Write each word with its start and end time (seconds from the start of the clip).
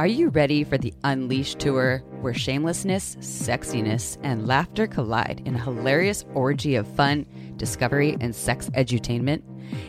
Are 0.00 0.06
you 0.06 0.30
ready 0.30 0.64
for 0.64 0.78
the 0.78 0.94
Unleashed 1.04 1.58
tour 1.58 1.98
where 2.22 2.32
shamelessness, 2.32 3.16
sexiness, 3.16 4.16
and 4.22 4.46
laughter 4.46 4.86
collide 4.86 5.42
in 5.44 5.54
a 5.54 5.62
hilarious 5.62 6.24
orgy 6.32 6.76
of 6.76 6.88
fun, 6.88 7.26
discovery, 7.58 8.16
and 8.18 8.34
sex 8.34 8.70
edutainment? 8.70 9.42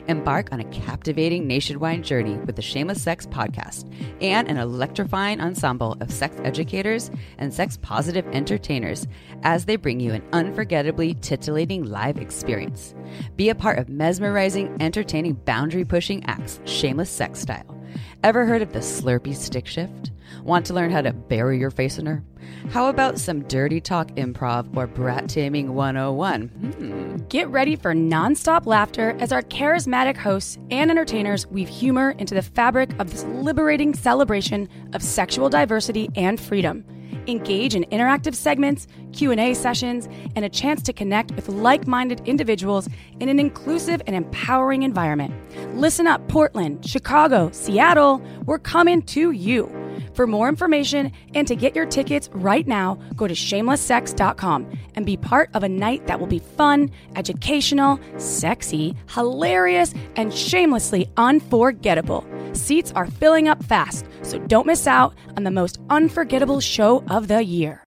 Embark 0.09 0.51
on 0.51 0.59
a 0.59 0.65
captivating 0.65 1.47
nationwide 1.47 2.03
journey 2.03 2.35
with 2.39 2.57
the 2.57 2.61
Shameless 2.61 3.01
Sex 3.01 3.25
podcast 3.25 3.89
and 4.19 4.49
an 4.49 4.57
electrifying 4.57 5.39
ensemble 5.39 5.95
of 6.01 6.11
sex 6.11 6.35
educators 6.43 7.09
and 7.37 7.53
sex 7.53 7.77
positive 7.81 8.27
entertainers 8.33 9.07
as 9.43 9.63
they 9.63 9.77
bring 9.77 10.01
you 10.01 10.11
an 10.11 10.23
unforgettably 10.33 11.13
titillating 11.21 11.85
live 11.85 12.17
experience. 12.17 12.93
Be 13.37 13.47
a 13.47 13.55
part 13.55 13.79
of 13.79 13.87
mesmerizing, 13.87 14.75
entertaining, 14.81 15.35
boundary 15.35 15.85
pushing 15.85 16.21
acts, 16.25 16.59
Shameless 16.65 17.09
Sex 17.09 17.39
style. 17.39 17.80
Ever 18.23 18.45
heard 18.45 18.61
of 18.61 18.71
the 18.71 18.79
Slurpee 18.79 19.35
stick 19.35 19.65
shift? 19.65 20.11
Want 20.43 20.67
to 20.67 20.75
learn 20.75 20.91
how 20.91 21.01
to 21.01 21.11
bury 21.11 21.57
your 21.57 21.71
face 21.71 21.97
in 21.97 22.05
her? 22.05 22.23
How 22.69 22.87
about 22.87 23.17
some 23.17 23.41
dirty 23.47 23.81
talk 23.81 24.09
improv 24.09 24.77
or 24.77 24.85
brat 24.85 25.27
taming 25.27 25.73
101? 25.73 26.47
Hmm. 26.49 27.17
Get 27.29 27.49
ready 27.49 27.75
for 27.75 27.95
nonstop 27.95 28.67
laughter 28.67 29.17
as 29.19 29.31
our 29.31 29.41
charismatic 29.41 30.17
hosts 30.17 30.59
and 30.69 30.91
entertainers 30.91 31.47
weave 31.47 31.67
humor 31.67 32.11
into 32.19 32.35
the 32.35 32.43
fabric 32.43 32.91
of 32.99 33.09
this 33.09 33.23
liberating 33.23 33.95
celebration 33.95 34.69
of 34.93 35.01
sexual 35.01 35.49
diversity 35.49 36.07
and 36.15 36.39
freedom. 36.39 36.85
Engage 37.25 37.73
in 37.73 37.85
interactive 37.85 38.35
segments, 38.35 38.87
Q&A 39.13 39.53
sessions, 39.53 40.07
and 40.35 40.45
a 40.45 40.49
chance 40.49 40.81
to 40.83 40.93
connect 40.93 41.31
with 41.31 41.49
like-minded 41.49 42.21
individuals 42.25 42.87
in 43.19 43.29
an 43.29 43.39
inclusive 43.39 44.01
and 44.07 44.15
empowering 44.15 44.83
environment. 44.83 45.33
Listen 45.75 46.07
up 46.07 46.27
Portland, 46.27 46.85
Chicago, 46.85 47.49
Seattle, 47.51 48.21
we're 48.45 48.59
coming 48.59 49.01
to 49.03 49.31
you. 49.31 49.69
For 50.13 50.27
more 50.27 50.49
information 50.49 51.11
and 51.33 51.47
to 51.47 51.55
get 51.55 51.75
your 51.75 51.85
tickets 51.85 52.29
right 52.33 52.67
now, 52.67 52.99
go 53.15 53.27
to 53.27 53.33
shamelesssex.com 53.33 54.77
and 54.95 55.05
be 55.05 55.17
part 55.17 55.49
of 55.53 55.63
a 55.63 55.69
night 55.69 56.07
that 56.07 56.19
will 56.19 56.27
be 56.27 56.39
fun, 56.39 56.91
educational, 57.15 57.99
sexy, 58.17 58.95
hilarious, 59.09 59.93
and 60.15 60.33
shamelessly 60.33 61.09
unforgettable. 61.17 62.25
Seats 62.53 62.91
are 62.93 63.07
filling 63.07 63.47
up 63.47 63.63
fast, 63.63 64.05
so 64.21 64.37
don't 64.39 64.67
miss 64.67 64.85
out 64.85 65.15
on 65.37 65.43
the 65.43 65.51
most 65.51 65.79
unforgettable 65.89 66.59
show 66.59 67.03
of 67.09 67.27
the 67.27 67.43
year. 67.43 67.83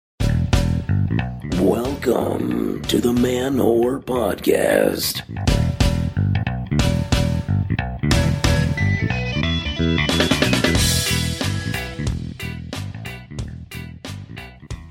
Welcome 1.60 2.80
to 2.84 3.02
the 3.02 3.12
Man 3.12 3.56
Whore 3.56 4.02
Podcast. 4.02 5.20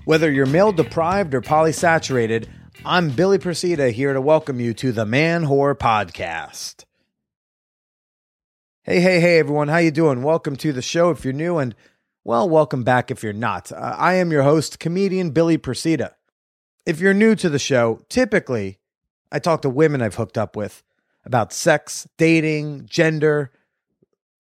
Whether 0.06 0.32
you're 0.32 0.46
male 0.46 0.72
deprived 0.72 1.34
or 1.34 1.42
polysaturated, 1.42 2.48
I'm 2.86 3.10
Billy 3.10 3.40
Procida 3.40 3.92
here 3.92 4.14
to 4.14 4.22
welcome 4.22 4.60
you 4.60 4.76
to 4.76 4.92
the 4.92 5.08
Man 5.08 5.46
Whore 5.46 5.74
Podcast. 5.74 6.86
Hey, 8.84 9.00
hey, 9.00 9.20
hey, 9.20 9.40
everyone! 9.40 9.70
How 9.70 9.78
you 9.78 9.90
doing? 9.90 10.22
Welcome 10.22 10.56
to 10.58 10.72
the 10.72 10.84
show 10.84 11.10
if 11.10 11.26
you're 11.26 11.34
new, 11.34 11.58
and 11.58 11.74
well, 12.24 12.48
welcome 12.48 12.84
back 12.84 13.10
if 13.10 13.24
you're 13.24 13.34
not. 13.34 13.72
Uh, 13.72 13.96
I 13.98 14.14
am 14.14 14.32
your 14.32 14.44
host, 14.44 14.78
comedian 14.78 15.32
Billy 15.32 15.58
Procida. 15.58 16.12
If 16.90 17.00
you're 17.00 17.14
new 17.14 17.36
to 17.36 17.50
the 17.50 17.60
show, 17.60 18.02
typically 18.10 18.80
I 19.32 19.38
talk 19.38 19.62
to 19.62 19.70
women 19.70 20.02
I've 20.02 20.16
hooked 20.16 20.40
up 20.40 20.56
with 20.56 20.82
about 21.24 21.54
sex, 21.54 22.08
dating, 22.18 22.88
gender, 22.88 23.52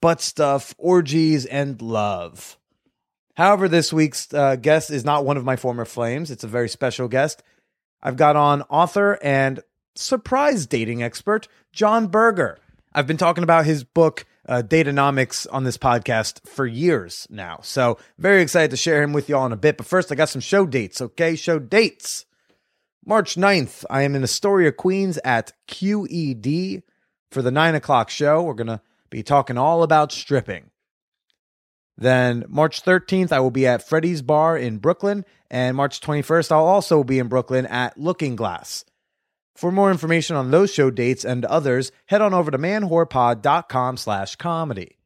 butt 0.02 0.20
stuff, 0.20 0.74
orgies, 0.80 1.46
and 1.46 1.80
love. 1.80 2.58
However, 3.36 3.68
this 3.68 3.94
week's 3.94 4.34
uh, 4.34 4.56
guest 4.56 4.90
is 4.90 5.06
not 5.06 5.26
one 5.26 5.38
of 5.38 5.46
my 5.46 5.58
former 5.58 5.86
flames. 5.86 6.32
It's 6.32 6.44
a 6.44 6.48
very 6.48 6.70
special 6.70 7.08
guest. 7.08 7.44
I've 8.02 8.18
got 8.18 8.36
on 8.36 8.64
author 8.64 9.20
and 9.22 9.60
surprise 9.94 10.66
dating 10.66 11.04
expert, 11.04 11.48
Jon 11.72 12.08
Birger. 12.08 12.58
I've 12.96 13.06
been 13.06 13.18
talking 13.18 13.44
about 13.44 13.66
his 13.66 13.84
book, 13.84 14.26
uh, 14.48 14.64
Date-onomics, 14.64 15.46
on 15.52 15.66
this 15.66 15.78
podcast 15.78 16.48
for 16.48 16.66
years 16.66 17.28
now. 17.30 17.60
So, 17.62 18.00
very 18.18 18.42
excited 18.42 18.72
to 18.72 18.78
share 18.78 19.04
him 19.04 19.14
with 19.14 19.30
you 19.30 19.38
all 19.38 19.46
in 19.46 19.52
a 19.52 19.56
bit. 19.56 19.78
But 19.78 19.86
first, 19.86 20.12
I 20.12 20.16
got 20.16 20.30
some 20.30 20.42
show 20.42 20.66
dates, 20.66 21.00
okay? 21.00 21.36
Show 21.36 21.60
dates. 21.60 22.26
March 23.10 23.34
9th, 23.34 23.86
I 23.90 24.04
am 24.04 24.14
in 24.14 24.22
Astoria, 24.22 24.72
Queens 24.72 25.18
at 25.26 25.54
QED 25.68 26.84
for 27.32 27.42
the 27.42 27.50
9 27.50 27.74
o'clock 27.74 28.12
show. 28.12 28.44
We're 28.44 28.54
going 28.54 28.68
to 28.68 28.82
be 29.10 29.24
talking 29.24 29.58
all 29.58 29.82
about 29.82 30.12
stripping. 30.12 30.70
Then 31.98 32.46
March 32.48 32.84
13th, 32.84 33.32
I 33.32 33.40
will 33.40 33.50
be 33.50 33.66
at 33.66 33.82
Freddy's 33.82 34.22
Bar 34.22 34.60
in 34.60 34.78
Brooklyn. 34.78 35.26
And 35.50 35.76
March 35.76 36.02
21st, 36.02 36.52
I'll 36.52 36.68
also 36.68 37.04
be 37.04 37.18
in 37.18 37.30
Brooklyn 37.30 37.66
at 37.66 37.98
Looking 37.98 38.36
Glass. 38.36 38.86
For 39.56 39.72
more 39.72 39.90
information 39.90 40.36
on 40.36 40.52
those 40.52 40.72
show 40.72 40.92
dates 40.92 41.26
and 41.26 41.46
others, 41.46 41.92
head 42.06 42.22
on 42.22 42.36
over 42.36 42.52
to 42.52 42.60
manwhorepod.com 42.60 43.98
slash 43.98 44.36
comedy. 44.36 45.00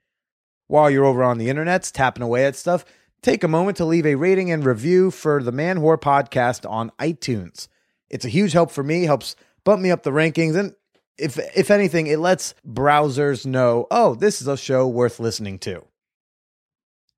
While 0.67 0.91
you're 0.91 1.05
over 1.05 1.23
on 1.23 1.37
the 1.37 1.47
internet 1.47 1.89
tapping 1.93 2.21
away 2.23 2.47
at 2.47 2.57
stuff, 2.57 2.83
take 3.21 3.45
a 3.45 3.47
moment 3.47 3.77
to 3.77 3.85
leave 3.85 4.05
a 4.05 4.15
rating 4.15 4.51
and 4.51 4.65
review 4.65 5.09
for 5.09 5.41
the 5.41 5.53
Man 5.53 5.77
Whore 5.77 5.97
podcast 5.97 6.69
on 6.69 6.91
iTunes. 6.99 7.69
It's 8.13 8.25
a 8.25 8.29
huge 8.29 8.53
help 8.53 8.69
for 8.69 8.83
me, 8.83 9.05
helps 9.05 9.35
bump 9.63 9.81
me 9.81 9.89
up 9.89 10.03
the 10.03 10.11
rankings, 10.11 10.55
and 10.55 10.75
if 11.17 11.39
if 11.55 11.71
anything, 11.71 12.05
it 12.05 12.19
lets 12.19 12.53
browsers 12.65 13.43
know, 13.43 13.87
oh, 13.89 14.13
this 14.13 14.39
is 14.39 14.47
a 14.47 14.55
show 14.55 14.87
worth 14.87 15.19
listening 15.19 15.57
to. 15.59 15.83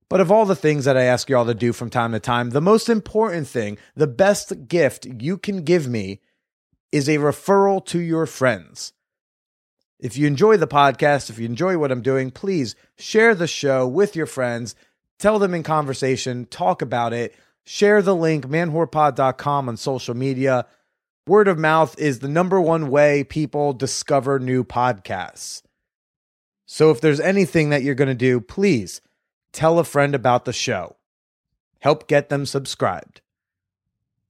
But 0.09 0.21
of 0.21 0.31
all 0.31 0.45
the 0.45 0.55
things 0.55 0.85
that 0.85 0.95
I 0.95 1.03
ask 1.03 1.29
y'all 1.29 1.45
to 1.47 1.53
do 1.53 1.73
from 1.73 1.89
time 1.89 2.13
to 2.13 2.19
time, 2.21 2.51
the 2.51 2.61
most 2.61 2.87
important 2.87 3.45
thing, 3.45 3.77
the 3.93 4.07
best 4.07 4.69
gift 4.69 5.05
you 5.19 5.37
can 5.37 5.63
give 5.63 5.85
me 5.85 6.21
is 6.93 7.09
a 7.09 7.17
referral 7.17 7.85
to 7.87 7.99
your 7.99 8.25
friends. 8.25 8.93
If 9.99 10.15
you 10.15 10.27
enjoy 10.27 10.55
the 10.55 10.67
podcast, 10.67 11.29
if 11.29 11.39
you 11.39 11.45
enjoy 11.45 11.77
what 11.77 11.91
I'm 11.91 12.03
doing, 12.03 12.31
please 12.31 12.73
share 12.97 13.35
the 13.35 13.47
show 13.47 13.85
with 13.85 14.15
your 14.15 14.27
friends. 14.27 14.75
Tell 15.19 15.39
them 15.39 15.53
in 15.53 15.63
conversation, 15.63 16.45
talk 16.45 16.81
about 16.81 17.11
it, 17.11 17.35
share 17.65 18.01
the 18.01 18.15
link, 18.15 18.47
manwhorepod.com 18.47 19.67
on 19.67 19.75
social 19.75 20.15
media. 20.15 20.67
Word 21.27 21.47
of 21.47 21.57
mouth 21.57 21.97
is 21.97 22.19
the 22.19 22.27
number 22.27 22.61
one 22.61 22.91
way 22.91 23.23
people 23.23 23.73
discover 23.73 24.37
new 24.37 24.63
podcasts. 24.63 25.63
So 26.67 26.91
if 26.91 27.01
there's 27.01 27.19
anything 27.19 27.71
that 27.71 27.81
you're 27.81 27.95
going 27.95 28.09
to 28.09 28.13
do, 28.13 28.39
please 28.39 29.01
tell 29.51 29.79
a 29.79 29.83
friend 29.83 30.13
about 30.13 30.45
the 30.45 30.53
show. 30.53 30.97
Help 31.79 32.07
get 32.07 32.29
them 32.29 32.45
subscribed. 32.45 33.21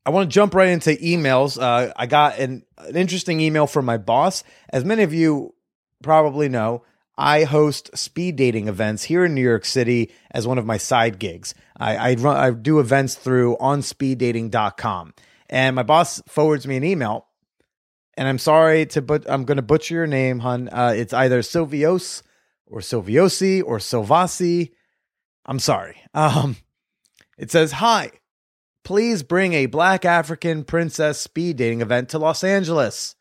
I 0.05 0.11
want 0.11 0.29
to 0.29 0.33
jump 0.33 0.53
right 0.53 0.69
into 0.69 0.91
emails. 0.91 1.61
Uh, 1.61 1.91
I 1.97 2.05
got 2.05 2.37
an, 2.39 2.63
an 2.77 2.95
interesting 2.95 3.41
email 3.41 3.67
from 3.67 3.85
my 3.85 3.97
boss. 3.97 4.43
As 4.69 4.85
many 4.85 5.03
of 5.03 5.13
you 5.13 5.53
probably 6.01 6.47
know, 6.47 6.83
I 7.17 7.43
host 7.43 7.97
speed 7.97 8.35
dating 8.35 8.67
events 8.67 9.03
here 9.03 9.25
in 9.25 9.33
New 9.33 9.41
York 9.41 9.65
City 9.65 10.11
as 10.31 10.47
one 10.47 10.57
of 10.57 10.65
my 10.65 10.77
side 10.77 11.19
gigs. 11.19 11.55
I, 11.77 11.95
I, 12.11 12.13
run, 12.15 12.37
I 12.37 12.51
do 12.51 12.79
events 12.79 13.15
through 13.15 13.57
onspeeddating.com. 13.59 15.13
And 15.55 15.73
my 15.73 15.83
boss 15.83 16.21
forwards 16.27 16.67
me 16.67 16.75
an 16.75 16.83
email. 16.83 17.27
And 18.17 18.27
I'm 18.27 18.39
sorry 18.39 18.85
to, 18.87 19.01
but 19.01 19.23
I'm 19.31 19.45
going 19.45 19.55
to 19.55 19.63
butcher 19.63 19.95
your 19.95 20.05
name, 20.05 20.39
hun. 20.39 20.67
Uh, 20.67 20.93
it's 20.93 21.13
either 21.13 21.39
Silvios 21.39 22.23
or 22.65 22.81
Silviosi 22.81 23.63
or 23.65 23.77
Silvasi. 23.77 24.71
I'm 25.45 25.59
sorry. 25.59 25.95
Um, 26.13 26.57
it 27.37 27.51
says, 27.51 27.71
Hi, 27.71 28.11
please 28.83 29.23
bring 29.23 29.53
a 29.53 29.67
black 29.67 30.03
African 30.03 30.65
princess 30.65 31.21
speed 31.21 31.55
dating 31.55 31.79
event 31.79 32.09
to 32.09 32.19
Los 32.19 32.43
Angeles. 32.43 33.15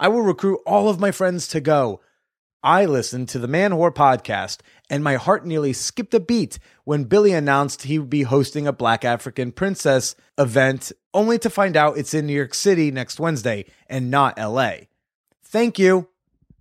I 0.00 0.08
will 0.08 0.22
recruit 0.22 0.60
all 0.66 0.88
of 0.88 0.98
my 0.98 1.10
friends 1.10 1.46
to 1.48 1.60
go. 1.60 2.00
I 2.62 2.86
listen 2.86 3.26
to 3.26 3.38
the 3.38 3.48
Man 3.48 3.72
Whore 3.72 3.94
podcast, 3.94 4.60
and 4.88 5.02
my 5.02 5.16
heart 5.16 5.44
nearly 5.44 5.72
skipped 5.72 6.14
a 6.14 6.20
beat 6.20 6.58
when 6.84 7.04
Billy 7.04 7.32
announced 7.32 7.82
he 7.82 7.98
would 7.98 8.10
be 8.10 8.22
hosting 8.22 8.66
a 8.66 8.72
Black 8.72 9.04
African 9.04 9.52
Princess 9.52 10.14
event, 10.38 10.92
only 11.12 11.38
to 11.38 11.50
find 11.50 11.76
out 11.76 11.98
it's 11.98 12.14
in 12.14 12.26
New 12.26 12.34
York 12.34 12.54
City 12.54 12.90
next 12.90 13.18
Wednesday 13.18 13.66
and 13.88 14.10
not 14.10 14.38
LA. 14.38 14.72
Thank 15.42 15.78
you. 15.78 16.08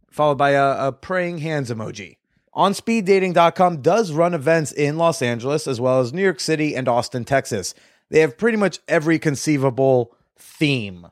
Followed 0.09 0.37
by 0.37 0.51
a, 0.51 0.87
a 0.87 0.91
praying 0.91 1.39
hands 1.39 1.69
emoji. 1.69 2.17
OnSpeedDating.com 2.55 3.81
does 3.81 4.11
run 4.11 4.33
events 4.33 4.71
in 4.71 4.97
Los 4.97 5.21
Angeles 5.21 5.67
as 5.67 5.81
well 5.81 5.99
as 5.99 6.13
New 6.13 6.23
York 6.23 6.39
City 6.39 6.75
and 6.75 6.87
Austin, 6.87 7.25
Texas. 7.25 7.75
They 8.09 8.21
have 8.21 8.37
pretty 8.37 8.57
much 8.57 8.79
every 8.87 9.19
conceivable 9.19 10.15
theme. 10.37 11.07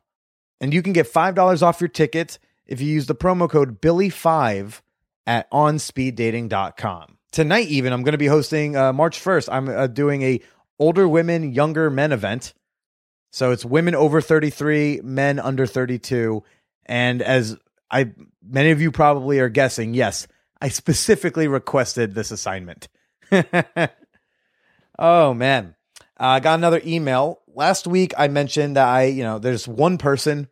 And 0.61 0.73
you 0.73 0.81
can 0.81 0.93
get 0.93 1.11
$5 1.11 1.61
off 1.61 1.81
your 1.81 1.89
ticket 1.89 2.39
if 2.65 2.79
you 2.79 2.87
use 2.87 3.07
the 3.07 3.15
promo 3.15 3.49
code 3.49 3.81
Billy5 3.81 4.79
at 5.25 5.49
onspeeddating.com. 5.51 7.17
Tonight, 7.31 7.67
even, 7.67 7.93
I'm 7.93 8.03
going 8.03 8.13
to 8.13 8.17
be 8.17 8.27
hosting 8.27 8.75
uh, 8.75 8.93
March 8.93 9.19
1st. 9.19 9.49
I'm 9.51 9.69
uh, 9.69 9.87
doing 9.87 10.21
a 10.21 10.41
older 10.79 11.07
women, 11.07 11.51
younger 11.51 11.89
men 11.89 12.11
event. 12.11 12.53
So 13.31 13.51
it's 13.51 13.65
women 13.65 13.95
over 13.95 14.21
33, 14.21 15.01
men 15.03 15.39
under 15.39 15.65
32. 15.65 16.43
And 16.85 17.21
as 17.21 17.57
I 17.89 18.11
many 18.47 18.71
of 18.71 18.81
you 18.81 18.91
probably 18.91 19.39
are 19.39 19.49
guessing, 19.49 19.93
yes, 19.93 20.27
I 20.61 20.69
specifically 20.69 21.47
requested 21.47 22.13
this 22.13 22.31
assignment. 22.31 22.87
Oh 24.99 25.33
man, 25.33 25.75
uh, 26.19 26.25
I 26.25 26.39
got 26.39 26.59
another 26.59 26.81
email 26.85 27.41
last 27.47 27.87
week. 27.87 28.13
I 28.17 28.27
mentioned 28.27 28.75
that 28.75 28.87
I, 28.87 29.05
you 29.05 29.23
know, 29.23 29.39
there's 29.39 29.67
one 29.67 29.97
person 29.97 30.47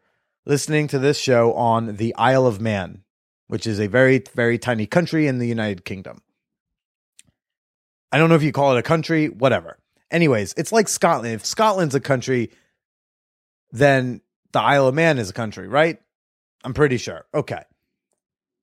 listening 0.46 0.88
to 0.88 1.00
this 1.00 1.20
show 1.20 1.54
on 1.54 1.98
the 1.98 2.16
Isle 2.16 2.48
of 2.48 2.60
Man, 2.60 3.04
which 3.52 3.68
is 3.68 3.82
a 3.82 3.88
very, 3.88 4.24
very 4.34 4.58
tiny 4.58 4.86
country 4.86 5.28
in 5.28 5.38
the 5.38 5.46
United 5.46 5.84
Kingdom. 5.84 6.22
I 8.10 8.18
don't 8.18 8.30
know 8.30 8.36
if 8.36 8.44
you 8.44 8.54
call 8.54 8.78
it 8.78 8.80
a 8.80 8.82
country, 8.82 9.28
whatever. 9.28 9.78
Anyways, 10.10 10.54
it's 10.56 10.72
like 10.72 10.88
Scotland. 10.88 11.34
If 11.34 11.46
Scotland's 11.46 11.94
a 11.94 12.00
country, 12.00 12.52
then 13.74 14.22
the 14.54 14.62
Isle 14.62 14.88
of 14.88 14.96
Man 14.96 15.18
is 15.18 15.30
a 15.30 15.34
country, 15.34 15.68
right? 15.68 16.00
I'm 16.64 16.74
pretty 16.74 16.96
sure. 16.96 17.26
Okay. 17.34 17.62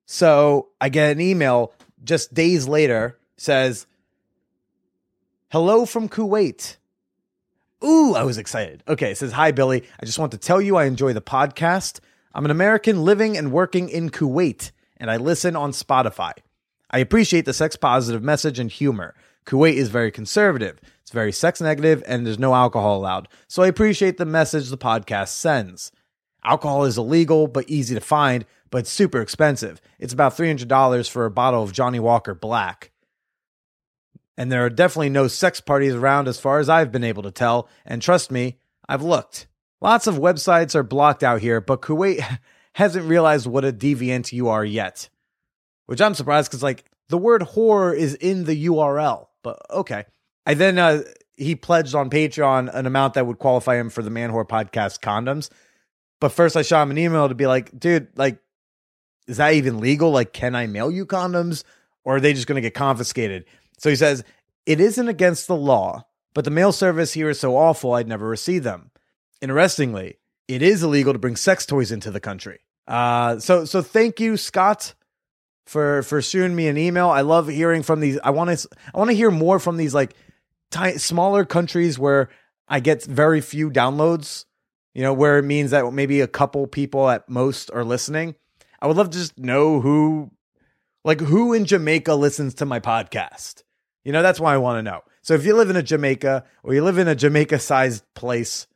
So 0.06 0.68
I 0.80 0.88
get 0.88 1.12
an 1.12 1.20
email 1.20 1.74
just 2.02 2.32
days 2.32 2.66
later 2.66 3.18
says, 3.36 3.86
Hello 5.50 5.84
from 5.84 6.08
Kuwait. 6.08 6.78
Ooh, 7.84 8.14
I 8.14 8.22
was 8.22 8.38
excited. 8.38 8.82
Okay, 8.88 9.10
it 9.10 9.18
says, 9.18 9.32
Hi, 9.32 9.52
Billy. 9.52 9.84
I 10.00 10.06
just 10.06 10.18
want 10.18 10.32
to 10.32 10.38
tell 10.38 10.62
you 10.62 10.76
I 10.76 10.86
enjoy 10.86 11.12
the 11.12 11.20
podcast. 11.20 12.00
I'm 12.32 12.46
an 12.46 12.50
American 12.50 13.04
living 13.04 13.36
and 13.36 13.52
working 13.52 13.90
in 13.90 14.08
Kuwait, 14.08 14.70
and 14.98 15.10
I 15.10 15.16
listen 15.16 15.56
on 15.56 15.72
Spotify. 15.72 16.32
I 16.90 16.98
appreciate 16.98 17.44
the 17.44 17.52
sex 17.52 17.76
positive 17.76 18.22
message 18.22 18.58
and 18.58 18.70
humor. 18.70 19.14
Kuwait 19.46 19.74
is 19.74 19.88
very 19.88 20.10
conservative, 20.10 20.80
it's 21.00 21.10
very 21.10 21.32
sex 21.32 21.60
negative, 21.60 22.02
and 22.06 22.26
there's 22.26 22.38
no 22.38 22.54
alcohol 22.54 22.96
allowed. 22.96 23.28
So 23.46 23.62
I 23.62 23.68
appreciate 23.68 24.18
the 24.18 24.26
message 24.26 24.68
the 24.68 24.78
podcast 24.78 25.28
sends. 25.28 25.90
Alcohol 26.44 26.84
is 26.84 26.98
illegal 26.98 27.46
but 27.46 27.68
easy 27.68 27.94
to 27.94 28.00
find, 28.00 28.44
but 28.70 28.86
super 28.86 29.20
expensive. 29.20 29.80
It's 29.98 30.12
about 30.12 30.36
$300 30.36 31.08
for 31.10 31.24
a 31.24 31.30
bottle 31.30 31.62
of 31.62 31.72
Johnnie 31.72 32.00
Walker 32.00 32.34
Black. 32.34 32.90
And 34.36 34.52
there 34.52 34.64
are 34.64 34.70
definitely 34.70 35.08
no 35.08 35.26
sex 35.28 35.60
parties 35.60 35.94
around 35.94 36.28
as 36.28 36.38
far 36.38 36.60
as 36.60 36.68
I've 36.68 36.92
been 36.92 37.04
able 37.04 37.24
to 37.24 37.30
tell. 37.30 37.68
And 37.84 38.00
trust 38.00 38.30
me, 38.30 38.58
I've 38.88 39.02
looked. 39.02 39.48
Lots 39.80 40.06
of 40.06 40.16
websites 40.16 40.74
are 40.74 40.82
blocked 40.82 41.22
out 41.22 41.40
here, 41.40 41.60
but 41.60 41.82
Kuwait 41.82 42.22
hasn't 42.78 43.08
realized 43.08 43.44
what 43.44 43.64
a 43.64 43.72
deviant 43.72 44.30
you 44.32 44.48
are 44.48 44.64
yet. 44.64 45.08
Which 45.86 46.00
I'm 46.00 46.14
surprised 46.14 46.48
because, 46.48 46.62
like, 46.62 46.84
the 47.08 47.18
word 47.18 47.42
whore 47.42 47.96
is 47.96 48.14
in 48.14 48.44
the 48.44 48.66
URL, 48.66 49.26
but 49.42 49.60
okay. 49.68 50.04
I 50.46 50.54
then, 50.54 50.78
uh, 50.78 51.02
he 51.36 51.56
pledged 51.56 51.96
on 51.96 52.08
Patreon 52.08 52.72
an 52.72 52.86
amount 52.86 53.14
that 53.14 53.26
would 53.26 53.40
qualify 53.40 53.80
him 53.80 53.90
for 53.90 54.00
the 54.00 54.10
Man 54.10 54.30
Whore 54.30 54.46
podcast 54.46 55.00
condoms. 55.00 55.50
But 56.20 56.28
first, 56.28 56.56
I 56.56 56.62
shot 56.62 56.84
him 56.84 56.92
an 56.92 56.98
email 56.98 57.28
to 57.28 57.34
be 57.34 57.48
like, 57.48 57.76
dude, 57.76 58.16
like, 58.16 58.38
is 59.26 59.38
that 59.38 59.54
even 59.54 59.80
legal? 59.80 60.12
Like, 60.12 60.32
can 60.32 60.54
I 60.54 60.68
mail 60.68 60.88
you 60.88 61.04
condoms 61.04 61.64
or 62.04 62.16
are 62.16 62.20
they 62.20 62.32
just 62.32 62.46
going 62.46 62.62
to 62.62 62.62
get 62.62 62.74
confiscated? 62.74 63.44
So 63.78 63.90
he 63.90 63.96
says, 63.96 64.22
It 64.66 64.80
isn't 64.80 65.08
against 65.08 65.48
the 65.48 65.56
law, 65.56 66.06
but 66.32 66.44
the 66.44 66.52
mail 66.52 66.70
service 66.70 67.12
here 67.12 67.28
is 67.28 67.40
so 67.40 67.56
awful 67.56 67.94
I'd 67.94 68.06
never 68.06 68.28
receive 68.28 68.62
them. 68.62 68.92
Interestingly, 69.42 70.18
it 70.46 70.62
is 70.62 70.82
illegal 70.82 71.12
to 71.12 71.18
bring 71.18 71.34
sex 71.34 71.66
toys 71.66 71.90
into 71.90 72.12
the 72.12 72.20
country. 72.20 72.60
Uh, 72.88 73.38
so 73.38 73.64
so 73.66 73.82
thank 73.82 74.18
you, 74.18 74.36
Scott, 74.36 74.94
for 75.66 76.02
for 76.02 76.22
shooting 76.22 76.56
me 76.56 76.68
an 76.68 76.78
email. 76.78 77.10
I 77.10 77.20
love 77.20 77.46
hearing 77.46 77.82
from 77.82 78.00
these. 78.00 78.18
I 78.24 78.30
want 78.30 78.58
to 78.58 78.68
I 78.94 78.98
want 78.98 79.10
to 79.10 79.16
hear 79.16 79.30
more 79.30 79.58
from 79.58 79.76
these 79.76 79.94
like 79.94 80.14
ti- 80.70 80.96
smaller 80.98 81.44
countries 81.44 81.98
where 81.98 82.30
I 82.66 82.80
get 82.80 83.04
very 83.04 83.42
few 83.42 83.70
downloads. 83.70 84.46
You 84.94 85.02
know, 85.02 85.12
where 85.12 85.38
it 85.38 85.44
means 85.44 85.70
that 85.70 85.92
maybe 85.92 86.22
a 86.22 86.26
couple 86.26 86.66
people 86.66 87.08
at 87.08 87.28
most 87.28 87.70
are 87.70 87.84
listening. 87.84 88.34
I 88.80 88.86
would 88.86 88.96
love 88.96 89.10
to 89.10 89.18
just 89.18 89.38
know 89.38 89.80
who 89.80 90.30
like 91.04 91.20
who 91.20 91.52
in 91.52 91.66
Jamaica 91.66 92.14
listens 92.14 92.54
to 92.54 92.66
my 92.66 92.80
podcast? 92.80 93.62
You 94.02 94.12
know, 94.12 94.22
that's 94.22 94.40
why 94.40 94.54
I 94.54 94.58
want 94.58 94.78
to 94.78 94.90
know. 94.90 95.02
So 95.20 95.34
if 95.34 95.44
you 95.44 95.54
live 95.54 95.68
in 95.68 95.76
a 95.76 95.82
Jamaica 95.82 96.44
or 96.62 96.72
you 96.72 96.82
live 96.82 96.96
in 96.96 97.06
a 97.06 97.14
Jamaica 97.14 97.58
sized 97.58 98.02
place, 98.14 98.66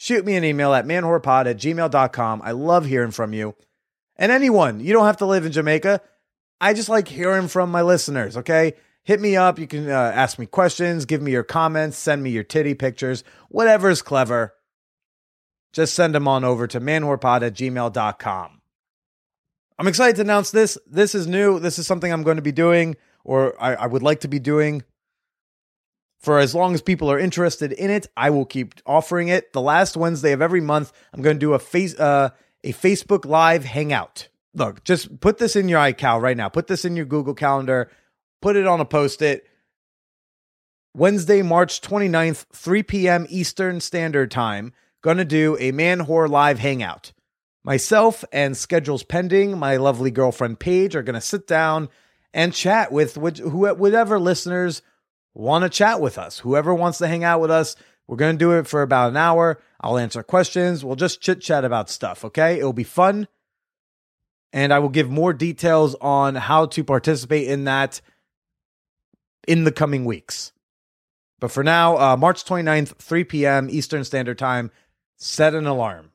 shoot 0.00 0.24
me 0.24 0.34
an 0.34 0.44
email 0.44 0.72
at 0.72 0.86
manwhorepod 0.86 1.46
at 1.46 1.58
gmail.com. 1.58 2.40
I 2.42 2.52
love 2.52 2.86
hearing 2.86 3.10
from 3.10 3.34
you. 3.34 3.54
And 4.16 4.32
anyone, 4.32 4.80
you 4.80 4.94
don't 4.94 5.04
have 5.04 5.18
to 5.18 5.26
live 5.26 5.44
in 5.44 5.52
Jamaica. 5.52 6.00
I 6.58 6.72
just 6.72 6.88
like 6.88 7.06
hearing 7.06 7.48
from 7.48 7.70
my 7.70 7.82
listeners, 7.82 8.38
okay? 8.38 8.72
Hit 9.04 9.20
me 9.20 9.36
up. 9.36 9.58
You 9.58 9.66
can 9.66 9.90
uh, 9.90 9.92
ask 9.92 10.38
me 10.38 10.46
questions, 10.46 11.04
give 11.04 11.20
me 11.20 11.32
your 11.32 11.42
comments, 11.42 11.98
send 11.98 12.22
me 12.22 12.30
your 12.30 12.44
titty 12.44 12.72
pictures, 12.74 13.24
whatever's 13.50 14.00
clever. 14.00 14.54
Just 15.74 15.94
send 15.94 16.14
them 16.14 16.26
on 16.26 16.44
over 16.44 16.66
to 16.66 16.80
manwhorepod 16.80 17.42
at 17.42 17.54
gmail.com. 17.54 18.60
I'm 19.78 19.86
excited 19.86 20.16
to 20.16 20.22
announce 20.22 20.50
this. 20.50 20.78
This 20.86 21.14
is 21.14 21.26
new. 21.26 21.58
This 21.58 21.78
is 21.78 21.86
something 21.86 22.10
I'm 22.10 22.22
going 22.22 22.36
to 22.36 22.42
be 22.42 22.52
doing, 22.52 22.96
or 23.22 23.54
I, 23.62 23.74
I 23.74 23.86
would 23.86 24.02
like 24.02 24.20
to 24.20 24.28
be 24.28 24.38
doing 24.38 24.82
for 26.20 26.38
as 26.38 26.54
long 26.54 26.74
as 26.74 26.82
people 26.82 27.10
are 27.10 27.18
interested 27.18 27.72
in 27.72 27.90
it. 27.90 28.06
I 28.16 28.30
will 28.30 28.44
keep 28.44 28.74
offering 28.86 29.28
it. 29.28 29.52
The 29.52 29.60
last 29.60 29.96
Wednesday 29.96 30.32
of 30.32 30.42
every 30.42 30.60
month, 30.60 30.92
I'm 31.12 31.22
going 31.22 31.36
to 31.36 31.40
do 31.40 31.54
a 31.54 31.58
face 31.58 31.98
uh, 31.98 32.30
a 32.62 32.72
Facebook 32.72 33.24
Live 33.24 33.64
hangout. 33.64 34.28
Look, 34.54 34.84
just 34.84 35.20
put 35.20 35.38
this 35.38 35.56
in 35.56 35.68
your 35.68 35.80
iCal 35.80 36.20
right 36.20 36.36
now. 36.36 36.48
Put 36.48 36.66
this 36.66 36.84
in 36.84 36.96
your 36.96 37.06
Google 37.06 37.34
Calendar. 37.34 37.90
Put 38.42 38.56
it 38.56 38.66
on 38.66 38.80
a 38.80 38.84
post-it. 38.84 39.46
Wednesday, 40.94 41.40
March 41.40 41.80
29th, 41.80 42.46
3 42.52 42.82
p.m. 42.82 43.26
Eastern 43.30 43.80
Standard 43.80 44.30
Time. 44.30 44.72
Gonna 45.02 45.24
do 45.24 45.56
a 45.58 45.72
man 45.72 46.00
whore 46.00 46.28
live 46.28 46.58
hangout. 46.58 47.12
Myself 47.62 48.24
and 48.32 48.56
schedules 48.56 49.02
pending, 49.04 49.56
my 49.56 49.76
lovely 49.76 50.10
girlfriend 50.10 50.58
Paige 50.58 50.96
are 50.96 51.02
gonna 51.02 51.20
sit 51.20 51.46
down 51.46 51.88
and 52.34 52.52
chat 52.52 52.90
with 52.92 53.16
which, 53.16 53.38
who, 53.38 53.72
whatever 53.74 54.18
listeners 54.18 54.82
want 55.34 55.64
to 55.64 55.70
chat 55.70 56.00
with 56.00 56.18
us. 56.18 56.40
Whoever 56.40 56.74
wants 56.74 56.98
to 56.98 57.08
hang 57.08 57.24
out 57.24 57.40
with 57.40 57.50
us, 57.50 57.76
we're 58.06 58.16
gonna 58.16 58.38
do 58.38 58.52
it 58.52 58.66
for 58.66 58.82
about 58.82 59.10
an 59.10 59.16
hour. 59.16 59.60
I'll 59.80 59.98
answer 59.98 60.22
questions. 60.22 60.84
We'll 60.84 60.96
just 60.96 61.20
chit 61.20 61.40
chat 61.40 61.64
about 61.64 61.88
stuff. 61.88 62.24
Okay, 62.24 62.58
it'll 62.58 62.72
be 62.72 62.84
fun, 62.84 63.28
and 64.52 64.72
I 64.72 64.78
will 64.80 64.88
give 64.88 65.08
more 65.08 65.32
details 65.32 65.94
on 66.00 66.34
how 66.34 66.66
to 66.66 66.84
participate 66.84 67.48
in 67.48 67.64
that 67.64 68.00
in 69.46 69.64
the 69.64 69.72
coming 69.72 70.04
weeks. 70.04 70.52
But 71.38 71.50
for 71.50 71.64
now, 71.64 71.96
uh, 71.98 72.16
March 72.16 72.44
29th, 72.44 72.96
3 72.96 73.24
p.m. 73.24 73.68
Eastern 73.70 74.04
Standard 74.04 74.38
Time, 74.38 74.70
set 75.16 75.54
an 75.54 75.66
alarm. 75.66 76.10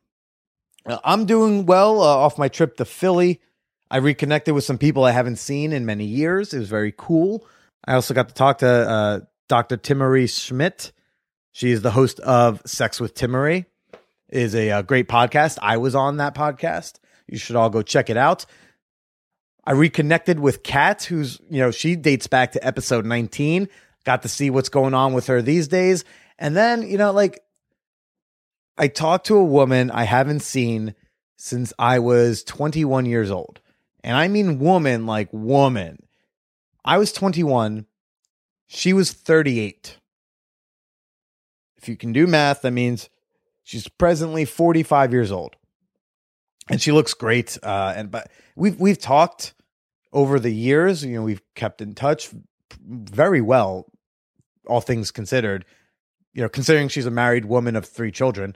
Uh, 0.85 0.99
I'm 1.03 1.25
doing 1.25 1.65
well 1.65 2.01
uh, 2.01 2.05
off 2.05 2.37
my 2.37 2.47
trip 2.47 2.77
to 2.77 2.85
Philly. 2.85 3.41
I 3.89 3.97
reconnected 3.97 4.53
with 4.53 4.63
some 4.63 4.77
people 4.77 5.03
I 5.03 5.11
haven't 5.11 5.37
seen 5.37 5.73
in 5.73 5.85
many 5.85 6.05
years. 6.05 6.53
It 6.53 6.59
was 6.59 6.69
very 6.69 6.93
cool. 6.95 7.45
I 7.85 7.93
also 7.93 8.13
got 8.13 8.29
to 8.29 8.33
talk 8.33 8.59
to 8.59 8.67
uh, 8.67 9.19
Dr. 9.47 9.77
Timaree 9.77 10.25
Schmit. 10.25 10.91
She 11.51 11.71
is 11.71 11.81
the 11.81 11.91
host 11.91 12.19
of 12.19 12.61
Sex 12.65 12.99
with 12.99 13.13
Timmery. 13.13 13.65
It 14.27 14.41
is 14.41 14.55
a, 14.55 14.71
uh 14.71 14.81
great 14.81 15.07
podcast. 15.07 15.57
I 15.61 15.77
was 15.77 15.95
on 15.95 16.17
that 16.17 16.35
podcast. 16.35 16.99
You 17.27 17.37
should 17.37 17.55
all 17.55 17.69
go 17.69 17.81
check 17.81 18.09
it 18.09 18.17
out. 18.17 18.45
I 19.63 19.71
reconnected 19.71 20.39
with 20.39 20.63
Kat, 20.63 21.03
who's, 21.03 21.39
you 21.49 21.59
know, 21.59 21.71
she 21.71 21.95
dates 21.95 22.27
back 22.27 22.51
to 22.51 22.65
episode 22.65 23.05
19. 23.05 23.69
Got 24.03 24.21
to 24.23 24.29
see 24.29 24.49
what's 24.49 24.69
going 24.69 24.93
on 24.93 25.13
with 25.13 25.27
her 25.27 25.41
these 25.41 25.67
days. 25.67 26.03
And 26.37 26.55
then, 26.55 26.87
you 26.87 26.97
know, 26.97 27.11
like 27.11 27.39
I 28.77 28.87
talked 28.87 29.27
to 29.27 29.37
a 29.37 29.43
woman 29.43 29.89
I 29.89 30.03
haven't 30.03 30.41
seen 30.41 30.93
since 31.37 31.73
I 31.79 31.99
was 31.99 32.43
21 32.43 33.05
years 33.05 33.31
old. 33.31 33.61
And 34.03 34.15
I 34.15 34.27
mean 34.27 34.59
woman 34.59 35.05
like 35.05 35.29
woman. 35.31 36.04
I 36.85 36.99
was 36.99 37.11
21. 37.11 37.87
She 38.67 38.93
was 38.93 39.11
38. 39.11 39.97
If 41.77 41.89
you 41.89 41.97
can 41.97 42.13
do 42.13 42.27
math, 42.27 42.61
that 42.61 42.71
means 42.71 43.09
she's 43.63 43.87
presently 43.87 44.45
45 44.45 45.11
years 45.11 45.31
old. 45.31 45.55
And 46.69 46.79
she 46.79 46.91
looks 46.91 47.13
great. 47.13 47.57
Uh, 47.61 47.93
and 47.95 48.11
but 48.11 48.29
we've 48.55 48.79
we've 48.79 48.99
talked 48.99 49.53
over 50.13 50.39
the 50.39 50.51
years. 50.51 51.03
You 51.03 51.15
know, 51.15 51.23
we've 51.23 51.41
kept 51.55 51.81
in 51.81 51.93
touch 51.93 52.29
very 52.81 53.41
well, 53.41 53.85
all 54.67 54.81
things 54.81 55.11
considered. 55.11 55.65
You 56.33 56.41
know, 56.41 56.49
considering 56.49 56.87
she's 56.87 57.05
a 57.05 57.11
married 57.11 57.45
woman 57.45 57.75
of 57.75 57.85
three 57.85 58.11
children. 58.11 58.55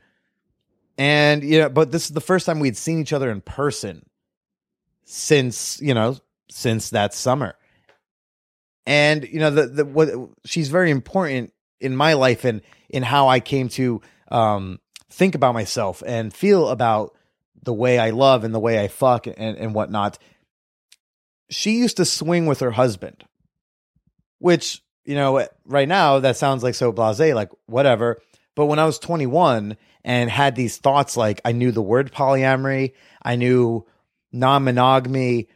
And 0.97 1.43
you 1.43 1.59
know, 1.59 1.69
but 1.69 1.91
this 1.91 2.05
is 2.05 2.11
the 2.11 2.21
first 2.21 2.45
time 2.45 2.59
we'd 2.59 2.77
seen 2.77 2.99
each 2.99 3.13
other 3.13 3.29
in 3.29 3.41
person 3.41 4.05
since, 5.05 5.79
you 5.79 5.93
know, 5.93 6.17
since 6.49 6.89
that 6.89 7.13
summer. 7.13 7.55
And 8.89 9.29
you 9.29 9.37
know, 9.37 9.51
the 9.51 9.67
the 9.67 9.85
what 9.85 10.09
she's 10.45 10.69
very 10.69 10.89
important 10.89 11.53
in 11.79 11.95
my 11.95 12.13
life 12.13 12.43
and 12.43 12.61
in 12.89 13.03
how 13.03 13.27
I 13.27 13.39
came 13.39 13.69
to 13.69 14.01
um 14.29 14.79
think 15.11 15.35
about 15.35 15.53
myself 15.53 16.01
and 16.03 16.33
feel 16.33 16.69
about 16.69 17.15
the 17.61 17.73
way 17.73 17.99
I 17.99 18.09
love 18.09 18.43
and 18.43 18.51
the 18.53 18.59
way 18.59 18.83
I 18.83 18.87
fuck 18.87 19.27
and, 19.27 19.37
and 19.37 19.75
whatnot. 19.75 20.17
She 21.51 21.77
used 21.77 21.97
to 21.97 22.05
swing 22.05 22.47
with 22.47 22.61
her 22.61 22.71
husband, 22.71 23.23
which, 24.39 24.81
you 25.05 25.13
know, 25.13 25.47
right 25.65 25.87
now 25.87 26.19
that 26.21 26.37
sounds 26.37 26.63
like 26.63 26.73
so 26.73 26.91
blase, 26.91 27.19
like 27.35 27.49
whatever. 27.67 28.19
But 28.55 28.65
when 28.65 28.79
I 28.79 28.85
was 28.85 28.97
21 28.97 29.77
and 30.03 30.29
had 30.31 30.55
these 30.55 30.77
thoughts, 30.77 31.15
like 31.15 31.41
I 31.45 31.51
knew 31.51 31.71
the 31.71 31.81
word 31.81 32.11
polyamory, 32.11 32.93
I 33.21 33.35
knew 33.35 33.85
non 34.31 34.63
monogamy, 34.63 35.47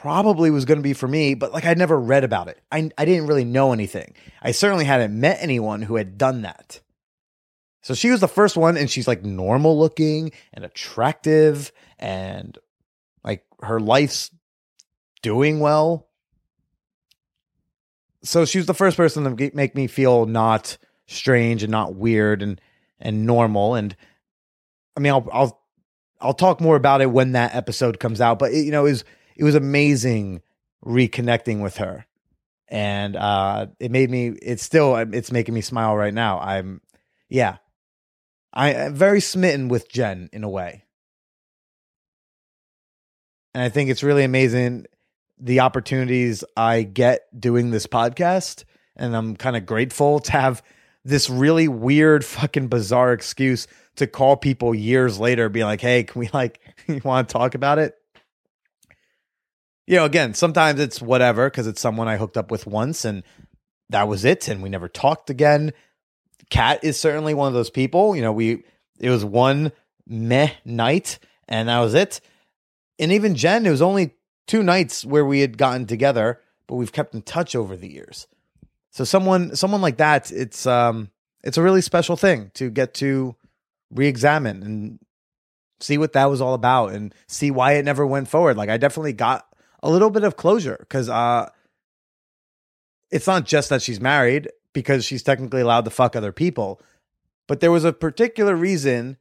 probably 0.00 0.50
was 0.50 0.64
going 0.64 0.78
to 0.78 0.82
be 0.82 0.92
for 0.92 1.08
me, 1.08 1.34
but 1.34 1.52
like 1.52 1.64
I 1.64 1.74
never 1.74 1.98
read 1.98 2.24
about 2.24 2.48
it. 2.48 2.60
I 2.70 2.90
I 2.98 3.04
didn't 3.04 3.26
really 3.26 3.44
know 3.44 3.72
anything. 3.72 4.14
I 4.42 4.52
certainly 4.52 4.84
hadn't 4.84 5.18
met 5.18 5.38
anyone 5.40 5.82
who 5.82 5.96
had 5.96 6.18
done 6.18 6.42
that. 6.42 6.80
So 7.82 7.94
she 7.94 8.10
was 8.10 8.20
the 8.20 8.28
first 8.28 8.56
one 8.56 8.76
and 8.76 8.90
she's 8.90 9.08
like 9.08 9.22
normal 9.22 9.78
looking 9.78 10.32
and 10.52 10.64
attractive 10.64 11.70
and 11.98 12.56
like 13.22 13.44
her 13.60 13.78
life's 13.78 14.30
doing 15.22 15.60
well. 15.60 16.08
So 18.22 18.46
she 18.46 18.58
was 18.58 18.66
the 18.66 18.74
first 18.74 18.96
person 18.96 19.24
to 19.24 19.50
make 19.54 19.74
me 19.74 19.86
feel 19.86 20.24
not 20.24 20.78
strange 21.06 21.62
and 21.62 21.70
not 21.70 21.94
weird 21.94 22.42
and 22.42 22.60
and 22.98 23.26
normal 23.26 23.74
and 23.74 23.94
I 24.96 25.00
mean 25.00 25.12
I'll 25.12 25.28
I'll 25.32 25.64
I'll 26.20 26.34
talk 26.34 26.60
more 26.60 26.76
about 26.76 27.02
it 27.02 27.10
when 27.10 27.32
that 27.32 27.54
episode 27.54 28.00
comes 28.00 28.20
out, 28.20 28.38
but 28.38 28.52
it, 28.52 28.64
you 28.64 28.70
know, 28.70 28.84
was 28.84 29.04
it 29.36 29.44
was 29.44 29.54
amazing 29.54 30.42
reconnecting 30.84 31.62
with 31.62 31.78
her. 31.78 32.06
And 32.68 33.16
uh 33.16 33.66
it 33.78 33.90
made 33.90 34.10
me 34.10 34.28
it's 34.28 34.62
still 34.62 34.96
it's 34.96 35.32
making 35.32 35.54
me 35.54 35.60
smile 35.60 35.96
right 35.96 36.14
now. 36.14 36.38
I'm 36.40 36.80
yeah. 37.28 37.58
I 38.52 38.72
am 38.72 38.94
very 38.94 39.20
smitten 39.20 39.68
with 39.68 39.88
Jen 39.88 40.30
in 40.32 40.44
a 40.44 40.48
way. 40.48 40.84
And 43.52 43.62
I 43.62 43.68
think 43.68 43.90
it's 43.90 44.02
really 44.02 44.24
amazing 44.24 44.86
the 45.38 45.60
opportunities 45.60 46.44
I 46.56 46.82
get 46.82 47.22
doing 47.38 47.70
this 47.70 47.86
podcast. 47.86 48.64
And 48.96 49.16
I'm 49.16 49.36
kind 49.36 49.56
of 49.56 49.66
grateful 49.66 50.20
to 50.20 50.32
have 50.32 50.62
this 51.04 51.28
really 51.28 51.68
weird, 51.68 52.24
fucking 52.24 52.68
bizarre 52.68 53.12
excuse 53.12 53.66
to 53.96 54.06
call 54.06 54.36
people 54.36 54.74
years 54.74 55.18
later, 55.20 55.48
be 55.48 55.64
like, 55.64 55.80
hey, 55.80 56.04
can 56.04 56.18
we 56.18 56.30
like, 56.32 56.60
you 56.86 57.00
want 57.04 57.28
to 57.28 57.32
talk 57.32 57.54
about 57.54 57.78
it? 57.78 57.94
You 59.86 59.96
know, 59.96 60.04
again, 60.04 60.34
sometimes 60.34 60.80
it's 60.80 61.02
whatever 61.02 61.50
because 61.50 61.66
it's 61.66 61.80
someone 61.80 62.08
I 62.08 62.16
hooked 62.16 62.36
up 62.36 62.50
with 62.50 62.66
once 62.66 63.04
and 63.04 63.22
that 63.90 64.08
was 64.08 64.24
it. 64.24 64.48
And 64.48 64.62
we 64.62 64.68
never 64.68 64.88
talked 64.88 65.30
again. 65.30 65.72
Kat 66.50 66.82
is 66.82 66.98
certainly 66.98 67.34
one 67.34 67.48
of 67.48 67.54
those 67.54 67.70
people. 67.70 68.16
You 68.16 68.22
know, 68.22 68.32
we, 68.32 68.64
it 68.98 69.10
was 69.10 69.24
one 69.24 69.72
meh 70.06 70.52
night 70.64 71.18
and 71.48 71.68
that 71.68 71.80
was 71.80 71.94
it. 71.94 72.20
And 72.98 73.12
even 73.12 73.34
Jen, 73.34 73.66
it 73.66 73.70
was 73.70 73.82
only 73.82 74.14
two 74.46 74.62
nights 74.62 75.04
where 75.04 75.24
we 75.24 75.40
had 75.40 75.58
gotten 75.58 75.86
together, 75.86 76.40
but 76.66 76.76
we've 76.76 76.92
kept 76.92 77.14
in 77.14 77.22
touch 77.22 77.54
over 77.54 77.76
the 77.76 77.90
years. 77.90 78.26
So 78.90 79.04
someone 79.04 79.56
someone 79.56 79.80
like 79.80 79.96
that, 79.96 80.30
it's 80.30 80.66
um 80.66 81.10
it's 81.42 81.58
a 81.58 81.62
really 81.62 81.80
special 81.80 82.16
thing 82.16 82.52
to 82.54 82.70
get 82.70 82.94
to 82.94 83.34
re-examine 83.90 84.62
and 84.62 84.98
see 85.80 85.98
what 85.98 86.12
that 86.12 86.26
was 86.26 86.40
all 86.40 86.54
about 86.54 86.92
and 86.92 87.14
see 87.26 87.50
why 87.50 87.72
it 87.72 87.84
never 87.84 88.06
went 88.06 88.28
forward. 88.28 88.56
Like 88.56 88.70
I 88.70 88.76
definitely 88.76 89.12
got 89.12 89.46
a 89.84 89.90
little 89.90 90.10
bit 90.10 90.24
of 90.24 90.36
closure 90.36 90.78
because 90.80 91.08
uh 91.08 91.48
it's 93.12 93.28
not 93.28 93.44
just 93.44 93.68
that 93.68 93.82
she's 93.82 94.00
married 94.00 94.50
because 94.72 95.04
she's 95.04 95.22
technically 95.22 95.60
allowed 95.60 95.84
to 95.84 95.90
fuck 95.90 96.16
other 96.16 96.32
people, 96.32 96.80
but 97.46 97.60
there 97.60 97.70
was 97.70 97.84
a 97.84 97.92
particular 97.92 98.56
reason 98.56 99.18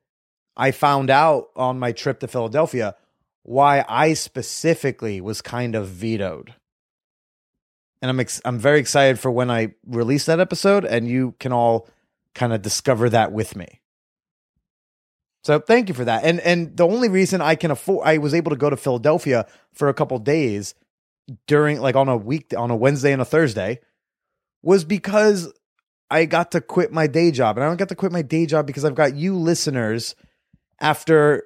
I 0.57 0.71
found 0.71 1.11
out 1.11 1.49
on 1.55 1.77
my 1.77 1.91
trip 1.91 2.19
to 2.21 2.27
Philadelphia 2.27 2.95
why 3.43 3.85
I 3.87 4.13
specifically 4.13 5.21
was 5.21 5.41
kind 5.41 5.75
of 5.75 5.87
vetoed. 5.87 6.55
And 8.01 8.09
I'm 8.09 8.19
ex- 8.19 8.41
I'm 8.43 8.57
very 8.57 8.79
excited 8.79 9.19
for 9.19 9.29
when 9.29 9.51
I 9.51 9.75
release 9.85 10.25
that 10.25 10.39
episode 10.39 10.85
and 10.85 11.07
you 11.07 11.35
can 11.39 11.53
all 11.53 11.87
kind 12.33 12.51
of 12.51 12.63
discover 12.63 13.09
that 13.09 13.31
with 13.31 13.55
me. 13.55 13.81
So 15.43 15.59
thank 15.59 15.89
you 15.89 15.95
for 15.95 16.05
that. 16.05 16.23
And 16.23 16.39
and 16.39 16.75
the 16.75 16.87
only 16.87 17.09
reason 17.09 17.41
I 17.41 17.55
can 17.55 17.71
afford 17.71 18.07
I 18.07 18.17
was 18.17 18.33
able 18.33 18.51
to 18.51 18.57
go 18.57 18.69
to 18.69 18.77
Philadelphia 18.77 19.45
for 19.73 19.89
a 19.89 19.93
couple 19.93 20.17
days 20.19 20.73
during 21.47 21.81
like 21.81 21.95
on 21.95 22.07
a 22.07 22.17
week 22.17 22.53
on 22.57 22.71
a 22.71 22.75
Wednesday 22.75 23.11
and 23.11 23.21
a 23.21 23.25
Thursday 23.25 23.79
was 24.61 24.85
because 24.85 25.51
I 26.09 26.25
got 26.25 26.51
to 26.51 26.61
quit 26.61 26.93
my 26.93 27.07
day 27.07 27.31
job. 27.31 27.57
And 27.57 27.63
I 27.63 27.67
don't 27.67 27.77
get 27.77 27.89
to 27.89 27.95
quit 27.95 28.11
my 28.11 28.21
day 28.21 28.45
job 28.45 28.65
because 28.67 28.85
I've 28.85 28.95
got 28.95 29.15
you 29.15 29.35
listeners 29.37 30.15
after 30.79 31.43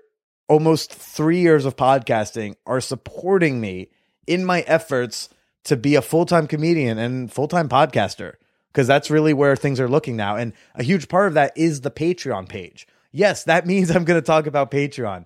almost 0.48 0.94
3 0.94 1.40
years 1.40 1.66
of 1.66 1.76
podcasting 1.76 2.56
are 2.66 2.82
supporting 2.82 3.60
me 3.60 3.90
in 4.28 4.46
my 4.46 4.62
efforts 4.62 5.30
to 5.66 5.76
be 5.76 5.96
a 5.96 6.02
full-time 6.02 6.48
comedian 6.48 6.98
and 6.98 7.32
full-time 7.32 7.68
podcaster 7.68 8.36
because 8.72 8.88
that's 8.88 9.12
really 9.12 9.34
where 9.34 9.56
things 9.56 9.80
are 9.80 9.90
looking 9.90 10.16
now 10.16 10.38
and 10.38 10.54
a 10.76 10.84
huge 10.84 11.10
part 11.10 11.28
of 11.28 11.34
that 11.34 11.52
is 11.58 11.82
the 11.82 11.92
Patreon 11.92 12.48
page 12.48 12.88
yes, 13.12 13.44
that 13.46 13.66
means 13.66 13.90
I'm 13.96 14.06
going 14.06 14.20
to 14.20 14.26
talk 14.26 14.48
about 14.48 14.72
Patreon. 14.72 15.26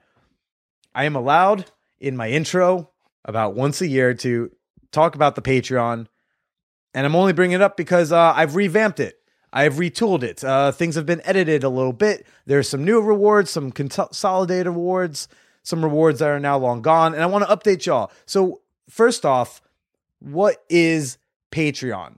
I 0.94 1.06
am 1.06 1.16
allowed 1.16 1.66
in 2.00 2.18
my 2.18 2.30
intro 2.30 2.90
about 3.24 3.56
once 3.56 3.82
a 3.82 3.88
year 3.88 4.14
to 4.16 4.52
talk 4.92 5.16
about 5.16 5.36
the 5.36 5.42
Patreon. 5.42 6.08
And 6.94 7.06
I'm 7.06 7.16
only 7.16 7.34
bringing 7.34 7.56
it 7.56 7.62
up 7.62 7.78
because 7.78 8.12
uh, 8.12 8.34
I've 8.36 8.56
revamped 8.56 9.00
it. 9.00 9.18
I've 9.54 9.76
retooled 9.76 10.24
it. 10.24 10.44
Uh, 10.44 10.72
things 10.72 10.96
have 10.96 11.06
been 11.06 11.22
edited 11.26 11.64
a 11.64 11.70
little 11.70 11.94
bit. 11.94 12.26
There's 12.46 12.70
some 12.70 12.86
new 12.86 13.02
rewards, 13.02 13.52
some 13.52 13.72
consolidated 13.72 14.68
rewards, 14.68 15.28
some 15.64 15.84
rewards 15.84 16.20
that 16.20 16.30
are 16.30 16.40
now 16.40 16.58
long 16.58 16.82
gone. 16.82 17.14
And 17.14 17.22
I 17.22 17.26
want 17.26 17.48
to 17.48 17.56
update 17.56 17.86
y'all. 17.86 18.12
So, 18.26 18.62
first 18.90 19.26
off, 19.26 19.62
what 20.20 20.64
is 20.70 21.18
Patreon? 21.52 22.16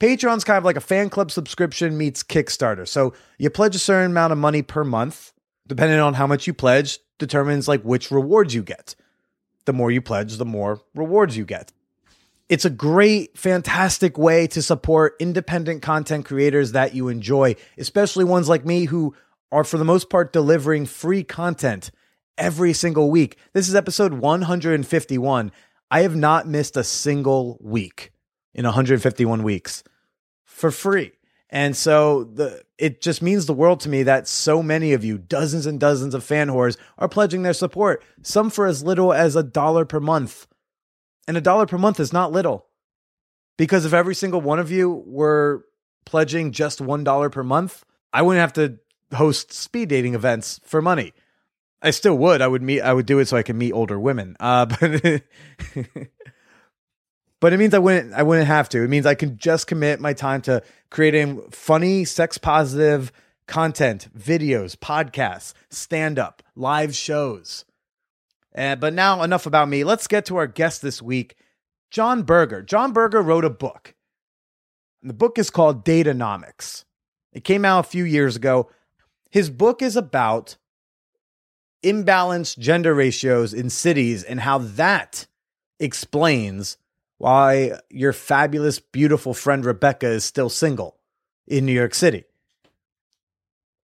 Patreon's 0.00 0.44
kind 0.44 0.58
of 0.58 0.64
like 0.64 0.76
a 0.76 0.80
fan 0.80 1.10
club 1.10 1.30
subscription 1.30 1.98
meets 1.98 2.22
Kickstarter. 2.22 2.86
So 2.86 3.14
you 3.38 3.50
pledge 3.50 3.74
a 3.74 3.80
certain 3.80 4.12
amount 4.12 4.32
of 4.32 4.38
money 4.38 4.62
per 4.62 4.84
month, 4.84 5.32
depending 5.66 5.98
on 5.98 6.14
how 6.14 6.26
much 6.26 6.46
you 6.46 6.54
pledge, 6.54 7.00
determines 7.18 7.66
like 7.66 7.82
which 7.82 8.10
rewards 8.10 8.54
you 8.54 8.62
get. 8.62 8.94
The 9.64 9.72
more 9.72 9.90
you 9.90 10.00
pledge, 10.00 10.36
the 10.36 10.44
more 10.44 10.80
rewards 10.94 11.36
you 11.36 11.44
get. 11.44 11.72
It's 12.48 12.64
a 12.64 12.70
great, 12.70 13.36
fantastic 13.36 14.16
way 14.16 14.46
to 14.48 14.62
support 14.62 15.16
independent 15.20 15.82
content 15.82 16.24
creators 16.24 16.72
that 16.72 16.94
you 16.94 17.08
enjoy, 17.08 17.56
especially 17.76 18.24
ones 18.24 18.48
like 18.48 18.64
me 18.64 18.86
who 18.86 19.14
are, 19.52 19.64
for 19.64 19.78
the 19.78 19.84
most 19.84 20.08
part, 20.08 20.32
delivering 20.32 20.86
free 20.86 21.24
content 21.24 21.90
every 22.38 22.72
single 22.72 23.10
week. 23.10 23.36
This 23.52 23.68
is 23.68 23.74
episode 23.74 24.14
151. 24.14 25.52
I 25.90 26.02
have 26.02 26.16
not 26.16 26.46
missed 26.46 26.76
a 26.76 26.84
single 26.84 27.58
week 27.60 28.12
in 28.58 28.64
151 28.64 29.44
weeks 29.44 29.84
for 30.44 30.72
free. 30.72 31.12
And 31.48 31.76
so 31.76 32.24
the 32.24 32.62
it 32.76 33.00
just 33.00 33.22
means 33.22 33.46
the 33.46 33.54
world 33.54 33.80
to 33.80 33.88
me 33.88 34.02
that 34.02 34.26
so 34.26 34.62
many 34.62 34.92
of 34.92 35.04
you, 35.04 35.16
dozens 35.16 35.64
and 35.64 35.78
dozens 35.78 36.12
of 36.12 36.24
fan 36.24 36.48
whores, 36.48 36.76
are 36.98 37.08
pledging 37.08 37.42
their 37.42 37.54
support, 37.54 38.02
some 38.20 38.50
for 38.50 38.66
as 38.66 38.82
little 38.82 39.12
as 39.12 39.36
a 39.36 39.44
dollar 39.44 39.84
per 39.84 40.00
month. 40.00 40.48
And 41.28 41.36
a 41.36 41.40
dollar 41.40 41.66
per 41.66 41.78
month 41.78 42.00
is 42.00 42.12
not 42.12 42.32
little. 42.32 42.66
Because 43.56 43.84
if 43.84 43.92
every 43.92 44.14
single 44.14 44.40
one 44.40 44.58
of 44.58 44.70
you 44.72 45.04
were 45.06 45.64
pledging 46.04 46.50
just 46.50 46.80
one 46.80 47.04
dollar 47.04 47.30
per 47.30 47.44
month, 47.44 47.84
I 48.12 48.22
wouldn't 48.22 48.40
have 48.40 48.52
to 48.54 48.78
host 49.16 49.52
speed 49.52 49.88
dating 49.88 50.14
events 50.14 50.60
for 50.64 50.82
money. 50.82 51.14
I 51.80 51.92
still 51.92 52.18
would. 52.18 52.42
I 52.42 52.48
would 52.48 52.62
meet 52.62 52.80
I 52.80 52.92
would 52.92 53.06
do 53.06 53.20
it 53.20 53.28
so 53.28 53.36
I 53.36 53.44
can 53.44 53.56
meet 53.56 53.72
older 53.72 54.00
women. 54.00 54.36
Uh 54.40 54.66
but 54.80 55.22
but 57.40 57.52
it 57.52 57.58
means 57.58 57.74
I 57.74 57.78
wouldn't 57.78 58.12
I 58.14 58.22
wouldn't 58.22 58.46
have 58.46 58.68
to. 58.70 58.82
It 58.82 58.88
means 58.88 59.06
I 59.06 59.14
can 59.14 59.36
just 59.36 59.66
commit 59.66 60.00
my 60.00 60.12
time 60.12 60.40
to 60.42 60.62
creating 60.90 61.42
funny, 61.50 62.04
sex 62.04 62.38
positive 62.38 63.12
content, 63.46 64.08
videos, 64.16 64.76
podcasts, 64.76 65.54
stand 65.70 66.18
up, 66.18 66.42
live 66.54 66.94
shows. 66.94 67.64
Uh, 68.54 68.76
but 68.76 68.92
now 68.92 69.22
enough 69.22 69.46
about 69.46 69.68
me. 69.68 69.84
Let's 69.84 70.06
get 70.06 70.26
to 70.26 70.36
our 70.36 70.46
guest 70.46 70.82
this 70.82 71.00
week, 71.00 71.36
Jon 71.90 72.22
Birger. 72.22 72.62
Jon 72.62 72.92
Birger 72.92 73.22
wrote 73.22 73.44
a 73.44 73.50
book. 73.50 73.94
The 75.02 75.14
book 75.14 75.38
is 75.38 75.48
called 75.48 75.84
Date-onomics. 75.84 76.84
It 77.32 77.44
came 77.44 77.64
out 77.64 77.86
a 77.86 77.88
few 77.88 78.04
years 78.04 78.34
ago. 78.34 78.68
His 79.30 79.48
book 79.48 79.80
is 79.80 79.96
about 79.96 80.56
imbalanced 81.84 82.58
gender 82.58 82.94
ratios 82.94 83.54
in 83.54 83.70
cities 83.70 84.24
and 84.24 84.40
how 84.40 84.58
that 84.58 85.26
explains 85.78 86.76
why 87.18 87.72
your 87.90 88.12
fabulous, 88.12 88.78
beautiful 88.78 89.34
friend 89.34 89.64
Rebecca 89.64 90.08
is 90.08 90.24
still 90.24 90.48
single 90.48 90.96
in 91.46 91.66
New 91.66 91.72
York 91.72 91.94
City. 91.94 92.24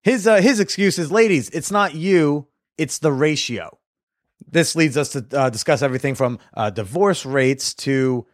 His 0.01 0.25
uh, 0.25 0.41
his 0.41 0.59
excuse 0.59 0.97
is, 0.97 1.11
ladies, 1.11 1.49
it's 1.49 1.71
not 1.71 1.95
you, 1.95 2.47
it's 2.77 2.99
the 2.99 3.11
ratio. 3.11 3.77
This 4.49 4.75
leads 4.75 4.97
us 4.97 5.09
to 5.09 5.25
uh, 5.33 5.49
discuss 5.49 5.81
everything 5.81 6.15
from 6.15 6.39
uh, 6.53 6.69
divorce 6.69 7.25
rates 7.25 7.73
to 7.75 8.25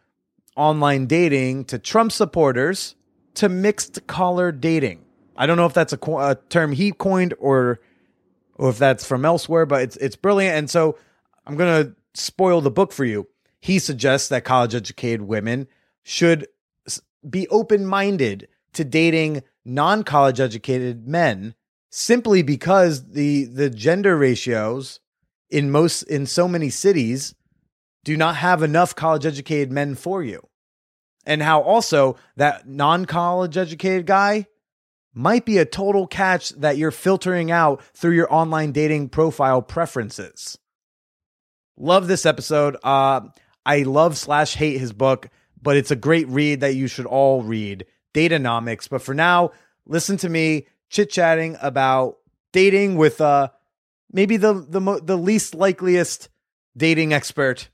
online 0.56 1.06
dating 1.06 1.64
to 1.66 1.78
Trump 1.78 2.12
supporters 2.12 2.94
to 3.34 3.48
mixed 3.48 4.06
collar 4.06 4.52
dating. 4.52 5.04
I 5.36 5.46
don't 5.46 5.56
know 5.56 5.66
if 5.66 5.72
that's 5.72 5.94
a, 5.94 5.96
co- 5.96 6.18
a 6.18 6.36
term 6.50 6.72
he 6.72 6.92
coined 6.92 7.34
or 7.38 7.80
or 8.56 8.68
if 8.68 8.78
that's 8.78 9.04
from 9.04 9.24
elsewhere, 9.24 9.66
but 9.66 9.82
it's 9.82 9.96
it's 9.96 10.16
brilliant. 10.16 10.56
And 10.56 10.70
so 10.70 10.98
I'm 11.46 11.56
gonna 11.56 11.94
spoil 12.14 12.60
the 12.60 12.70
book 12.70 12.92
for 12.92 13.06
you 13.06 13.26
he 13.62 13.78
suggests 13.78 14.28
that 14.28 14.44
college 14.44 14.74
educated 14.74 15.22
women 15.22 15.68
should 16.02 16.48
be 17.28 17.46
open 17.48 17.86
minded 17.86 18.48
to 18.72 18.84
dating 18.84 19.42
non 19.64 20.02
college 20.02 20.40
educated 20.40 21.06
men 21.06 21.54
simply 21.88 22.42
because 22.42 23.12
the 23.12 23.44
the 23.44 23.70
gender 23.70 24.18
ratios 24.18 24.98
in 25.48 25.70
most 25.70 26.02
in 26.02 26.26
so 26.26 26.48
many 26.48 26.70
cities 26.70 27.36
do 28.04 28.16
not 28.16 28.34
have 28.34 28.64
enough 28.64 28.96
college 28.96 29.24
educated 29.24 29.70
men 29.70 29.94
for 29.94 30.24
you. 30.24 30.44
And 31.24 31.40
how 31.40 31.60
also 31.60 32.16
that 32.36 32.66
non 32.66 33.04
college 33.04 33.56
educated 33.56 34.06
guy 34.06 34.48
might 35.14 35.44
be 35.44 35.58
a 35.58 35.64
total 35.64 36.08
catch 36.08 36.50
that 36.50 36.78
you're 36.78 36.90
filtering 36.90 37.52
out 37.52 37.80
through 37.94 38.16
your 38.16 38.32
online 38.34 38.72
dating 38.72 39.10
profile 39.10 39.62
preferences. 39.62 40.58
Love 41.76 42.08
this 42.08 42.26
episode. 42.26 42.76
Uh, 42.82 43.20
I 43.64 43.82
love 43.82 44.16
slash 44.16 44.54
hate 44.54 44.78
his 44.78 44.92
book, 44.92 45.28
but 45.60 45.76
it's 45.76 45.90
a 45.90 45.96
great 45.96 46.28
read 46.28 46.60
that 46.60 46.74
you 46.74 46.86
should 46.86 47.06
all 47.06 47.42
read. 47.42 47.86
Date-onomics. 48.12 48.88
But 48.88 49.02
for 49.02 49.14
now, 49.14 49.52
listen 49.86 50.16
to 50.18 50.28
me 50.28 50.66
chit 50.90 51.10
chatting 51.10 51.56
about 51.62 52.18
dating 52.52 52.96
with 52.96 53.20
uh 53.20 53.48
maybe 54.12 54.36
the 54.36 54.54
the 54.54 54.80
mo- 54.80 55.00
the 55.00 55.16
least 55.16 55.54
likeliest 55.54 56.28
dating 56.76 57.12
expert, 57.12 57.68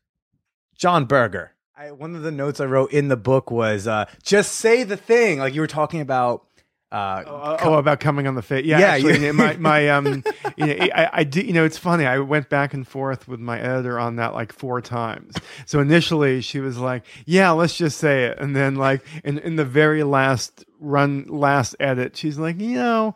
Jon 0.77 1.05
Birger. 1.05 1.53
I, 1.77 1.93
one 1.93 2.17
of 2.17 2.23
the 2.23 2.33
notes 2.33 2.61
I 2.61 2.65
wrote 2.65 2.93
in 2.93 3.09
the 3.09 3.17
book 3.17 3.51
was 3.51 3.87
uh, 3.87 4.07
just 4.23 4.53
say 4.53 4.83
the 4.83 4.97
thing, 4.97 5.39
like 5.39 5.55
you 5.55 5.61
were 5.61 5.67
talking 5.67 6.01
about. 6.01 6.45
Uh, 6.91 7.23
Oh, 7.27 7.57
oh, 7.65 7.75
about 7.75 8.01
coming 8.01 8.27
on 8.27 8.35
the 8.35 8.41
face. 8.43 8.65
Yeah, 8.65 8.79
Yeah, 8.79 8.87
actually, 8.93 9.27
you- 9.27 9.33
my 9.35 9.57
my 9.59 9.89
um, 9.91 10.25
you 10.57 10.67
know, 10.67 10.73
I, 10.95 11.09
I 11.13 11.25
did. 11.25 11.47
You 11.47 11.53
know, 11.53 11.65
it's 11.65 11.77
funny. 11.77 12.07
I 12.07 12.19
went 12.19 12.49
back 12.49 12.73
and 12.73 12.87
forth 12.89 13.29
with 13.29 13.41
my 13.41 13.61
editor 13.61 13.99
on 13.99 14.17
that 14.17 14.33
like 14.33 14.53
four 14.53 14.81
times. 14.81 15.35
So 15.67 15.81
initially, 15.81 16.41
she 16.41 16.61
was 16.61 16.79
like, 16.79 17.05
"Yeah, 17.27 17.51
let's 17.51 17.77
just 17.77 17.99
say 17.99 18.25
it," 18.25 18.39
and 18.39 18.57
then 18.57 18.77
like 18.77 19.03
in 19.23 19.39
in 19.39 19.57
the 19.57 19.67
very 19.67 20.03
last 20.03 20.65
run, 20.81 21.27
last 21.29 21.77
edit, 21.79 22.17
she's 22.17 22.39
like, 22.39 22.59
"You 22.61 22.77
know." 22.77 23.15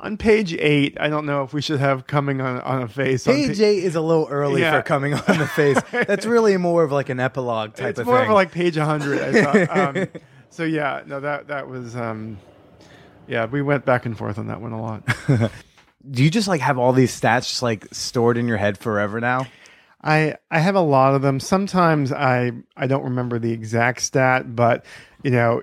On 0.00 0.16
page 0.16 0.54
eight, 0.54 0.96
I 1.00 1.08
don't 1.08 1.26
know 1.26 1.42
if 1.42 1.52
we 1.52 1.60
should 1.60 1.80
have 1.80 2.06
coming 2.06 2.40
on 2.40 2.60
on 2.60 2.82
a 2.82 2.86
face. 2.86 3.26
on 3.26 3.34
Page 3.34 3.58
pa- 3.58 3.64
eight 3.64 3.82
is 3.82 3.96
a 3.96 4.00
little 4.00 4.28
early 4.30 4.60
Yeah. 4.60 4.76
for 4.78 4.82
coming 4.84 5.14
on 5.14 5.38
the 5.38 5.46
face. 5.48 5.76
That's 5.90 6.24
really 6.24 6.56
more 6.56 6.84
of 6.84 6.92
like 6.92 7.08
an 7.08 7.18
epilogue 7.18 7.74
type 7.74 7.88
it's 7.88 7.98
of 7.98 8.06
thing. 8.06 8.14
It's 8.14 8.20
more 8.20 8.22
of 8.22 8.30
like 8.30 8.52
page 8.52 8.76
100 8.78 9.20
I 9.20 9.42
thought. 9.66 9.76
Um, 9.96 10.06
so 10.50 10.62
yeah 10.62 11.02
no 11.04 11.18
that 11.18 11.48
that 11.48 11.66
was 11.68 11.96
um 11.96 12.38
yeah 13.28 13.44
we 13.46 13.62
went 13.62 13.84
back 13.84 14.06
and 14.06 14.18
forth 14.18 14.38
on 14.38 14.48
that 14.48 14.60
one 14.60 14.72
a 14.72 14.80
lot 14.80 15.06
Do 16.10 16.22
you 16.22 16.30
just 16.30 16.48
like 16.48 16.60
have 16.60 16.78
all 16.78 16.92
these 16.92 17.18
stats 17.18 17.48
just 17.48 17.62
like 17.62 17.86
stored 17.92 18.38
in 18.38 18.48
your 18.48 18.56
head 18.56 18.78
forever 18.78 19.20
now? 19.20 19.46
i 20.02 20.34
i 20.50 20.60
have 20.60 20.76
a 20.76 20.80
lot 20.80 21.14
of 21.14 21.22
them 21.22 21.40
sometimes 21.40 22.12
i 22.12 22.52
i 22.76 22.86
don't 22.86 23.02
remember 23.02 23.38
the 23.38 23.50
exact 23.50 24.00
stat 24.00 24.54
but 24.54 24.84
you 25.24 25.30
know 25.30 25.60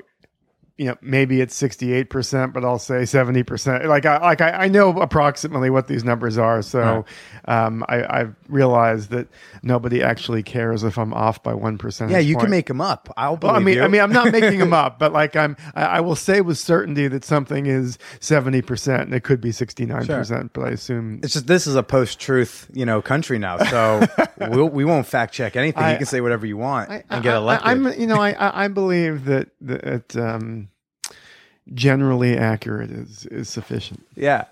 you 0.78 0.86
know 0.88 0.96
maybe 1.02 1.40
it's 1.40 1.60
68% 1.62 2.52
but 2.52 2.66
i'll 2.66 2.78
say 2.80 3.04
70% 3.04 3.86
like 3.86 4.06
i 4.06 4.18
like 4.20 4.42
i, 4.42 4.50
I 4.52 4.68
know 4.68 4.90
approximately 5.00 5.70
what 5.70 5.88
these 5.88 6.04
numbers 6.04 6.38
are 6.38 6.62
so 6.62 7.06
um 7.46 7.86
i 7.88 8.06
i've 8.20 8.36
realized 8.50 9.10
that 9.12 9.28
nobody 9.64 10.04
actually 10.04 10.44
cares 10.44 10.84
if 10.84 10.98
i'm 10.98 11.14
off 11.14 11.42
by 11.44 11.54
one 11.54 11.78
Yeah, 12.10 12.18
you 12.20 12.36
point. 12.36 12.44
can 12.46 12.50
make 12.52 12.66
them 12.68 12.82
up. 12.82 13.10
I'll 13.16 13.38
believe 13.38 13.52
Well, 13.54 13.62
I 13.62 13.64
mean, 13.64 13.76
you. 13.76 13.84
I 13.84 13.88
mean, 13.88 14.02
I'm 14.02 14.12
not 14.12 14.32
making 14.32 14.60
them 14.60 14.74
up, 14.86 15.00
but 15.00 15.14
like 15.14 15.36
I'm, 15.36 15.56
I, 15.76 15.84
I 15.84 16.02
will 16.02 16.16
say 16.16 16.42
with 16.42 16.58
certainty 16.58 17.08
that 17.08 17.24
something 17.24 17.66
is 17.66 17.98
seventy 18.20 18.62
percent, 18.62 19.04
and 19.04 19.14
it 19.14 19.24
could 19.24 19.40
be 19.42 19.52
sixty 19.52 19.86
nine 19.86 20.06
percent, 20.08 20.52
but 20.54 20.66
I 20.66 20.70
assume 20.72 21.20
It's 21.24 21.34
just 21.34 21.48
this 21.48 21.68
is 21.68 21.76
a 21.76 21.84
post-truth, 21.84 22.70
you 22.74 22.86
know, 22.86 23.02
country 23.02 23.40
now, 23.40 23.58
so 23.58 24.06
we'll, 24.50 24.70
we 24.70 24.84
won't 24.86 25.08
fact 25.08 25.34
check 25.34 25.56
anything. 25.56 25.84
I- 25.84 25.92
you 25.94 25.98
can 25.98 26.06
say 26.08 26.22
whatever 26.22 26.46
you 26.46 26.58
want 26.58 26.90
I, 26.90 27.04
and 27.10 27.24
get 27.24 27.34
I- 27.34 27.38
elected. 27.38 27.68
I, 27.68 27.72
am 27.72 28.00
you 28.00 28.08
know, 28.08 28.20
I, 28.22 28.32
I 28.32 28.66
I 28.66 28.68
believe 28.68 29.26
that 29.26 29.50
that 29.62 30.16
um, 30.16 30.65
generally 31.74 32.38
accurate 32.38 32.92
is 32.92 33.26
is 33.28 33.50
sufficient. 33.50 34.06
yeah. 34.16 34.46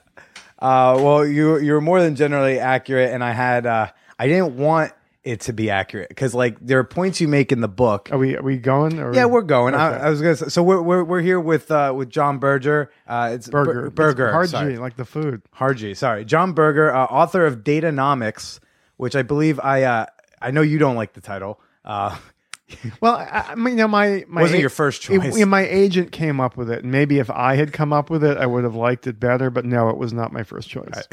Uh, 0.59 0.95
well, 0.97 1.25
you 1.25 1.57
you 1.59 1.73
were 1.73 1.81
more 1.81 2.01
than 2.01 2.15
generally 2.15 2.57
accurate, 2.57 3.11
and 3.13 3.21
I 3.23 3.31
had 3.33 3.65
uh, 3.65 3.87
I 4.17 4.27
didn't 4.27 4.55
want 4.55 4.93
it 5.25 5.41
to 5.41 5.53
be 5.53 5.69
accurate 5.69 6.07
because 6.09 6.33
like 6.33 6.57
there 6.61 6.79
are 6.79 6.83
points 6.85 7.19
you 7.19 7.27
make 7.27 7.51
in 7.51 7.59
the 7.59 7.67
book. 7.67 8.09
Are 8.13 8.17
we 8.17 8.37
are 8.37 8.41
we 8.41 8.57
going? 8.57 8.97
Or? 8.99 9.13
Yeah, 9.13 9.25
we're 9.25 9.41
going. 9.41 9.73
I, 9.75 9.89
Okay. 9.95 10.03
I 10.05 10.09
was 10.09 10.21
gonna 10.21 10.35
say, 10.37 10.47
so 10.47 10.63
we're 10.63 10.81
we're 10.81 11.03
we're 11.03 11.21
here 11.21 11.39
with 11.39 11.69
uh 11.69 11.93
with 11.95 12.09
Jon 12.09 12.39
Birger. 12.39 12.89
Uh, 13.07 13.31
it's 13.33 13.49
burger 13.49 13.89
Bur- 13.89 14.13
Burger. 14.13 14.47
sorry. 14.47 14.77
Like 14.77 14.95
the 14.95 15.05
food. 15.05 15.41
Harji, 15.57 15.97
sorry, 15.97 16.23
Jon 16.23 16.53
Birger, 16.53 16.93
uh, 16.95 17.05
author 17.05 17.45
of 17.45 17.63
Date-onomics, 17.65 18.59
which 18.97 19.15
I 19.17 19.21
believe 19.21 19.59
I 19.61 19.83
uh, 19.83 20.05
I 20.41 20.51
know 20.51 20.61
you 20.61 20.77
don't 20.77 20.95
like 20.95 21.11
the 21.13 21.21
title. 21.21 21.59
Uh, 21.83 22.17
Well, 23.01 23.15
I, 23.15 23.45
I 23.49 23.55
mean, 23.55 23.73
you 23.73 23.83
know, 23.83 23.87
my, 23.87 24.23
my 24.27 24.41
Wasn't 24.41 24.59
your 24.59 24.69
first 24.69 25.03
it- 25.09 25.19
choice. 25.21 25.37
yeah, 25.37 25.45
my 25.45 25.65
agent 25.65 26.11
came 26.11 26.39
up 26.39 26.57
with 26.57 26.69
it, 26.69 26.83
maybe 26.85 27.19
if 27.19 27.29
I 27.29 27.55
had 27.55 27.73
come 27.73 27.91
up 27.93 28.09
with 28.09 28.23
it, 28.23 28.37
I 28.37 28.45
would 28.45 28.63
have 28.63 28.75
liked 28.75 29.07
it 29.07 29.19
better. 29.19 29.49
But 29.49 29.65
no, 29.65 29.89
it 29.89 29.97
was 29.97 30.13
not 30.13 30.31
my 30.31 30.43
first 30.43 30.69
choice. 30.69 31.07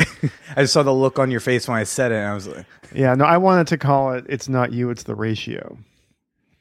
I 0.57 0.63
just 0.63 0.73
saw 0.73 0.83
the 0.83 0.93
look 0.95 1.19
on 1.19 1.31
your 1.31 1.41
face 1.41 1.69
when 1.69 1.77
I 1.77 1.85
said 1.85 2.13
it, 2.13 2.17
and 2.17 2.27
I 2.27 2.35
was 2.35 2.47
like, 2.49 2.67
yeah, 2.95 3.15
no, 3.15 3.25
I 3.25 3.37
wanted 3.39 3.67
to 3.69 3.79
call 3.79 4.13
it. 4.15 4.25
It's 4.29 4.49
not 4.49 4.73
you, 4.73 4.91
it's 4.91 5.03
the 5.05 5.15
ratio. 5.15 5.79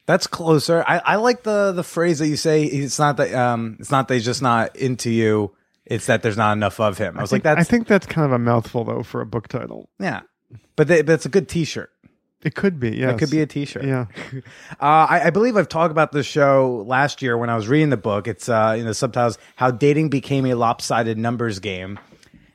"That's 0.06 0.28
closer." 0.28 0.84
I, 0.88 1.00
I 1.06 1.16
like 1.18 1.44
the 1.44 1.72
the 1.72 1.84
phrase 1.84 2.20
that 2.20 2.28
you 2.28 2.36
say. 2.36 2.64
It's 2.66 2.98
not 3.00 3.18
that 3.18 3.34
um, 3.34 3.78
it's 3.80 3.92
not 3.92 4.08
that 4.08 4.14
he's 4.16 4.26
just 4.26 4.42
not 4.42 4.76
into 4.76 5.10
you. 5.12 5.52
It's 5.86 6.06
that 6.06 6.22
there's 6.22 6.38
not 6.38 6.54
enough 6.54 6.80
of 6.80 6.98
him. 7.00 7.18
I 7.18 7.22
was 7.22 7.32
like, 7.32 7.46
I 7.46 7.64
think 7.64 7.88
that's 7.88 8.06
kind 8.06 8.26
of 8.26 8.32
a 8.32 8.38
mouthful 8.40 8.84
though 8.84 9.02
for 9.04 9.22
a 9.22 9.26
book 9.26 9.48
title. 9.48 9.90
yeah," 10.00 10.22
but, 10.76 10.88
they, 10.88 11.02
but 11.02 11.14
it's 11.14 11.26
a 11.26 11.30
good 11.30 11.50
T-shirt. 11.50 11.92
It 12.42 12.56
could 12.56 12.80
be. 12.80 12.92
Yeah, 12.92 13.12
It 13.12 13.18
could 13.18 13.30
be 13.32 13.42
a 13.42 13.46
T-shirt. 13.46 13.84
Yeah. 13.84 14.06
Uh, 14.82 15.08
I, 15.10 15.22
I 15.26 15.30
believe 15.30 15.58
I've 15.58 15.68
talked 15.68 15.92
about 15.92 16.14
this 16.14 16.26
show 16.26 16.86
last 16.88 17.22
year 17.22 17.38
when 17.38 17.50
I 17.50 17.56
was 17.58 17.68
reading 17.68 17.90
the 17.90 17.98
book. 17.98 18.30
It's 18.30 18.48
uh, 18.48 18.76
in 18.78 18.86
the 18.86 18.94
subtitles 18.94 19.38
"How 19.58 19.72
Dating 19.72 20.10
Became 20.10 20.46
a 20.46 20.54
Lopsided 20.54 21.18
Numbers 21.18 21.60
Game," 21.60 22.00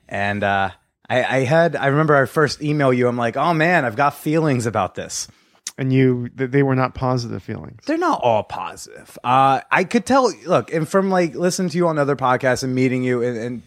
and 0.09 0.43
uh, 0.43 0.71
I, 1.11 1.25
I 1.25 1.39
had 1.41 1.77
I 1.77 1.89
remember 1.89 2.17
I 2.17 2.25
first 2.25 2.63
email 2.63 2.95
you. 2.95 3.07
I'm 3.07 3.19
like, 3.19 3.37
"Oh 3.37 3.53
man, 3.53 3.85
I've 3.85 3.97
got 3.97 4.15
feelings 4.15 4.65
about 4.65 4.95
this." 4.95 5.29
And 5.77 5.93
you, 5.93 6.31
they 6.35 6.63
were 6.63 6.77
not 6.77 6.95
positive 6.95 7.43
feelings. 7.43 7.83
They're 7.85 7.99
not 7.99 8.21
all 8.23 8.45
positive. 8.45 9.19
Uh, 9.23 9.61
I 9.71 9.85
could 9.85 10.07
tell. 10.07 10.33
Look, 10.47 10.73
and 10.73 10.89
from 10.89 11.11
like 11.11 11.35
listening 11.35 11.69
to 11.71 11.77
you 11.77 11.89
on 11.89 11.99
other 11.99 12.17
podcasts 12.17 12.63
and 12.63 12.75
meeting 12.75 13.03
you, 13.03 13.23
and, 13.23 13.37
and 13.37 13.63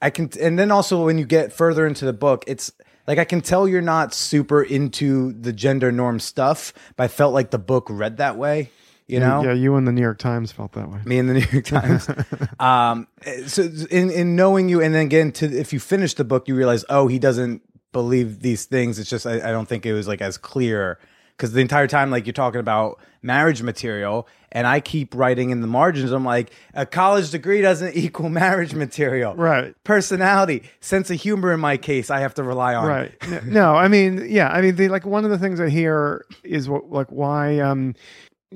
I 0.00 0.10
can, 0.10 0.30
and 0.40 0.56
then 0.56 0.70
also 0.70 1.04
when 1.04 1.18
you 1.18 1.24
get 1.24 1.52
further 1.52 1.84
into 1.86 2.04
the 2.04 2.12
book, 2.12 2.44
it's 2.46 2.70
like 3.08 3.18
I 3.18 3.24
can 3.24 3.40
tell 3.40 3.66
you're 3.66 3.80
not 3.80 4.12
super 4.14 4.62
into 4.62 5.32
the 5.32 5.52
gender 5.52 5.90
norm 5.90 6.20
stuff. 6.20 6.74
But 6.94 7.04
I 7.04 7.08
felt 7.08 7.32
like 7.32 7.50
the 7.50 7.58
book 7.58 7.86
read 7.88 8.18
that 8.18 8.36
way. 8.36 8.70
You 9.06 9.20
know, 9.20 9.42
Yeah, 9.42 9.54
you 9.54 9.74
and 9.76 9.88
the 9.88 9.92
New 9.92 10.02
York 10.02 10.18
Times 10.18 10.52
felt 10.52 10.72
that 10.72 10.90
way. 10.90 11.00
me 11.06 11.18
and 11.18 11.30
the 11.30 11.34
New 11.34 11.46
York 11.50 11.64
Times. 11.64 12.10
um, 12.60 13.08
so 13.46 13.62
in 13.90 14.10
in 14.10 14.36
knowing 14.36 14.68
you, 14.68 14.82
and 14.82 14.94
then 14.94 15.06
again, 15.06 15.32
to 15.32 15.46
if 15.46 15.72
you 15.72 15.80
finish 15.80 16.12
the 16.12 16.24
book, 16.24 16.46
you 16.46 16.54
realize, 16.54 16.84
oh, 16.90 17.08
he 17.08 17.18
doesn't 17.18 17.62
believe 17.92 18.40
these 18.40 18.66
things. 18.66 18.98
It's 18.98 19.08
just 19.08 19.26
I, 19.26 19.36
I 19.36 19.50
don't 19.50 19.66
think 19.66 19.86
it 19.86 19.94
was 19.94 20.06
like 20.06 20.20
as 20.20 20.36
clear 20.36 20.98
because 21.38 21.52
the 21.52 21.60
entire 21.60 21.86
time, 21.86 22.10
like 22.10 22.26
you're 22.26 22.32
talking 22.32 22.58
about 22.60 22.98
marriage 23.22 23.62
material, 23.62 24.26
and 24.50 24.66
I 24.66 24.80
keep 24.80 25.14
writing 25.14 25.50
in 25.50 25.60
the 25.60 25.66
margins. 25.68 26.10
I'm 26.10 26.24
like, 26.24 26.50
a 26.74 26.84
college 26.84 27.30
degree 27.30 27.62
doesn't 27.62 27.94
equal 27.96 28.28
marriage 28.28 28.74
material, 28.74 29.34
Right. 29.36 29.72
Personality, 29.84 30.64
sense 30.80 31.10
of 31.10 31.20
humor. 31.20 31.52
In 31.52 31.60
my 31.60 31.76
case, 31.76 32.10
I 32.10 32.20
have 32.20 32.34
to 32.34 32.42
rely 32.42 32.74
on. 32.74 32.86
Right. 32.86 33.12
No, 33.44 33.76
I 33.76 33.88
mean, 33.88 34.26
yeah, 34.28 34.48
I 34.50 34.60
mean, 34.60 34.74
they 34.76 34.88
like 34.88 35.06
one 35.06 35.24
of 35.24 35.30
the 35.30 35.38
things 35.38 35.60
I 35.60 35.68
hear 35.68 36.26
is 36.42 36.68
what, 36.68 36.90
like 36.90 37.10
why 37.10 37.60
um 37.60 37.94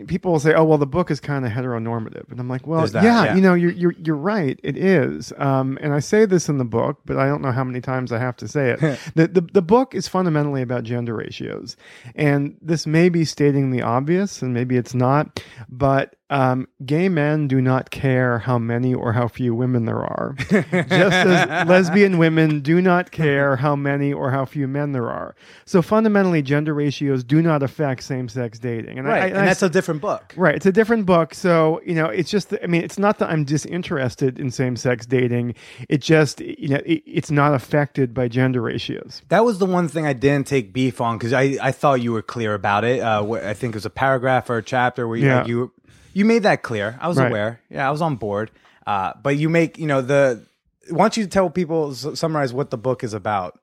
people 0.06 0.32
will 0.32 0.40
say, 0.40 0.54
"Oh, 0.54 0.64
well, 0.64 0.78
the 0.78 0.86
book 0.86 1.10
is 1.10 1.20
kind 1.20 1.44
of 1.44 1.52
heteronormative," 1.52 2.30
and 2.30 2.40
I'm 2.40 2.48
like, 2.48 2.66
"Well, 2.66 2.86
that, 2.86 3.02
yeah, 3.02 3.24
yeah. 3.24 3.34
you 3.34 3.40
know, 3.42 3.54
you're 3.54 3.72
you're 3.72 3.92
you're 3.92 4.16
right, 4.16 4.58
it 4.62 4.76
is." 4.76 5.32
Um, 5.36 5.78
and 5.80 5.92
I 5.92 5.98
say 6.00 6.24
this 6.24 6.48
in 6.48 6.58
the 6.58 6.64
book, 6.64 7.00
but 7.04 7.18
I 7.18 7.26
don't 7.26 7.42
know 7.42 7.52
how 7.52 7.64
many 7.64 7.80
times 7.80 8.12
I 8.12 8.18
have 8.18 8.36
to 8.38 8.48
say 8.48 8.70
it. 8.70 8.80
the, 9.14 9.28
the 9.28 9.40
the 9.40 9.62
book 9.62 9.94
is 9.94 10.08
fundamentally 10.08 10.62
about 10.62 10.84
gender 10.84 11.14
ratios, 11.14 11.76
and 12.14 12.56
this 12.62 12.86
may 12.86 13.08
be 13.08 13.24
stating 13.24 13.70
the 13.70 13.82
obvious, 13.82 14.40
and 14.42 14.54
maybe 14.54 14.76
it's 14.76 14.94
not, 14.94 15.42
but 15.68 16.16
um, 16.32 16.66
gay 16.86 17.08
men 17.10 17.46
do 17.46 17.60
not 17.60 17.90
care 17.90 18.38
how 18.38 18.58
many 18.58 18.94
or 18.94 19.12
how 19.12 19.28
few 19.28 19.54
women 19.54 19.84
there 19.84 19.98
are, 20.00 20.34
just 20.38 20.90
as 20.90 21.68
lesbian 21.68 22.16
women 22.16 22.60
do 22.60 22.80
not 22.80 23.10
care 23.10 23.56
how 23.56 23.76
many 23.76 24.12
or 24.12 24.30
how 24.30 24.44
few 24.46 24.66
men 24.66 24.92
there 24.92 25.10
are. 25.10 25.34
So 25.66 25.82
fundamentally, 25.82 26.40
gender 26.40 26.72
ratios 26.72 27.22
do 27.22 27.42
not 27.42 27.62
affect 27.62 28.02
same-sex 28.02 28.58
dating, 28.58 28.98
and 28.98 29.06
Right, 29.06 29.24
I, 29.24 29.26
and 29.28 29.38
I 29.38 29.44
that's 29.46 29.62
a 29.62 29.68
different 29.68 30.00
book. 30.00 30.32
Right, 30.36 30.54
it's 30.54 30.66
a 30.66 30.72
different 30.72 31.04
book. 31.04 31.34
So 31.34 31.80
you 31.84 31.94
know, 31.94 32.06
it's 32.06 32.30
just. 32.30 32.54
I 32.62 32.66
mean, 32.66 32.82
it's 32.82 32.98
not 32.98 33.18
that 33.18 33.28
I'm 33.30 33.44
disinterested 33.44 34.38
in 34.40 34.50
same-sex 34.50 35.04
dating. 35.06 35.54
It 35.88 36.00
just, 36.00 36.40
you 36.40 36.68
know, 36.68 36.80
it, 36.86 37.02
it's 37.04 37.30
not 37.30 37.54
affected 37.54 38.14
by 38.14 38.28
gender 38.28 38.62
ratios. 38.62 39.20
That 39.28 39.44
was 39.44 39.58
the 39.58 39.66
one 39.66 39.88
thing 39.88 40.06
I 40.06 40.14
didn't 40.14 40.46
take 40.46 40.72
beef 40.72 41.00
on 41.00 41.18
because 41.18 41.32
I, 41.34 41.58
I 41.60 41.72
thought 41.72 42.00
you 42.00 42.12
were 42.12 42.22
clear 42.22 42.54
about 42.54 42.84
it. 42.84 43.00
Uh, 43.00 43.30
I 43.32 43.52
think 43.54 43.74
it 43.74 43.76
was 43.76 43.84
a 43.86 43.90
paragraph 43.90 44.48
or 44.48 44.56
a 44.56 44.62
chapter 44.62 45.06
where 45.06 45.18
you 45.18 45.26
Yeah. 45.26 45.38
like, 45.38 45.46
you 45.48 45.72
you 46.12 46.24
made 46.24 46.42
that 46.44 46.62
clear. 46.62 46.98
I 47.00 47.08
was 47.08 47.18
Right. 47.18 47.28
aware. 47.28 47.60
Yeah, 47.70 47.86
I 47.88 47.90
was 47.90 48.02
on 48.02 48.16
board. 48.16 48.50
Uh, 48.86 49.12
but 49.22 49.36
you 49.36 49.48
make 49.48 49.78
you 49.78 49.86
know 49.86 50.02
the. 50.02 50.44
Why 50.90 51.04
don't 51.04 51.16
you 51.16 51.26
tell 51.26 51.48
people 51.50 51.94
summarize 51.94 52.52
what 52.52 52.70
the 52.70 52.76
book 52.78 53.04
is 53.04 53.14
about? 53.14 53.58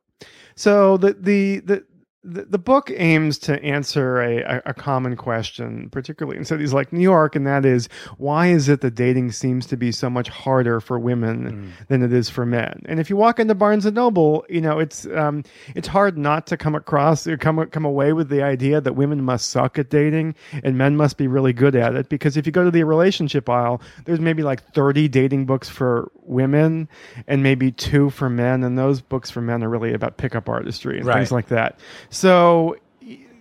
So 0.55 0.97
the 0.97 1.13
the 1.13 1.59
the 1.59 1.83
the, 2.23 2.43
the 2.43 2.57
book 2.57 2.91
aims 2.93 3.37
to 3.39 3.61
answer 3.63 4.19
a, 4.21 4.61
a, 4.65 4.73
common 4.73 5.15
question, 5.15 5.89
particularly 5.89 6.37
in 6.37 6.43
cities 6.43 6.73
like 6.73 6.91
New 6.91 7.01
York, 7.01 7.33
and 7.33 7.47
that 7.47 7.65
is 7.65 7.87
why 8.17 8.47
is 8.47 8.67
it 8.67 8.81
that 8.81 8.95
dating 8.95 9.31
seems 9.31 9.65
to 9.67 9.77
be 9.77 9.91
so 9.93 10.09
much 10.09 10.27
harder 10.27 10.81
for 10.81 10.99
women 10.99 11.73
than 11.87 12.03
it 12.03 12.11
is 12.11 12.29
for 12.29 12.45
men? 12.45 12.81
And 12.85 12.99
if 12.99 13.09
you 13.09 13.15
walk 13.15 13.39
into 13.39 13.55
Barnes 13.55 13.85
and 13.85 13.95
Noble, 13.95 14.45
you 14.49 14.59
know 14.59 14.79
it's 14.79 15.05
um, 15.07 15.43
it's 15.75 15.87
hard 15.87 16.17
not 16.17 16.45
to 16.47 16.57
come 16.57 16.75
across 16.75 17.25
or 17.25 17.37
come 17.37 17.65
come 17.67 17.85
away 17.85 18.11
with 18.11 18.27
the 18.27 18.43
idea 18.43 18.81
that 18.81 18.93
women 18.93 19.23
must 19.23 19.49
suck 19.49 19.79
at 19.79 19.89
dating 19.89 20.35
and 20.61 20.77
men 20.77 20.97
must 20.97 21.17
be 21.17 21.27
really 21.27 21.53
good 21.53 21.75
at 21.75 21.95
it. 21.95 22.09
Because 22.09 22.35
if 22.35 22.45
you 22.45 22.51
go 22.51 22.65
to 22.65 22.71
the 22.71 22.83
relationship 22.83 23.47
aisle, 23.47 23.81
there's 24.03 24.19
maybe 24.19 24.43
like 24.43 24.73
30 24.73 25.07
dating 25.07 25.45
books 25.45 25.69
for 25.69 26.11
women 26.23 26.89
and 27.27 27.41
maybe 27.43 27.71
two 27.71 28.09
for 28.09 28.29
men, 28.29 28.63
and 28.63 28.77
those 28.77 28.99
books 28.99 29.29
for 29.29 29.39
men 29.39 29.63
are 29.63 29.69
really 29.69 29.93
about 29.93 30.17
pickup 30.17 30.49
artistry 30.49 30.97
and 30.97 31.05
Right. 31.07 31.15
things 31.15 31.31
like 31.31 31.47
that. 31.47 31.79
So, 32.09 32.77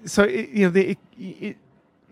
so 0.05 0.27
you 0.27 0.67
know, 0.67 0.71
the, 0.71 0.91
it, 0.91 0.99
it, 1.19 1.57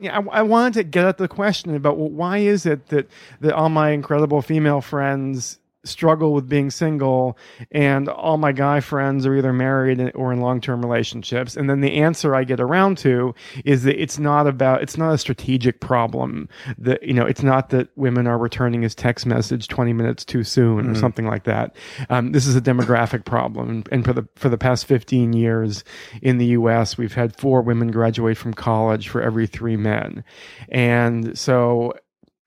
yeah, 0.00 0.18
I, 0.18 0.38
I 0.38 0.42
wanted 0.42 0.74
to 0.74 0.84
get 0.84 1.04
at 1.04 1.18
the 1.18 1.28
question 1.28 1.74
about 1.74 1.96
well, 1.96 2.10
why 2.10 2.38
is 2.38 2.66
it 2.66 2.88
that 2.88 3.08
that 3.40 3.54
all 3.54 3.68
my 3.68 3.90
incredible 3.90 4.42
female 4.42 4.80
friends 4.80 5.58
struggle 5.86 6.32
with 6.32 6.48
being 6.48 6.70
single 6.70 7.38
and 7.70 8.08
all 8.08 8.36
my 8.36 8.52
guy 8.52 8.80
friends 8.80 9.26
are 9.26 9.36
either 9.36 9.52
married 9.52 10.12
or 10.14 10.32
in 10.32 10.40
long-term 10.40 10.82
relationships. 10.82 11.56
And 11.56 11.68
then 11.70 11.80
the 11.80 11.94
answer 11.96 12.34
i 12.34 12.44
get 12.44 12.60
around 12.60 12.98
to 12.98 13.34
is 13.64 13.84
that 13.84 14.00
it's 14.00 14.18
not 14.18 14.46
about 14.46 14.82
it's 14.82 14.96
not 14.96 15.12
a 15.12 15.18
strategic 15.18 15.80
problem 15.80 16.48
that 16.78 17.02
you 17.02 17.14
know 17.14 17.24
it's 17.24 17.42
not 17.42 17.70
that 17.70 17.88
women 17.96 18.26
are 18.26 18.38
returning 18.38 18.82
his 18.82 18.94
text 18.94 19.26
message 19.26 19.68
20 19.68 19.92
minutes 19.92 20.24
too 20.24 20.44
soon 20.44 20.90
or 20.90 20.94
something 20.94 21.26
like 21.26 21.44
that. 21.44 21.74
Um, 22.10 22.32
this 22.32 22.46
is 22.46 22.56
a 22.56 22.60
demographic 22.60 23.24
problem. 23.24 23.68
And, 23.68 23.88
and 23.92 24.04
for 24.04 24.12
the 24.12 24.26
for 24.36 24.48
the 24.48 24.58
past 24.58 24.86
15 24.86 25.32
years 25.32 25.84
in 26.22 26.38
the 26.38 26.46
us 26.46 26.98
we've 26.98 27.14
had 27.14 27.38
four 27.38 27.62
women 27.62 27.90
graduate 27.90 28.36
from 28.36 28.54
college 28.54 29.08
for 29.08 29.22
every 29.22 29.46
three 29.46 29.76
men. 29.76 30.24
And 30.68 31.38
so 31.38 31.94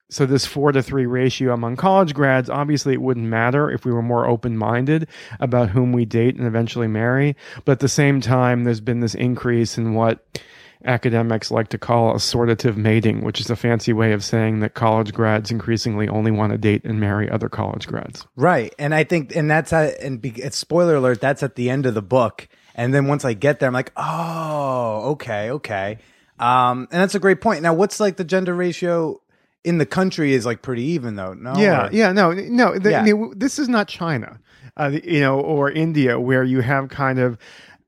so 0.10 0.26
this 0.26 0.45
four 0.45 0.72
to 0.72 0.82
three 0.82 1.06
ratio 1.06 1.54
among 1.54 1.76
college 1.76 2.13
grads, 2.13 2.50
obviously 2.50 2.93
it 2.93 3.02
wouldn't 3.02 3.28
matter 3.28 3.69
if 3.69 3.86
we 3.86 3.91
were 3.91 4.02
more 4.02 4.28
open 4.28 4.58
minded 4.58 5.08
about 5.39 5.69
whom 5.69 5.91
we 5.91 6.06
date 6.06 6.36
and 6.36 6.48
eventually 6.48 6.88
marry. 6.88 7.36
But 7.63 7.74
at 7.74 7.80
the 7.80 7.88
same 7.88 8.19
time, 8.19 8.63
there's 8.63 8.82
been 8.82 9.00
this 9.00 9.15
increase 9.15 9.78
in 9.78 9.93
what 9.93 10.39
academics 10.86 11.52
like 11.52 11.67
to 11.67 11.78
call 11.78 12.13
assortative 12.13 12.78
mating, 12.78 13.24
which 13.24 13.39
is 13.39 13.50
a 13.50 13.56
fancy 13.56 13.93
way 13.93 14.13
of 14.13 14.24
saying 14.24 14.62
that 14.62 14.74
college 14.74 15.13
grads 15.13 15.52
increasingly 15.52 16.08
only 16.08 16.32
want 16.32 16.54
to 16.54 16.58
date 16.58 16.84
and 16.86 17.00
marry 17.00 17.30
other 17.30 17.50
college 17.50 17.86
grads. 17.86 18.26
Right. 18.36 18.74
And 18.80 18.95
I 18.95 19.04
think, 19.04 19.36
and 19.36 19.52
that's, 19.52 19.74
at, 19.74 20.00
and 20.00 20.22
be, 20.22 20.32
spoiler 20.52 20.95
alert, 20.95 21.22
that's 21.22 21.43
at 21.43 21.56
the 21.56 21.69
end 21.69 21.86
of 21.86 21.93
the 21.93 22.02
book. 22.02 22.48
And 22.76 22.93
then 22.93 23.08
once 23.08 23.26
I 23.26 23.34
get 23.34 23.60
there, 23.60 23.67
I'm 23.67 23.74
like, 23.74 23.91
oh, 23.98 25.12
okay, 25.12 25.52
okay. 25.52 25.98
Um, 26.39 26.88
and 26.91 27.02
that's 27.02 27.15
a 27.15 27.19
great 27.19 27.41
point. 27.41 27.62
Now, 27.62 27.74
what's 27.74 28.00
like 28.00 28.15
the 28.15 28.24
gender 28.24 28.56
ratio 28.56 29.22
in 29.63 29.78
the 29.78 29.86
country 29.86 30.34
is 30.34 30.45
like 30.45 30.62
pretty 30.62 30.84
even 30.84 31.15
though, 31.15 31.34
no? 31.34 31.54
Yeah, 31.58 31.88
Or- 31.88 31.91
yeah, 31.91 32.12
no, 32.12 32.32
no. 32.34 32.78
The, 32.78 32.91
Yeah. 32.91 33.02
I 33.02 33.04
mean, 33.04 33.34
this 33.36 33.60
is 33.60 33.67
not 33.69 33.88
China, 33.88 34.39
uh, 34.78 34.91
you 35.04 35.19
know, 35.19 35.39
or 35.39 35.69
India, 35.69 36.19
where 36.19 36.43
you 36.43 36.62
have 36.62 36.89
kind 36.89 37.19
of 37.19 37.38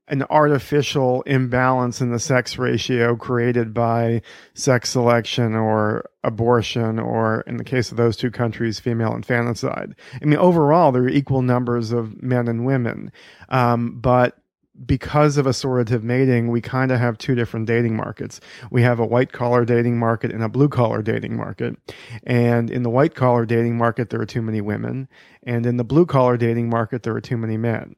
an 0.08 0.24
artificial 0.28 1.22
imbalance 1.22 2.00
in 2.02 2.10
the 2.10 2.18
sex 2.18 2.58
ratio 2.58 3.16
created 3.16 3.72
by 3.72 4.20
sex 4.52 4.90
selection 4.90 5.54
or 5.54 6.04
abortion, 6.22 6.98
or 6.98 7.42
in 7.46 7.56
the 7.56 7.64
case 7.64 7.90
of 7.90 7.96
those 7.96 8.16
two 8.16 8.30
countries, 8.30 8.78
female 8.78 9.14
infanticide. 9.14 9.94
I 10.20 10.24
mean, 10.26 10.38
overall, 10.38 10.92
there 10.92 11.04
are 11.04 11.08
equal 11.08 11.40
numbers 11.40 11.92
of 11.92 12.20
men 12.22 12.48
and 12.48 12.66
women, 12.66 13.10
um, 13.48 13.98
but 14.00 14.36
because 14.86 15.36
of 15.36 15.46
assortative 15.46 16.02
mating, 16.02 16.48
we 16.48 16.60
kind 16.60 16.90
of 16.90 16.98
have 16.98 17.18
two 17.18 17.34
different 17.34 17.66
dating 17.66 17.96
markets. 17.96 18.40
We 18.70 18.82
have 18.82 18.98
a 18.98 19.06
white 19.06 19.32
collar 19.32 19.64
dating 19.64 19.98
market 19.98 20.32
and 20.32 20.42
a 20.42 20.48
blue 20.48 20.68
collar 20.68 21.02
dating 21.02 21.36
market. 21.36 21.76
And 22.24 22.70
in 22.70 22.82
the 22.82 22.90
white 22.90 23.14
collar 23.14 23.44
dating 23.44 23.76
market, 23.76 24.10
there 24.10 24.20
are 24.20 24.26
too 24.26 24.42
many 24.42 24.60
women. 24.60 25.08
And 25.42 25.66
in 25.66 25.76
the 25.76 25.84
blue 25.84 26.06
collar 26.06 26.36
dating 26.36 26.70
market, 26.70 27.02
there 27.02 27.14
are 27.14 27.20
too 27.20 27.36
many 27.36 27.56
men. 27.56 27.96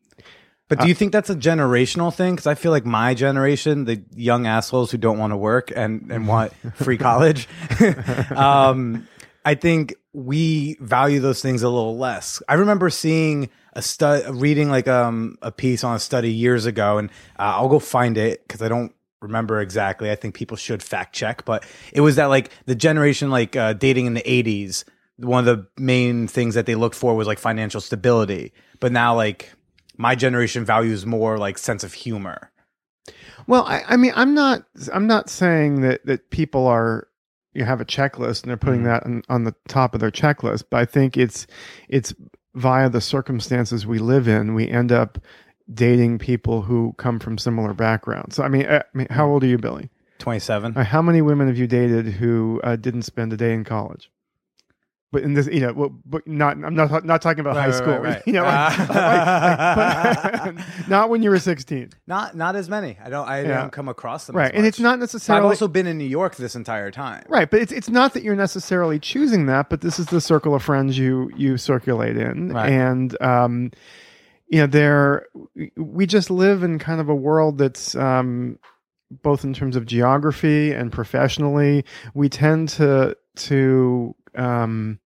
But 0.68 0.80
do 0.80 0.88
you 0.88 0.94
think 0.94 1.12
that's 1.12 1.30
a 1.30 1.36
generational 1.36 2.12
thing? 2.12 2.34
Because 2.34 2.46
I 2.46 2.54
feel 2.54 2.72
like 2.72 2.86
my 2.86 3.14
generation, 3.14 3.84
the 3.84 4.02
young 4.14 4.46
assholes 4.46 4.90
who 4.90 4.98
don't 4.98 5.18
want 5.18 5.32
to 5.32 5.36
work 5.36 5.70
and, 5.74 6.10
and 6.10 6.26
want 6.26 6.52
free 6.74 6.96
college, 6.96 7.46
um, 8.34 9.06
I 9.44 9.54
think 9.54 9.94
we 10.14 10.76
value 10.80 11.20
those 11.20 11.42
things 11.42 11.62
a 11.62 11.68
little 11.68 11.98
less. 11.98 12.42
I 12.48 12.54
remember 12.54 12.88
seeing 12.88 13.50
a 13.74 13.82
stu- 13.82 14.22
reading 14.32 14.70
like 14.70 14.88
um, 14.88 15.36
a 15.42 15.50
piece 15.52 15.84
on 15.84 15.96
a 15.96 15.98
study 15.98 16.32
years 16.32 16.66
ago, 16.66 16.98
and 16.98 17.10
uh, 17.38 17.54
I'll 17.56 17.68
go 17.68 17.78
find 17.78 18.16
it 18.18 18.46
because 18.46 18.62
I 18.62 18.68
don't 18.68 18.92
remember 19.20 19.60
exactly. 19.60 20.10
I 20.10 20.14
think 20.16 20.34
people 20.34 20.56
should 20.56 20.82
fact 20.82 21.14
check, 21.14 21.44
but 21.44 21.64
it 21.92 22.00
was 22.00 22.16
that 22.16 22.26
like 22.26 22.50
the 22.66 22.74
generation 22.74 23.30
like 23.30 23.56
uh, 23.56 23.72
dating 23.72 24.06
in 24.06 24.14
the 24.14 24.22
'80s. 24.22 24.84
One 25.16 25.46
of 25.46 25.56
the 25.56 25.66
main 25.80 26.26
things 26.26 26.54
that 26.56 26.66
they 26.66 26.74
looked 26.74 26.96
for 26.96 27.14
was 27.14 27.26
like 27.28 27.38
financial 27.38 27.80
stability, 27.80 28.52
but 28.80 28.90
now 28.90 29.14
like 29.14 29.52
my 29.96 30.16
generation 30.16 30.64
values 30.64 31.06
more 31.06 31.38
like 31.38 31.56
sense 31.56 31.84
of 31.84 31.92
humor. 31.92 32.50
Well, 33.46 33.64
I, 33.64 33.82
I 33.86 33.96
mean, 33.96 34.12
I'm 34.16 34.34
not, 34.34 34.64
I'm 34.92 35.06
not 35.06 35.28
saying 35.30 35.82
that, 35.82 36.04
that 36.06 36.30
people 36.30 36.66
are, 36.66 37.06
you 37.52 37.64
have 37.64 37.80
a 37.80 37.84
checklist 37.84 38.42
and 38.42 38.50
they're 38.50 38.56
putting 38.56 38.80
Mhm. 38.80 38.84
that 38.86 39.04
on, 39.04 39.22
on 39.28 39.44
the 39.44 39.54
top 39.68 39.94
of 39.94 40.00
their 40.00 40.10
checklist, 40.10 40.64
but 40.70 40.78
I 40.80 40.84
think 40.84 41.16
it's, 41.16 41.46
it's 41.88 42.12
via 42.54 42.88
the 42.88 43.00
circumstances 43.00 43.86
we 43.86 43.98
live 43.98 44.28
in, 44.28 44.54
we 44.54 44.68
end 44.68 44.92
up 44.92 45.18
dating 45.72 46.18
people 46.18 46.62
who 46.62 46.94
come 46.98 47.18
from 47.18 47.38
similar 47.38 47.72
backgrounds. 47.72 48.36
So, 48.36 48.42
I 48.42 48.48
mean, 48.48 48.66
uh, 48.66 48.82
I 48.82 48.96
mean 48.98 49.06
how 49.10 49.26
old 49.28 49.42
are 49.44 49.46
you, 49.46 49.58
Billy? 49.58 49.90
27. 50.18 50.76
Uh, 50.76 50.84
How 50.84 51.02
many 51.02 51.20
women 51.22 51.48
have 51.48 51.58
you 51.58 51.66
dated 51.66 52.06
who 52.06 52.60
uh, 52.64 52.76
didn't 52.76 53.02
spend 53.02 53.32
a 53.32 53.36
day 53.36 53.52
in 53.52 53.64
college? 53.64 54.10
But 55.14 55.22
in 55.22 55.34
this, 55.34 55.46
you 55.46 55.60
know, 55.60 55.72
well, 55.72 55.94
but 56.04 56.26
not. 56.26 56.56
I'm 56.64 56.74
not 56.74 57.04
not 57.04 57.22
talking 57.22 57.38
about 57.40 57.54
Right, 57.54 57.62
high 57.62 57.66
right, 57.68 57.74
school. 57.74 57.98
right. 57.98 58.22
You 58.26 58.32
know, 58.34 58.42
like- 58.42 58.78
like- 58.78 58.88
but- 60.56 60.88
not 60.88 61.08
when 61.08 61.22
you 61.22 61.30
were 61.30 61.38
16, 61.38 61.90
Not 62.06 62.36
not 62.36 62.56
as 62.56 62.68
many. 62.68 62.98
I 63.02 63.08
don't 63.10 63.28
I 63.28 63.42
Yeah. 63.42 63.60
don't 63.60 63.72
come 63.72 63.88
across 63.88 64.26
them. 64.26 64.36
right? 64.36 64.52
And 64.52 64.66
it's 64.66 64.80
not 64.80 64.98
But 64.98 65.30
I've 65.30 65.44
also 65.44 65.68
been 65.68 65.86
in 65.86 65.98
New 65.98 66.04
York 66.04 66.36
this 66.36 66.54
entire 66.56 66.90
time. 66.90 67.24
right. 67.28 67.48
But 67.50 67.60
it's 67.60 67.72
it's 67.72 67.88
not 67.88 68.12
that 68.14 68.22
you're 68.24 68.36
necessarily 68.36 68.98
choosing 68.98 69.46
that, 69.46 69.70
but 69.70 69.80
this 69.80 69.98
is 69.98 70.06
the 70.06 70.20
circle 70.20 70.54
of 70.54 70.62
friends 70.62 70.98
you 70.98 71.30
you 71.36 71.56
circulate 71.56 72.16
in, 72.16 72.54
and 72.56 73.16
um, 73.22 73.70
you 74.48 74.58
know, 74.60 74.66
there 74.66 75.26
we 75.76 76.06
just 76.06 76.28
live 76.30 76.62
in 76.62 76.78
kind 76.78 77.00
of 77.00 77.08
a 77.08 77.14
world 77.14 77.58
that's 77.58 77.94
um, 77.94 78.58
both 79.22 79.44
in 79.44 79.54
terms 79.54 79.76
of 79.76 79.86
geography 79.86 80.72
and 80.72 80.90
professionally, 80.92 81.84
we 82.14 82.28
tend 82.28 82.68
to 82.70 83.16
to 83.36 84.14
um, 84.34 84.98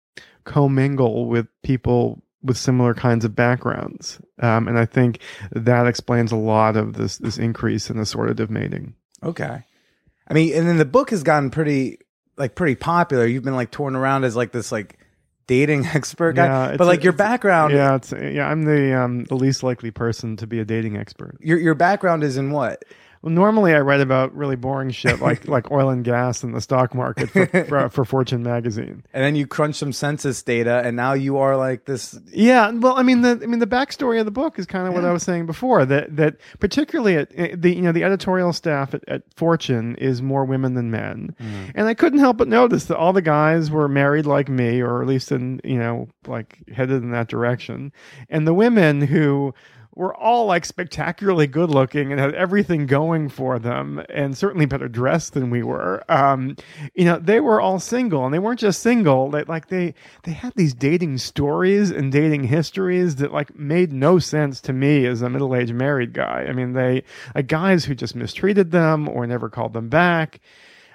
commingle 0.47 1.27
with 1.27 1.47
people 1.62 2.23
with 2.41 2.57
similar 2.57 2.93
kinds 2.93 3.25
of 3.25 3.36
backgrounds, 3.36 4.19
um, 4.39 4.67
and 4.67 4.79
I 4.79 4.86
think 4.86 5.19
that 5.51 5.86
explains 5.86 6.31
a 6.31 6.38
lot 6.38 6.77
of 6.77 6.93
this 6.93 7.17
this 7.17 7.38
increase 7.38 7.89
in 7.89 7.97
assortative 7.97 8.49
mating. 8.49 8.95
Okay. 9.21 9.63
I 10.29 10.33
mean, 10.33 10.53
and 10.55 10.67
then 10.67 10.77
the 10.77 10.86
book 10.86 11.12
has 11.12 11.23
gotten 11.23 11.51
pretty 11.51 11.99
like 12.38 12.55
pretty 12.55 12.75
popular. 12.75 13.25
You've 13.25 13.43
been 13.43 13.55
like 13.55 13.71
touring 13.71 13.95
around 13.95 14.23
as 14.23 14.36
like 14.36 14.51
this 14.51 14.71
like 14.71 14.97
dating 15.47 15.86
expert 15.93 16.33
guy. 16.33 16.71
Yeah, 16.71 16.77
but 16.77 16.88
like 16.88 17.03
your 17.03 17.13
background 17.13 17.73
yeah, 17.73 17.95
it's 17.95 18.12
yeah. 18.12 18.47
I'm 18.47 18.63
the 18.63 18.93
um, 18.93 19.25
the 19.25 19.36
least 19.36 19.63
likely 19.63 19.91
person 19.91 20.38
to 20.38 20.47
be 20.47 20.60
a 20.60 20.65
dating 20.65 20.97
expert. 20.97 21.38
your 21.41 21.57
your 21.60 21.75
background 21.75 22.23
is 22.23 22.38
in 22.38 22.51
what? 22.51 22.83
Well, 23.21 23.32
normally 23.32 23.73
I 23.73 23.80
write 23.82 24.01
about 24.01 24.36
really 24.36 24.56
boring 24.56 24.91
shit 24.91 25.19
like 25.21 25.47
like 25.47 25.71
oil 25.71 25.89
and 25.89 26.03
gas 26.03 26.43
and 26.43 26.53
the 26.53 26.62
stock 26.62 26.93
market 26.93 27.30
for, 27.30 27.45
for, 27.67 27.89
for 27.89 28.06
Fortune 28.06 28.43
magazine. 28.43 29.03
And 29.13 29.23
then 29.23 29.36
you 29.36 29.47
crunch 29.47 29.75
some 29.75 29.93
census 29.93 30.41
data 30.43 30.82
and 30.84 30.95
now 30.95 31.13
you 31.13 31.38
are 31.38 31.58
like 31.58 31.86
this 31.86 32.19
Yeah, 32.32 32.71
well, 32.71 32.97
I 32.97 33.03
mean 33.03 33.21
the 33.21 33.39
I 33.41 33.45
mean 33.45 33.60
the 33.60 33.67
backstory 33.67 34.19
of 34.19 34.25
the 34.25 34.32
book 34.32 34.60
is 34.60 34.65
kind 34.65 34.88
of 34.88 34.93
what 34.93 35.06
I 35.06 35.12
was 35.12 35.23
saying 35.23 35.45
before 35.45 35.86
that 35.86 36.15
that 36.15 36.38
particularly 36.60 37.17
at 37.17 37.32
eh, 37.36 37.56
the 37.58 37.73
you 37.75 37.82
know 37.82 37.91
the 37.91 38.03
editorial 38.03 38.53
staff 38.53 38.93
at, 38.93 39.08
at 39.08 39.23
Fortune 39.36 39.95
is 39.95 40.21
more 40.21 40.45
women 40.45 40.73
than 40.73 40.91
men, 40.91 41.36
and 41.75 41.88
I 41.88 41.93
couldn't 41.93 42.19
help 42.19 42.38
but 42.38 42.47
notice 42.47 42.86
that 42.86 42.97
all 42.97 43.13
the 43.13 43.21
guys 43.21 43.71
were 43.71 43.88
married 43.88 44.25
like 44.25 44.49
me, 44.49 44.82
or 44.82 45.01
at 45.01 45.08
least 45.08 45.32
in 45.32 45.62
you 45.63 45.77
know 45.77 46.08
like 46.27 46.60
headed 46.73 47.03
in 47.03 47.12
that 47.12 47.27
direction, 47.27 47.91
and 48.30 48.47
the 48.47 48.53
women 48.53 49.01
who 49.01 49.53
were 49.97 50.15
all 50.15 50.45
like 50.45 50.63
spectacularly 50.63 51.47
good 51.47 51.71
looking 51.71 52.12
and 52.12 52.21
had 52.21 52.36
everything 52.36 52.86
going 52.86 53.27
for 53.27 53.57
them 53.57 53.99
and 54.10 54.38
certainly 54.38 54.67
better 54.67 54.88
dressed 54.88 55.33
than 55.33 55.49
we 55.49 55.63
were. 55.63 56.03
Um 56.07 56.55
you 56.93 57.03
know 57.03 57.17
they 57.17 57.39
were 57.39 57.60
all 57.60 57.79
single 57.79 58.23
and 58.23 58.33
they 58.33 58.39
weren't 58.39 58.60
just 58.60 58.81
single. 58.81 59.31
They 59.31 59.43
like 59.43 59.69
they 59.69 59.95
they 60.23 60.33
had 60.33 60.53
these 60.55 60.75
dating 60.75 61.17
stories 61.17 61.89
and 61.89 62.12
dating 62.12 62.43
histories 62.43 63.15
that 63.15 63.33
like 63.33 63.57
made 63.57 63.91
no 63.91 64.19
sense 64.19 64.62
to 64.62 64.73
me 64.73 65.07
as 65.07 65.23
a 65.23 65.29
middle-aged 65.29 65.73
married 65.73 66.13
guy. 66.13 66.45
I 66.47 66.53
mean 66.53 66.73
they 66.73 67.03
like 67.33 67.47
guys 67.47 67.86
who 67.86 67.95
just 67.95 68.15
mistreated 68.15 68.69
them 68.69 69.10
or 69.10 69.25
never 69.25 69.49
called 69.49 69.73
them 69.73 69.89
back 69.89 70.39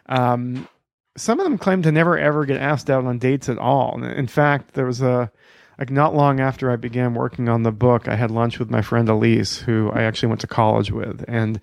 um 0.06 0.68
some 1.16 1.40
of 1.40 1.44
them 1.44 1.58
claimed 1.58 1.84
to 1.84 1.92
never 1.92 2.16
ever 2.16 2.46
get 2.46 2.56
asked 2.56 2.88
out 2.88 3.04
on 3.04 3.18
dates 3.18 3.48
at 3.48 3.58
all. 3.58 4.02
In 4.02 4.26
fact, 4.26 4.74
there 4.74 4.86
was 4.86 5.02
a 5.02 5.30
like 5.78 5.90
not 5.90 6.14
long 6.14 6.38
after 6.40 6.70
I 6.70 6.76
began 6.76 7.14
working 7.14 7.48
on 7.48 7.62
the 7.62 7.72
book, 7.72 8.08
I 8.08 8.16
had 8.16 8.30
lunch 8.30 8.58
with 8.58 8.70
my 8.70 8.82
friend 8.82 9.08
Elise, 9.08 9.58
who 9.58 9.90
I 9.92 10.02
actually 10.02 10.28
went 10.28 10.40
to 10.42 10.46
college 10.46 10.90
with, 10.92 11.24
and 11.28 11.60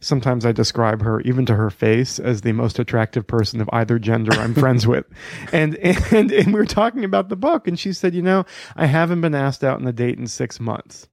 sometimes 0.00 0.44
I 0.44 0.52
describe 0.52 1.02
her, 1.02 1.20
even 1.22 1.46
to 1.46 1.54
her 1.54 1.70
face, 1.70 2.18
as 2.18 2.40
the 2.42 2.52
most 2.52 2.78
attractive 2.78 3.26
person 3.26 3.60
of 3.60 3.70
either 3.72 3.98
gender 3.98 4.32
I'm 4.38 4.54
friends 4.54 4.86
with. 4.86 5.06
And, 5.52 5.76
and 5.76 6.32
and 6.32 6.46
we 6.52 6.58
were 6.60 6.66
talking 6.66 7.04
about 7.04 7.28
the 7.28 7.36
book, 7.36 7.68
and 7.68 7.78
she 7.78 7.92
said, 7.92 8.14
"You 8.14 8.22
know, 8.22 8.44
I 8.76 8.86
haven't 8.86 9.20
been 9.20 9.34
asked 9.34 9.62
out 9.62 9.80
on 9.80 9.86
a 9.86 9.92
date 9.92 10.18
in 10.18 10.26
six 10.26 10.58
months." 10.58 11.08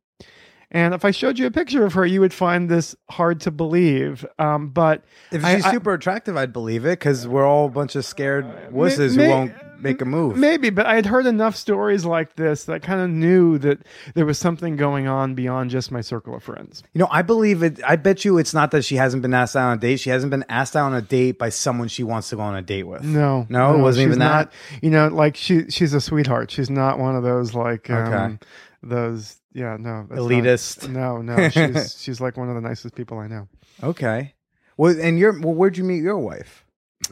And 0.74 0.94
if 0.94 1.04
I 1.04 1.12
showed 1.12 1.38
you 1.38 1.46
a 1.48 1.52
picture 1.52 1.86
of 1.86 1.94
her, 1.96 2.06
you 2.06 2.22
would 2.22 2.34
find 2.34 2.70
this 2.70 2.96
hard 3.10 3.42
to 3.42 3.52
believe. 3.52 4.26
Um, 4.40 4.70
but 4.70 5.04
If 5.30 5.42
she's 5.44 5.66
I- 5.66 5.72
super 5.72 5.94
attractive, 5.94 6.38
I'd 6.38 6.54
believe 6.54 6.86
it 6.86 6.98
because 6.98 7.28
we're 7.28 7.46
all 7.46 7.66
a 7.66 7.70
bunch 7.70 7.96
of 7.98 8.06
scared 8.06 8.46
wusses 8.72 9.18
may- 9.18 9.26
who 9.26 9.30
won't 9.30 9.54
make 9.82 10.02
a 10.02 10.06
move. 10.06 10.38
Maybe, 10.38 10.70
but 10.70 10.86
I 10.86 10.96
had 10.96 11.06
heard 11.06 11.26
enough 11.26 11.56
stories 11.56 12.06
like 12.06 12.36
this 12.36 12.66
that 12.66 12.74
I 12.74 12.80
kind 12.80 13.02
of 13.02 13.10
knew 13.10 13.58
that 13.60 13.80
there 14.16 14.26
was 14.26 14.38
something 14.38 14.76
going 14.76 15.08
on 15.08 15.36
beyond 15.36 15.70
just 15.70 15.92
my 15.92 16.02
circle 16.02 16.36
of 16.36 16.44
friends. 16.44 16.84
You 16.94 17.00
know, 17.00 17.08
I 17.12 17.22
believe 17.22 17.64
it. 17.64 17.80
I 17.86 17.96
bet 17.96 18.24
you 18.26 18.38
it's 18.38 18.54
not 18.54 18.72
that 18.72 18.84
she 18.84 18.96
hasn't 18.96 19.22
been 19.22 19.34
asked 19.34 19.56
out 19.56 19.70
on 19.72 19.78
a 19.78 19.82
date. 19.82 19.98
She 20.00 20.10
hasn't 20.10 20.30
been 20.32 20.46
asked 20.50 20.76
out 20.76 20.86
on 20.86 20.94
a 20.94 21.02
date 21.02 21.38
by 21.40 21.50
someone 21.50 21.88
she 21.88 22.04
wants 22.04 22.30
to 22.30 22.36
go 22.36 22.42
on 22.42 22.56
a 22.56 22.62
date 22.62 22.84
with. 22.84 23.04
No, 23.04 23.46
no, 23.50 23.76
it 23.76 23.82
wasn't 23.82 24.08
even 24.08 24.20
that. 24.20 24.26
not, 24.30 24.54
You 24.84 24.90
know, 24.90 25.08
like 25.08 25.36
she 25.36 25.70
she's 25.70 25.94
a 25.94 26.02
sweetheart. 26.02 26.52
She's 26.52 26.70
not 26.70 27.00
one 27.00 27.16
of 27.16 27.24
those 27.24 27.54
like 27.54 27.90
um, 27.90 28.14
Okay. 28.14 28.38
those. 28.84 29.38
Yeah, 29.54 29.76
no, 29.80 30.06
that's 30.10 30.22
not- 30.22 30.30
Elitist. 30.30 30.90
no, 30.90 31.22
no, 31.22 31.50
she's 31.84 32.02
she's 32.02 32.22
like 32.22 32.38
one 32.38 32.48
of 32.50 32.56
the 32.56 32.62
nicest 32.62 32.96
people 32.96 33.20
I 33.20 33.28
know. 33.28 33.48
Okay. 33.84 34.34
Well, 34.78 34.96
and 35.00 35.20
you're. 35.20 35.40
Well, 35.40 35.54
where'd 35.54 35.78
you 35.78 35.84
meet 35.84 36.02
your 36.02 36.18
wife? 36.18 36.66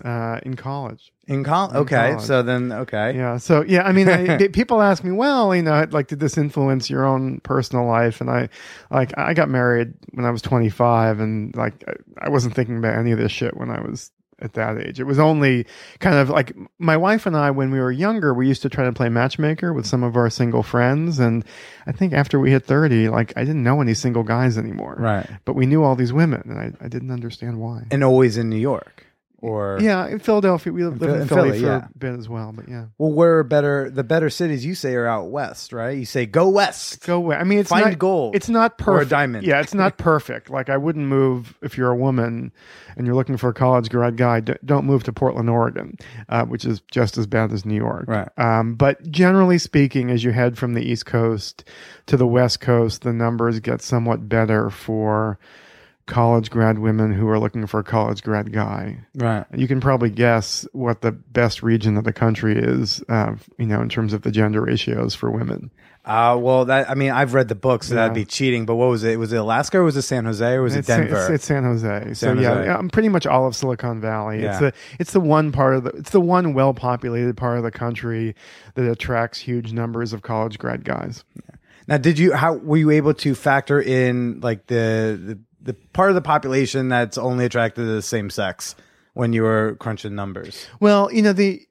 Uh, 0.04 0.40
in 0.44 0.56
college. 0.56 1.12
In 1.28 1.44
college. 1.44 1.72
In 1.76 1.78
Okay. 1.82 2.12
college. 2.12 2.26
So 2.26 2.42
then, 2.42 2.72
okay. 2.72 3.14
Yeah. 3.16 3.38
So 3.38 3.64
yeah, 3.68 3.84
I 3.84 3.92
mean, 3.92 4.08
I, 4.10 4.48
people 4.54 4.82
ask 4.82 5.04
me, 5.04 5.12
well, 5.12 5.54
you 5.56 5.62
know, 5.62 5.86
like, 5.92 6.08
did 6.08 6.20
this 6.20 6.38
influence 6.38 6.90
your 6.90 7.06
own 7.06 7.40
personal 7.42 7.86
life? 7.86 8.22
And 8.22 8.30
I, 8.30 8.50
like, 8.92 9.18
I 9.18 9.34
got 9.34 9.50
married 9.50 9.94
when 10.14 10.26
I 10.26 10.32
was 10.32 10.42
25, 10.42 11.20
and 11.20 11.56
like, 11.56 11.84
I, 11.88 12.26
I 12.26 12.30
wasn't 12.30 12.56
thinking 12.56 12.78
about 12.78 12.96
any 12.98 13.12
of 13.12 13.20
this 13.20 13.32
shit 13.32 13.56
when 13.58 13.70
I 13.70 13.82
was 13.82 14.12
at 14.42 14.54
that 14.54 14.78
age. 14.80 15.02
It 15.02 15.04
was 15.04 15.20
only 15.20 15.66
kind 16.00 16.16
of 16.16 16.30
like 16.30 16.56
my 16.80 16.96
wife 16.96 17.26
and 17.26 17.36
I, 17.36 17.52
when 17.52 17.72
we 17.72 17.80
were 17.82 17.92
younger, 17.92 18.34
we 18.34 18.48
used 18.48 18.62
to 18.62 18.70
try 18.70 18.86
to 18.86 18.94
play 18.94 19.10
matchmaker 19.10 19.74
with 19.74 19.86
some 19.86 20.02
of 20.02 20.16
our 20.16 20.30
single 20.30 20.64
friends, 20.64 21.20
and 21.20 21.44
I 21.86 21.92
think 21.92 22.14
after 22.14 22.40
we 22.40 22.50
hit 22.52 22.66
30, 22.66 23.10
like, 23.10 23.34
I 23.36 23.42
didn't 23.42 23.64
know 23.64 23.82
any 23.82 23.94
single 23.94 24.24
guys 24.24 24.58
anymore. 24.58 24.96
Right. 24.98 25.30
But 25.44 25.54
we 25.56 25.66
knew 25.66 25.84
all 25.84 25.96
these 25.96 26.14
women, 26.14 26.42
and 26.46 26.58
I, 26.58 26.86
I 26.86 26.88
didn't 26.88 27.12
understand 27.12 27.60
why. 27.60 27.84
And 27.92 28.02
always 28.04 28.38
in 28.38 28.50
New 28.50 28.56
York, 28.56 29.06
or 29.42 29.80
yeah, 29.82 30.08
in 30.08 30.20
Philadelphia, 30.20 30.74
we 30.74 30.84
lived 30.84 31.02
in 31.02 31.10
in 31.10 31.28
Philly, 31.28 31.50
Philly, 31.50 31.60
for 31.62 31.66
yeah. 31.66 31.88
a 31.94 31.98
bit 31.98 32.18
as 32.18 32.28
well. 32.28 32.52
But 32.52 32.68
yeah. 32.68 32.86
Well, 32.98 33.12
where 33.12 33.40
are 33.40 33.44
better 33.44 33.90
the 33.90 34.04
better 34.04 34.30
cities 34.30 34.66
you 34.66 34.76
say 34.76 34.96
are 34.96 35.08
out 35.08 35.30
west, 35.30 35.72
right? 35.72 35.98
You 35.98 36.06
say 36.06 36.26
go 36.26 36.50
west. 36.50 37.06
go 37.06 37.18
away. 37.18 37.38
I 37.38 37.44
mean, 37.44 37.60
it's 37.60 37.70
Find 37.70 37.86
not, 37.86 38.00
gold 38.00 38.36
It's 38.36 38.50
not 38.50 38.72
or 38.72 38.74
a 38.74 38.86
perfect. 38.86 39.10
diamond. 39.12 39.48
Yeah, 39.48 39.62
it's 39.62 39.74
not 39.74 39.98
perfect. 39.98 40.50
Like 40.60 40.70
I 40.70 40.76
wouldn't 40.78 41.06
move 41.06 41.58
if 41.62 41.78
you're 41.78 41.92
a 41.92 41.96
woman 41.96 42.52
and 42.98 43.06
you're 43.06 43.16
looking 43.16 43.38
for 43.38 43.50
a 43.50 43.54
college 43.54 43.90
grad 43.90 44.18
guy. 44.18 44.42
Don't 44.42 44.86
move 44.86 45.04
to 45.04 45.14
Portland, 45.14 45.50
Oregon, 45.50 45.98
uh, 46.28 46.46
which 46.46 46.66
is 46.66 46.82
just 46.92 47.18
as 47.18 47.26
bad 47.28 47.54
as 47.54 47.66
New 47.66 47.76
York. 47.76 48.06
Right. 48.08 48.28
Um, 48.38 48.76
but 48.76 49.10
generally 49.10 49.58
speaking, 49.58 50.12
as 50.12 50.24
you 50.24 50.32
head 50.32 50.58
from 50.58 50.74
the 50.74 50.82
East 50.82 51.06
Coast 51.06 51.64
to 52.08 52.18
the 52.18 52.28
West 52.28 52.60
Coast, 52.60 53.04
the 53.04 53.14
numbers 53.14 53.60
get 53.62 53.82
somewhat 53.82 54.28
better 54.28 54.70
for 54.70 55.40
college 56.10 56.50
grad 56.50 56.80
women 56.80 57.14
who 57.14 57.30
are 57.30 57.40
looking 57.40 57.66
for 57.68 57.80
a 57.80 57.84
college 57.84 58.22
grad 58.24 58.52
guy. 58.52 58.98
Right. 59.16 59.46
You 59.56 59.68
can 59.68 59.80
probably 59.80 60.10
guess 60.10 60.68
what 60.74 61.02
the 61.02 61.12
best 61.14 61.64
region 61.64 61.96
of 61.96 62.04
the 62.04 62.12
country 62.14 62.58
is, 62.58 63.02
uh, 63.08 63.36
you 63.58 63.68
know, 63.68 63.82
in 63.82 63.88
terms 63.88 64.12
of 64.12 64.24
the 64.24 64.32
gender 64.32 64.62
ratios 64.62 65.16
for 65.16 65.32
women. 65.32 65.72
Uh, 66.06 66.36
well, 66.42 66.66
that 66.66 66.90
I 66.90 66.96
mean, 66.96 67.12
I've 67.12 67.34
read 67.34 67.50
the 67.50 67.56
book, 67.56 67.84
so 67.84 67.94
that'd 67.94 68.16
be 68.16 68.26
cheating. 68.26 68.66
But 68.66 68.76
what 68.76 68.90
was 68.90 69.04
it? 69.04 69.20
Was 69.20 69.32
it 69.32 69.36
Alaska 69.36 69.78
or 69.78 69.84
was 69.84 69.96
it 69.96 70.02
San 70.02 70.26
Jose 70.26 70.46
or 70.54 70.64
was 70.64 70.74
it 70.76 70.80
It's, 70.80 70.88
San- 70.88 71.02
Denver? 71.02 71.18
it's, 71.20 71.30
it's 71.30 71.46
San 71.46 71.64
Jose. 71.64 72.08
so 72.10 72.14
San 72.14 72.40
yeah, 72.40 72.50
Jose. 72.56 72.66
yeah, 72.68 72.78
I'm 72.78 72.90
pretty 72.90 73.10
much 73.10 73.28
all 73.28 73.46
of 73.46 73.56
Silicon 73.56 74.02
Valley. 74.02 74.42
Yeah. 74.42 74.50
It's 74.52 74.60
the 74.60 74.74
it's 75.00 75.12
the 75.14 75.20
one 75.20 75.52
part 75.52 75.76
of 75.76 75.84
the 75.84 75.90
it's 75.92 76.10
the 76.10 76.22
one 76.22 76.54
well 76.54 76.74
populated 76.74 77.38
part 77.38 77.58
of 77.58 77.64
the 77.64 77.72
country 77.72 78.34
that 78.74 78.90
attracts 78.90 79.38
huge 79.40 79.72
numbers 79.74 80.12
of 80.14 80.22
college 80.24 80.58
grad 80.58 80.84
guys. 80.84 81.24
Now, 81.88 81.98
did 81.98 82.18
you 82.18 82.34
how 82.34 82.54
were 82.54 82.78
you 82.78 82.90
able 82.92 83.14
to 83.16 83.36
factor 83.36 83.80
in 83.82 84.40
like 84.40 84.66
the 84.68 85.20
the, 85.24 85.40
the 85.62 85.74
part 85.94 86.10
of 86.10 86.16
the 86.16 86.22
population 86.22 86.90
that's 86.90 87.18
only 87.18 87.46
attracted 87.46 87.82
to 87.82 87.88
the 87.88 88.02
same 88.02 88.30
sex 88.30 88.76
when 89.14 89.34
you 89.34 89.44
were 89.44 89.76
crunching 89.80 90.16
numbers? 90.16 90.68
Well, 90.80 91.12
you 91.12 91.22
know 91.22 91.34
the 91.34 91.66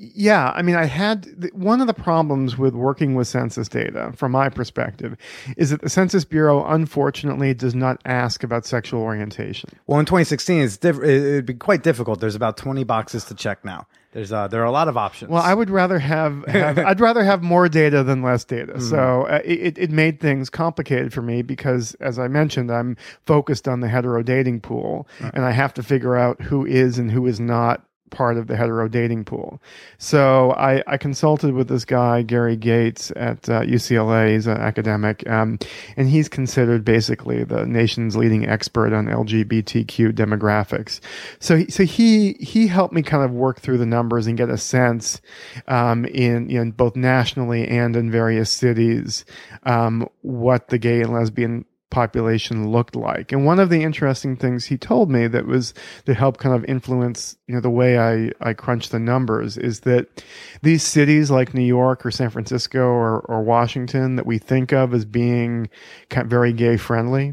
yeah, 0.00 0.52
I 0.54 0.62
mean, 0.62 0.76
I 0.76 0.84
had 0.84 1.24
the, 1.24 1.48
one 1.52 1.80
of 1.80 1.88
the 1.88 1.94
problems 1.94 2.56
with 2.56 2.72
working 2.72 3.16
with 3.16 3.26
census 3.26 3.66
data, 3.68 4.12
from 4.14 4.30
my 4.30 4.48
perspective, 4.48 5.16
is 5.56 5.70
that 5.70 5.80
the 5.80 5.88
Census 5.90 6.24
Bureau 6.24 6.64
unfortunately 6.64 7.52
does 7.52 7.74
not 7.74 8.00
ask 8.04 8.44
about 8.44 8.64
sexual 8.64 9.00
orientation. 9.02 9.70
Well, 9.88 9.98
in 9.98 10.06
2016, 10.06 10.62
it's 10.62 10.76
diff- 10.76 10.98
it- 11.02 11.04
it'd 11.08 11.46
be 11.46 11.54
quite 11.54 11.82
difficult. 11.82 12.20
There's 12.20 12.36
about 12.36 12.56
20 12.56 12.84
boxes 12.84 13.24
to 13.24 13.34
check 13.34 13.64
now. 13.64 13.88
There's 14.12 14.32
uh, 14.32 14.48
there 14.48 14.62
are 14.62 14.66
a 14.66 14.70
lot 14.70 14.88
of 14.88 14.96
options. 14.96 15.30
Well, 15.30 15.42
I 15.42 15.52
would 15.52 15.68
rather 15.68 15.98
have, 15.98 16.44
have 16.48 16.78
I'd 16.78 17.00
rather 17.00 17.24
have 17.24 17.42
more 17.42 17.68
data 17.68 18.02
than 18.02 18.22
less 18.22 18.44
data. 18.44 18.80
So 18.80 19.26
uh, 19.26 19.40
it, 19.44 19.76
it 19.78 19.90
made 19.90 20.18
things 20.20 20.48
complicated 20.48 21.12
for 21.12 21.20
me 21.22 21.42
because, 21.42 21.94
as 22.00 22.18
I 22.18 22.28
mentioned, 22.28 22.70
I'm 22.70 22.96
focused 23.26 23.68
on 23.68 23.80
the 23.80 23.88
hetero 23.88 24.22
dating 24.22 24.60
pool, 24.60 25.06
and 25.20 25.44
I 25.44 25.50
have 25.50 25.74
to 25.74 25.82
figure 25.82 26.16
out 26.16 26.40
who 26.40 26.64
is 26.64 26.98
and 26.98 27.10
who 27.10 27.26
is 27.26 27.38
not 27.38 27.84
part 28.10 28.36
of 28.36 28.46
the 28.46 28.56
hetero 28.56 28.88
dating 28.88 29.24
pool. 29.24 29.60
So 29.98 30.52
I, 30.52 30.82
I 30.86 30.96
consulted 30.96 31.54
with 31.54 31.68
this 31.68 31.84
guy 31.84 32.22
Gary 32.22 32.56
Gates 32.56 33.10
at 33.16 33.48
uh, 33.48 33.62
UCLA. 33.62 34.32
He's 34.32 34.46
an 34.46 34.58
academic, 34.58 35.28
um, 35.28 35.58
and 35.96 36.08
he's 36.08 36.28
considered 36.28 36.84
basically 36.84 37.44
the 37.44 37.66
nation's 37.66 38.16
leading 38.16 38.46
expert 38.46 38.92
on 38.92 39.06
LGBTQ 39.06 40.12
demographics. 40.12 41.00
So 41.40 41.64
so 41.68 41.84
he 41.84 42.34
he 42.34 42.66
helped 42.66 42.94
me 42.94 43.02
kind 43.02 43.24
of 43.24 43.32
work 43.32 43.60
through 43.60 43.78
the 43.78 43.86
numbers 43.86 44.26
and 44.26 44.36
get 44.36 44.50
a 44.50 44.58
sense 44.58 45.20
um, 45.66 46.04
in 46.06 46.70
both 46.72 46.96
nationally 46.96 47.66
and 47.66 47.96
in 47.96 48.10
various 48.10 48.50
cities 48.50 49.24
um, 49.64 50.08
what 50.22 50.68
the 50.68 50.78
gay 50.78 51.00
and 51.00 51.12
lesbian 51.12 51.64
population 51.90 52.70
looked 52.70 52.94
like. 52.94 53.32
And 53.32 53.46
one 53.46 53.58
of 53.58 53.70
the 53.70 53.82
interesting 53.82 54.36
things 54.36 54.66
he 54.66 54.76
told 54.76 55.10
me 55.10 55.26
that 55.26 55.46
was 55.46 55.72
that 56.04 56.16
helped 56.16 56.38
kind 56.38 56.54
of 56.54 56.64
influence, 56.66 57.36
you 57.46 57.54
know, 57.54 57.60
the 57.60 57.70
way 57.70 57.98
I, 57.98 58.30
I 58.40 58.52
crunch 58.52 58.90
the 58.90 58.98
numbers 58.98 59.56
is 59.56 59.80
that 59.80 60.22
these 60.62 60.82
cities 60.82 61.30
like 61.30 61.54
New 61.54 61.64
York 61.64 62.04
or 62.04 62.10
San 62.10 62.30
Francisco 62.30 62.80
or, 62.80 63.20
or 63.20 63.42
Washington 63.42 64.16
that 64.16 64.26
we 64.26 64.38
think 64.38 64.72
of 64.72 64.92
as 64.92 65.04
being 65.04 65.70
kind 66.10 66.24
of 66.26 66.30
very 66.30 66.52
gay 66.52 66.76
friendly, 66.76 67.32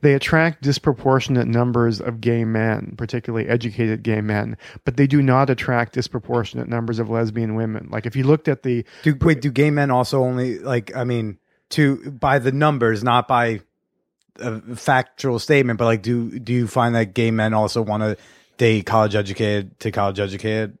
they 0.00 0.14
attract 0.14 0.62
disproportionate 0.62 1.46
numbers 1.46 2.00
of 2.00 2.20
gay 2.20 2.44
men, 2.44 2.94
particularly 2.96 3.48
educated 3.48 4.02
gay 4.02 4.20
men, 4.20 4.56
but 4.84 4.96
they 4.96 5.06
do 5.06 5.22
not 5.22 5.48
attract 5.48 5.92
disproportionate 5.92 6.68
numbers 6.68 6.98
of 6.98 7.08
lesbian 7.08 7.54
women. 7.54 7.88
Like 7.90 8.06
if 8.06 8.16
you 8.16 8.24
looked 8.24 8.48
at 8.48 8.64
the 8.64 8.84
do 9.02 9.16
wait, 9.20 9.40
do 9.40 9.50
gay 9.50 9.70
men 9.70 9.90
also 9.90 10.22
only 10.22 10.58
like 10.58 10.94
I 10.96 11.04
mean 11.04 11.38
to 11.70 12.10
by 12.10 12.38
the 12.38 12.52
numbers, 12.52 13.04
not 13.04 13.28
by 13.28 13.60
a 14.38 14.60
factual 14.76 15.38
statement, 15.38 15.78
but 15.78 15.84
like 15.86 16.02
do 16.02 16.38
do 16.38 16.52
you 16.52 16.66
find 16.66 16.94
that 16.94 17.14
gay 17.14 17.30
men 17.30 17.54
also 17.54 17.82
want 17.82 18.02
to 18.02 18.16
date 18.56 18.86
college 18.86 19.14
educated 19.14 19.78
to 19.80 19.90
college 19.90 20.18
educated? 20.20 20.78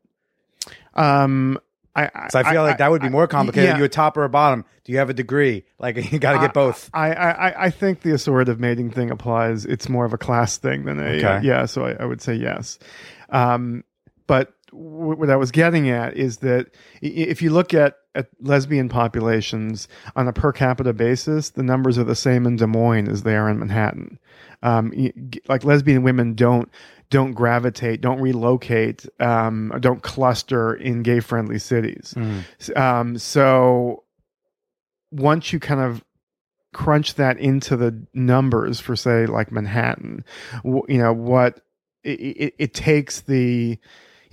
um 0.94 1.58
I, 1.94 2.28
So 2.30 2.38
I 2.38 2.50
feel 2.50 2.62
like 2.62 2.78
that 2.78 2.90
would 2.90 3.02
be 3.02 3.10
more 3.10 3.26
complicated. 3.26 3.68
yeah. 3.68 3.76
You 3.76 3.84
a 3.84 3.88
top 3.88 4.16
or 4.16 4.24
a 4.24 4.28
bottom? 4.30 4.64
Do 4.84 4.92
you 4.92 4.98
have 4.98 5.10
a 5.10 5.14
degree? 5.14 5.64
Like 5.78 5.96
you 6.12 6.18
got 6.18 6.32
to 6.32 6.38
get 6.38 6.54
both. 6.54 6.88
I, 6.94 7.12
I, 7.12 7.30
I- 7.50 7.64
I 7.66 7.70
think 7.70 8.00
the 8.00 8.10
assortative 8.10 8.58
mating 8.58 8.90
thing 8.90 9.10
applies. 9.10 9.66
It's 9.66 9.90
more 9.90 10.06
of 10.06 10.14
a 10.14 10.18
class 10.18 10.56
thing 10.56 10.86
than 10.86 10.98
a 10.98 11.02
Okay. 11.18 11.24
uh, 11.26 11.40
yeah. 11.42 11.66
So 11.66 11.84
I, 11.84 11.92
I 12.00 12.06
would 12.06 12.22
say 12.22 12.34
yes. 12.34 12.78
Um, 13.28 13.84
but 14.26 14.54
w- 14.70 15.16
what 15.16 15.28
I 15.28 15.36
was 15.36 15.50
getting 15.50 15.90
at 15.90 16.16
is 16.16 16.38
that 16.38 16.68
if 17.02 17.42
you 17.42 17.50
look 17.50 17.74
at, 17.74 17.96
at 18.14 18.28
lesbian 18.40 18.88
populations 18.88 19.88
on 20.16 20.28
a 20.28 20.32
per 20.32 20.52
capita 20.52 20.92
basis, 20.92 21.50
the 21.50 21.62
numbers 21.62 21.98
are 21.98 22.04
the 22.04 22.14
same 22.14 22.46
in 22.46 22.56
Des 22.56 22.66
Moines 22.66 23.08
as 23.08 23.22
they 23.22 23.36
are 23.36 23.48
in 23.48 23.58
Manhattan. 23.58 24.18
Um, 24.62 24.92
like 25.48 25.64
lesbian 25.64 26.02
women 26.02 26.34
don't 26.34 26.68
don't 27.10 27.32
gravitate, 27.32 28.00
don't 28.00 28.20
relocate, 28.20 29.06
um, 29.20 29.70
don't 29.80 30.02
cluster 30.02 30.72
in 30.74 31.02
gay 31.02 31.20
friendly 31.20 31.58
cities. 31.58 32.14
S- 32.60 32.70
Um, 32.76 33.18
so 33.18 34.04
once 35.10 35.52
you 35.52 35.60
kind 35.60 35.80
of 35.80 36.02
crunch 36.72 37.14
that 37.16 37.38
into 37.38 37.76
the 37.76 38.06
numbers 38.14 38.80
for 38.80 38.96
say 38.96 39.26
like 39.26 39.52
Manhattan, 39.52 40.24
w- 40.64 40.84
you 40.88 40.98
know 40.98 41.12
what 41.12 41.60
it, 42.02 42.18
it, 42.20 42.54
it 42.58 42.74
takes 42.74 43.20
the 43.20 43.78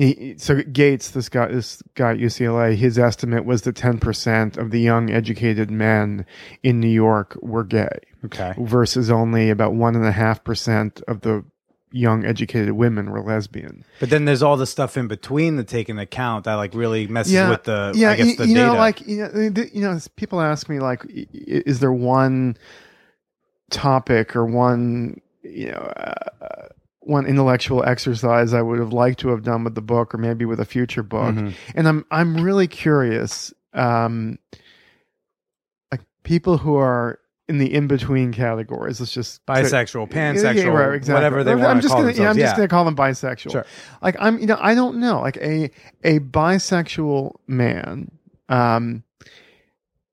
he- 0.05 0.35
so 0.38 0.62
Gates, 0.63 1.12
this 1.12 1.27
guy, 1.29 1.47
this 1.47 1.81
guy 1.95 2.12
at 2.12 2.17
UCLA, 2.17 2.75
his 2.75 2.97
estimate 2.97 3.45
was 3.45 3.63
that 3.63 3.75
ten 3.75 3.99
percent 3.99 4.57
of 4.57 4.71
the 4.71 4.79
young 4.79 5.09
educated 5.09 5.69
men 5.69 6.25
in 6.63 6.79
New 6.79 6.88
York 6.89 7.38
were 7.41 7.63
gay, 7.63 7.99
Okay. 8.25 8.53
versus 8.57 9.12
only 9.12 9.49
about 9.49 9.73
one 9.73 9.95
and 9.95 10.05
a 10.05 10.12
half 10.12 10.43
percent 10.43 11.01
of 11.07 11.21
the 11.21 11.43
young 11.91 12.23
educated 12.23 12.71
women 12.73 13.09
were 13.09 13.19
lesbian. 13.19 13.83
But 13.99 14.12
then 14.12 14.25
there's 14.25 14.43
all 14.43 14.57
the 14.57 14.67
stuff 14.67 14.95
in 14.95 15.07
between 15.07 15.57
to 15.57 15.63
take 15.63 15.89
into 15.89 16.03
account 16.03 16.45
that 16.45 16.53
like 16.55 16.73
really 16.75 17.07
messes 17.07 17.33
with 17.49 17.63
the 17.63 17.91
yeah, 17.95 18.12
I 18.12 18.15
guess 18.15 18.27
you, 18.27 18.35
the 18.38 18.47
you 18.47 18.53
data. 18.55 18.67
know, 18.67 18.73
like 18.75 19.07
you 19.07 19.17
know, 19.17 19.27
the- 19.49 19.69
you 19.73 19.81
know, 19.81 19.97
people 20.15 20.39
ask 20.39 20.69
me 20.69 20.79
like, 20.79 21.03
is 21.09 21.79
there 21.79 21.91
one 21.91 22.55
topic 23.69 24.35
or 24.35 24.45
one 24.45 25.19
you 25.43 25.67
know 25.71 25.77
uh, 25.77 26.67
one 27.09 27.25
intellectual 27.25 27.83
exercise 27.83 28.53
I 28.53 28.61
would 28.61 28.79
have 28.79 28.93
liked 28.93 29.19
to 29.21 29.29
have 29.29 29.43
done 29.43 29.63
with 29.63 29.75
the 29.75 29.81
book, 29.81 30.13
or 30.13 30.17
maybe 30.17 30.45
with 30.45 30.59
a 30.59 30.65
future 30.65 31.03
book? 31.03 31.35
Mhm. 31.35 31.53
And 31.75 31.87
I'm 31.87 32.05
I'm 32.11 32.37
really 32.41 32.67
curious, 32.67 33.53
um, 33.73 34.37
like 35.91 36.01
people 36.23 36.57
who 36.59 36.75
are 36.75 37.19
in 37.47 37.57
the 37.57 37.73
in 37.73 37.87
between 37.87 38.31
categories. 38.31 38.99
Let's 38.99 39.11
just 39.11 39.43
bisexual, 39.47 40.13
Yeah, 40.13 40.33
yeah, 40.33 40.53
pansexual, 40.53 40.73
right, 40.73 40.93
exactly. 40.95 41.13
whatever 41.15 41.43
they 41.43 41.53
I'm 41.53 41.59
want 41.61 41.77
to 41.77 41.81
just 41.81 41.93
call 41.93 42.03
gonna. 42.03 42.13
Yeah, 42.13 42.29
I'm 42.29 42.37
yeah. 42.37 42.45
just 42.45 42.55
gonna 42.55 42.67
call 42.67 42.85
them 42.85 42.95
bisexual. 42.95 43.51
Sure. 43.51 43.65
Like 44.03 44.15
I'm, 44.19 44.37
you 44.39 44.45
know, 44.45 44.57
I 44.61 44.75
don't 44.75 44.97
know. 44.99 45.19
Like 45.21 45.37
a 45.37 45.71
a 46.03 46.19
bisexual 46.19 47.33
man. 47.47 48.11
Um, 48.49 49.03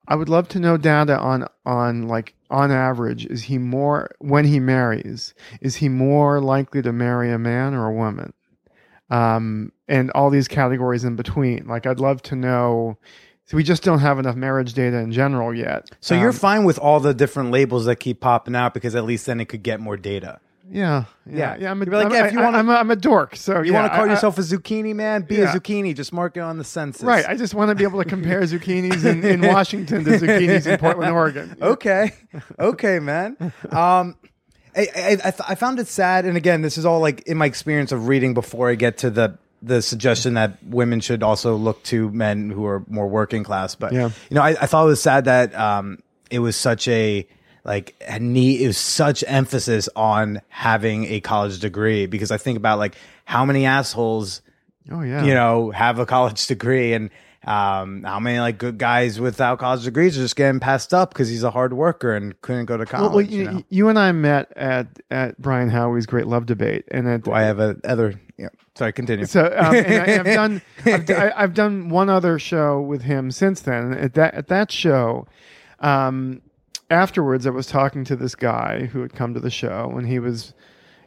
I 0.09 0.14
would 0.14 0.29
love 0.29 0.49
to 0.51 0.61
know 0.61 0.77
data 0.77 1.19
on 1.19 1.47
on 1.64 2.07
like 2.09 2.35
on 2.51 2.71
average, 2.71 3.27
is 3.27 3.42
he 3.42 3.59
more 3.59 4.11
when 4.19 4.45
he 4.45 4.61
marries? 4.61 5.35
Is 5.61 5.77
he 5.77 5.88
more 5.88 6.40
likely 6.40 6.83
to 6.83 6.92
marry 6.92 7.33
a 7.33 7.38
man 7.38 7.75
or 7.75 7.87
a 7.87 7.92
woman? 7.92 8.33
Um, 9.11 9.73
and 9.88 10.11
all 10.12 10.31
these 10.31 10.49
categories 10.49 11.05
in 11.05 11.16
between. 11.16 11.66
Like 11.66 11.87
I'd 11.87 12.01
love 12.01 12.23
to 12.23 12.37
know. 12.37 12.99
So 13.45 13.57
we 13.57 13.62
just 13.62 13.85
don't 13.85 14.01
have 14.01 14.19
enough 14.19 14.35
marriage 14.35 14.75
data 14.75 14.97
in 14.99 15.12
general 15.12 15.55
yet. 15.55 15.88
So 16.01 16.16
you're 16.16 16.31
Um, 16.31 16.35
fine 16.35 16.64
with 16.64 16.81
all 16.81 16.99
the 16.99 17.14
different 17.14 17.53
labels 17.53 17.85
that 17.85 17.97
keep 18.01 18.21
popping 18.21 18.57
out 18.57 18.75
because 18.75 18.97
at 18.97 19.05
least 19.05 19.27
then 19.27 19.40
it 19.40 19.45
could 19.45 19.62
get 19.62 19.79
more 19.81 19.97
data. 19.97 20.40
Yeah, 20.68 21.05
Yeah. 21.26 21.37
yeah, 21.37 21.57
yeah. 21.61 21.70
I'm 21.70 21.81
a, 21.81 21.85
like, 21.85 22.07
I'm, 22.07 22.12
yeah, 22.12 22.26
if 22.26 22.33
you 22.33 22.40
wanna- 22.40 22.59
I'm, 22.59 22.68
a, 22.68 22.72
I'm 22.74 22.90
a 22.90 22.96
dork. 22.96 23.37
So 23.37 23.61
You 23.62 23.72
yeah, 23.72 23.81
want 23.81 23.92
to 23.92 23.96
call 23.96 24.05
I- 24.07 24.09
I- 24.09 24.11
yourself 24.12 24.38
a 24.38 24.40
zucchini 24.42 24.94
man? 24.94 25.22
Be 25.22 25.37
Yeah. 25.37 25.52
a 25.55 25.59
zucchini. 25.59 25.94
Just 25.94 26.12
mark 26.12 26.37
it 26.37 26.40
on 26.40 26.59
the 26.59 26.64
census. 26.64 27.02
Right. 27.02 27.24
I 27.29 27.37
just 27.37 27.55
want 27.55 27.68
to 27.68 27.74
be 27.74 27.85
able 27.85 28.02
to 28.02 28.09
compare 28.09 28.40
zucchinis 28.52 29.05
in, 29.05 29.24
in 29.24 29.40
Washington 29.42 30.05
to 30.05 30.11
zucchinis 30.18 30.66
in 30.66 30.79
Portland, 30.79 31.12
Oregon. 31.12 31.57
okay, 31.62 32.12
okay, 32.59 32.98
man. 32.98 33.37
Um, 33.70 34.16
I 34.76 34.88
I, 34.94 35.11
I, 35.24 35.31
th- 35.31 35.48
I 35.48 35.55
found 35.55 35.79
it 35.79 35.87
sad, 35.88 36.24
and 36.26 36.37
again, 36.37 36.62
this 36.62 36.76
is 36.76 36.85
all 36.85 37.00
like 37.00 37.22
in 37.22 37.37
my 37.37 37.46
experience 37.46 37.92
of 37.92 38.09
reading 38.09 38.35
before 38.35 38.68
I 38.68 38.74
get 38.74 38.98
to 38.98 39.11
the 39.11 39.38
the 39.62 39.81
suggestion 39.81 40.35
that 40.35 40.62
women 40.64 41.00
should 41.00 41.22
also 41.22 41.57
look 41.57 41.83
to 41.85 42.11
men 42.11 42.50
who 42.50 42.66
are 42.66 42.85
more 42.88 43.09
working 43.09 43.42
class. 43.42 43.74
But 43.74 43.92
Yeah. 43.92 44.11
you 44.31 44.35
know, 44.35 44.42
I, 44.42 44.50
I 44.50 44.66
thought 44.66 44.85
it 44.85 44.88
was 44.88 45.02
sad 45.02 45.24
that 45.24 45.55
um, 45.55 45.98
it 46.31 46.40
was 46.40 46.57
such 46.57 46.87
a 46.88 47.26
like 47.66 47.94
need. 48.18 48.66
Was 48.66 48.79
such 48.79 49.22
emphasis 49.26 49.90
on 49.94 50.40
having 50.48 51.05
a 51.07 51.20
college 51.20 51.61
degree 51.61 52.07
because 52.07 52.31
I 52.31 52.38
think 52.38 52.57
about 52.57 52.79
like 52.79 52.94
how 53.26 53.44
many 53.44 53.66
assholes 53.66 54.40
Oh 54.90 55.02
yeah. 55.02 55.24
you 55.24 55.35
know, 55.35 55.70
have 55.70 55.98
a 55.98 56.07
college 56.07 56.46
degree 56.46 56.92
and 56.92 57.11
um, 57.44 58.02
how 58.02 58.18
many 58.18 58.40
like 58.40 58.59
good 58.59 58.79
guys 58.79 59.20
without 59.20 59.59
college 59.59 59.85
degrees 59.85 60.18
are 60.18 60.22
just 60.22 60.37
getting 60.37 60.61
passed 60.61 60.92
up 60.92 61.11
because 61.11 61.29
he's 61.29 61.42
a 61.42 61.50
hard 61.50 61.72
worker 61.72 62.14
and 62.14 62.40
couldn't 62.40 62.66
go 62.66 62.76
to 62.76 62.87
college. 62.87 63.02
Well, 63.02 63.16
well, 63.16 63.24
you 63.24 63.38
you, 63.38 63.50
know? 63.50 63.62
you 63.68 63.88
and 63.88 63.98
I 63.98 64.12
met 64.12 64.52
at 64.57 64.88
at 65.11 65.40
Brian 65.40 65.68
Howie's 65.68 66.07
Great 66.07 66.26
Love 66.26 66.46
Debate, 66.46 66.85
and 66.90 67.09
at, 67.09 67.29
I 67.29 67.42
have 67.42 67.61
a 67.61 67.76
other. 67.85 68.14
Yeah, 68.37 68.48
sorry, 68.74 68.92
continue. 68.92 69.26
So 69.26 69.46
um, 69.46 69.74
I, 69.74 69.76
have 69.76 70.24
done 70.26 70.62
I've, 70.85 71.11
I've 71.11 71.55
done 71.55 71.88
one 71.88 72.11
other 72.11 72.38
show 72.38 72.81
with 72.81 73.02
him 73.02 73.31
since 73.31 73.61
then. 73.61 73.92
At 73.92 74.14
that 74.14 74.35
at 74.35 74.48
that 74.48 74.72
show, 74.72 75.26
um, 75.79 76.42
afterwards, 76.90 77.46
I 77.46 77.51
was 77.51 77.66
talking 77.66 78.05
to 78.05 78.16
this 78.16 78.35
guy 78.35 78.87
who 78.87 79.01
had 79.03 79.12
come 79.14 79.35
to 79.35 79.40
the 79.40 79.51
show, 79.51 79.92
and 79.96 80.07
he 80.07 80.18
was, 80.18 80.55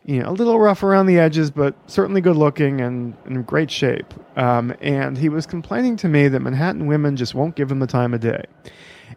you 0.05 0.19
know, 0.19 0.29
a 0.29 0.31
little 0.31 0.59
rough 0.59 0.83
around 0.83 1.05
the 1.07 1.19
edges, 1.19 1.51
but 1.51 1.75
certainly 1.89 2.21
good 2.21 2.35
looking 2.35 2.81
and 2.81 3.15
in 3.25 3.43
great 3.43 3.71
shape. 3.71 4.13
Um, 4.37 4.73
and 4.81 5.17
he 5.17 5.29
was 5.29 5.45
complaining 5.45 5.95
to 5.97 6.07
me 6.07 6.27
that 6.27 6.39
Manhattan 6.39 6.87
women 6.87 7.15
just 7.15 7.35
won't 7.35 7.55
give 7.55 7.71
him 7.71 7.79
the 7.79 7.87
time 7.87 8.13
of 8.13 8.19
day. 8.21 8.43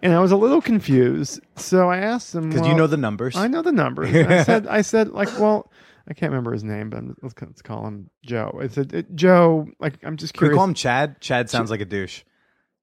And 0.03 0.13
I 0.15 0.21
was 0.21 0.33
a 0.33 0.37
little 0.37 0.63
confused, 0.63 1.41
so 1.57 1.91
I 1.91 1.99
asked 1.99 2.35
him 2.35 2.49
Because 2.51 2.67
you 2.67 2.75
know 2.75 2.87
the 2.87 2.97
numbers. 2.97 3.37
I 3.37 3.47
know 3.47 3.63
the 3.63 3.73
numbers. 3.73 4.15
I 4.15 4.43
said, 4.43 4.67
I 4.67 4.83
said, 4.83 5.09
like, 5.11 5.29
well, 5.39 5.71
I 6.09 6.15
can't 6.15 6.33
remember 6.33 6.53
his 6.53 6.65
name, 6.65 6.91
but 6.91 7.05
let's, 7.23 7.35
let's 7.41 7.63
call 7.63 7.87
him 7.87 8.11
Joe. 8.25 8.59
I 8.61 8.69
said, 8.69 8.93
"Uh, 8.95 9.03
Joe, 9.15 9.69
like, 9.79 9.99
I'm 10.03 10.17
just 10.17 10.35
Can 10.35 10.41
we 10.41 10.49
curious. 10.49 10.59
call 10.59 10.65
him 10.65 10.75
Chad? 10.75 11.21
Chad 11.21 11.51
sounds 11.51 11.71
like 11.71 11.81
a 11.81 11.85
douche. 11.85 12.23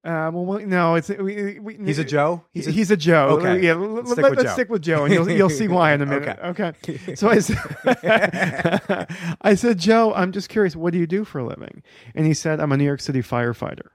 Uh, 0.01 0.31
well, 0.33 0.59
no, 0.65 0.95
it's 0.95 1.09
we, 1.09 1.59
we, 1.59 1.75
He's 1.75 1.99
a 1.99 2.05
Joe. 2.05 2.45
He's 2.53 2.67
a, 2.67 2.71
he's 2.71 2.89
a 2.89 2.95
Joe. 2.95 3.37
Okay. 3.39 3.65
Yeah, 3.65 3.73
Let's 3.73 4.07
let, 4.07 4.13
stick 4.13 4.23
let, 4.23 4.29
with 4.31 4.39
us 4.39 4.45
Joe. 4.45 4.53
stick 4.53 4.69
with 4.69 4.81
Joe, 4.81 5.03
and 5.03 5.13
you'll 5.13 5.29
you'll 5.29 5.49
see 5.49 5.67
why 5.67 5.91
in 5.93 6.01
a 6.01 6.05
minute. 6.13 6.39
Okay. 6.41 6.71
okay. 6.83 6.99
So 7.15 7.29
I 7.29 7.39
said, 7.39 7.57
I 9.41 9.55
said, 9.55 9.77
Joe, 9.77 10.13
I'm 10.13 10.31
just 10.31 10.47
curious. 10.47 10.73
What 10.73 10.93
do 10.93 10.99
you 10.99 11.07
do 11.07 11.25
for 11.25 11.39
a 11.39 11.45
living? 11.45 11.83
And 12.15 12.25
he 12.25 12.33
said, 12.33 12.61
I'm 12.61 12.71
a 12.71 12.77
New 12.77 12.85
York 12.85 13.01
City 13.01 13.21
firefighter. 13.21 13.87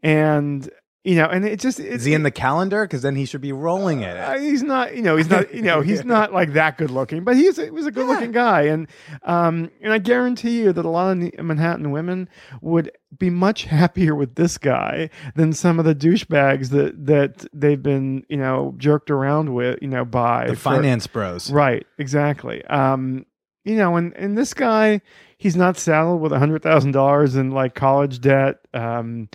And 0.00 0.70
you 1.08 1.14
know, 1.14 1.24
and 1.24 1.46
it 1.46 1.58
just 1.58 1.80
it's, 1.80 2.00
Is 2.00 2.04
he 2.04 2.12
in 2.12 2.22
the 2.22 2.30
calendar? 2.30 2.84
Because 2.84 3.00
then 3.00 3.16
he 3.16 3.24
should 3.24 3.40
be 3.40 3.50
rolling 3.50 4.02
it. 4.02 4.14
uh, 4.14 4.38
he's 4.38 4.62
not, 4.62 4.94
you 4.94 5.00
know, 5.00 5.16
he's 5.16 5.30
not, 5.30 5.54
you 5.54 5.62
know, 5.62 5.80
he's 5.80 6.04
not 6.04 6.34
like 6.34 6.52
that 6.52 6.76
good 6.76 6.90
looking, 6.90 7.24
but 7.24 7.34
he's 7.34 7.56
he 7.56 7.70
was 7.70 7.86
a 7.86 7.90
good 7.90 8.06
looking 8.06 8.30
guy, 8.30 8.64
and 8.64 8.88
um, 9.22 9.70
and 9.80 9.90
I 9.90 10.00
guarantee 10.00 10.60
you 10.60 10.70
that 10.70 10.84
a 10.84 10.90
lot 10.90 11.10
of 11.10 11.42
Manhattan 11.42 11.92
women 11.92 12.28
would 12.60 12.92
be 13.18 13.30
much 13.30 13.64
happier 13.64 14.14
with 14.14 14.34
this 14.34 14.58
guy 14.58 15.08
than 15.34 15.54
some 15.54 15.78
of 15.78 15.86
the 15.86 15.94
douchebags 15.94 16.68
that 16.72 17.06
that 17.06 17.46
they've 17.54 17.82
been, 17.82 18.26
you 18.28 18.36
know, 18.36 18.74
jerked 18.76 19.10
around 19.10 19.54
with, 19.54 19.78
you 19.80 19.88
know, 19.88 20.04
by 20.04 20.48
the 20.48 20.56
for- 20.56 20.74
finance 20.74 21.06
bros. 21.06 21.50
Right, 21.50 21.86
exactly. 21.96 22.62
Um, 22.66 23.24
you 23.64 23.76
know, 23.76 23.96
and 23.96 24.12
and 24.14 24.36
this 24.36 24.52
guy, 24.52 25.00
he's 25.38 25.56
not 25.56 25.78
saddled 25.78 26.20
with 26.20 26.32
a 26.32 26.38
hundred 26.38 26.62
thousand 26.62 26.92
dollars 26.92 27.34
in 27.34 27.50
like 27.50 27.74
college 27.74 28.20
debt. 28.20 28.56
Um, 28.74 29.30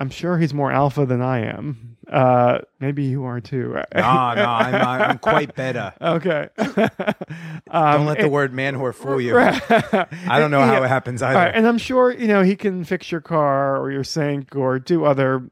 I'm 0.00 0.10
sure 0.10 0.38
he's 0.38 0.54
more 0.54 0.72
alpha 0.72 1.04
than 1.06 1.20
I 1.20 1.40
am. 1.40 1.98
Uh, 2.10 2.58
maybe 2.80 3.04
you 3.04 3.24
are 3.24 3.40
too. 3.40 3.74
No, 3.74 3.80
no, 4.02 4.02
I'm, 4.02 4.74
I'm 5.02 5.18
quite 5.18 5.54
better. 5.54 5.92
Okay. 6.00 6.48
Don't 7.72 8.06
let 8.06 8.18
the 8.18 8.28
word 8.28 8.52
man 8.52 8.74
whore 8.74 8.94
fool 8.94 9.20
you. 9.20 9.38
I 9.38 10.06
I 10.26 10.40
don't 10.40 10.50
know 10.50 10.62
how 10.62 10.82
it 10.82 10.88
happens 10.88 11.22
either. 11.22 11.38
and 11.38 11.66
I'm 11.66 11.78
sure 11.78 12.10
you 12.12 12.26
know 12.26 12.42
he 12.42 12.56
can 12.56 12.82
fix 12.84 13.12
your 13.12 13.20
car 13.20 13.76
or 13.80 13.92
your 13.92 14.02
sink 14.04 14.56
or 14.56 14.78
do 14.78 15.04
other 15.04 15.48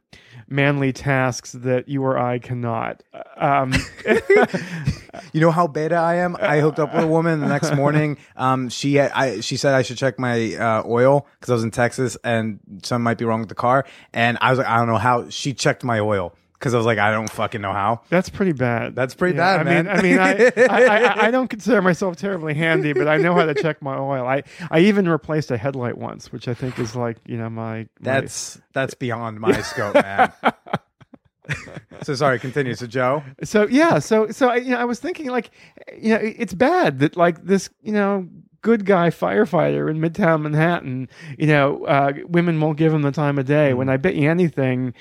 manly 0.48 0.92
tasks 0.92 1.52
that 1.52 1.88
you 1.88 2.02
or 2.02 2.18
I 2.18 2.38
cannot. 2.38 3.02
Um, 3.36 3.72
You 5.32 5.40
know 5.40 5.50
how 5.50 5.66
beta 5.66 5.96
I 5.96 6.16
am. 6.16 6.36
I 6.40 6.60
hooked 6.60 6.78
up 6.78 6.94
with 6.94 7.04
a 7.04 7.06
woman 7.06 7.40
the 7.40 7.48
next 7.48 7.74
morning. 7.74 8.18
Um, 8.36 8.68
she 8.68 8.94
had, 8.94 9.10
I 9.12 9.40
she 9.40 9.56
said 9.56 9.74
I 9.74 9.82
should 9.82 9.98
check 9.98 10.18
my 10.18 10.54
uh, 10.54 10.82
oil 10.86 11.26
because 11.38 11.50
I 11.50 11.54
was 11.54 11.64
in 11.64 11.70
Texas 11.70 12.16
and 12.24 12.60
something 12.82 13.02
might 13.02 13.18
be 13.18 13.24
wrong 13.24 13.40
with 13.40 13.48
the 13.48 13.54
car. 13.54 13.84
And 14.12 14.38
I 14.40 14.50
was 14.50 14.58
like, 14.58 14.68
I 14.68 14.78
don't 14.78 14.86
know 14.86 14.96
how. 14.96 15.28
She 15.28 15.54
checked 15.54 15.84
my 15.84 15.98
oil 15.98 16.34
because 16.58 16.74
I 16.74 16.76
was 16.76 16.86
like, 16.86 16.98
I 16.98 17.10
don't 17.12 17.30
fucking 17.30 17.60
know 17.60 17.72
how. 17.72 18.00
That's 18.08 18.28
pretty 18.28 18.52
bad. 18.52 18.94
That's 18.96 19.14
pretty 19.14 19.36
Yeah, 19.36 19.58
bad, 19.58 19.60
I 19.60 19.82
man. 19.82 19.86
mean, 19.86 19.96
I 19.96 20.02
mean, 20.02 20.18
I, 20.18 20.66
I, 20.68 20.84
I, 20.84 21.26
I 21.26 21.30
don't 21.32 21.48
consider 21.48 21.80
myself 21.82 22.16
terribly 22.16 22.54
handy, 22.54 22.92
but 22.92 23.06
I 23.08 23.16
know 23.18 23.34
how 23.34 23.44
to 23.46 23.54
check 23.54 23.80
my 23.80 23.96
oil. 23.96 24.26
I, 24.26 24.42
I 24.70 24.80
even 24.80 25.08
replaced 25.08 25.50
a 25.50 25.56
headlight 25.56 25.96
once, 25.98 26.32
which 26.32 26.48
I 26.48 26.54
think 26.54 26.78
is 26.78 26.96
like, 26.96 27.18
you 27.26 27.36
know, 27.36 27.48
my. 27.48 27.78
my- 27.80 27.88
That's 28.00 28.60
that's 28.72 28.94
beyond 28.94 29.38
my 29.40 29.60
scope, 29.62 29.94
man. 29.94 30.32
so 32.02 32.14
sorry. 32.14 32.38
Continue. 32.38 32.74
So 32.74 32.86
Joe, 32.86 33.22
so 33.42 33.66
yeah, 33.68 33.98
so 33.98 34.28
so 34.30 34.48
I, 34.48 34.56
you 34.56 34.70
know, 34.72 34.78
I 34.78 34.84
was 34.84 35.00
thinking 35.00 35.28
like, 35.30 35.50
you 35.96 36.10
know, 36.10 36.20
it's 36.22 36.54
bad 36.54 36.98
that 37.00 37.16
like 37.16 37.44
this, 37.44 37.70
you 37.82 37.92
know, 37.92 38.28
good 38.60 38.84
guy 38.84 39.08
firefighter 39.10 39.88
in 39.90 39.98
Midtown 39.98 40.42
Manhattan, 40.42 41.08
you 41.38 41.46
know, 41.46 41.84
uh, 41.86 42.12
women 42.26 42.60
won't 42.60 42.76
give 42.76 42.92
him 42.92 43.02
the 43.02 43.12
time 43.12 43.38
of 43.38 43.46
day. 43.46 43.72
When 43.72 43.88
I 43.88 43.96
bet 43.96 44.14
you 44.16 44.28
anything, 44.30 44.92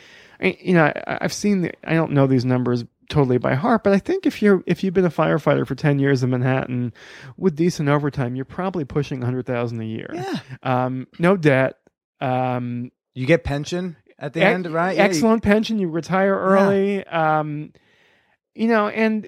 you 0.41 0.73
know, 0.73 0.85
I, 0.85 1.17
I've 1.21 1.33
seen. 1.33 1.61
The, 1.61 1.71
I 1.83 1.93
don't 1.93 2.11
know 2.11 2.27
these 2.27 2.45
numbers 2.45 2.83
totally 3.09 3.37
by 3.37 3.55
heart, 3.55 3.83
but 3.83 3.93
I 3.93 3.99
think 3.99 4.25
if 4.25 4.41
you're 4.41 4.63
if 4.67 4.83
you've 4.83 4.93
been 4.93 5.05
a 5.05 5.09
firefighter 5.09 5.65
for 5.65 5.75
ten 5.75 5.99
years 5.99 6.23
in 6.23 6.29
Manhattan 6.29 6.93
with 7.37 7.55
decent 7.55 7.89
overtime, 7.89 8.35
you're 8.35 8.45
probably 8.45 8.85
pushing 8.85 9.21
a 9.21 9.25
hundred 9.25 9.45
thousand 9.45 9.81
a 9.81 9.85
year. 9.85 10.09
Yeah. 10.13 10.39
Um, 10.63 11.07
no 11.19 11.37
debt. 11.37 11.77
Um, 12.21 12.91
you 13.13 13.25
get 13.25 13.43
pension 13.43 13.95
at 14.19 14.33
the 14.33 14.41
Ec- 14.41 14.45
end, 14.47 14.73
right? 14.73 14.95
Yeah, 14.95 15.03
you- 15.03 15.09
Excellent 15.09 15.43
pension. 15.43 15.79
You 15.79 15.89
retire 15.89 16.35
early. 16.37 17.05
Um, 17.05 17.71
you 18.57 18.67
know, 18.67 18.87
and, 18.87 19.25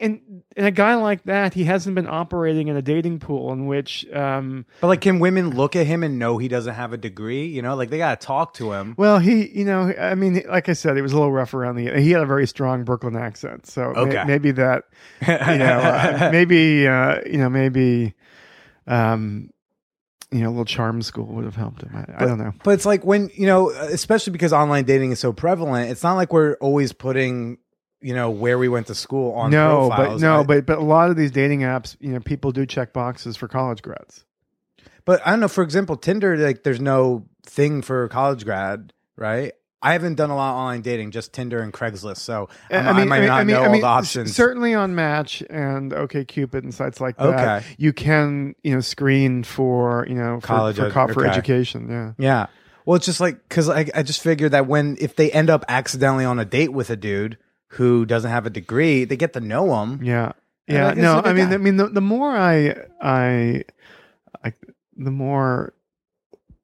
and 0.00 0.42
and 0.56 0.66
a 0.66 0.70
guy 0.70 0.94
like 0.94 1.24
that, 1.24 1.52
he 1.54 1.64
hasn't 1.64 1.94
been 1.94 2.06
operating 2.06 2.68
in 2.68 2.76
a 2.76 2.82
dating 2.82 3.18
pool 3.18 3.52
in 3.52 3.66
which, 3.66 4.06
um, 4.12 4.66
but 4.80 4.86
like, 4.88 5.00
can 5.00 5.18
women 5.18 5.50
look 5.50 5.74
at 5.76 5.86
him 5.86 6.02
and 6.02 6.18
know 6.18 6.38
he 6.38 6.46
doesn't 6.48 6.74
have 6.74 6.92
a 6.92 6.96
degree? 6.96 7.46
You 7.46 7.62
know, 7.62 7.74
like 7.74 7.90
they 7.90 7.98
gotta 7.98 8.24
talk 8.24 8.54
to 8.54 8.72
him. 8.72 8.94
well, 8.96 9.18
he, 9.18 9.48
you 9.48 9.64
know, 9.64 9.92
I 10.00 10.14
mean, 10.14 10.42
like 10.48 10.68
I 10.68 10.74
said, 10.74 10.96
he 10.96 11.02
was 11.02 11.12
a 11.12 11.16
little 11.16 11.32
rough 11.32 11.54
around 11.54 11.76
the. 11.76 11.90
He 12.00 12.12
had 12.12 12.22
a 12.22 12.26
very 12.26 12.46
strong 12.46 12.84
Brooklyn 12.84 13.16
accent, 13.16 13.66
so 13.66 13.92
may- 13.92 14.00
Okay. 14.00 14.24
maybe 14.26 14.50
that, 14.52 14.84
you 15.26 15.58
know, 15.58 15.78
uh, 15.78 16.28
maybe 16.32 16.86
uh, 16.86 17.20
you 17.26 17.38
know, 17.38 17.48
maybe, 17.50 18.14
um, 18.86 19.50
you 20.30 20.40
know, 20.40 20.48
a 20.48 20.50
little 20.50 20.64
charm 20.64 21.02
school 21.02 21.26
would 21.26 21.44
have 21.44 21.56
helped 21.56 21.82
him. 21.82 21.90
I, 21.94 22.24
I 22.24 22.26
don't 22.26 22.38
know. 22.38 22.52
But 22.64 22.70
it's 22.72 22.86
like 22.86 23.04
when 23.04 23.30
you 23.34 23.46
know, 23.46 23.70
especially 23.70 24.32
because 24.32 24.52
online 24.52 24.84
dating 24.84 25.12
is 25.12 25.20
so 25.20 25.32
prevalent. 25.32 25.90
It's 25.90 26.02
not 26.02 26.14
like 26.14 26.32
we're 26.32 26.54
always 26.54 26.92
putting 26.92 27.58
you 28.02 28.14
know, 28.14 28.30
where 28.30 28.58
we 28.58 28.68
went 28.68 28.86
to 28.88 28.94
school 28.94 29.32
on 29.34 29.50
no, 29.50 29.88
but 29.96 30.18
no, 30.20 30.40
I- 30.40 30.44
but 30.44 30.66
but 30.66 30.78
a 30.78 30.82
lot 30.82 31.10
of 31.10 31.16
these 31.16 31.30
dating 31.30 31.60
apps, 31.60 31.96
you 32.00 32.10
know, 32.12 32.20
people 32.20 32.52
do 32.52 32.66
check 32.66 32.92
boxes 32.92 33.36
for 33.36 33.48
college 33.48 33.82
grads. 33.82 34.24
But 35.04 35.20
I 35.26 35.30
don't 35.30 35.40
know. 35.40 35.48
For 35.48 35.62
example, 35.64 35.96
Tinder, 35.96 36.36
like, 36.36 36.62
there's 36.62 36.80
no 36.80 37.26
thing 37.44 37.82
for 37.82 38.06
college 38.08 38.44
grad, 38.44 38.92
right? 39.16 39.52
I 39.84 39.94
haven't 39.94 40.14
done 40.14 40.30
a 40.30 40.36
lot 40.36 40.52
of 40.52 40.58
online 40.58 40.82
dating, 40.82 41.10
just 41.10 41.32
Tinder 41.32 41.60
and 41.60 41.72
Craigslist. 41.72 42.18
So 42.18 42.48
I'm- 42.70 42.96
I, 42.96 43.04
might 43.04 43.26
not 43.26 43.44
know 43.48 43.64
all 43.64 43.72
the 43.72 43.82
options. 43.82 44.32
Certainly 44.32 44.74
on 44.74 44.94
Match 44.94 45.42
and 45.50 45.92
OK 45.92 46.24
Cupid 46.24 46.62
and 46.62 46.72
sites 46.72 47.00
like 47.00 47.16
that, 47.16 47.26
Okay. 47.26 47.66
you 47.78 47.92
can 47.92 48.54
you 48.62 48.74
know 48.74 48.80
screen 48.80 49.42
for 49.42 50.06
you 50.08 50.14
know 50.14 50.38
for, 50.40 50.46
College 50.46 50.76
for, 50.76 50.88
for 50.90 51.22
okay. 51.26 51.28
education. 51.30 51.88
Yeah. 51.90 52.12
yeah. 52.16 52.46
Well, 52.86 52.94
it's 52.94 53.06
just 53.06 53.20
like 53.20 53.42
because 53.48 53.68
I, 53.68 53.86
I 53.92 54.04
just 54.04 54.20
figured 54.22 54.52
that 54.52 54.68
when 54.68 54.96
if 55.00 55.16
they 55.16 55.32
end 55.32 55.50
up 55.50 55.64
accidentally 55.68 56.24
on 56.24 56.38
a 56.38 56.44
date 56.44 56.72
with 56.72 56.88
a 56.90 56.96
dude 56.96 57.36
who 57.72 58.04
doesn't 58.04 58.30
have 58.30 58.46
a 58.46 58.50
degree, 58.50 59.04
they 59.04 59.16
get 59.16 59.32
to 59.32 59.40
know 59.40 59.82
him. 59.82 60.02
Yeah. 60.02 60.32
Yeah, 60.68 60.88
like, 60.88 60.96
no, 60.96 61.20
I 61.24 61.32
mean, 61.32 61.48
guy. 61.48 61.54
I 61.54 61.56
mean, 61.56 61.76
the, 61.76 61.88
the 61.88 62.00
more 62.00 62.30
I, 62.30 62.76
I, 63.00 63.64
I, 64.44 64.52
the 64.96 65.10
more 65.10 65.74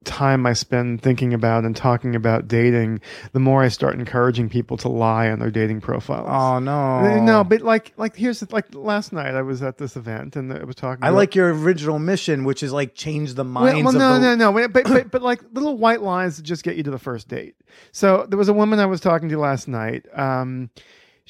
time 0.05 0.45
I 0.45 0.53
spend 0.53 1.01
thinking 1.01 1.33
about 1.33 1.65
and 1.65 1.75
talking 1.75 2.15
about 2.15 2.47
dating, 2.47 3.01
the 3.33 3.39
more 3.39 3.61
I 3.61 3.67
start 3.67 3.95
encouraging 3.95 4.49
people 4.49 4.77
to 4.77 4.89
lie 4.89 5.29
on 5.29 5.39
their 5.39 5.51
dating 5.51 5.81
profiles. 5.81 6.27
Oh 6.29 6.59
no, 6.59 7.21
No, 7.23 7.43
but 7.43 7.61
like, 7.61 7.93
like 7.97 8.15
here's 8.15 8.39
the, 8.39 8.47
like 8.51 8.73
last 8.73 9.11
night 9.11 9.35
I 9.35 9.41
was 9.41 9.61
at 9.61 9.77
this 9.77 9.97
event 9.97 10.35
and 10.35 10.51
I 10.53 10.63
was 10.63 10.75
talking. 10.75 11.03
I 11.03 11.09
like 11.09 11.35
your 11.35 11.53
original 11.53 11.99
mission, 11.99 12.45
which 12.45 12.63
is 12.63 12.71
like 12.71 12.95
change 12.95 13.33
the 13.33 13.43
well, 13.43 13.51
minds 13.51 13.83
well, 13.83 13.89
of 13.89 13.95
no, 13.95 14.13
the. 14.13 14.35
no, 14.35 14.51
no, 14.51 14.67
but, 14.69 14.73
but 14.73 14.87
but 14.87 15.11
but 15.11 15.21
like 15.21 15.41
little 15.51 15.77
white 15.77 16.01
lies 16.01 16.37
that 16.37 16.43
just 16.43 16.63
get 16.63 16.77
you 16.77 16.83
to 16.83 16.91
the 16.91 16.99
first 16.99 17.27
date. 17.27 17.55
So 17.91 18.25
there 18.29 18.37
was 18.37 18.49
a 18.49 18.53
woman 18.53 18.79
I 18.79 18.85
was 18.85 19.01
talking 19.01 19.29
to 19.29 19.37
last 19.37 19.67
night. 19.67 20.05
Um, 20.17 20.69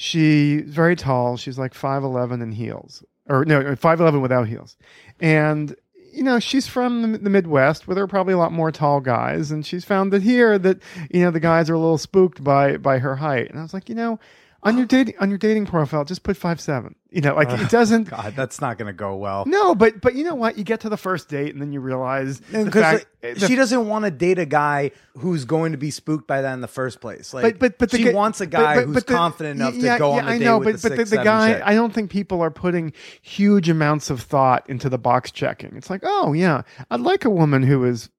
she's 0.02 0.62
very 0.64 0.96
tall. 0.96 1.36
She's 1.36 1.60
like 1.60 1.74
five 1.74 2.04
eleven 2.04 2.42
in 2.42 2.54
heels, 2.54 3.04
or 3.28 3.44
no, 3.44 3.76
five 3.76 4.00
eleven 4.00 4.22
without 4.22 4.48
heels, 4.48 4.78
and 5.20 5.76
you 6.14 6.24
know 6.24 6.40
she's 6.40 6.68
from 6.68 7.22
the 7.22 7.30
Midwest, 7.30 7.86
where 7.86 7.96
there 7.96 8.06
are 8.06 8.08
probably 8.08 8.34
a 8.34 8.38
lot 8.38 8.54
more 8.54 8.72
tall 8.72 9.02
guys, 9.02 9.52
and 9.52 9.66
she's 9.66 9.84
found 9.84 10.14
that 10.14 10.22
here 10.22 10.58
that 10.58 10.82
you 11.12 11.22
know 11.22 11.32
the 11.32 11.42
guys 11.42 11.70
are 11.70 11.74
a 11.74 11.80
little 11.80 11.98
spooked 11.98 12.42
by 12.42 12.78
by 12.78 13.00
her 13.00 13.18
height, 13.18 13.50
and 13.50 13.60
I 13.60 13.62
was 13.62 13.74
like, 13.74 13.90
you 13.90 13.96
know. 13.96 14.20
On 14.62 14.76
your 14.78 14.86
dating 14.86 15.16
on 15.20 15.30
your 15.30 15.38
dating 15.38 15.66
profile, 15.68 16.04
just 16.04 16.22
put 16.24 16.36
five 16.36 16.60
seven. 16.60 16.96
You 17.10 17.22
know, 17.22 17.34
like 17.34 17.50
it 17.50 17.70
doesn't. 17.70 18.10
God, 18.10 18.34
that's 18.36 18.60
not 18.60 18.78
going 18.78 18.88
to 18.88 18.94
go 18.94 19.16
well. 19.16 19.46
No, 19.48 19.74
but 19.74 20.02
but 20.02 20.16
you 20.16 20.26
know 20.26 20.36
what? 20.36 20.58
You 20.58 20.66
get 20.66 20.82
to 20.82 20.90
the 20.90 20.98
first 20.98 21.30
date 21.30 21.54
and 21.54 21.62
then 21.62 21.72
you 21.72 21.80
realize 21.80 22.42
Because 22.42 22.76
like, 22.76 23.08
the- 23.22 23.48
she 23.48 23.56
doesn't 23.56 23.88
want 23.88 24.04
to 24.04 24.12
date 24.12 24.38
a 24.38 24.46
guy 24.46 24.92
who's 25.18 25.46
going 25.46 25.72
to 25.72 25.78
be 25.78 25.92
spooked 25.92 26.28
by 26.28 26.42
that 26.42 26.54
in 26.54 26.60
the 26.62 26.68
first 26.68 27.00
place. 27.00 27.34
Like, 27.34 27.58
but 27.58 27.78
but 27.78 27.78
but 27.78 27.92
she 27.92 28.04
guy- 28.04 28.14
wants 28.14 28.42
a 28.42 28.46
but- 28.46 28.52
guy 28.52 28.76
but- 28.76 28.86
who's 28.88 28.96
the- 28.96 29.02
confident 29.14 29.62
enough 29.62 29.76
yeah, 29.76 29.94
to 29.94 30.00
go 30.00 30.12
yeah, 30.16 30.20
on 30.20 30.26
the 30.26 30.32
I 30.32 30.38
date 30.40 30.44
know, 30.46 30.58
with 30.58 30.66
but 30.66 30.82
the 30.82 30.90
but 30.90 30.96
the, 30.98 31.06
six, 31.06 31.10
the 31.12 31.24
guy, 31.24 31.54
chick. 31.54 31.64
I 31.66 31.74
don't 31.74 31.94
think 31.94 32.12
people 32.12 32.42
are 32.42 32.52
putting 32.52 32.92
huge 33.22 33.70
amounts 33.70 34.10
of 34.10 34.22
thought 34.22 34.70
into 34.70 34.90
the 34.90 34.98
box 35.00 35.32
checking. 35.32 35.78
It's 35.78 35.90
like, 35.90 36.02
oh 36.04 36.34
yeah, 36.34 36.64
I'd 36.92 37.00
like 37.00 37.24
a 37.24 37.30
woman 37.30 37.64
who 37.64 37.86
is, 37.86 38.10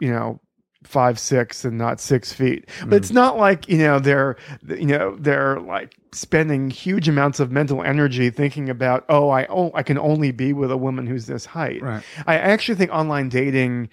you 0.00 0.10
know. 0.10 0.40
Five 0.84 1.18
six 1.18 1.64
and 1.64 1.76
not 1.78 2.00
six 2.00 2.32
feet, 2.32 2.68
but 2.80 2.88
Hmm. 2.88 2.92
it's 2.94 3.10
not 3.10 3.36
like 3.36 3.68
you 3.68 3.78
know 3.78 3.98
they're 3.98 4.36
you 4.68 4.86
know 4.86 5.16
they're 5.18 5.58
like 5.58 5.96
spending 6.12 6.70
huge 6.70 7.08
amounts 7.08 7.40
of 7.40 7.50
mental 7.50 7.82
energy 7.82 8.30
thinking 8.30 8.68
about 8.70 9.04
oh 9.08 9.30
I 9.30 9.46
oh 9.46 9.72
I 9.74 9.82
can 9.82 9.98
only 9.98 10.30
be 10.30 10.52
with 10.52 10.70
a 10.70 10.76
woman 10.76 11.06
who's 11.06 11.26
this 11.26 11.46
height. 11.46 11.82
Right. 11.82 12.02
I 12.26 12.36
actually 12.36 12.76
think 12.76 12.92
online 12.92 13.28
dating, 13.30 13.88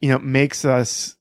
you 0.00 0.10
know, 0.10 0.18
makes 0.18 0.64
us. 0.64 1.14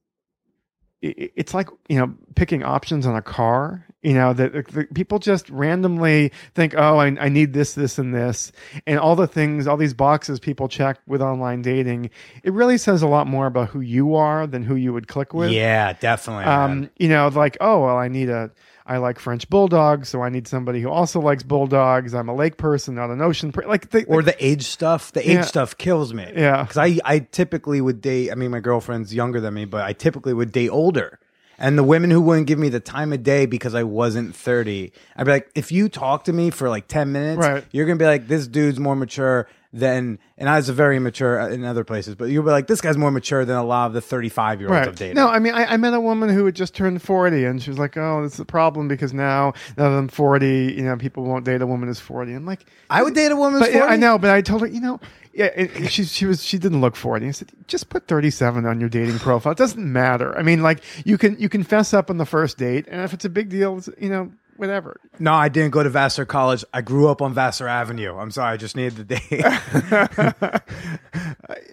It's 1.02 1.54
like 1.54 1.70
you 1.88 2.00
know 2.00 2.16
picking 2.36 2.64
options 2.64 3.06
on 3.06 3.16
a 3.16 3.22
car. 3.22 3.86
You 4.08 4.14
know 4.14 4.32
that 4.32 4.93
people 4.93 5.20
just 5.20 5.49
randomly 5.49 6.32
think, 6.55 6.74
"Oh, 6.78 6.97
I, 6.97 7.08
I 7.20 7.28
need 7.28 7.51
this, 7.51 7.74
this, 7.74 7.97
and 7.97 8.16
this," 8.16 8.53
and 8.86 8.97
all 8.99 9.18
the 9.18 9.28
things, 9.28 9.68
all 9.68 9.76
these 9.76 9.93
boxes 9.93 10.39
people 10.39 10.70
check 10.70 10.97
with 11.08 11.22
online 11.22 11.62
dating. 11.62 12.12
It 12.41 12.53
really 12.53 12.78
says 12.78 13.01
a 13.01 13.08
lot 13.08 13.28
more 13.28 13.47
about 13.47 13.68
who 13.70 13.82
you 13.82 14.16
are 14.16 14.47
than 14.47 14.64
who 14.64 14.76
you 14.76 14.93
would 14.93 15.10
click 15.10 15.34
with. 15.34 15.51
yeah, 15.51 15.91
definitely. 15.91 16.45
Um, 16.45 16.89
you 16.97 17.10
know, 17.10 17.28
like, 17.28 17.58
oh 17.60 17.84
well, 17.84 17.97
I 17.97 18.08
need 18.08 18.30
a. 18.30 18.49
I 18.86 18.95
like 18.99 19.20
French 19.20 19.49
bulldogs, 19.49 20.08
so 20.08 20.22
I 20.22 20.30
need 20.30 20.47
somebody 20.47 20.80
who 20.80 20.89
also 20.89 21.20
likes 21.20 21.43
bulldogs. 21.43 22.14
I'm 22.16 22.30
a 22.30 22.34
lake 22.34 22.55
person, 22.55 22.95
not 22.95 23.10
an 23.10 23.22
ocean 23.22 23.51
person. 23.51 23.70
Like, 23.70 23.89
they, 23.89 24.05
or 24.05 24.24
the 24.24 24.36
age 24.39 24.64
stuff. 24.64 25.12
The 25.12 25.20
age 25.30 25.36
Yeah. 25.36 25.41
stuff 25.41 25.78
kills 25.78 26.14
me. 26.14 26.32
Yeah. 26.34 26.62
because 26.62 26.78
I 26.78 26.97
I 27.03 27.20
typically 27.20 27.82
would 27.82 27.99
date. 27.99 28.32
I 28.32 28.36
mean, 28.36 28.51
my 28.51 28.62
girlfriend's 28.62 29.14
younger 29.14 29.41
than 29.41 29.53
me, 29.53 29.66
but 29.66 29.84
I 29.84 29.91
typically 29.91 30.34
would 30.34 30.53
date 30.53 30.70
older. 30.70 31.20
And 31.60 31.78
the 31.78 31.84
women 31.84 32.12
who 32.12 32.22
wouldn't 32.22 32.45
give 32.47 32.60
me 32.60 32.70
the 32.70 32.80
time 32.80 33.12
of 33.14 33.24
day 33.24 33.45
because 33.47 33.74
I 33.74 33.84
wasn't 33.84 34.36
30, 34.36 34.91
I'd 35.16 35.26
be 35.26 35.32
like, 35.32 35.49
if 35.55 35.72
you 35.72 35.89
talk 35.89 36.26
to 36.26 36.34
me 36.34 36.49
for 36.51 36.70
like 36.70 36.88
10 36.88 37.12
minutes, 37.12 37.39
Right. 37.39 37.64
you're 37.72 37.86
going 37.88 37.97
to 37.97 38.01
be 38.03 38.08
like, 38.08 38.28
this 38.28 38.47
dude's 38.47 38.80
more 38.80 38.95
mature 38.95 39.47
than, 39.74 40.18
and 40.38 40.47
I 40.49 40.55
was 40.58 40.70
very 40.70 40.97
mature 40.99 41.41
uh, 41.41 41.49
in 41.49 41.64
other 41.66 41.84
places, 41.84 42.16
but 42.16 42.26
you'll 42.26 42.43
be 42.43 42.51
like, 42.51 42.68
this 42.68 42.80
guy's 42.80 42.95
more 42.97 43.12
mature 43.12 43.43
than 43.43 43.58
a 43.58 43.64
lot 43.64 43.88
of 43.88 43.93
the 43.93 44.01
35 44.01 44.62
year 44.62 44.70
olds 44.70 44.78
Right. 44.80 44.88
I've 44.88 44.95
dated. 44.95 45.16
No, 45.16 45.28
I 45.28 45.39
mean, 45.39 45.53
I, 45.53 45.66
I 45.74 45.78
met 45.78 45.93
a 45.93 45.99
woman 45.99 46.30
who 46.30 46.45
had 46.45 46.55
just 46.55 46.74
turned 46.76 47.01
40 47.01 47.43
and 47.45 47.62
she 47.62 47.70
was 47.70 47.78
like, 47.80 47.97
oh, 47.97 48.22
this 48.24 48.36
is 48.36 48.39
a 48.39 48.45
problem 48.45 48.88
because 48.88 49.14
now, 49.14 49.53
now 49.78 49.89
that 49.89 49.97
I'm 49.97 50.08
40, 50.08 50.74
you 50.78 50.84
know, 50.84 50.95
people 50.95 51.24
won't 51.26 51.43
date 51.43 51.62
a 51.62 51.68
woman 51.68 51.89
who's 51.89 51.99
40. 51.99 52.34
I'm 52.34 52.45
like, 52.45 52.66
I 52.89 53.01
would 53.03 53.14
date 53.16 53.32
a 53.32 53.36
woman 53.36 53.60
but 53.60 53.72
who's 53.72 53.80
40. 53.80 53.93
I 53.93 53.97
know, 53.97 54.18
but 54.18 54.30
I 54.30 54.41
told 54.41 54.62
her, 54.62 54.68
you 54.68 54.80
know, 54.80 54.99
yeah, 55.38 55.46
it, 55.56 55.80
it- 55.82 55.92
she, 55.92 56.04
she 56.04 56.26
was, 56.26 56.44
she 56.44 56.58
didn't 56.58 56.82
look 56.82 56.96
40. 56.96 57.28
I 57.28 57.32
said, 57.32 57.50
just 57.68 57.90
put 57.90 58.08
37 58.08 58.66
on 58.66 58.80
your 58.80 58.90
dating 58.90 59.20
profile. 59.20 59.52
It 59.54 59.58
doesn't 59.58 59.92
matter. 59.92 60.38
I 60.38 60.42
mean, 60.42 60.62
like 60.64 60.84
you 61.06 61.18
can, 61.18 61.40
you 61.40 61.48
can 61.48 61.64
fess 61.64 61.94
up 61.94 62.10
on 62.10 62.18
the 62.18 62.26
first 62.26 62.58
date. 62.58 62.86
And 62.90 63.02
if 63.02 63.14
it's 63.14 63.24
a 63.26 63.30
big 63.30 63.50
deal, 63.50 63.78
it's, 63.78 63.88
you 64.00 64.10
know, 64.10 64.32
whatever. 64.58 65.00
No, 65.20 65.34
I 65.34 65.50
didn't 65.50 65.70
go 65.72 65.84
to 65.84 65.90
Vassar 65.90 66.26
College. 66.26 66.66
I 66.74 66.82
grew 66.82 67.08
up 67.08 67.22
on 67.22 67.34
Vassar 67.34 67.68
Avenue. 67.68 68.18
I'm 68.18 68.32
sorry, 68.32 68.54
I 68.54 68.58
just 68.58 68.76
needed 68.76 68.96
the 69.08 69.16
date. 69.16 69.46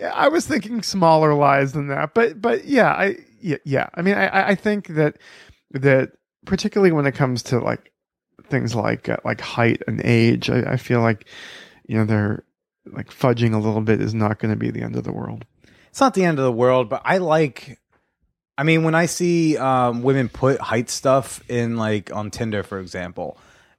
I 0.14 0.28
was 0.28 0.46
thinking 0.46 0.82
smaller 0.82 1.34
lies 1.34 1.72
than 1.72 1.88
that, 1.88 2.14
but 2.14 2.40
but 2.40 2.64
yeah, 2.66 2.90
I 2.92 3.16
yeah, 3.40 3.56
yeah. 3.64 3.88
I 3.94 4.02
mean, 4.02 4.14
I- 4.14 4.28
I 4.28 4.48
I 4.50 4.54
think 4.54 4.88
that 4.88 5.16
that 5.72 6.12
particularly 6.44 6.92
when 6.92 7.06
it 7.06 7.12
comes 7.12 7.42
to 7.44 7.58
like 7.58 7.90
things 8.48 8.74
like 8.74 9.08
uh, 9.08 9.16
like 9.24 9.40
height 9.40 9.82
and 9.86 10.00
age, 10.04 10.50
I, 10.50 10.72
I 10.72 10.76
feel 10.76 11.00
like 11.00 11.26
you 11.86 11.96
know 11.96 12.04
they're 12.04 12.44
like 12.86 13.08
fudging 13.10 13.54
a 13.54 13.58
little 13.58 13.80
bit 13.80 14.00
is 14.00 14.14
not 14.14 14.38
going 14.38 14.52
to 14.52 14.58
be 14.58 14.70
the 14.70 14.82
end 14.82 14.96
of 14.96 15.04
the 15.04 15.12
world. 15.12 15.44
it's 15.88 16.00
not 16.00 16.14
the 16.14 16.24
end 16.24 16.38
of 16.38 16.44
the 16.44 16.52
world, 16.52 16.88
but 16.88 17.02
I 17.04 17.18
like. 17.18 17.78
I 18.56 18.62
mean, 18.62 18.84
when 18.84 18.94
I 18.94 19.06
see 19.06 19.56
um, 19.56 20.02
women 20.02 20.28
put 20.28 20.60
height 20.60 20.88
stuff 20.88 21.42
in, 21.50 21.76
like 21.76 22.14
on 22.14 22.30
Tinder, 22.30 22.62
for 22.62 22.78
example, 22.78 23.36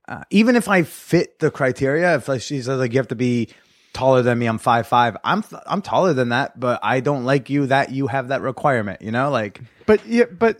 uh, 0.07 0.23
even 0.31 0.57
if 0.57 0.67
I 0.67 0.83
fit 0.83 1.39
the 1.39 1.49
criteria, 1.49 2.15
if 2.15 2.27
like, 2.27 2.41
she 2.41 2.61
says 2.61 2.77
like 2.77 2.91
you 2.91 2.99
have 2.99 3.07
to 3.07 3.15
be 3.15 3.49
taller 3.93 4.21
than 4.21 4.37
me, 4.37 4.47
I'm 4.47 4.57
five 4.57 4.85
five. 4.87 5.15
I'm 5.23 5.43
I'm 5.65 5.81
taller 5.81 6.13
than 6.13 6.29
that, 6.29 6.59
but 6.59 6.79
I 6.83 6.99
don't 6.99 7.23
like 7.23 7.49
you 7.49 7.67
that 7.67 7.91
you 7.91 8.07
have 8.07 8.27
that 8.27 8.41
requirement. 8.41 9.01
You 9.01 9.11
know, 9.11 9.29
like 9.29 9.61
But 9.85 10.05
yeah, 10.05 10.25
but 10.25 10.59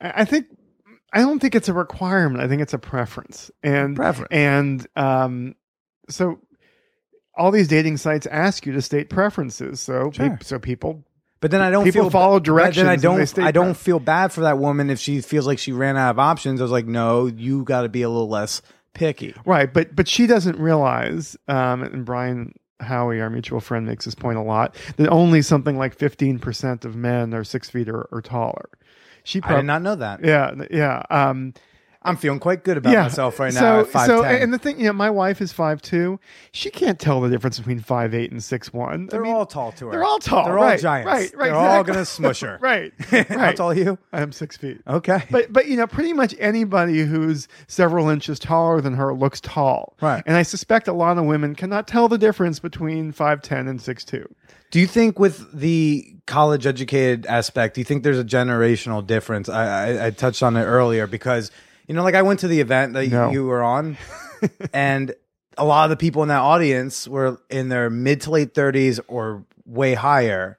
I 0.00 0.22
I 0.22 0.24
think 0.24 0.46
I 1.12 1.20
don't 1.20 1.40
think 1.40 1.54
it's 1.54 1.68
a 1.68 1.74
requirement. 1.74 2.42
I 2.42 2.48
think 2.48 2.62
it's 2.62 2.74
a 2.74 2.78
preference, 2.78 3.50
and 3.62 3.96
Preference. 3.96 4.28
and 4.30 4.86
um, 4.96 5.54
so 6.08 6.40
all 7.38 7.50
these 7.50 7.68
dating 7.68 7.96
sites 7.96 8.26
ask 8.26 8.66
you 8.66 8.72
to 8.72 8.82
state 8.82 9.08
preferences. 9.08 9.80
So 9.80 10.10
Sure. 10.12 10.30
peop- 10.30 10.44
so 10.44 10.58
people 10.58 11.04
But 11.40 11.52
then 11.52 11.60
I 11.60 11.70
don't 11.70 11.84
People 11.84 12.02
feel 12.02 12.10
follow 12.10 12.34
Then 12.40 12.42
directions 12.42 12.88
I 12.88 12.96
don't. 12.96 13.38
I 13.38 13.52
don't 13.52 13.76
feel 13.76 14.00
bad 14.00 14.32
for 14.32 14.40
that 14.40 14.58
woman 14.58 14.90
if 14.90 14.98
she 14.98 15.20
feels 15.20 15.46
like 15.46 15.58
she 15.58 15.70
ran 15.72 15.96
out 15.96 16.10
of 16.10 16.18
options. 16.18 16.60
I 16.60 16.64
was 16.64 16.72
like, 16.72 16.86
no, 16.86 17.26
you 17.26 17.62
got 17.62 17.82
to 17.82 17.88
be 17.88 18.02
a 18.02 18.08
little 18.08 18.28
less 18.28 18.60
picky. 18.92 19.34
Right, 19.46 19.72
but 19.72 19.94
but 19.94 20.08
she 20.08 20.26
doesn't 20.26 20.58
realize, 20.58 21.36
um, 21.46 21.84
and 21.84 22.04
Brian 22.04 22.54
Howie, 22.80 23.20
our 23.20 23.30
mutual 23.30 23.60
friend, 23.60 23.86
makes 23.86 24.04
this 24.04 24.16
point 24.16 24.36
a 24.38 24.42
lot 24.42 24.74
that 24.96 25.08
only 25.10 25.40
something 25.42 25.78
like 25.78 25.94
fifteen 25.94 26.40
percent 26.40 26.84
of 26.84 26.96
men 26.96 27.32
are 27.34 27.44
six 27.44 27.70
feet 27.70 27.88
or, 27.88 28.02
or 28.10 28.20
taller. 28.20 28.68
She 29.22 29.40
I 29.44 29.56
did 29.56 29.64
not 29.66 29.82
know 29.82 29.94
that. 29.94 30.24
Yeah, 30.24 30.54
yeah. 30.70 31.02
Um, 31.10 31.54
I'm 32.02 32.16
feeling 32.16 32.38
quite 32.38 32.62
good 32.62 32.76
about 32.76 32.92
yeah. 32.92 33.02
myself 33.02 33.40
right 33.40 33.52
now 33.52 33.82
So, 33.84 34.06
so, 34.06 34.24
and 34.24 34.54
the 34.54 34.58
thing, 34.58 34.78
you 34.78 34.86
know, 34.86 34.92
my 34.92 35.10
wife 35.10 35.40
is 35.40 35.52
five 35.52 35.82
two. 35.82 36.20
She 36.52 36.70
can't 36.70 36.98
tell 36.98 37.20
the 37.20 37.28
difference 37.28 37.58
between 37.58 37.80
five 37.80 38.14
eight 38.14 38.30
and 38.30 38.42
six 38.42 38.72
one. 38.72 39.06
they're 39.06 39.26
all 39.26 39.46
tall 39.46 39.72
to 39.72 39.86
her. 39.86 39.90
they're 39.90 40.04
all 40.04 40.20
tall. 40.20 40.44
They're 40.44 40.54
right, 40.54 40.72
all 40.72 40.78
giants. 40.78 41.06
Right, 41.06 41.36
right. 41.36 41.48
They're 41.48 41.54
all 41.56 41.82
gonna 41.84 42.04
smush 42.04 42.40
her. 42.40 42.58
right, 42.62 42.92
How 43.10 43.36
right. 43.36 43.56
tall 43.56 43.72
are 43.72 43.74
you? 43.74 43.98
I'm 44.12 44.30
six 44.32 44.56
feet. 44.56 44.80
Okay. 44.86 45.24
But 45.30 45.52
but 45.52 45.66
you 45.66 45.76
know, 45.76 45.86
pretty 45.86 46.12
much 46.12 46.34
anybody 46.38 47.00
who's 47.00 47.48
several 47.66 48.08
inches 48.08 48.38
taller 48.38 48.80
than 48.80 48.94
her 48.94 49.12
looks 49.12 49.40
tall. 49.40 49.96
Right. 50.00 50.22
And 50.24 50.36
I 50.36 50.42
suspect 50.42 50.86
a 50.88 50.92
lot 50.92 51.18
of 51.18 51.24
women 51.24 51.54
cannot 51.54 51.88
tell 51.88 52.08
the 52.08 52.18
difference 52.18 52.60
between 52.60 53.10
five 53.12 53.42
ten 53.42 53.66
and 53.66 53.80
six 53.82 54.04
two. 54.04 54.28
Do 54.70 54.78
you 54.78 54.86
think 54.86 55.18
with 55.18 55.50
the 55.58 56.14
college 56.26 56.66
educated 56.66 57.24
aspect, 57.26 57.74
do 57.74 57.80
you 57.80 57.86
think 57.86 58.02
there's 58.02 58.18
a 58.18 58.24
generational 58.24 59.04
difference? 59.04 59.48
I, 59.48 59.64
I, 59.64 60.06
I 60.06 60.10
touched 60.10 60.42
on 60.42 60.56
it 60.58 60.64
earlier 60.64 61.06
because 61.06 61.50
you 61.88 61.94
know, 61.94 62.04
like 62.04 62.14
I 62.14 62.22
went 62.22 62.40
to 62.40 62.48
the 62.48 62.60
event 62.60 62.92
that 62.94 63.08
No. 63.08 63.30
you, 63.32 63.44
were 63.46 63.62
on, 63.62 63.96
and 64.72 65.14
a 65.56 65.64
lot 65.64 65.84
of 65.84 65.90
the 65.90 65.96
people 65.96 66.22
in 66.22 66.28
that 66.28 66.40
audience 66.40 67.08
were 67.08 67.40
in 67.50 67.68
their 67.68 67.90
mid 67.90 68.20
to 68.22 68.30
late 68.30 68.54
thirties 68.54 69.00
or 69.08 69.44
way 69.66 69.94
higher. 69.94 70.58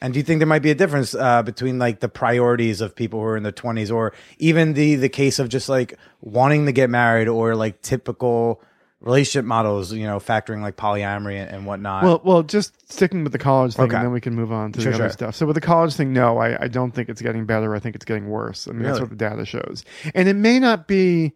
And 0.00 0.12
do 0.12 0.20
you 0.20 0.24
think 0.24 0.38
there 0.40 0.46
might 0.46 0.62
be 0.62 0.70
a 0.70 0.74
difference 0.74 1.14
uh, 1.14 1.42
between 1.42 1.78
like 1.78 2.00
the 2.00 2.08
priorities 2.08 2.80
of 2.82 2.94
people 2.94 3.18
who 3.18 3.26
are 3.26 3.36
in 3.36 3.42
their 3.42 3.50
twenties, 3.52 3.90
or 3.90 4.12
even 4.38 4.74
the 4.74 4.94
the 4.96 5.08
case 5.08 5.38
of 5.38 5.48
just 5.48 5.68
like 5.68 5.98
wanting 6.20 6.66
to 6.66 6.72
get 6.72 6.90
married, 6.90 7.26
or 7.28 7.56
like 7.56 7.80
typical 7.82 8.60
relationship 9.00 9.44
models, 9.44 9.92
you 9.92 10.04
know, 10.06 10.18
factoring 10.18 10.62
like 10.62 10.76
polyamory 10.76 11.36
and, 11.36 11.50
and 11.50 11.66
whatnot? 11.66 12.02
Well, 12.04 12.20
well, 12.24 12.42
just 12.42 12.90
sticking 12.90 13.22
with 13.22 13.32
the 13.32 13.38
college 13.38 13.74
thing, 13.74 13.86
Okay. 13.86 13.96
and 13.96 14.04
then 14.06 14.12
we 14.12 14.20
can 14.20 14.34
move 14.34 14.52
on 14.52 14.72
to 14.72 14.80
Sure, 14.80 14.92
the 14.92 14.96
other 14.98 15.04
sure. 15.04 15.12
stuff. 15.12 15.36
So 15.36 15.46
with 15.46 15.54
the 15.54 15.60
college 15.60 15.94
thing, 15.94 16.12
no, 16.12 16.38
I, 16.38 16.64
I 16.64 16.68
don't 16.68 16.92
think 16.92 17.08
it's 17.08 17.22
getting 17.22 17.44
better. 17.46 17.74
I 17.74 17.78
think 17.78 17.94
it's 17.94 18.04
getting 18.04 18.28
worse. 18.28 18.66
I 18.68 18.72
mean, 18.72 18.82
that's 18.84 19.00
what 19.00 19.10
the 19.10 19.16
data 19.16 19.44
shows, 19.44 19.84
and 20.14 20.28
it 20.28 20.36
may 20.36 20.58
not 20.58 20.86
be, 20.88 21.32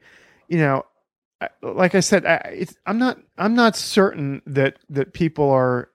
you 0.49 0.59
know, 0.59 0.85
like 1.63 1.95
I 1.95 2.01
said, 2.01 2.27
I, 2.27 2.35
it's, 2.53 2.77
I'm 2.87 2.99
not 2.99 3.19
I'm 3.39 3.55
not 3.55 3.77
certain 3.77 4.43
that 4.47 4.77
that 4.91 5.13
people 5.15 5.51
are 5.51 5.89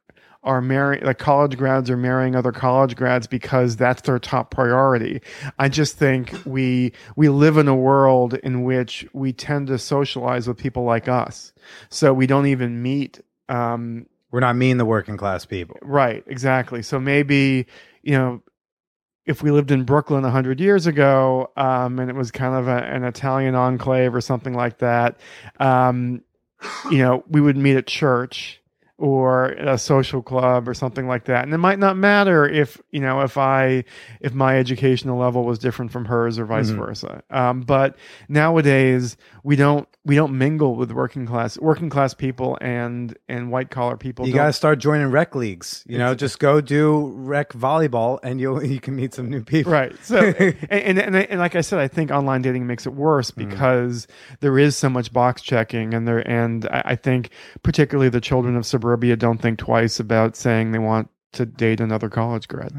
are 0.44 0.62
marrying 0.62 1.04
like 1.04 1.18
college 1.18 1.58
grads 1.58 1.90
are 1.90 1.98
marrying 1.98 2.36
other 2.36 2.52
college 2.52 2.96
grads 2.96 3.26
because 3.26 3.76
that's 3.76 4.04
their 4.04 4.20
top 4.20 4.52
priority. 4.52 5.20
I 5.58 5.70
just 5.70 5.98
think 5.98 6.32
we 6.46 6.94
we 7.16 7.30
live 7.30 7.58
in 7.58 7.68
a 7.68 7.76
world 7.76 8.36
in 8.36 8.64
which 8.64 9.08
we 9.14 9.34
tend 9.34 9.68
to 9.68 9.80
socialize 9.80 10.48
with 10.48 10.58
people 10.58 10.84
like 10.84 11.08
us, 11.08 11.52
so 11.90 12.14
we 12.14 12.28
don't 12.28 12.48
even 12.48 12.82
meet. 12.82 13.22
Um, 13.50 14.08
We're 14.32 14.40
not 14.40 14.56
mean 14.56 14.78
the 14.78 14.86
working 14.86 15.18
class 15.18 15.46
people. 15.46 15.78
Right, 15.82 16.24
exactly. 16.28 16.82
So 16.82 17.00
maybe, 17.00 17.66
you 18.04 18.14
know, 18.14 18.42
if 19.26 19.42
we 19.42 19.52
lived 19.52 19.72
in 19.72 19.84
Brooklyn 19.84 20.22
100 20.24 20.60
years 20.60 20.86
ago 20.86 21.52
um, 21.58 22.00
and 22.00 22.10
it 22.10 22.16
was 22.16 22.32
kind 22.32 22.56
of 22.56 22.68
a, 22.68 22.84
an 22.84 23.04
Italian 23.04 23.56
enclave 23.56 24.14
or 24.14 24.22
something 24.22 24.54
like 24.54 24.80
that, 24.80 25.20
um, 25.60 26.22
you 26.92 27.00
know, 27.00 27.24
we 27.28 27.42
would 27.42 27.58
meet 27.58 27.76
at 27.76 27.88
church 27.88 28.62
or 28.98 29.48
a 29.50 29.78
social 29.78 30.22
club 30.22 30.70
or 30.70 30.74
something 30.74 31.06
like 31.08 31.26
that. 31.26 31.44
And 31.44 31.54
it 31.54 31.58
might 31.58 31.80
not 31.80 31.98
matter 31.98 32.48
if, 32.48 32.82
you 32.92 33.02
know, 33.02 33.22
if 33.22 33.38
I, 33.38 33.84
if 34.22 34.34
my 34.34 34.58
educational 34.58 35.18
level 35.20 35.44
was 35.44 35.60
different 35.60 35.92
from 35.92 36.06
hers 36.06 36.40
or 36.40 36.46
vice 36.46 36.72
Mhm. 36.72 36.78
versa. 36.78 37.22
Um, 37.30 37.62
but 37.62 37.98
nowadays 38.30 39.18
we 39.44 39.56
don't, 39.56 39.88
we 40.06 40.16
don't 40.16 40.38
mingle 40.38 40.76
with 40.76 40.92
working 40.92 41.26
class, 41.26 41.58
working 41.60 41.90
class 41.90 42.14
people 42.14 42.58
and, 42.62 43.18
and 43.28 43.52
white 43.52 43.70
collar 43.72 43.98
people. 43.98 44.28
You 44.28 44.34
got 44.34 44.46
to 44.48 44.54
start 44.54 44.80
joining 44.80 45.08
rec 45.12 45.34
leagues. 45.36 45.84
You 45.88 45.98
know, 45.98 46.14
just 46.14 46.38
go 46.40 46.62
do 46.62 47.12
rec 47.16 47.54
volleyball, 47.54 48.20
and 48.24 48.40
you 48.40 48.62
you 48.76 48.80
can 48.80 48.96
meet 48.96 49.14
some 49.14 49.30
new 49.30 49.44
people. 49.44 49.72
right 49.72 49.94
so 50.04 50.18
and, 50.40 50.56
and 50.70 51.00
and 51.00 51.16
and 51.16 51.40
like 51.40 51.56
i 51.56 51.62
said 51.62 51.80
i 51.80 51.88
think 51.88 52.12
online 52.12 52.42
dating 52.42 52.68
makes 52.68 52.86
it 52.86 52.94
worse 52.94 53.32
Mm. 53.32 53.50
because 53.50 54.08
there 54.42 54.60
is 54.60 54.76
so 54.76 54.90
much 54.90 55.12
box 55.12 55.42
checking 55.42 55.94
and 55.96 56.08
there 56.08 56.20
and 56.30 56.66
I, 56.68 56.82
I 56.86 56.96
think 56.96 57.30
particularly 57.64 58.10
the 58.10 58.22
children 58.22 58.56
of 58.56 58.66
suburbia 58.86 59.16
don't 59.16 59.42
think 59.42 59.58
twice 59.58 60.00
about 60.00 60.36
saying 60.36 60.72
they 60.72 60.78
want 60.80 61.10
to 61.32 61.44
date 61.46 61.80
another 61.80 62.08
college 62.08 62.48
grad 62.48 62.72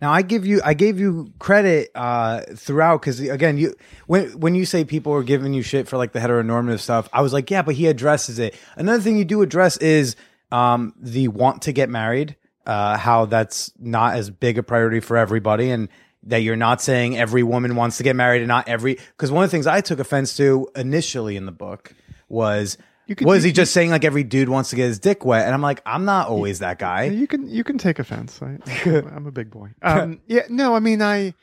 Now 0.00 0.12
I 0.12 0.22
give 0.22 0.44
you 0.44 0.60
I 0.64 0.74
gave 0.74 0.98
you 0.98 1.32
credit 1.38 1.92
uh 1.94 2.40
throughout 2.56 3.00
because 3.00 3.20
again 3.20 3.56
you 3.56 3.76
when 4.06 4.38
when 4.40 4.56
you 4.56 4.66
say 4.66 4.84
people 4.84 5.12
are 5.12 5.22
giving 5.22 5.54
you 5.54 5.62
shit 5.62 5.86
for 5.86 5.96
like 5.96 6.12
the 6.12 6.18
heteronormative 6.18 6.80
stuff, 6.80 7.08
I 7.12 7.22
was 7.22 7.32
like, 7.32 7.50
yeah, 7.50 7.62
but 7.62 7.76
he 7.76 7.86
addresses 7.86 8.40
it. 8.40 8.56
Another 8.76 9.00
thing 9.00 9.16
you 9.16 9.24
do 9.24 9.42
address 9.42 9.76
is 9.76 10.16
um 10.50 10.92
the 10.98 11.28
want 11.28 11.62
to 11.62 11.72
get 11.72 11.88
married, 11.88 12.34
uh 12.66 12.98
how 12.98 13.26
that's 13.26 13.70
not 13.78 14.16
as 14.16 14.30
big 14.30 14.58
a 14.58 14.62
priority 14.64 14.98
for 14.98 15.16
everybody 15.16 15.70
and 15.70 15.88
that 16.24 16.38
you're 16.38 16.56
not 16.56 16.82
saying 16.82 17.16
every 17.16 17.44
woman 17.44 17.76
wants 17.76 17.98
to 17.98 18.02
get 18.02 18.16
married 18.16 18.42
and 18.42 18.48
not 18.48 18.66
every 18.68 18.94
because 18.94 19.30
one 19.30 19.44
of 19.44 19.50
the 19.50 19.54
things 19.54 19.68
I 19.68 19.80
took 19.80 20.00
offense 20.00 20.36
to 20.38 20.68
initially 20.74 21.36
in 21.36 21.46
the 21.46 21.52
book 21.52 21.94
was 22.28 22.76
You 23.06 23.14
could- 23.16 23.26
was 23.26 23.44
you- 23.44 23.48
he 23.48 23.52
just 23.52 23.72
saying 23.72 23.90
like 23.90 24.04
every 24.04 24.24
dude 24.24 24.48
wants 24.48 24.70
to 24.70 24.76
get 24.76 24.86
his 24.86 24.98
dick 24.98 25.24
wet? 25.24 25.44
And 25.46 25.54
I'm 25.54 25.60
like, 25.62 25.82
I'm 25.84 26.04
not 26.04 26.28
always 26.28 26.60
that 26.60 26.78
guy. 26.78 27.04
you 27.04 27.26
can 27.26 27.48
you 27.48 27.62
can 27.64 27.76
take 27.78 27.98
offense 27.98 28.40
I, 28.42 28.58
i'm 29.14 29.26
a 29.26 29.32
big 29.32 29.50
boy 29.50 29.70
um 29.82 30.20
yeah 30.26 30.42
no 30.48 30.74
i 30.74 30.80
mean 30.80 31.02
i 31.02 31.34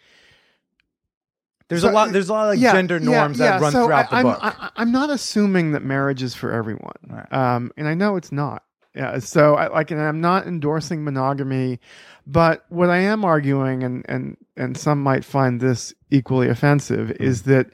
There's 1.69 1.81
So- 1.83 1.89
a 1.89 1.93
lot. 1.93 2.11
There's 2.11 2.27
a 2.29 2.33
lot 2.33 2.45
of 2.47 2.49
like 2.55 2.59
Yeah, 2.59 2.73
gender 2.73 2.97
yeah, 2.97 3.05
norms 3.05 3.37
that 3.37 3.61
run 3.61 3.71
So 3.71 3.85
throughout 3.85 4.09
the 4.09 4.15
I, 4.15 4.19
I'm, 4.19 4.23
book. 4.25 4.39
I, 4.41 4.69
I'm 4.75 4.91
not 4.91 5.09
assuming 5.09 5.71
that 5.71 5.83
marriage 5.83 6.21
is 6.21 6.33
for 6.35 6.51
everyone, 6.51 6.91
Right. 7.07 7.31
um, 7.31 7.71
and 7.77 7.87
I 7.87 7.93
know 7.93 8.17
it's 8.17 8.31
not. 8.31 8.63
Yeah. 8.95 9.19
So 9.19 9.55
I 9.55 9.67
like, 9.67 9.91
and 9.91 10.01
I'm 10.01 10.21
not 10.21 10.47
endorsing 10.47 11.03
monogamy, 11.03 11.79
but 12.27 12.65
what 12.69 12.89
I 12.89 12.97
am 12.97 13.23
arguing, 13.23 13.83
and 13.83 14.05
and 14.07 14.37
and 14.57 14.77
some 14.77 15.01
might 15.01 15.23
find 15.25 15.59
this 15.61 15.93
equally 16.09 16.49
offensive, 16.49 17.09
Hmm. 17.09 17.23
is 17.23 17.43
that 17.43 17.67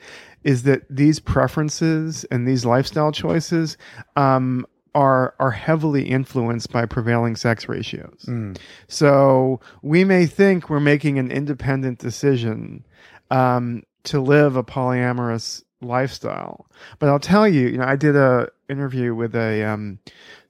is 0.43 0.63
that 0.63 0.83
these 0.89 1.19
preferences 1.19 2.23
and 2.31 2.47
these 2.47 2.65
lifestyle 2.65 3.11
choices 3.11 3.77
um, 4.15 4.65
are 4.95 5.33
are 5.39 5.51
heavily 5.51 6.03
influenced 6.07 6.71
by 6.71 6.85
prevailing 6.85 7.35
sex 7.35 7.67
ratios. 7.67 8.25
Mm. 8.27 8.57
So 8.87 9.59
we 9.81 10.03
may 10.03 10.25
think 10.25 10.69
we're 10.69 10.79
making 10.79 11.19
an 11.19 11.31
independent 11.31 11.99
decision 11.99 12.85
um, 13.31 13.83
to 14.03 14.21
live 14.21 14.55
a 14.55 14.63
polyamorous 14.63 15.63
lifestyle, 15.81 16.67
but 16.99 17.09
I'll 17.09 17.19
tell 17.19 17.47
you, 17.47 17.67
you 17.67 17.77
know, 17.77 17.83
I 17.85 17.95
did 17.95 18.15
a 18.15 18.49
interview 18.69 19.13
with 19.13 19.35
a 19.35 19.63
um, 19.63 19.99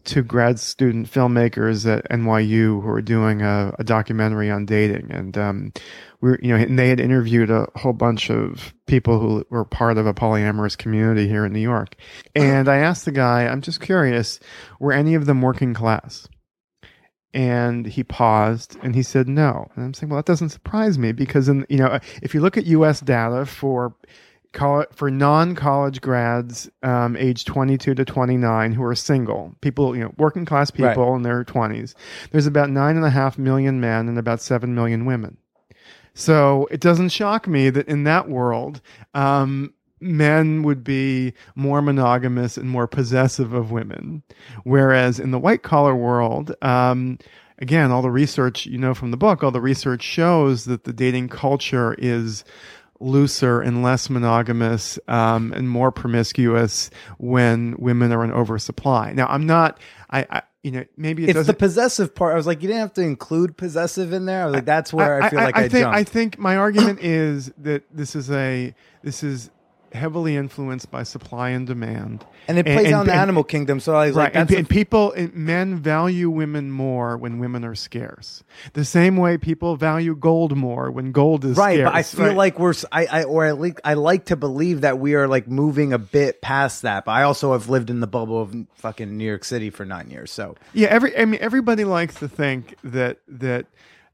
two 0.08 0.24
grad 0.24 0.60
student 0.60 1.12
filmmakers 1.12 1.86
at 1.86 2.10
NYU 2.10 2.82
who 2.82 2.88
were 2.88 3.02
doing 3.02 3.42
a, 3.42 3.76
a 3.78 3.84
documentary 3.84 4.50
on 4.50 4.66
dating, 4.66 5.12
and 5.12 5.38
um, 5.38 5.74
we're 6.22 6.40
you 6.42 6.50
know, 6.50 6.56
and 6.56 6.80
they 6.80 6.90
had 6.90 7.00
interviewed 7.00 7.52
a 7.52 7.68
whole 7.76 7.94
bunch 7.94 8.32
of 8.32 8.74
people 8.88 9.20
who 9.20 9.46
were 9.50 9.66
part 9.66 9.98
of 9.98 10.08
a 10.08 10.14
polyamorous 10.14 10.78
community 10.78 11.28
here 11.28 11.46
in 11.46 11.54
New 11.54 11.60
York, 11.60 11.96
and 12.36 12.68
I 12.68 12.78
asked 12.78 13.06
the 13.06 13.12
guy, 13.12 13.46
I'm 13.46 13.62
just 13.62 13.82
curious, 13.82 14.40
were 14.80 14.94
any 14.94 15.14
of 15.14 15.26
them 15.26 15.42
working 15.42 15.74
class? 15.74 16.28
and 17.34 17.86
he 17.86 18.04
paused 18.04 18.78
and 18.82 18.96
he 18.96 19.04
said 19.04 19.28
no. 19.28 19.70
And 19.76 19.86
i'm 19.86 19.94
saying 19.94 20.10
well 20.10 20.18
that 20.18 20.26
doesn't 20.26 20.50
surprise 20.50 20.98
me 20.98 21.12
because 21.12 21.50
in 21.50 21.66
you 21.70 21.78
know 21.78 22.00
if 22.24 22.34
you 22.34 22.40
look 22.42 22.58
at 22.58 22.66
us 22.66 23.02
data 23.02 23.46
for 23.46 23.94
for 24.92 25.12
non-college 25.12 26.02
grads 26.02 26.70
um, 26.84 27.16
age 27.16 27.46
22 27.46 27.94
to 27.94 28.06
29 28.06 28.74
who 28.74 28.84
are 28.84 28.96
single 28.96 29.56
people 29.62 29.96
you 29.96 30.04
know 30.04 30.14
working 30.18 30.46
class 30.46 30.72
people 30.72 31.16
in 31.16 31.22
their 31.22 31.44
20s 31.44 31.94
there's 32.32 32.48
about 32.48 32.70
nine 32.70 32.96
and 32.96 33.06
a 33.06 33.10
half 33.10 33.38
million 33.38 33.80
men 33.80 34.08
and 34.08 34.18
about 34.18 34.42
seven 34.42 34.76
million 34.76 35.06
women. 35.06 35.38
So 36.14 36.68
it 36.72 36.82
doesn't 36.82 37.10
shock 37.10 37.48
me 37.48 37.70
that 37.70 37.88
in 37.88 38.04
that 38.06 38.28
world 38.28 38.82
um, 39.14 39.74
men 40.00 40.64
would 40.64 40.84
be 40.84 41.34
more 41.56 41.82
monogamous 41.82 42.58
and 42.58 42.70
more 42.70 42.88
possessive 42.88 43.54
of 43.54 43.72
women. 43.72 44.24
Whereas 44.64 45.20
in 45.20 45.32
the 45.32 45.40
white 45.40 45.64
collar 45.64 45.96
world, 45.96 46.56
um, 46.62 47.20
again, 47.60 47.92
all 47.92 48.02
the 48.02 48.12
research 48.12 48.66
you 48.66 48.78
know 48.78 48.94
from 48.94 49.12
the 49.12 49.18
book, 49.18 49.44
all 49.44 49.52
the 49.52 49.62
research 49.62 50.02
shows 50.02 50.66
that 50.66 50.86
the 50.86 50.94
dating 50.94 51.30
culture 51.30 51.96
is 51.98 52.44
looser 53.00 53.62
and 53.62 53.84
less 53.84 54.10
monogamous 54.10 55.00
um, 55.08 55.54
and 55.54 55.70
more 55.70 55.92
promiscuous 55.92 56.90
when 57.18 57.76
women 57.78 58.12
are 58.12 58.24
in 58.24 58.32
oversupply. 58.32 59.14
Now, 59.14 59.28
I'm 59.28 59.46
not, 59.46 59.80
I, 60.10 60.26
I 60.30 60.42
you 60.64 60.72
know, 60.72 60.86
maybe 60.98 61.24
it 61.24 61.36
it's 61.36 61.48
the 61.48 61.54
possessive 61.54 62.14
part. 62.14 62.34
I 62.34 62.36
was 62.36 62.46
like, 62.46 62.62
you 62.62 62.68
didn't 62.68 62.82
have 62.82 62.94
to 62.94 63.02
include 63.02 63.56
possessive 63.56 64.12
in 64.12 64.26
there. 64.26 64.44
I 64.44 64.46
was 64.48 64.56
like, 64.56 64.66
that's 64.66 64.92
where 64.92 65.22
I, 65.22 65.30
feel 65.30 65.40
like 65.40 65.56
I, 65.56 65.70
think 65.70 65.84
jumped. 65.84 65.98
I 65.98 66.04
think 66.04 66.38
my 66.40 66.58
argument 66.58 67.00
is 67.00 67.52
that 67.60 67.84
this 67.90 68.16
is 68.16 68.30
a 68.32 68.76
this 69.02 69.24
is 69.24 69.50
heavily 69.98 70.36
influenced 70.38 70.90
by 70.92 71.04
supply 71.04 71.50
and 71.50 71.68
demand. 71.68 72.26
and 72.48 72.58
it 72.58 72.66
plays 72.66 72.86
and- 72.86 72.96
out 72.96 73.02
in 73.02 73.08
the 73.08 73.14
animal 73.14 73.44
kingdom. 73.44 73.80
So 73.82 73.94
I 73.96 74.08
was 74.08 74.16
right 74.16 74.34
like, 74.34 74.36
and, 74.36 74.52
and 74.52 74.70
people 74.70 75.12
and 75.12 75.34
men 75.34 75.76
value 75.78 76.30
women 76.30 76.72
more 76.72 77.18
when 77.18 77.40
women 77.40 77.66
are 77.66 77.76
scarce 77.76 78.44
the 78.74 78.86
same 78.86 79.18
way 79.18 79.38
people 79.38 79.76
value 79.76 80.16
gold 80.16 80.56
more 80.56 80.90
when 80.92 81.12
gold 81.12 81.44
is 81.44 81.58
right. 81.58 81.76
scarce 81.80 81.90
But 81.92 81.96
I 81.96 82.04
feel 82.04 82.26
right? 82.28 82.38
like 82.38 82.60
we're, 82.60 82.74
I, 82.92 83.06
I, 83.06 83.24
or 83.24 83.46
at 83.46 83.60
least 83.60 83.80
I 83.84 83.96
like 83.96 84.26
to 84.26 84.36
believe 84.38 84.82
that 84.82 85.00
we 85.00 85.16
are 85.16 85.28
like 85.28 85.48
moving 85.48 85.92
a 85.94 85.98
bit 86.00 86.42
past 86.42 86.84
that. 86.84 87.04
But 87.06 87.12
I 87.12 87.24
also 87.24 87.52
have 87.54 87.68
lived 87.70 87.90
in 87.90 88.00
the 88.00 88.08
bubble 88.08 88.42
of 88.42 88.56
fucking 88.76 89.18
New 89.18 89.26
York 89.26 89.44
City 89.44 89.70
for 89.70 89.84
nine 89.86 90.10
years. 90.10 90.32
So 90.32 90.56
yeah 90.74 90.88
every 90.88 91.18
i 91.18 91.26
mean 91.26 91.40
everybody 91.42 91.84
likes 91.84 92.16
to 92.16 92.28
think 92.28 92.76
that 92.84 93.18
that 93.28 93.66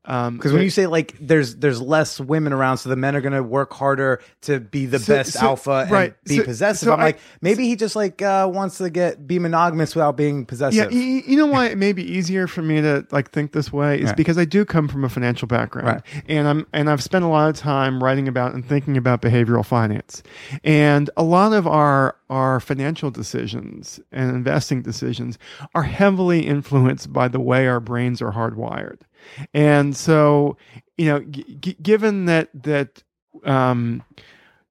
um 0.06 0.36
because 0.38 0.51
when 0.51 0.64
you 0.64 0.70
say 0.70 0.86
like 0.88 1.16
there's 1.22 1.56
there's 1.56 1.82
less 1.82 2.20
women 2.20 2.51
around, 2.54 2.78
so 2.78 2.89
the 2.89 2.95
men 2.95 3.16
are 3.16 3.22
gonna 3.22 3.41
work 3.43 3.72
harder 3.74 4.20
to 4.41 4.60
be 4.60 4.86
the 4.86 4.99
So- 4.99 5.16
best 5.16 5.34
so- 5.34 5.39
alpha 5.45 5.72
and 5.84 5.91
right. 5.91 6.24
be 6.26 6.38
So- 6.38 6.43
possessive. 6.43 6.89
I'm 6.89 6.99
I- 6.99 7.04
like, 7.04 7.20
maybe 7.41 7.68
he 7.68 7.76
just 7.76 7.95
like 7.95 8.22
uh, 8.22 8.49
wants 8.54 8.78
to 8.80 8.89
get 8.89 9.26
be 9.26 9.39
monogamous 9.39 9.95
without 9.95 10.18
being 10.18 10.39
yeah, 10.39 10.45
possessive. 10.45 10.91
you, 10.91 10.99
you 11.26 11.38
know 11.38 11.45
why 11.47 11.68
it 11.68 11.78
may 11.86 11.93
be 11.93 12.04
easier 12.04 12.47
for 12.47 12.62
me 12.62 12.82
to 12.82 13.06
like 13.12 13.32
think 13.32 13.54
this 13.54 13.72
way 13.72 13.99
is 13.99 14.08
Right. 14.08 14.18
because 14.18 14.38
I 14.38 14.45
do 14.45 14.66
come 14.66 14.88
from 14.88 15.06
a 15.06 15.10
financial 15.10 15.47
background, 15.47 15.88
Right. 15.88 16.24
and 16.28 16.47
I'm 16.47 16.68
and 16.74 16.89
I've 16.89 17.01
spent 17.04 17.24
a 17.24 17.28
lot 17.30 17.49
of 17.49 17.56
time 17.56 18.04
writing 18.04 18.28
about 18.28 18.54
and 18.54 18.66
thinking 18.68 18.97
about 18.97 19.22
behavioral 19.22 19.66
finance, 19.66 20.22
and 20.66 21.10
a 21.16 21.24
lot 21.24 21.54
of 21.54 21.66
our 21.68 22.16
our 22.30 22.60
financial 22.60 23.12
decisions 23.12 23.99
and 24.12 24.32
investing 24.32 24.82
decisions 24.82 25.38
are 25.76 25.84
heavily 25.84 26.45
influenced 26.47 27.14
by 27.14 27.28
the 27.28 27.39
way 27.39 27.68
our 27.68 27.80
brains 27.80 28.22
are 28.22 28.32
hardwired, 28.32 28.99
and 29.53 29.95
so 29.95 30.57
you 30.97 31.07
know, 31.07 31.19
g- 31.21 31.57
g- 31.59 31.78
given 31.82 32.26
that 32.26 32.49
that 32.63 33.03
um, 33.45 34.03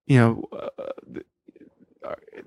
you 0.07 0.18
know. 0.18 0.44
Uh, 0.53 1.20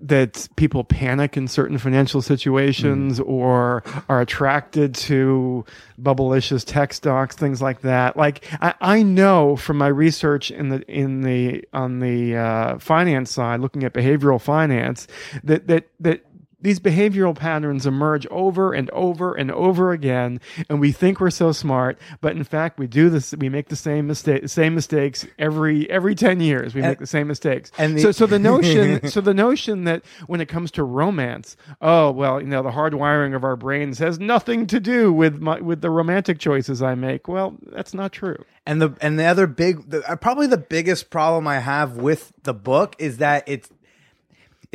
that 0.01 0.47
people 0.57 0.83
panic 0.83 1.37
in 1.37 1.47
certain 1.47 1.77
financial 1.77 2.21
situations 2.21 3.19
or 3.21 3.83
are 4.09 4.19
attracted 4.21 4.93
to 4.93 5.65
bubblicious 6.01 6.65
tech 6.65 6.93
stocks, 6.93 7.35
things 7.35 7.61
like 7.61 7.81
that. 7.81 8.17
Like 8.17 8.45
I, 8.61 8.73
I 8.81 9.03
know 9.03 9.55
from 9.55 9.77
my 9.77 9.87
research 9.87 10.51
in 10.51 10.69
the 10.69 10.81
in 10.91 11.21
the 11.21 11.63
on 11.73 11.99
the 11.99 12.35
uh, 12.35 12.77
finance 12.79 13.31
side, 13.31 13.61
looking 13.61 13.83
at 13.83 13.93
behavioral 13.93 14.41
finance, 14.41 15.07
that 15.43 15.67
that 15.67 15.87
that 16.01 16.24
these 16.65 16.79
behavioral 16.79 17.35
patterns 17.35 17.85
emerge 17.85 18.25
over 18.31 18.73
and 18.73 18.89
over 18.89 19.35
and 19.35 19.51
over 19.51 19.91
again, 19.91 20.41
and 20.67 20.79
we 20.79 20.91
think 20.91 21.19
we're 21.19 21.29
so 21.29 21.51
smart, 21.51 21.99
but 22.21 22.35
in 22.35 22.43
fact, 22.43 22.79
we 22.79 22.87
do 22.87 23.09
this. 23.09 23.33
We 23.37 23.49
make 23.49 23.69
the 23.69 23.75
same 23.75 24.07
mistake, 24.07 24.49
same 24.49 24.73
mistakes 24.73 25.25
every 25.37 25.87
every 25.89 26.15
ten 26.15 26.39
years. 26.39 26.73
We 26.73 26.81
make 26.81 26.97
the 26.99 27.07
same 27.07 27.27
mistakes. 27.27 27.71
and 27.77 27.95
the- 27.95 28.01
so, 28.01 28.11
so 28.11 28.25
the 28.25 28.39
notion, 28.39 29.07
so 29.09 29.21
the 29.21 29.33
notion 29.33 29.83
that 29.83 30.03
when 30.25 30.41
it 30.41 30.47
comes 30.47 30.71
to 30.71 30.83
romance, 30.83 31.55
oh 31.81 32.09
well, 32.11 32.41
you 32.41 32.47
know, 32.47 32.63
the 32.63 32.71
hardwiring 32.71 33.35
of 33.35 33.43
our 33.43 33.55
brains 33.55 33.99
has 33.99 34.19
nothing 34.19 34.65
to 34.67 34.79
do 34.79 35.13
with 35.13 35.39
my 35.39 35.59
with 35.61 35.81
the 35.81 35.91
romantic 35.91 36.39
choices 36.39 36.81
I 36.81 36.95
make. 36.95 37.27
Well, 37.27 37.55
that's 37.67 37.93
not 37.93 38.11
true. 38.11 38.43
And 38.65 38.81
the 38.81 38.95
and 38.99 39.19
the 39.19 39.25
other 39.25 39.45
big, 39.45 39.91
the, 39.91 40.03
uh, 40.09 40.15
probably 40.15 40.47
the 40.47 40.57
biggest 40.57 41.11
problem 41.11 41.47
I 41.47 41.59
have 41.59 41.97
with 41.97 42.33
the 42.41 42.53
book 42.53 42.95
is 42.97 43.17
that 43.17 43.43
it's 43.45 43.69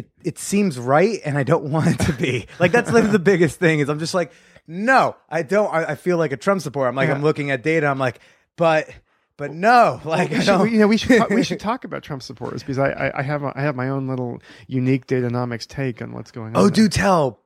it 0.01 0.11
it 0.25 0.39
seems 0.39 0.79
right, 0.79 1.21
and 1.25 1.37
I 1.39 1.43
don't 1.43 1.65
want 1.73 1.89
it 1.89 1.99
to 2.07 2.13
be. 2.13 2.47
Like 2.59 2.73
that's 2.73 2.91
like 2.93 3.11
the 3.11 3.19
biggest 3.19 3.59
thing 3.59 3.81
is 3.81 3.89
I'm 3.89 3.99
just 3.99 4.15
like, 4.15 4.33
no, 4.67 5.17
I 5.29 5.43
don't. 5.43 5.73
I, 5.73 5.93
I 5.93 5.95
feel 5.95 6.17
like 6.19 6.33
a 6.33 6.37
Trump 6.37 6.61
supporter. 6.63 6.89
I'm 6.89 6.97
like 6.97 7.11
I'm 7.11 7.23
looking 7.23 7.51
at 7.51 7.63
data. 7.63 7.87
I'm 7.87 7.99
like, 7.99 8.21
but 8.57 8.89
but 9.37 9.53
no, 9.53 10.01
like 10.05 10.33
I 10.33 10.39
We 10.39 10.45
should, 10.45 10.73
you 10.73 10.79
know, 10.79 10.87
we 10.87 10.97
should 10.97 11.19
talk, 11.19 11.31
we 11.31 11.43
should 11.43 11.61
talk 11.71 11.85
about 11.85 12.03
Trump 12.03 12.23
supporters 12.23 12.63
because 12.63 12.79
I, 12.79 12.91
I, 12.91 13.19
I 13.21 13.23
have 13.23 13.43
a, 13.43 13.53
I 13.55 13.63
have 13.63 13.75
my 13.75 13.89
own 13.89 14.07
little 14.07 14.41
unique 14.67 15.07
Date-onomics 15.07 15.67
take 15.67 16.03
on 16.03 16.13
what's 16.13 16.31
going 16.31 16.55
on. 16.55 16.61
oh, 16.61 16.65
there. 16.65 16.71
do 16.85 16.89
tell. 16.89 17.41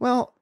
Well, 0.00 0.32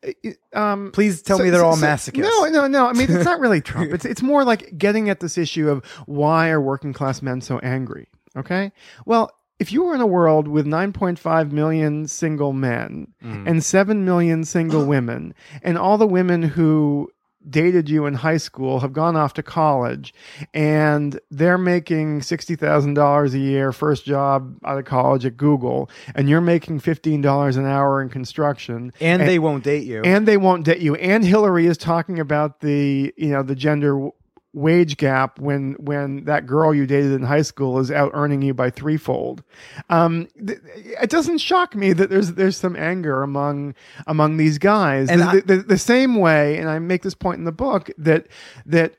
um, 0.52 0.90
Please 0.92 1.22
tell 1.22 1.38
so- 1.38 1.44
me 1.44 1.50
they're 1.50 1.64
all 1.64 1.76
so- 1.76 1.86
masochists. 1.86 2.18
No, 2.22 2.44
no, 2.46 2.66
no. 2.66 2.86
I 2.86 2.92
mean, 2.92 3.10
it's 3.10 3.24
not 3.24 3.40
really 3.40 3.60
Trump. 3.62 3.92
It's 3.92 4.04
it's 4.04 4.22
more 4.22 4.44
like 4.44 4.76
getting 4.78 5.08
at 5.08 5.20
this 5.20 5.38
issue 5.38 5.70
of 5.70 5.84
why 6.06 6.50
are 6.50 6.60
working 6.60 6.92
class 6.92 7.22
men 7.22 7.40
so 7.40 7.58
angry? 7.60 8.08
Okay. 8.36 8.70
Well, 9.06 9.30
if 9.58 9.72
you 9.72 9.84
were 9.84 9.94
in 9.94 10.00
a 10.00 10.06
world 10.06 10.48
with 10.48 10.66
9.5 10.66 11.50
million 11.52 12.06
single 12.08 12.52
men 12.52 13.08
Mm. 13.24 13.46
and 13.48 13.64
7 13.64 14.04
million 14.04 14.44
single 14.44 14.84
women, 14.94 15.34
and 15.62 15.78
all 15.78 15.96
the 15.98 16.06
women 16.06 16.42
who 16.42 17.10
dated 17.48 17.88
you 17.88 18.06
in 18.06 18.14
high 18.14 18.36
school 18.38 18.80
have 18.80 18.92
gone 18.92 19.14
off 19.14 19.32
to 19.32 19.40
college 19.42 20.12
and 20.52 21.20
they're 21.30 21.56
making 21.56 22.18
$60,000 22.20 23.34
a 23.34 23.38
year 23.38 23.70
first 23.72 24.04
job 24.04 24.56
out 24.64 24.78
of 24.78 24.84
college 24.84 25.24
at 25.24 25.36
Google 25.36 25.88
and 26.16 26.28
you're 26.28 26.40
making 26.40 26.80
$15 26.80 27.56
an 27.56 27.64
hour 27.64 28.02
in 28.02 28.08
construction 28.08 28.92
And 29.00 29.22
they 29.22 29.38
won't 29.38 29.62
date 29.62 29.84
you. 29.84 30.02
and 30.02 30.26
they 30.26 30.36
won't 30.36 30.64
date 30.64 30.80
you. 30.80 30.96
And 30.96 31.24
Hillary 31.24 31.66
is 31.66 31.76
talking 31.78 32.18
about 32.18 32.60
the 32.60 33.14
you 33.16 33.28
know 33.28 33.44
the 33.44 33.54
gender 33.54 34.08
wage 34.56 34.96
gap 34.96 35.38
when 35.38 35.74
when 35.74 36.24
that 36.24 36.46
girl 36.46 36.74
you 36.74 36.86
dated 36.86 37.12
in 37.12 37.22
high 37.22 37.42
school 37.42 37.78
is 37.78 37.90
out 37.90 38.10
earning 38.14 38.40
you 38.40 38.54
by 38.54 38.70
threefold. 38.70 39.42
Um, 39.90 40.28
th- 40.44 40.58
it 40.64 41.10
doesn't 41.10 41.38
shock 41.38 41.74
me 41.76 41.92
that 41.92 42.08
there's 42.08 42.32
there's 42.32 42.56
some 42.56 42.74
anger 42.74 43.22
among 43.22 43.74
among 44.06 44.38
these 44.38 44.56
guys. 44.58 45.10
And 45.10 45.20
the, 45.20 45.26
I- 45.26 45.40
the, 45.40 45.56
the 45.58 45.78
same 45.78 46.16
way, 46.16 46.56
and 46.56 46.70
I 46.70 46.78
make 46.78 47.02
this 47.02 47.14
point 47.14 47.38
in 47.38 47.44
the 47.44 47.52
book 47.52 47.90
that 47.98 48.28
that 48.64 48.94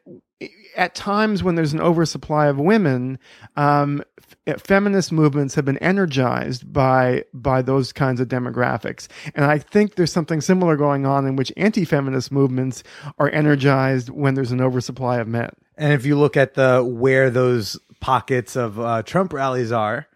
at 0.78 0.96
times 0.96 1.44
when 1.44 1.56
there's 1.56 1.74
an 1.74 1.82
oversupply 1.82 2.48
of 2.48 2.58
women, 2.58 3.20
um, 3.56 4.04
f- 4.48 4.62
feminist 4.62 5.12
movements 5.12 5.56
have 5.56 5.66
been 5.66 5.78
energized 5.80 6.72
by 6.72 7.24
by 7.34 7.62
those 7.62 7.92
kinds 7.92 8.22
of 8.22 8.28
demographics, 8.28 9.08
and 9.36 9.44
I 9.44 9.58
think 9.58 9.96
there's 9.96 10.14
something 10.14 10.40
similar 10.40 10.78
going 10.78 11.06
on 11.06 11.26
in 11.26 11.36
which 11.36 11.52
anti-feminist 11.58 12.32
movements 12.32 12.84
are 13.18 13.30
energized 13.30 14.10
when 14.10 14.36
there's 14.36 14.52
an 14.52 14.62
oversupply 14.62 15.18
of 15.18 15.28
men. 15.28 15.50
And 15.78 15.92
if 15.94 16.06
you 16.06 16.18
look 16.18 16.38
at 16.38 16.54
the 16.54 16.84
where 16.84 17.30
those 17.30 17.78
pockets 18.00 18.56
of 18.56 18.80
uh, 18.80 19.04
Trump 19.04 19.34
rallies 19.34 19.72
are, 19.72 20.08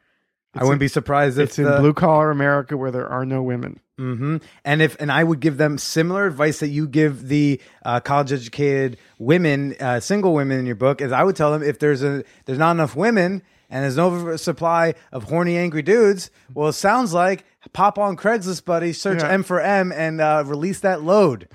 I 0.54 0.64
wouldn't 0.64 0.80
be 0.82 0.88
surprised 0.90 1.40
if 1.40 1.50
It's 1.50 1.60
in 1.60 1.66
blue 1.66 1.94
collar 1.94 2.30
America 2.30 2.76
where 2.76 2.92
there 2.92 3.08
are 3.08 3.26
no 3.26 3.42
women. 3.42 3.80
hmm 3.98 4.38
And 4.66 4.82
if 4.82 4.98
and 5.00 5.12
I 5.12 5.24
would 5.24 5.40
give 5.40 5.58
them 5.58 5.78
similar 5.78 6.26
advice 6.26 6.60
that 6.60 6.68
you 6.70 6.88
give 6.88 7.28
the 7.30 7.62
uh, 7.86 8.00
college 8.02 8.34
educated 8.34 8.98
women, 9.18 9.76
uh, 9.80 10.00
single 10.02 10.34
women 10.34 10.60
in 10.60 10.66
your 10.66 10.76
book, 10.76 11.00
is 11.02 11.12
I 11.12 11.24
would 11.24 11.36
tell 11.36 11.52
them 11.52 11.64
if 11.64 11.80
there's 11.80 12.04
a 12.04 12.24
there's 12.46 12.60
not 12.60 12.72
enough 12.72 12.96
women 12.96 13.44
and 13.70 13.84
there's 13.84 13.96
no 13.96 14.08
oversupply 14.08 14.94
of 15.14 15.24
horny 15.26 15.56
angry 15.56 15.82
dudes, 15.82 16.30
well, 16.54 16.68
it 16.70 16.74
sounds 16.74 17.14
like 17.14 17.46
pop 17.72 17.98
on 17.98 18.18
Craigslist, 18.18 18.66
buddy, 18.66 18.92
search 18.92 19.22
Yeah. 19.22 19.30
M 19.30 19.44
for 19.44 19.62
M 19.62 19.94
and 19.94 20.20
uh, 20.20 20.44
release 20.46 20.82
that 20.82 21.02
load. 21.04 21.48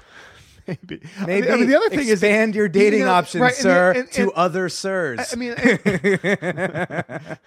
Maybe. 0.66 1.00
Maybe 1.26 1.50
I 1.50 1.56
mean, 1.56 1.68
the 1.68 1.76
other 1.76 1.90
thing 1.90 2.00
is 2.08 2.22
expand 2.22 2.54
your 2.54 2.68
dating 2.68 3.00
you 3.00 3.04
know, 3.06 3.12
options, 3.12 3.42
right, 3.42 3.52
and 3.54 3.62
sir, 3.62 3.92
and- 3.92 4.10
to 4.12 4.22
and- 4.22 4.32
other 4.32 4.68
sirs. 4.68 5.32
I 5.32 5.36
mean, 5.36 5.54
I 5.58 7.38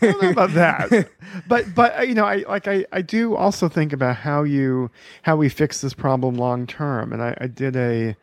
don't 0.00 0.22
know 0.22 0.30
about 0.30 0.50
that, 0.54 1.08
but 1.48 1.74
but 1.74 1.98
uh, 1.98 2.02
you 2.02 2.14
know, 2.14 2.24
I 2.26 2.44
like 2.48 2.68
I 2.68 2.84
I 2.92 3.02
do 3.02 3.34
also 3.36 3.68
think 3.68 3.92
about 3.92 4.16
how 4.16 4.42
you 4.42 4.90
how 5.22 5.36
we 5.36 5.48
fix 5.48 5.80
this 5.80 5.94
problem 5.94 6.34
long 6.34 6.66
term, 6.66 7.12
and 7.12 7.22
I, 7.22 7.36
I 7.40 7.46
did 7.46 7.76
a 7.76 8.16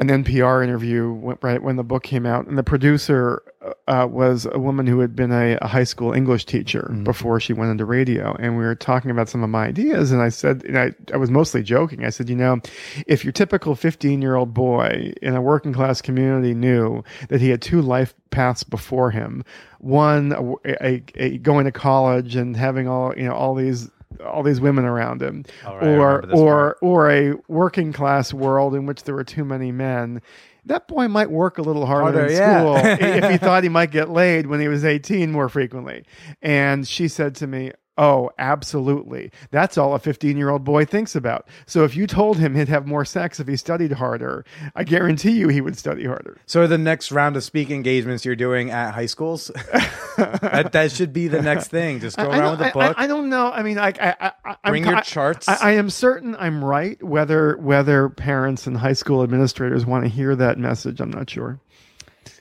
an 0.00 0.08
NPR 0.08 0.64
interview 0.64 1.12
when, 1.12 1.36
right 1.42 1.62
when 1.62 1.76
the 1.76 1.84
book 1.84 2.02
came 2.02 2.24
out, 2.24 2.46
and 2.46 2.56
the 2.56 2.62
producer 2.62 3.42
uh, 3.86 4.08
was 4.10 4.48
a 4.50 4.58
woman 4.58 4.86
who 4.86 4.98
had 5.00 5.14
been 5.14 5.30
a, 5.30 5.58
a 5.60 5.66
high 5.66 5.84
school 5.84 6.14
English 6.14 6.46
teacher 6.46 6.90
before 7.02 7.38
she 7.38 7.52
went 7.52 7.70
into 7.70 7.84
radio, 7.84 8.34
and 8.40 8.56
we 8.56 8.64
were 8.64 8.74
talking 8.74 9.10
about 9.10 9.28
some 9.28 9.42
of 9.42 9.50
my 9.50 9.66
ideas, 9.66 10.10
and 10.10 10.22
I 10.22 10.30
said, 10.30 10.64
and 10.64 10.78
I, 10.78 10.92
I 11.12 11.18
was 11.18 11.30
mostly 11.30 11.62
joking. 11.62 12.06
I 12.06 12.08
said, 12.08 12.30
you 12.30 12.36
know, 12.36 12.60
if 13.06 13.24
your 13.26 13.32
typical 13.32 13.74
fifteen 13.74 14.22
year 14.22 14.36
old 14.36 14.54
boy 14.54 15.12
in 15.20 15.36
a 15.36 15.42
working 15.42 15.74
class 15.74 16.00
community 16.00 16.54
knew 16.54 17.04
that 17.28 17.42
he 17.42 17.50
had 17.50 17.60
two 17.60 17.82
life 17.82 18.14
paths 18.30 18.64
before 18.64 19.10
him, 19.10 19.44
one 19.80 20.32
a, 20.64 20.82
a, 20.82 21.02
a 21.16 21.38
going 21.38 21.66
to 21.66 21.72
college 21.72 22.36
and 22.36 22.56
having 22.56 22.88
all 22.88 23.14
you 23.18 23.24
know 23.24 23.34
all 23.34 23.54
these 23.54 23.90
all 24.24 24.42
these 24.42 24.60
women 24.60 24.84
around 24.84 25.22
him, 25.22 25.44
All 25.64 25.76
right, 25.76 25.84
or 25.84 25.88
remember 25.88 26.26
this 26.26 26.38
or 26.38 26.76
or 26.80 27.10
a 27.10 27.34
working 27.48 27.92
class 27.92 28.32
world 28.32 28.74
in 28.74 28.86
which 28.86 29.04
there 29.04 29.14
were 29.14 29.24
too 29.24 29.44
many 29.44 29.72
men. 29.72 30.22
That 30.66 30.88
boy 30.88 31.08
might 31.08 31.30
work 31.30 31.56
a 31.58 31.62
little 31.62 31.86
harder, 31.86 32.18
Harder, 32.18 32.26
in 32.26 32.32
yeah. 32.32 32.60
school 32.60 32.76
if 33.06 33.30
he 33.30 33.38
thought 33.38 33.62
he 33.62 33.70
might 33.70 33.90
get 33.90 34.10
laid 34.10 34.46
when 34.46 34.60
he 34.60 34.68
was 34.68 34.84
18 34.84 35.32
more 35.32 35.48
frequently. 35.48 36.04
And 36.42 36.86
she 36.86 37.08
said 37.08 37.34
to 37.36 37.46
me, 37.46 37.72
Oh, 37.98 38.30
absolutely. 38.38 39.30
That's 39.50 39.76
all 39.76 39.94
a 39.94 39.98
15 39.98 40.38
year 40.38 40.48
old 40.48 40.64
boy 40.64 40.86
thinks 40.86 41.14
about. 41.14 41.46
So 41.66 41.84
if 41.84 41.94
you 41.94 42.06
told 42.06 42.38
him 42.38 42.54
he'd 42.54 42.68
have 42.68 42.86
more 42.86 43.04
sex 43.04 43.40
if 43.40 43.46
he 43.48 43.56
studied 43.56 43.92
harder, 43.92 44.46
I 44.74 44.84
guarantee 44.84 45.32
you 45.32 45.48
he 45.48 45.60
would 45.60 45.76
study 45.76 46.06
harder. 46.06 46.38
So 46.46 46.66
the 46.66 46.78
next 46.78 47.12
round 47.12 47.36
of 47.36 47.44
speaking 47.44 47.76
engagements 47.76 48.24
you're 48.24 48.36
doing 48.36 48.70
at 48.70 48.92
high 48.92 49.04
schools, 49.06 49.50
that, 50.16 50.70
that 50.72 50.92
should 50.92 51.12
be 51.12 51.28
the 51.28 51.42
next 51.42 51.68
thing. 51.68 52.00
Just 52.00 52.16
go 52.16 52.22
I- 52.30 52.36
I 52.36 52.38
around 52.38 52.50
with 52.52 52.60
don't- 52.60 52.68
the 52.68 52.72
book. 52.88 52.94
I, 52.98 53.04
I 53.04 53.06
don't 53.06 53.28
know. 53.28 53.50
I 53.50 53.62
mean, 53.62 53.76
I, 53.78 53.88
I, 54.00 54.32
I, 54.44 54.56
I'm 54.64 54.72
Bring 54.72 54.86
your 54.86 55.00
charts. 55.02 55.46
I, 55.48 55.56
I 55.60 55.70
am 55.72 55.90
certain 55.90 56.34
I'm 56.36 56.64
right. 56.64 57.02
Whether 57.02 57.56
whether 57.58 58.08
parents 58.08 58.66
and 58.66 58.78
high 58.78 58.94
school 58.94 59.22
administrators 59.22 59.84
want 59.84 60.04
to 60.04 60.08
hear 60.08 60.34
that 60.36 60.56
message, 60.58 61.00
I'm 61.00 61.10
not 61.10 61.28
sure. 61.28 61.60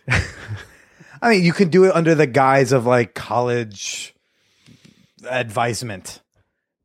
I 1.21 1.31
mean, 1.31 1.43
you 1.43 1.51
can 1.51 1.69
do 1.69 1.83
it 1.83 1.93
under 1.93 2.15
the 2.15 2.27
guise 2.27 2.71
of 2.71 2.85
like 2.85 3.13
college 3.13 4.15
advisement. 5.29 6.21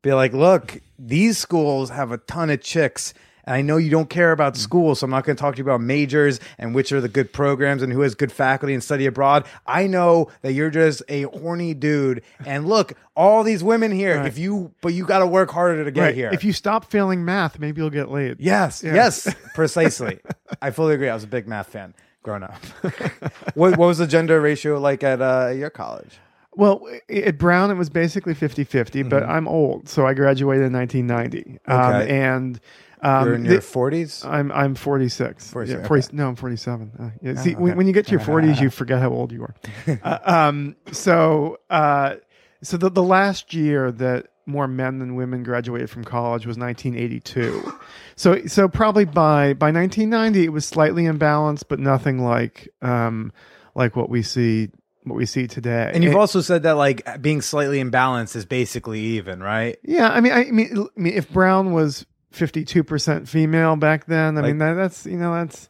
Be 0.01 0.13
like, 0.13 0.33
look, 0.33 0.81
these 0.99 1.37
schools 1.37 1.89
have 1.89 2.11
a 2.11 2.17
ton 2.17 2.49
of 2.49 2.61
chicks. 2.61 3.13
And 3.47 3.55
I 3.55 3.61
know 3.61 3.77
you 3.77 3.91
don't 3.91 4.09
care 4.09 4.31
about 4.31 4.57
school, 4.57 4.95
so 4.95 5.05
I'm 5.05 5.11
not 5.11 5.23
going 5.23 5.35
to 5.35 5.39
talk 5.41 5.53
to 5.55 5.59
you 5.59 5.63
about 5.63 5.79
majors 5.79 6.39
and 6.57 6.73
which 6.73 6.91
are 6.91 6.99
the 6.99 7.07
good 7.07 7.31
programs 7.31 7.83
and 7.83 7.93
who 7.93 8.01
has 8.01 8.15
good 8.15 8.31
faculty 8.31 8.73
and 8.73 8.83
study 8.83 9.05
abroad. 9.05 9.45
I 9.67 9.85
know 9.85 10.31
that 10.41 10.53
you're 10.53 10.71
just 10.71 11.03
a 11.09 11.23
horny 11.23 11.75
dude. 11.75 12.23
And 12.43 12.67
look, 12.67 12.93
all 13.15 13.43
these 13.43 13.63
women 13.63 13.91
here, 13.91 14.19
if 14.25 14.39
you, 14.39 14.73
but 14.81 14.93
you 14.93 15.05
got 15.05 15.19
to 15.19 15.27
work 15.27 15.51
harder 15.51 15.83
to 15.85 15.91
get 15.91 16.01
Right. 16.01 16.15
here. 16.15 16.31
If 16.33 16.43
you 16.43 16.53
stop 16.53 16.85
failing 16.89 17.23
math, 17.23 17.59
maybe 17.59 17.81
you'll 17.81 17.91
get 17.91 18.09
laid. 18.09 18.37
Yes, 18.39 18.83
yes, 18.83 19.31
precisely. 19.53 20.19
I 20.61 20.71
fully 20.71 20.95
agree. 20.95 21.09
I 21.09 21.13
was 21.13 21.23
a 21.23 21.27
big 21.27 21.47
math 21.47 21.67
fan 21.69 21.93
growing 22.23 22.41
up. 22.41 22.55
what, 23.53 23.77
what 23.77 23.85
was 23.85 23.99
the 23.99 24.07
gender 24.07 24.41
ratio 24.41 24.79
like 24.79 25.03
at 25.03 25.21
uh, 25.21 25.49
your 25.55 25.69
college? 25.69 26.17
Well, 26.55 26.87
at 27.09 27.37
Brown, 27.37 27.69
it 27.71 27.75
was 27.75 27.89
basically 27.89 28.33
50 28.33 28.63
50, 28.63 29.03
but 29.03 29.23
I'm 29.23 29.47
old, 29.47 29.89
so 29.89 30.05
I 30.07 30.13
graduated 30.13 30.65
in 30.65 30.73
1990. 30.73 31.59
Um, 31.67 31.77
Mm-hmm. 31.77 31.95
Okay. 32.01 32.19
and 32.19 32.59
um, 33.01 33.25
You're 33.25 33.35
in 33.35 33.45
your 33.45 33.55
the- 33.55 33.61
40s? 33.61 34.25
I'm 34.25 34.51
I'm 34.51 34.73
46. 34.75 35.51
46, 35.51 35.81
Yeah, 35.81 35.87
40 35.87 36.03
okay. 36.07 36.15
No, 36.17 36.27
I'm 36.29 36.35
47. 36.35 36.91
Uh, 36.97 37.09
yeah, 37.21 37.35
see, 37.35 37.51
okay. 37.51 37.61
when, 37.61 37.77
when 37.77 37.87
you 37.87 37.93
get 37.93 38.05
to 38.07 38.11
your 38.11 38.19
40s, 38.21 38.59
you 38.61 38.69
forget 38.69 38.99
how 39.01 39.09
old 39.09 39.31
you 39.31 39.43
are. 39.43 39.55
uh, 40.03 40.19
um, 40.23 40.75
so 40.91 41.59
uh, 41.69 42.15
so 42.63 42.77
the 42.77 42.89
the 42.89 43.03
last 43.03 43.53
year 43.53 43.91
that 43.91 44.27
more 44.47 44.67
men 44.67 44.99
than 44.99 45.15
women 45.15 45.43
graduated 45.43 45.89
from 45.89 46.03
college 46.03 46.45
was 46.47 46.57
1982. 46.57 47.73
so 48.15 48.45
so 48.45 48.67
probably 48.69 49.05
by 49.05 49.53
by 49.53 49.71
1990 49.71 50.45
it 50.45 50.49
was 50.53 50.65
slightly 50.65 51.03
imbalanced, 51.03 51.63
but 51.67 51.79
nothing 51.79 52.19
like 52.23 52.69
um, 52.81 53.31
like 53.75 53.95
what 53.95 54.09
we 54.09 54.21
see 54.21 54.69
what 55.05 55.15
we 55.15 55.25
see 55.25 55.47
today. 55.47 55.91
And 55.93 56.03
you've 56.03 56.13
It- 56.13 56.19
also 56.19 56.41
said 56.41 56.63
that 56.63 56.73
like 56.73 57.21
being 57.21 57.41
slightly 57.41 57.81
imbalanced 57.81 58.35
is 58.35 58.45
basically 58.45 58.99
even, 58.99 59.41
right? 59.41 59.77
Yeah, 59.83 60.09
I 60.09 60.19
mean, 60.19 60.33
I 60.33 60.43
mean, 60.51 60.87
I 60.97 60.99
mean, 60.99 61.13
if 61.13 61.31
Brown 61.31 61.71
was 61.71 62.05
fifty-two 62.31 62.83
percent 62.83 63.29
female 63.29 63.75
back 63.77 64.05
then, 64.05 64.37
I 64.37 64.41
mean, 64.41 64.57
that, 64.57 64.73
that's 64.73 65.05
you 65.05 65.17
know, 65.17 65.33
that's 65.33 65.69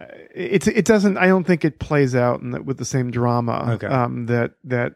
uh, 0.00 0.06
it's 0.34 0.66
it 0.66 0.84
doesn't. 0.84 1.16
I 1.18 1.26
don't 1.26 1.44
think 1.44 1.64
it 1.64 1.78
plays 1.78 2.16
out 2.16 2.40
in 2.40 2.50
the, 2.50 2.62
with 2.62 2.78
the 2.78 2.84
same 2.84 3.10
drama. 3.10 3.72
Okay. 3.74 3.86
Um, 3.86 4.26
that 4.26 4.52
that. 4.64 4.94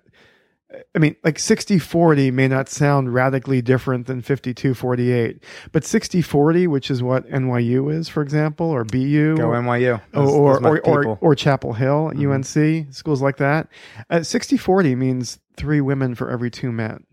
I 0.94 0.98
mean, 0.98 1.14
like 1.22 1.38
60 1.38 1.78
40 1.78 2.32
may 2.32 2.48
not 2.48 2.68
sound 2.68 3.14
radically 3.14 3.62
different 3.62 4.06
than 4.08 4.20
52 4.20 4.74
48, 4.74 5.42
but 5.70 5.84
60 5.84 6.20
40, 6.22 6.66
which 6.66 6.90
is 6.90 7.02
what 7.04 7.28
NYU 7.30 7.92
is, 7.92 8.08
for 8.08 8.20
example, 8.20 8.66
or 8.66 8.84
BU, 8.84 9.36
Go 9.36 9.44
or, 9.50 9.54
NYU. 9.62 9.94
or, 9.98 10.02
Those- 10.12 10.32
or, 10.34 10.60
those 10.60 10.80
or, 10.84 11.06
or, 11.06 11.18
or 11.20 11.34
Chapel 11.36 11.72
Hill, 11.72 12.12
UNC, 12.16 12.92
schools 12.92 13.22
like 13.22 13.36
that. 13.36 13.68
Uh, 14.10 14.22
60 14.24 14.56
40 14.56 14.96
means 14.96 15.38
three 15.56 15.80
women 15.80 16.14
for 16.16 16.30
every 16.30 16.50
two 16.50 16.72
men. 16.72 17.04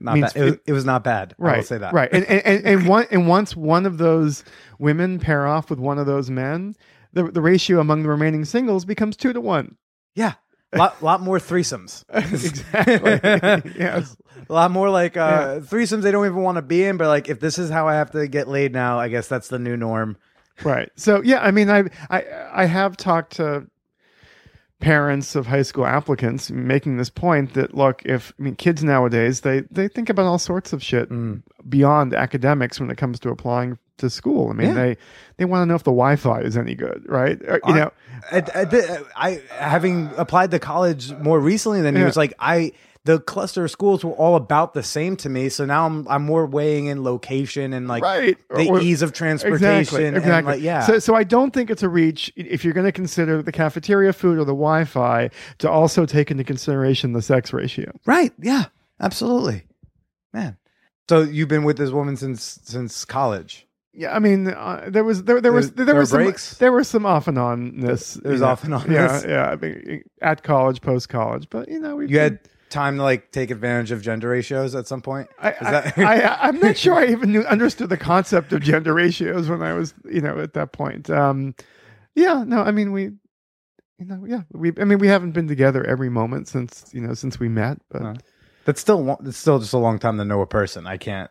not 0.00 0.18
bad. 0.20 0.32
It 0.36 0.42
was, 0.44 0.54
it 0.68 0.72
was 0.72 0.84
not 0.86 1.04
bad. 1.04 1.34
Right. 1.36 1.54
I 1.54 1.56
will 1.58 1.64
say 1.64 1.78
that. 1.78 1.92
Right. 1.92 2.08
And, 2.10 2.24
and, 2.24 2.42
and, 2.46 2.64
and, 2.66 2.88
one, 2.88 3.06
and 3.10 3.28
once 3.28 3.54
one 3.54 3.84
of 3.84 3.98
those 3.98 4.44
women 4.78 5.18
pair 5.18 5.46
off 5.46 5.68
with 5.68 5.78
one 5.78 5.98
of 5.98 6.06
those 6.06 6.30
men, 6.30 6.74
the, 7.12 7.24
the 7.24 7.42
ratio 7.42 7.80
among 7.80 8.02
the 8.02 8.08
remaining 8.08 8.46
singles 8.46 8.86
becomes 8.86 9.14
two 9.16 9.34
to 9.34 9.40
one. 9.42 9.76
Yeah. 10.14 10.34
Lot 10.76 11.02
lot 11.02 11.20
more 11.20 11.38
threesomes. 11.38 12.04
exactly. 12.12 13.72
yes. 13.78 14.16
A 14.48 14.52
lot 14.52 14.70
more 14.70 14.90
like 14.90 15.16
uh, 15.16 15.60
threesomes 15.60 16.02
they 16.02 16.10
don't 16.10 16.26
even 16.26 16.42
want 16.42 16.56
to 16.56 16.62
be 16.62 16.84
in, 16.84 16.96
but 16.96 17.08
like 17.08 17.28
if 17.28 17.40
this 17.40 17.58
is 17.58 17.70
how 17.70 17.88
I 17.88 17.94
have 17.94 18.10
to 18.12 18.26
get 18.28 18.48
laid 18.48 18.72
now, 18.72 18.98
I 18.98 19.08
guess 19.08 19.28
that's 19.28 19.48
the 19.48 19.58
new 19.58 19.76
norm. 19.76 20.16
Right. 20.62 20.90
So 20.96 21.22
yeah, 21.22 21.40
I 21.40 21.50
mean, 21.50 21.70
I 21.70 21.84
I 22.10 22.24
I 22.52 22.64
have 22.66 22.96
talked 22.96 23.36
to 23.36 23.66
parents 24.80 25.34
of 25.34 25.46
high 25.46 25.62
school 25.62 25.86
applicants 25.86 26.50
making 26.50 26.98
this 26.98 27.10
point 27.10 27.54
that 27.54 27.74
look, 27.74 28.02
if 28.04 28.32
I 28.38 28.42
mean 28.42 28.54
kids 28.56 28.84
nowadays 28.84 29.40
they 29.40 29.62
they 29.70 29.88
think 29.88 30.08
about 30.10 30.26
all 30.26 30.38
sorts 30.38 30.72
of 30.72 30.82
shit 30.82 31.08
beyond 31.68 32.14
academics 32.14 32.78
when 32.78 32.90
it 32.90 32.96
comes 32.96 33.18
to 33.20 33.30
applying 33.30 33.78
to 33.98 34.10
school. 34.10 34.50
I 34.50 34.52
mean, 34.54 34.68
Yeah. 34.68 34.74
they 34.74 34.96
they 35.36 35.44
want 35.44 35.62
to 35.62 35.66
know 35.66 35.74
if 35.74 35.82
the 35.84 35.90
Wi-Fi 35.92 36.40
is 36.40 36.56
any 36.56 36.74
good, 36.74 37.04
right? 37.08 37.40
Or, 37.46 37.60
you 37.66 37.74
know, 37.74 37.90
I, 38.32 38.42
I, 38.54 38.64
did- 38.64 38.90
I 39.16 39.40
having 39.50 40.10
applied 40.16 40.50
to 40.52 40.58
college 40.58 41.12
more 41.12 41.38
recently 41.40 41.80
than 41.80 41.94
you, 41.94 42.02
Yeah. 42.02 42.08
it's 42.08 42.16
like 42.16 42.34
I 42.38 42.72
the 43.06 43.20
cluster 43.20 43.64
of 43.64 43.70
schools 43.70 44.02
were 44.02 44.12
all 44.12 44.34
about 44.34 44.72
the 44.72 44.82
same 44.82 45.14
to 45.16 45.28
me. 45.28 45.50
So 45.50 45.66
now 45.66 45.84
I'm 45.86 46.08
I'm 46.08 46.22
more 46.24 46.46
weighing 46.46 46.86
in 46.86 47.04
location 47.04 47.72
and 47.74 47.86
like 47.86 48.02
right 48.02 48.36
the 48.48 48.68
Or- 48.68 48.80
ease 48.80 49.02
of 49.02 49.12
transportation. 49.12 49.66
Exactly. 49.78 50.06
and, 50.06 50.16
Exactly. 50.16 50.52
like, 50.54 50.62
yeah. 50.62 50.80
So, 50.86 50.98
so 50.98 51.14
I 51.14 51.22
don't 51.22 51.52
think 51.52 51.70
it's 51.70 51.82
a 51.82 51.88
reach 51.88 52.32
if 52.34 52.64
you're 52.64 52.72
going 52.74 52.86
to 52.86 52.92
consider 52.92 53.42
the 53.42 53.52
cafeteria 53.52 54.12
food 54.14 54.38
or 54.38 54.44
the 54.44 54.54
Wi-Fi 54.54 55.28
to 55.58 55.70
also 55.70 56.06
take 56.06 56.30
into 56.30 56.44
consideration 56.44 57.12
the 57.12 57.22
sex 57.22 57.52
ratio. 57.52 57.92
right. 58.06 58.32
Yeah. 58.40 58.64
Absolutely. 59.00 59.64
Man. 60.32 60.56
So 61.08 61.20
you've 61.22 61.48
been 61.48 61.64
with 61.64 61.76
this 61.76 61.90
woman 61.90 62.16
since 62.16 62.58
since 62.64 63.04
college. 63.04 63.63
Yeah, 63.96 64.14
I 64.14 64.18
mean, 64.18 64.48
uh, 64.48 64.86
there 64.88 65.04
was 65.04 65.22
there 65.24 65.40
there 65.40 65.52
was 65.52 65.70
There- 65.72 65.86
there, 65.86 65.94
were 65.94 66.04
some, 66.06 66.22
breaks? 66.24 66.58
there 66.58 66.72
was 66.72 66.88
some 66.88 67.06
off 67.06 67.28
and 67.28 67.38
on 67.38 67.78
this. 67.80 68.14
There 68.14 68.32
was 68.32 68.42
off 68.42 68.64
and 68.64 68.74
on 68.74 68.90
Yeah, 68.90 69.22
yeah. 69.26 69.50
I 69.50 69.56
mean, 69.56 70.02
at 70.20 70.42
college, 70.42 70.80
post 70.80 71.08
college, 71.08 71.48
but 71.48 71.68
you 71.68 71.78
know, 71.78 71.96
we 71.96 72.08
You 72.08 72.18
had 72.18 72.40
time 72.70 72.96
to 72.96 73.04
like 73.04 73.30
take 73.30 73.52
advantage 73.52 73.92
of 73.92 74.02
gender 74.02 74.28
ratios 74.30 74.74
at 74.74 74.88
some 74.88 75.00
point. 75.00 75.28
I, 75.40 75.50
that- 75.60 75.98
I, 75.98 76.48
I'm 76.48 76.58
not 76.58 76.76
sure 76.76 76.94
I 76.94 77.06
even 77.06 77.30
knew, 77.30 77.42
understood 77.42 77.88
the 77.88 77.96
concept 77.96 78.52
of 78.52 78.62
gender 78.62 78.92
ratios 78.94 79.48
when 79.48 79.62
I 79.62 79.74
was, 79.74 79.94
you 80.10 80.20
know, 80.20 80.40
at 80.40 80.54
that 80.54 80.72
point. 80.72 81.08
Um, 81.08 81.54
yeah, 82.16 82.42
no, 82.44 82.62
I 82.62 82.72
mean, 82.72 82.90
we, 82.90 83.02
you 83.98 84.06
know, 84.06 84.24
yeah, 84.26 84.42
we, 84.52 84.72
I 84.80 84.84
mean, 84.84 84.98
we 84.98 85.06
haven't 85.06 85.32
been 85.32 85.46
together 85.46 85.84
every 85.84 86.08
moment 86.10 86.48
since, 86.48 86.90
you 86.92 87.00
know, 87.00 87.14
since 87.14 87.38
we 87.38 87.48
met, 87.48 87.78
but 87.90 88.02
Huh. 88.02 88.14
That's 88.64 88.80
still 88.80 89.18
that's 89.20 89.36
still 89.36 89.58
just 89.60 89.74
a 89.74 89.78
long 89.78 89.98
time 89.98 90.16
to 90.18 90.24
know 90.24 90.40
a 90.40 90.46
person. 90.46 90.86
I 90.86 90.96
can't. 90.96 91.30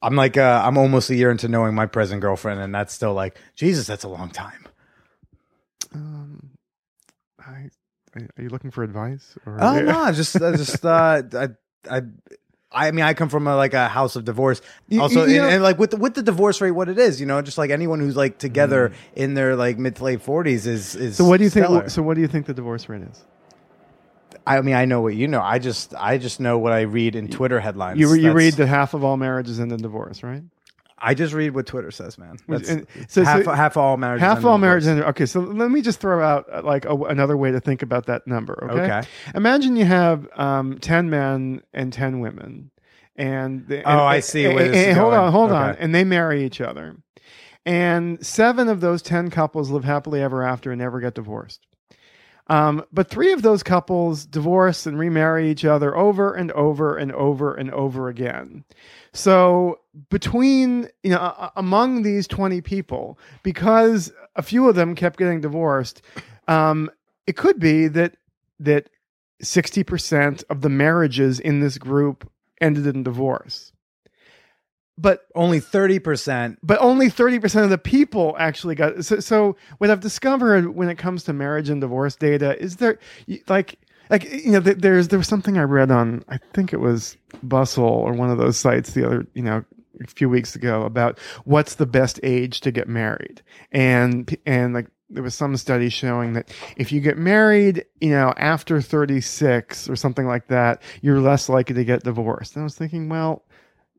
I'm 0.00 0.14
like 0.14 0.36
uh, 0.36 0.62
I'm 0.64 0.78
almost 0.78 1.10
a 1.10 1.16
year 1.16 1.30
into 1.30 1.48
knowing 1.48 1.74
my 1.74 1.86
present 1.86 2.20
girlfriend, 2.20 2.60
and 2.60 2.74
that's 2.74 2.92
still 2.94 3.14
like 3.14 3.38
Jesus. 3.56 3.86
That's 3.86 4.04
a 4.04 4.08
long 4.08 4.30
time. 4.30 4.66
um, 5.94 6.50
I, 7.40 7.70
are 8.14 8.42
you 8.42 8.48
looking 8.48 8.70
for 8.70 8.82
advice? 8.82 9.36
Or, 9.44 9.58
Oh 9.60 9.80
no, 9.80 9.98
I 9.98 10.12
just 10.12 10.36
I 10.36 10.52
just 10.52 10.84
uh, 10.84 11.22
I 11.34 11.48
I. 11.90 12.02
I 12.70 12.90
mean, 12.90 13.02
I 13.02 13.14
come 13.14 13.30
from 13.30 13.46
a, 13.46 13.56
like 13.56 13.72
a 13.72 13.88
house 13.88 14.14
of 14.14 14.26
divorce. 14.26 14.60
Also, 15.00 15.24
you 15.24 15.42
and, 15.42 15.54
and 15.54 15.62
like 15.62 15.78
with 15.78 15.92
the, 15.92 15.96
with 15.96 16.12
the 16.12 16.22
divorce 16.22 16.60
rate, 16.60 16.72
what 16.72 16.90
it 16.90 16.98
is, 16.98 17.18
you 17.18 17.24
know, 17.24 17.40
just 17.40 17.56
like 17.56 17.70
anyone 17.70 17.98
who's 17.98 18.14
like 18.14 18.36
together 18.36 18.92
in 19.16 19.32
their 19.32 19.56
like 19.56 19.78
mid 19.78 19.96
to 19.96 20.04
late 20.04 20.20
forties 20.20 20.66
is 20.66 20.94
is. 20.94 21.14
Mm. 21.14 21.16
So 21.16 21.24
what 21.24 21.38
do 21.38 21.44
you 21.44 21.50
stellar. 21.50 21.80
think? 21.80 21.90
So 21.90 22.02
what 22.02 22.12
do 22.12 22.20
you 22.20 22.28
think 22.28 22.44
the 22.44 22.52
divorce 22.52 22.86
rate 22.90 23.00
is? 23.00 23.24
I 24.56 24.60
mean, 24.62 24.74
I 24.74 24.84
know 24.84 25.00
what 25.00 25.14
you 25.14 25.28
know. 25.28 25.40
I 25.42 25.58
just 25.58 25.94
I 25.96 26.18
just 26.18 26.40
know 26.40 26.58
what 26.58 26.72
I 26.72 26.82
read 26.82 27.14
in 27.16 27.28
Twitter 27.28 27.60
headlines. 27.60 27.98
You, 27.98 28.08
re- 28.10 28.18
you 28.18 28.22
That's- 28.28 28.36
read 28.36 28.54
that 28.54 28.66
half 28.66 28.94
of 28.94 29.04
all 29.04 29.16
marriages 29.16 29.60
end 29.60 29.72
in 29.72 29.80
divorce, 29.82 30.22
right? 30.22 30.42
I 31.00 31.14
just 31.14 31.32
read 31.32 31.54
what 31.54 31.64
Twitter 31.66 31.92
says, 31.92 32.18
man. 32.18 32.38
Which- 32.46 32.66
That's 32.66 32.70
and- 32.70 32.86
so- 33.08 33.22
half 33.24 33.44
so- 33.44 33.52
half 33.52 33.76
all 33.76 33.96
marriages. 33.96 34.22
Half 34.22 34.38
end 34.38 34.44
in 34.44 34.48
all 34.50 34.56
divorce. 34.56 34.60
marriages 34.68 34.88
end. 34.88 35.02
Okay, 35.04 35.26
so 35.26 35.40
let 35.40 35.70
me 35.70 35.80
just 35.80 36.00
throw 36.00 36.22
out 36.24 36.46
uh, 36.52 36.62
like 36.64 36.86
a, 36.86 36.94
another 36.94 37.36
way 37.36 37.52
to 37.52 37.60
think 37.60 37.82
about 37.82 38.06
that 38.06 38.26
number. 38.26 38.58
Okay. 38.70 38.82
Okay. 38.82 39.02
Imagine 39.34 39.76
you 39.76 39.84
have 39.84 40.26
um, 40.38 40.78
ten 40.80 41.08
men 41.08 41.62
and 41.72 41.92
ten 41.92 42.18
women, 42.20 42.70
and 43.16 43.66
they, 43.68 43.78
Oh, 43.84 43.90
and- 43.90 44.00
I 44.00 44.20
see 44.20 44.48
where 44.48 44.58
and- 44.64 44.74
this 44.74 44.76
is 44.76 44.86
and 44.88 44.96
hold 44.98 45.12
going. 45.12 45.20
on, 45.24 45.32
hold 45.32 45.52
on, 45.52 45.70
Okay. 45.70 45.78
and 45.84 45.94
they 45.94 46.02
marry 46.02 46.44
each 46.44 46.60
other, 46.60 46.96
and 47.64 48.24
seven 48.26 48.68
of 48.68 48.80
those 48.80 49.00
ten 49.02 49.30
couples 49.30 49.70
live 49.70 49.84
happily 49.84 50.20
ever 50.20 50.42
after 50.42 50.72
and 50.72 50.80
never 50.80 50.98
get 51.00 51.14
divorced. 51.14 51.64
Um, 52.50 52.84
but 52.92 53.10
three 53.10 53.32
of 53.32 53.42
those 53.42 53.62
couples 53.62 54.24
divorce 54.24 54.86
and 54.86 54.98
remarry 54.98 55.50
each 55.50 55.64
other 55.64 55.96
over 55.96 56.32
and 56.32 56.50
over 56.52 56.96
and 56.96 57.12
over 57.12 57.54
and 57.54 57.70
over 57.72 58.08
again. 58.08 58.64
So 59.12 59.80
between 60.10 60.88
you 61.02 61.10
know 61.10 61.50
among 61.56 62.02
these 62.02 62.26
20 62.26 62.60
people 62.60 63.18
because 63.42 64.12
a 64.36 64.42
few 64.42 64.68
of 64.68 64.76
them 64.76 64.94
kept 64.94 65.18
getting 65.18 65.40
divorced 65.40 66.02
um, 66.46 66.90
it 67.26 67.36
could 67.36 67.58
be 67.58 67.88
that 67.88 68.16
that 68.60 68.90
60% 69.42 70.44
of 70.50 70.62
the 70.62 70.68
marriages 70.68 71.38
in 71.38 71.60
this 71.60 71.78
group 71.78 72.30
ended 72.60 72.86
in 72.86 73.02
divorce 73.02 73.72
but 74.98 75.26
Only 75.34 75.60
thirty 75.60 75.98
percent. 75.98 76.58
but 76.62 76.78
only 76.80 77.08
30% 77.08 77.64
of 77.64 77.70
the 77.70 77.78
people 77.78 78.36
actually 78.38 78.74
got 78.74 79.04
so, 79.04 79.20
so 79.20 79.56
what 79.78 79.88
i've 79.90 80.00
discovered 80.00 80.74
when 80.74 80.88
it 80.88 80.96
comes 80.98 81.22
to 81.24 81.32
marriage 81.32 81.70
and 81.70 81.80
divorce 81.80 82.16
data 82.16 82.60
is 82.60 82.76
there 82.76 82.98
like 83.48 83.78
like 84.10 84.24
you 84.30 84.50
know 84.52 84.60
there's 84.60 85.08
there 85.08 85.18
was 85.18 85.28
something 85.28 85.56
i 85.56 85.62
read 85.62 85.90
on 85.90 86.22
i 86.28 86.38
think 86.52 86.72
it 86.72 86.80
was 86.80 87.16
bustle 87.42 87.84
or 87.84 88.12
one 88.12 88.30
of 88.30 88.38
those 88.38 88.58
sites 88.58 88.92
the 88.92 89.06
other 89.06 89.26
you 89.34 89.42
know 89.42 89.64
a 90.02 90.06
few 90.06 90.28
weeks 90.28 90.54
ago 90.54 90.82
about 90.82 91.18
what's 91.44 91.76
the 91.76 91.86
best 91.86 92.20
age 92.22 92.60
to 92.60 92.70
get 92.70 92.88
married 92.88 93.42
and 93.72 94.36
and 94.46 94.74
like 94.74 94.86
there 95.10 95.22
was 95.22 95.34
some 95.34 95.56
study 95.56 95.88
showing 95.88 96.34
that 96.34 96.52
if 96.76 96.92
you 96.92 97.00
get 97.00 97.16
married, 97.16 97.82
you 97.98 98.10
know, 98.10 98.34
after 98.36 98.82
36 98.82 99.88
or 99.88 99.96
something 99.96 100.26
like 100.26 100.48
that, 100.48 100.82
you're 101.00 101.18
less 101.18 101.48
likely 101.48 101.74
to 101.76 101.84
get 101.86 102.02
divorced. 102.04 102.54
And 102.56 102.62
I 102.62 102.64
was 102.64 102.74
thinking, 102.74 103.08
well, 103.08 103.42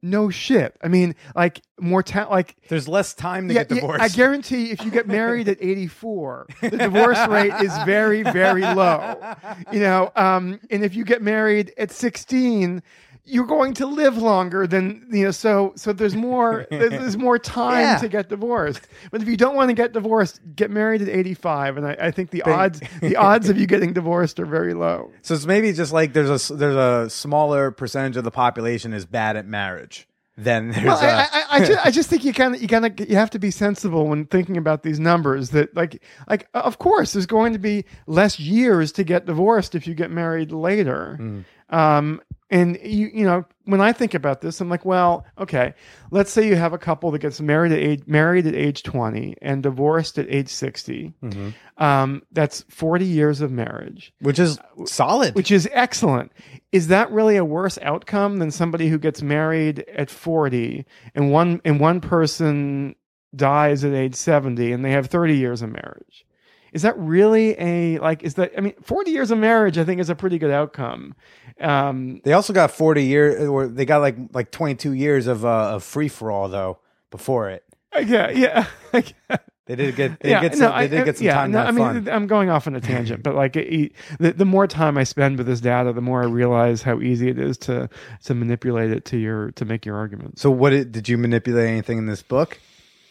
no 0.02 0.30
shit. 0.30 0.76
I 0.84 0.88
mean, 0.88 1.16
like 1.36 1.62
more 1.80 2.04
ta- 2.04 2.28
like 2.30 2.56
There's 2.68 2.88
less 2.88 3.14
time 3.14 3.47
to 3.47 3.54
yeah, 3.54 3.64
get 3.64 3.76
yeah, 3.76 3.82
divorced. 3.82 4.02
I 4.02 4.08
guarantee 4.10 4.72
if 4.72 4.84
you 4.84 4.91
get 4.91 5.08
married 5.08 5.47
at 5.50 5.58
84, 5.60 6.47
the 6.62 6.70
divorce 6.72 7.28
rate 7.28 7.54
is 7.62 7.72
very, 7.86 8.24
very 8.24 8.62
low. 8.62 9.36
You 9.72 9.80
know, 9.80 10.12
um, 10.16 10.60
and 10.70 10.84
if 10.84 10.95
you 10.95 11.04
get 11.04 11.22
married 11.22 11.74
at 11.78 11.91
16, 11.91 12.82
you're 13.30 13.46
going 13.46 13.74
to 13.76 13.86
live 13.86 14.18
longer 14.18 14.66
than 14.68 15.08
you 15.12 15.26
know. 15.26 15.32
So, 15.32 15.74
so 15.76 15.94
there's 15.94 16.16
more, 16.16 16.66
there's, 16.72 16.90
there's 16.90 17.18
more 17.18 17.38
time 17.40 17.82
Yeah. 17.82 17.98
to 18.00 18.08
get 18.10 18.30
divorced. 18.30 18.88
But 19.12 19.22
if 19.22 19.28
you 19.28 19.38
don't 19.38 19.56
want 19.56 19.70
to 19.70 19.74
get 19.74 19.94
divorced, 19.94 20.40
get 20.56 20.72
married 20.72 21.02
at 21.02 21.10
85, 21.10 21.78
and 21.78 21.88
I, 21.88 21.98
I 22.00 22.12
think 22.12 22.32
the 22.32 22.42
odds, 22.44 22.82
the 23.02 23.16
odds 23.30 23.50
of 23.50 23.58
you 23.58 23.68
getting 23.68 23.94
divorced 23.94 24.40
are 24.40 24.46
very 24.46 24.74
low. 24.74 25.12
So 25.22 25.34
it's 25.34 25.46
maybe 25.46 25.72
just 25.74 25.94
like 25.94 26.14
there's 26.14 26.50
a 26.50 26.54
there's 26.54 26.76
a 26.76 27.10
smaller 27.10 27.72
percentage 27.72 28.18
of 28.18 28.24
the 28.24 28.32
population 28.32 28.94
is 28.94 29.06
bad 29.06 29.36
at 29.38 29.46
marriage 29.46 30.08
than 30.38 30.72
there's 30.72 30.86
Well, 30.86 31.00
a. 31.04 31.06
I, 31.06 31.28
I, 31.34 31.44
I, 31.52 31.60
just, 31.66 31.86
I 31.88 31.92
just 31.92 32.10
think 32.10 32.24
you 32.24 32.32
kind 32.32 32.56
of 32.56 32.62
you 32.62 32.68
kind 32.70 32.86
of 32.86 33.10
you 33.10 33.18
have 33.18 33.30
to 33.32 33.40
be 33.40 33.52
sensible 33.52 34.08
when 34.08 34.26
thinking 34.26 34.56
about 34.56 34.84
these 34.84 34.98
numbers. 35.00 35.50
That 35.50 35.76
like 35.76 36.02
like 36.30 36.48
of 36.54 36.80
course 36.80 37.12
there's 37.14 37.26
going 37.26 37.52
to 37.54 37.60
be 37.60 37.84
less 38.08 38.40
years 38.40 38.94
to 38.94 39.04
get 39.04 39.26
divorced 39.26 39.76
if 39.76 39.86
you 39.86 39.94
get 39.96 40.12
married 40.12 40.52
later. 40.54 41.44
Um, 41.72 42.22
and 42.50 42.78
you 42.84 43.10
you 43.14 43.26
know 43.26 43.45
when 43.66 43.82
I 43.82 43.93
think 43.93 44.14
about 44.16 44.41
this, 44.41 44.60
I'm 44.62 44.70
like, 44.70 44.84
well, 44.84 45.26
okay, 45.38 45.76
let's 46.10 46.32
say 46.32 46.47
you 46.47 46.56
have 46.56 46.74
a 46.74 46.78
couple 46.80 47.12
that 47.12 47.20
gets 47.20 47.39
married 47.39 47.72
at 47.72 47.78
age 47.80 48.04
married 48.08 48.47
at 48.47 48.56
age 48.56 48.82
20 48.84 49.36
and 49.41 49.62
divorced 49.62 50.18
at 50.18 50.26
age 50.30 50.50
60. 50.50 51.14
Um, 51.78 52.24
that's 52.32 52.66
40 52.70 53.06
years 53.06 53.41
of 53.41 53.52
marriage 53.52 54.12
which 54.22 54.39
is 54.39 54.60
solid. 54.86 55.36
which 55.36 55.52
is 55.52 55.70
excellent. 55.72 56.32
Is 56.72 56.88
that 56.88 57.12
really 57.12 57.38
a 57.38 57.45
worse 57.45 57.78
outcome 57.82 58.38
than 58.38 58.52
somebody 58.52 58.89
who 58.89 58.97
gets 58.97 59.22
married 59.22 59.86
at 59.95 60.10
40 60.10 60.86
and 61.16 61.32
one 61.32 61.62
and 61.64 61.80
one 61.80 62.02
person 62.02 62.95
dies 63.36 63.84
at 63.84 63.93
age 63.93 64.16
70 64.16 64.72
and 64.72 64.84
they 64.84 64.91
have 64.91 65.08
30 65.08 65.38
years 65.38 65.62
of 65.62 65.70
marriage? 65.70 66.26
Is 66.74 66.84
that 66.84 66.98
really 66.98 67.56
a 67.60 68.00
like? 68.00 68.24
Is 68.24 68.36
that 68.36 68.52
I 68.58 68.62
mean, 68.62 68.74
forty 68.82 69.12
years 69.12 69.32
of 69.32 69.38
marriage, 69.38 69.78
I 69.78 69.84
think, 69.84 70.00
is 70.02 70.10
a 70.10 70.16
pretty 70.16 70.38
good 70.38 70.52
outcome. 70.52 71.16
Um, 71.60 72.22
They 72.24 72.34
also 72.34 72.54
got 72.54 72.72
40 72.72 73.04
years, 73.04 73.48
or 73.50 73.68
they 73.68 73.86
got 73.86 74.00
like 74.00 74.16
like 74.32 74.52
22 74.52 74.94
years 74.94 75.28
of 75.28 75.46
uh, 75.46 75.76
of 75.76 75.84
free 75.84 76.08
for 76.08 76.32
all 76.32 76.48
though 76.50 76.80
before 77.12 77.50
it. 77.50 77.64
yeah, 78.06 78.30
yeah. 78.94 79.38
They 79.70 79.76
did 79.76 79.96
get 79.96 80.20
they 80.20 80.30
did 80.30 80.42
get 80.42 80.56
some, 80.56 80.76
they 80.76 80.88
did 80.88 81.06
get 81.06 81.18
some 81.18 81.28
yeah, 81.28 81.34
time 81.36 81.52
no, 81.52 81.62
to 81.62 81.68
I 81.68 81.72
mean, 81.72 82.06
fun. 82.06 82.10
I'm 82.10 82.26
going 82.26 82.50
off 82.50 82.66
on 82.66 82.74
a 82.76 82.82
tangent, 82.82 83.22
but 83.22 83.36
like, 83.36 83.56
it, 83.56 83.92
the, 84.20 84.32
the 84.34 84.46
more 84.46 84.66
time 84.66 84.98
I 84.98 85.04
spend 85.04 85.38
with 85.38 85.46
this 85.46 85.62
data, 85.62 85.94
the 85.94 86.02
more 86.02 86.24
I 86.24 86.26
realize 86.26 86.82
how 86.82 87.00
easy 87.02 87.30
it 87.30 87.38
is 87.38 87.56
to 87.60 87.88
to 88.24 88.34
manipulate 88.34 88.90
it 88.90 89.06
to 89.06 89.18
your 89.18 89.52
to 89.52 89.66
make 89.66 89.86
your 89.86 89.96
argument 89.96 90.40
So 90.40 90.50
what 90.50 90.72
did, 90.72 90.92
did 90.92 91.08
you 91.08 91.20
manipulate 91.20 91.68
anything 91.68 92.00
in 92.00 92.08
this 92.08 92.24
book? 92.24 92.60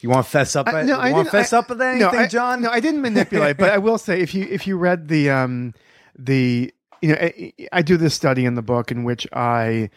You 0.00 0.10
want 0.10 0.24
to 0.26 0.30
fess 0.30 0.54
up? 0.56 0.68
I- 0.68 0.82
no, 0.82 0.94
you 0.96 1.00
I 1.00 1.12
want 1.12 1.26
to 1.26 1.30
fess 1.32 1.52
I- 1.52 1.58
up 1.58 1.68
with 1.68 1.80
anything, 1.82 2.12
no, 2.12 2.18
I, 2.18 2.26
Jon? 2.26 2.62
No, 2.62 2.70
I 2.70 2.80
didn't 2.80 3.02
manipulate, 3.02 3.56
but 3.56 3.70
I 3.70 3.78
will 3.78 3.98
say 3.98 4.20
if 4.20 4.34
you 4.34 4.46
if 4.48 4.66
you 4.66 4.76
read 4.76 5.08
the 5.08 5.30
um 5.30 5.74
the 6.18 6.72
you 7.02 7.08
know 7.10 7.16
I, 7.20 7.52
I 7.72 7.82
do 7.82 7.96
this 7.96 8.14
study 8.14 8.44
in 8.44 8.54
the 8.54 8.62
book 8.62 8.90
in 8.90 9.04
which 9.04 9.26
I 9.32 9.90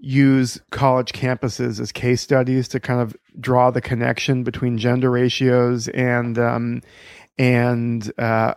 use 0.00 0.60
college 0.70 1.12
campuses 1.12 1.80
as 1.80 1.90
case 1.92 2.20
studies 2.20 2.68
to 2.68 2.80
kind 2.80 3.00
of 3.00 3.16
draw 3.40 3.70
the 3.70 3.80
connection 3.80 4.42
between 4.42 4.76
gender 4.76 5.10
ratios 5.10 5.88
and 5.88 6.38
um 6.38 6.82
and 7.38 8.12
uh 8.18 8.54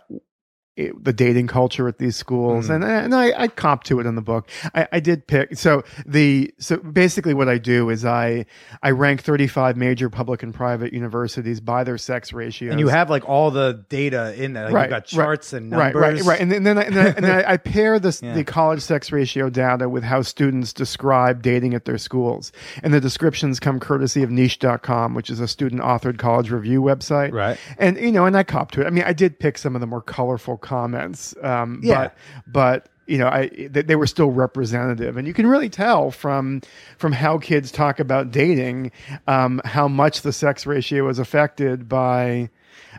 it- 0.78 1.04
the 1.04 1.12
dating 1.12 1.46
culture 1.48 1.88
at 1.88 1.98
these 1.98 2.16
schools, 2.16 2.68
Mhm. 2.68 2.74
and 2.76 2.84
and 2.84 3.14
I, 3.14 3.32
I 3.44 3.48
cop 3.48 3.84
to 3.84 4.00
it 4.00 4.06
in 4.06 4.14
the 4.14 4.22
book. 4.22 4.48
I, 4.74 4.88
I 4.92 5.00
did 5.00 5.26
pick 5.26 5.56
so 5.56 5.82
the 6.06 6.52
so 6.58 6.76
basically 6.78 7.34
what 7.34 7.48
I 7.48 7.58
do 7.58 7.90
is 7.90 8.04
I 8.04 8.46
I 8.82 8.90
rank 8.92 9.22
35 9.22 9.76
major 9.76 10.08
public 10.08 10.42
and 10.42 10.54
private 10.54 10.92
universities 10.92 11.60
by 11.60 11.84
their 11.84 11.98
sex 11.98 12.32
ratio, 12.32 12.70
and 12.70 12.80
you 12.80 12.88
have 12.88 13.10
like 13.10 13.28
all 13.28 13.50
the 13.50 13.84
data 13.88 14.34
in 14.42 14.52
there. 14.52 14.66
Like 14.66 14.74
Right, 14.74 14.84
you 14.84 14.90
got 14.90 14.96
right, 14.96 15.06
charts 15.06 15.52
and 15.52 15.72
right, 15.72 15.92
numbers. 15.94 16.20
right, 16.22 16.30
right, 16.32 16.40
and 16.40 16.50
then, 16.52 16.58
and 16.58 16.66
then, 16.66 16.78
I, 16.78 16.82
and 16.82 16.96
I, 16.98 17.06
and 17.08 17.26
I, 17.26 17.52
I 17.52 17.56
pair 17.56 17.98
this 17.98 18.22
Yeah. 18.28 18.34
the 18.34 18.44
college 18.44 18.80
sex 18.82 19.10
ratio 19.12 19.50
data 19.50 19.88
with 19.88 20.04
how 20.04 20.22
students 20.22 20.72
describe 20.72 21.42
dating 21.42 21.74
at 21.74 21.84
their 21.84 21.98
schools, 21.98 22.52
and 22.82 22.92
the 22.94 23.00
descriptions 23.00 23.58
come 23.60 23.80
courtesy 23.80 24.22
of 24.22 24.30
Niche.com, 24.30 25.14
which 25.14 25.30
is 25.30 25.40
a 25.40 25.48
student-authored 25.48 26.18
college 26.18 26.50
review 26.50 26.80
website. 26.82 27.32
Right. 27.32 27.58
and 27.78 27.96
you 27.98 28.12
know, 28.12 28.26
and 28.26 28.36
I 28.36 28.42
cop 28.44 28.70
to 28.72 28.80
it. 28.82 28.86
I 28.86 28.90
mean, 28.90 29.04
I 29.04 29.12
did 29.12 29.38
pick 29.38 29.58
some 29.58 29.74
of 29.74 29.80
the 29.80 29.86
more 29.86 30.02
colorful 30.02 30.56
comments, 30.68 31.34
um, 31.42 31.80
Yeah. 31.82 32.10
but 32.46 32.52
but 32.52 32.88
you 33.06 33.16
know, 33.16 33.28
I 33.28 33.48
they, 33.70 33.82
they 33.82 33.96
were 33.96 34.06
still 34.06 34.30
representative, 34.30 35.16
and 35.16 35.26
you 35.26 35.32
can 35.32 35.46
really 35.46 35.70
tell 35.70 36.10
from 36.10 36.60
from 36.98 37.12
how 37.12 37.38
kids 37.38 37.70
talk 37.72 37.98
about 38.00 38.30
dating, 38.30 38.92
um, 39.26 39.62
how 39.64 39.88
much 39.88 40.20
the 40.22 40.32
sex 40.32 40.66
ratio 40.66 41.08
is 41.08 41.18
affected 41.18 41.88
by 41.88 42.50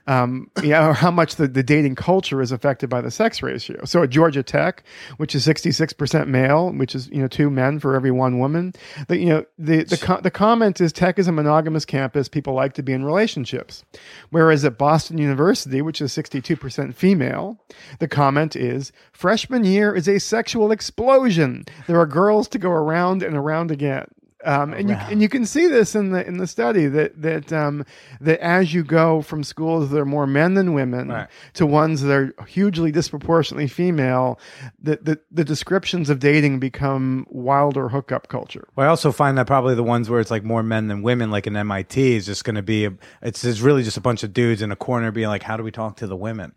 um, 0.07 0.49
yeah, 0.63 0.87
or 0.89 0.93
how 0.93 1.11
much 1.11 1.35
the, 1.35 1.47
the 1.47 1.63
dating 1.63 1.95
culture 1.95 2.41
is 2.41 2.51
affected 2.51 2.89
by 2.89 3.01
the 3.01 3.11
sex 3.11 3.41
ratio. 3.41 3.83
So 3.85 4.03
at 4.03 4.09
Georgia 4.09 4.43
Tech, 4.43 4.83
which 5.17 5.35
is 5.35 5.45
66% 5.45 6.27
male, 6.27 6.71
which 6.71 6.95
is, 6.95 7.09
you 7.09 7.21
know, 7.21 7.27
two 7.27 7.49
men 7.49 7.79
for 7.79 7.95
every 7.95 8.11
one 8.11 8.39
woman, 8.39 8.73
the, 9.07 9.17
you 9.17 9.27
know, 9.27 9.45
the, 9.57 9.83
the, 9.83 9.97
co- 9.97 10.21
the 10.21 10.31
comment 10.31 10.81
is 10.81 10.91
Tech 10.91 11.19
is 11.19 11.27
a 11.27 11.31
monogamous 11.31 11.85
campus. 11.85 12.27
People 12.27 12.53
like 12.53 12.73
to 12.73 12.83
be 12.83 12.93
in 12.93 13.05
relationships. 13.05 13.83
Whereas 14.29 14.65
at 14.65 14.77
Boston 14.77 15.17
University, 15.17 15.81
which 15.81 16.01
is 16.01 16.11
62% 16.11 16.93
female, 16.93 17.59
the 17.99 18.07
comment 18.07 18.55
is 18.55 18.91
freshman 19.11 19.63
year 19.63 19.93
is 19.93 20.07
a 20.07 20.19
sexual 20.19 20.71
explosion. 20.71 21.65
There 21.87 21.99
are 21.99 22.05
girls 22.05 22.47
to 22.49 22.59
go 22.59 22.71
around 22.71 23.23
and 23.23 23.35
around 23.35 23.71
again. 23.71 24.07
Um, 24.45 24.73
and 24.73 24.89
you 24.89 24.95
and 24.95 25.21
you 25.21 25.27
can 25.27 25.45
see 25.45 25.67
this 25.67 25.95
in 25.95 26.11
the 26.11 26.25
in 26.25 26.37
the 26.37 26.47
study 26.47 26.87
that 26.87 27.21
that 27.21 27.51
um, 27.51 27.85
that 28.21 28.39
as 28.39 28.73
you 28.73 28.85
go 28.85 29.21
from 29.21 29.43
schools 29.43 29.89
that 29.89 29.99
are 29.99 30.05
more 30.05 30.25
men 30.25 30.53
than 30.53 30.73
women 30.73 31.09
Right. 31.09 31.27
to 31.55 31.65
ones 31.65 32.01
that 32.03 32.11
are 32.13 32.33
hugely 32.47 32.89
disproportionately 32.91 33.67
female, 33.67 34.39
that 34.81 35.03
the, 35.03 35.19
the 35.29 35.43
descriptions 35.43 36.09
of 36.09 36.19
dating 36.19 36.59
become 36.59 37.27
wilder 37.29 37.89
hookup 37.89 38.29
culture. 38.29 38.65
Well, 38.77 38.87
I 38.87 38.89
also 38.89 39.11
find 39.11 39.37
that 39.37 39.45
probably 39.45 39.75
the 39.75 39.83
ones 39.83 40.09
where 40.09 40.21
it's 40.21 40.31
like 40.31 40.45
more 40.45 40.63
men 40.63 40.87
than 40.87 41.01
women, 41.01 41.31
like 41.31 41.45
in 41.45 41.57
MIT, 41.57 42.15
is 42.15 42.25
just 42.25 42.45
going 42.45 42.55
to 42.55 42.61
be. 42.61 42.85
A, 42.85 42.93
it's, 43.21 43.43
it's 43.43 43.59
really 43.59 43.83
just 43.83 43.97
a 43.97 44.01
bunch 44.01 44.23
of 44.23 44.31
dudes 44.33 44.61
in 44.61 44.71
a 44.71 44.75
corner 44.77 45.11
being 45.11 45.27
like, 45.27 45.43
"How 45.43 45.57
do 45.57 45.63
we 45.63 45.71
talk 45.71 45.97
to 45.97 46.07
the 46.07 46.15
women?" 46.15 46.53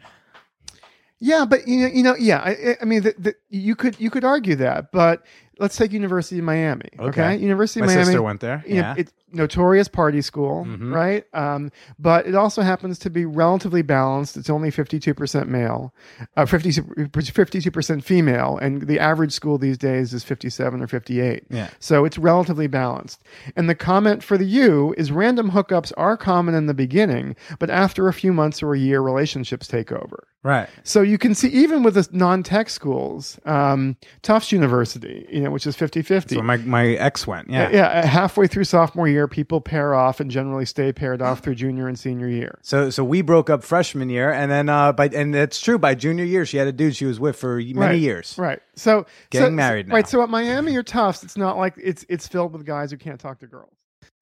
Yeah, 1.19 1.45
but 1.45 1.69
you 1.69 1.81
know, 1.81 1.87
you 1.87 2.03
know, 2.03 2.17
yeah. 2.17 2.39
I, 2.39 2.77
I 2.81 2.85
mean, 2.85 3.03
the, 3.03 3.15
the, 3.17 3.35
you 3.49 3.77
could 3.77 3.99
you 4.01 4.11
could 4.11 4.25
argue 4.25 4.57
that, 4.57 4.91
but 4.91 5.25
let's 5.59 5.77
take 5.77 5.93
University 5.93 6.39
of 6.39 6.45
Miami. 6.45 6.89
Okay, 6.99 7.09
Okay. 7.09 7.37
University 7.37 7.81
My 7.81 7.87
of 7.87 7.89
Miami. 7.91 8.01
My 8.01 8.05
sister 8.05 8.23
went 8.23 8.41
there. 8.41 8.65
You 8.67 8.75
know, 8.77 8.81
Yeah. 8.81 8.95
it's 8.99 9.13
notorious 9.33 9.89
party 9.89 10.21
school, 10.23 10.65
Mhm. 10.67 10.93
right? 10.95 11.25
Um, 11.35 11.71
but 11.99 12.27
it 12.27 12.35
also 12.35 12.63
happens 12.63 12.99
to 13.01 13.11
be 13.11 13.25
relatively 13.25 13.83
balanced. 13.83 14.37
It's 14.37 14.51
only 14.51 14.71
fifty 14.71 14.99
two 15.01 15.15
percent 15.15 15.49
male, 15.49 15.93
uh, 16.37 16.47
52 16.47 17.71
percent 17.71 18.05
female, 18.05 18.59
and 18.61 18.83
the 18.83 18.99
average 19.01 19.33
school 19.33 19.59
these 19.59 19.79
days 19.79 20.13
is 20.13 20.25
fifty 20.25 20.51
seven 20.51 20.83
or 20.83 20.87
fifty 20.87 21.21
eight. 21.21 21.45
Yeah. 21.51 21.69
So 21.79 22.05
it's 22.05 22.19
relatively 22.19 22.67
balanced. 22.67 23.23
And 23.57 23.69
the 23.69 23.75
comment 23.75 24.23
for 24.23 24.37
the 24.39 24.45
U 24.47 24.95
is 24.97 25.11
random 25.13 25.51
hookups 25.51 25.93
are 25.97 26.17
common 26.17 26.55
in 26.55 26.67
the 26.67 26.75
beginning, 26.75 27.37
but 27.59 27.71
after 27.71 28.09
a 28.09 28.13
few 28.13 28.33
months 28.33 28.63
or 28.63 28.75
a 28.75 28.79
year, 28.79 29.01
relationships 29.01 29.67
take 29.67 29.93
over. 29.93 30.27
Right. 30.45 30.69
So 30.83 31.03
you 31.03 31.19
can 31.19 31.37
see, 31.37 31.49
even 31.51 31.85
with 31.85 31.95
the 31.95 32.09
non-tech 32.11 32.69
schools, 32.69 33.39
um, 33.47 33.97
Tufts 34.23 34.51
University, 34.51 35.25
you 35.31 35.41
know, 35.41 35.53
which 35.53 35.69
is 35.69 35.77
50-50. 35.77 36.35
So 36.35 36.43
my 36.43 36.57
my 36.57 36.87
ex 36.95 37.29
went. 37.29 37.49
Yeah. 37.49 37.71
yeah, 37.71 38.05
halfway 38.05 38.49
through 38.49 38.65
sophomore 38.65 39.07
year, 39.07 39.22
people 39.29 39.61
pair 39.61 39.95
off 39.95 40.21
and 40.21 40.31
generally 40.31 40.65
stay 40.67 40.93
paired 40.93 41.21
off 41.23 41.41
through 41.41 41.55
junior 41.57 41.89
and 41.89 41.99
senior 41.99 42.29
year. 42.29 42.59
So 42.63 42.91
so 42.91 43.03
we 43.05 43.23
broke 43.23 43.49
up 43.51 43.63
freshman 43.63 44.11
year, 44.11 44.31
and 44.33 44.51
then 44.51 44.69
uh, 44.69 44.93
by 44.93 45.09
and 45.09 45.35
it's 45.35 45.61
true. 45.61 45.79
By 45.79 45.95
junior 45.95 46.25
year, 46.25 46.45
she 46.47 46.57
had 46.57 46.67
a 46.67 46.73
dude 46.73 46.97
she 46.97 47.05
was 47.07 47.19
with 47.21 47.37
for 47.37 47.57
many 47.57 47.75
Right. 47.75 47.99
years. 47.99 48.35
Right. 48.39 48.61
So 48.77 49.07
Getting 49.31 49.49
so- 49.49 49.51
married 49.53 49.89
now. 49.89 49.95
Right. 49.95 50.09
So 50.09 50.23
at 50.23 50.29
Miami 50.29 50.77
or 50.77 50.83
Tufts, 50.83 51.23
it's 51.25 51.37
not 51.37 51.57
like 51.59 51.75
it's 51.83 52.05
it's 52.09 52.27
filled 52.29 52.53
with 52.53 52.65
guys 52.65 52.91
who 52.91 52.97
can't 52.97 53.21
talk 53.21 53.39
to 53.41 53.47
girls. 53.47 53.73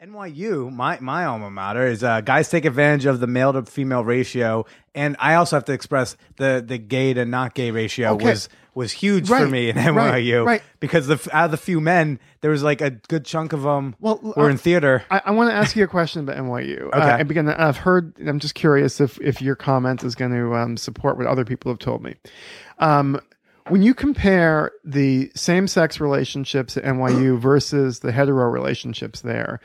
NYU, 0.02 0.72
my 0.72 0.98
my 1.00 1.26
alma 1.26 1.50
mater, 1.50 1.86
is 1.86 2.02
uh, 2.02 2.22
guys 2.22 2.48
take 2.48 2.64
advantage 2.64 3.04
of 3.04 3.20
the 3.20 3.26
male 3.26 3.52
to 3.52 3.62
female 3.62 4.02
ratio, 4.02 4.64
and 4.94 5.14
I 5.18 5.34
also 5.34 5.56
have 5.56 5.64
to 5.66 5.72
express 5.72 6.16
the 6.36 6.64
the 6.66 6.78
gay 6.78 7.12
to 7.12 7.26
not 7.26 7.54
gay 7.54 7.70
ratio 7.70 8.14
Okay. 8.14 8.24
was 8.24 8.48
was 8.74 8.92
huge 8.92 9.28
for 9.28 9.46
me 9.46 9.68
in 9.68 9.76
right, 9.76 10.24
NYU, 10.24 10.46
right. 10.46 10.62
Because 10.78 11.06
the 11.06 11.16
out 11.32 11.46
of 11.46 11.50
the 11.50 11.58
few 11.58 11.82
men, 11.82 12.18
there 12.40 12.50
was 12.50 12.62
like 12.62 12.80
a 12.80 12.90
good 12.90 13.26
chunk 13.26 13.52
of 13.52 13.62
them 13.62 13.94
Well, 14.00 14.20
were 14.36 14.46
uh, 14.46 14.48
in 14.48 14.56
theater. 14.56 15.02
I, 15.10 15.20
I 15.26 15.30
want 15.32 15.50
to 15.50 15.54
ask 15.54 15.76
you 15.76 15.84
a 15.84 15.88
question 15.88 16.22
about 16.22 16.36
NYU. 16.36 16.84
Okay. 16.84 16.98
Uh, 16.98 17.18
and 17.18 17.28
because 17.28 17.46
I've 17.48 17.76
heard, 17.76 18.14
I'm 18.26 18.38
just 18.38 18.54
curious 18.54 19.00
if 19.02 19.20
if 19.20 19.42
your 19.42 19.54
comment 19.56 20.02
is 20.02 20.14
going 20.14 20.32
to 20.32 20.54
um, 20.54 20.78
support 20.78 21.18
what 21.18 21.26
other 21.26 21.44
people 21.44 21.70
have 21.70 21.78
told 21.78 22.02
me. 22.02 22.14
Um, 22.78 23.20
when 23.68 23.82
you 23.82 23.94
compare 23.94 24.72
the 24.82 25.30
same 25.36 25.68
sex 25.68 26.00
relationships 26.00 26.76
at 26.76 26.84
NYU 26.84 27.38
versus 27.38 28.00
the 28.00 28.10
hetero 28.10 28.48
relationships 28.48 29.20
there, 29.20 29.60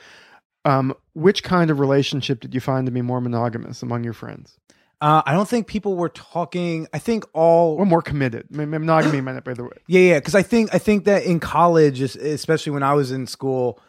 um, 0.66 0.94
which 1.14 1.44
kind 1.44 1.70
of 1.72 1.80
relationship 1.80 2.40
did 2.42 2.54
you 2.54 2.60
find 2.60 2.86
to 2.88 2.92
be 2.92 3.02
more 3.02 3.22
monogamous 3.22 3.82
among 3.84 4.04
your 4.04 4.14
friends, 4.14 4.58
Uh, 5.02 5.22
I 5.26 5.34
don't 5.34 5.48
think 5.48 5.68
people 5.68 5.96
were 5.96 6.10
talking. 6.10 6.88
I 6.94 7.00
think 7.00 7.26
all 7.34 7.76
or 7.76 7.86
more 7.86 8.02
committed? 8.02 8.48
I 8.52 8.58
mean, 8.58 8.72
monogamy 8.72 9.22
might 9.22 9.34
not 9.34 9.44
be 9.46 9.54
the 9.54 9.64
way. 9.64 9.78
Yeah, 9.88 10.02
yeah. 10.02 10.20
Because 10.20 10.36
I 10.36 10.42
think 10.42 10.74
I 10.74 10.80
think 10.80 11.06
that 11.06 11.24
in 11.24 11.40
college, 11.40 12.02
especially 12.02 12.72
when 12.72 12.82
I 12.84 12.94
was 12.94 13.12
in 13.12 13.28
school, 13.28 13.80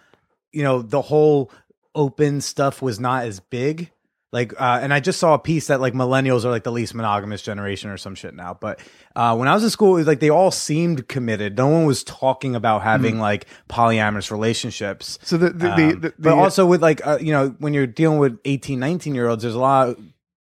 you 0.53 0.63
know, 0.63 0.83
the 0.83 1.03
whole 1.03 1.51
open 1.95 2.41
stuff 2.41 2.83
was 2.83 3.01
not 3.01 3.25
as 3.25 3.41
big. 3.41 3.91
Like, 4.37 4.53
uh, 4.61 4.81
and 4.83 4.93
I 4.93 5.01
just 5.01 5.19
saw 5.19 5.33
a 5.33 5.39
piece 5.39 5.69
that 5.69 5.81
like 5.81 5.95
millennials 5.95 6.45
are 6.45 6.51
like 6.51 6.63
the 6.63 6.71
least 6.71 6.95
monogamous 6.95 7.41
generation 7.41 7.89
or 7.89 7.97
some 7.97 8.15
shit 8.15 8.35
now. 8.35 8.53
But 8.53 8.81
uh, 9.15 9.35
when 9.35 9.49
I 9.49 9.55
was 9.55 9.65
in 9.65 9.71
school, 9.71 9.95
it 9.95 10.01
was 10.01 10.07
like 10.07 10.21
they 10.21 10.29
all 10.29 10.51
seemed 10.51 11.09
committed. 11.09 11.57
No 11.57 11.69
one 11.69 11.87
was 11.87 12.05
talking 12.05 12.55
about 12.55 12.83
having 12.83 13.19
like 13.19 13.47
polyamorous 13.71 14.31
relationships. 14.31 15.19
So 15.23 15.39
the 15.39 15.49
the, 15.49 15.73
Um, 15.73 15.89
the, 15.89 15.97
the, 16.09 16.15
but 16.19 16.35
also 16.35 16.67
with 16.67 16.83
like 16.83 17.01
uh, 17.07 17.17
you 17.19 17.33
know 17.33 17.57
when 17.61 17.73
you're 17.73 17.87
dealing 17.87 18.19
with 18.19 18.39
18 18.45 18.79
19 18.79 19.15
year 19.15 19.27
olds 19.27 19.43
there's 19.43 19.55
a 19.55 19.59
lot 19.59 19.89
of 19.89 20.01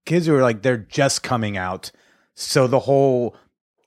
kids 0.05 0.25
who 0.25 0.33
are 0.35 0.41
like 0.41 0.61
they're 0.61 0.77
just 0.77 1.21
coming 1.21 1.57
out 1.57 1.91
so 2.33 2.67
the 2.67 2.79
whole 2.79 3.35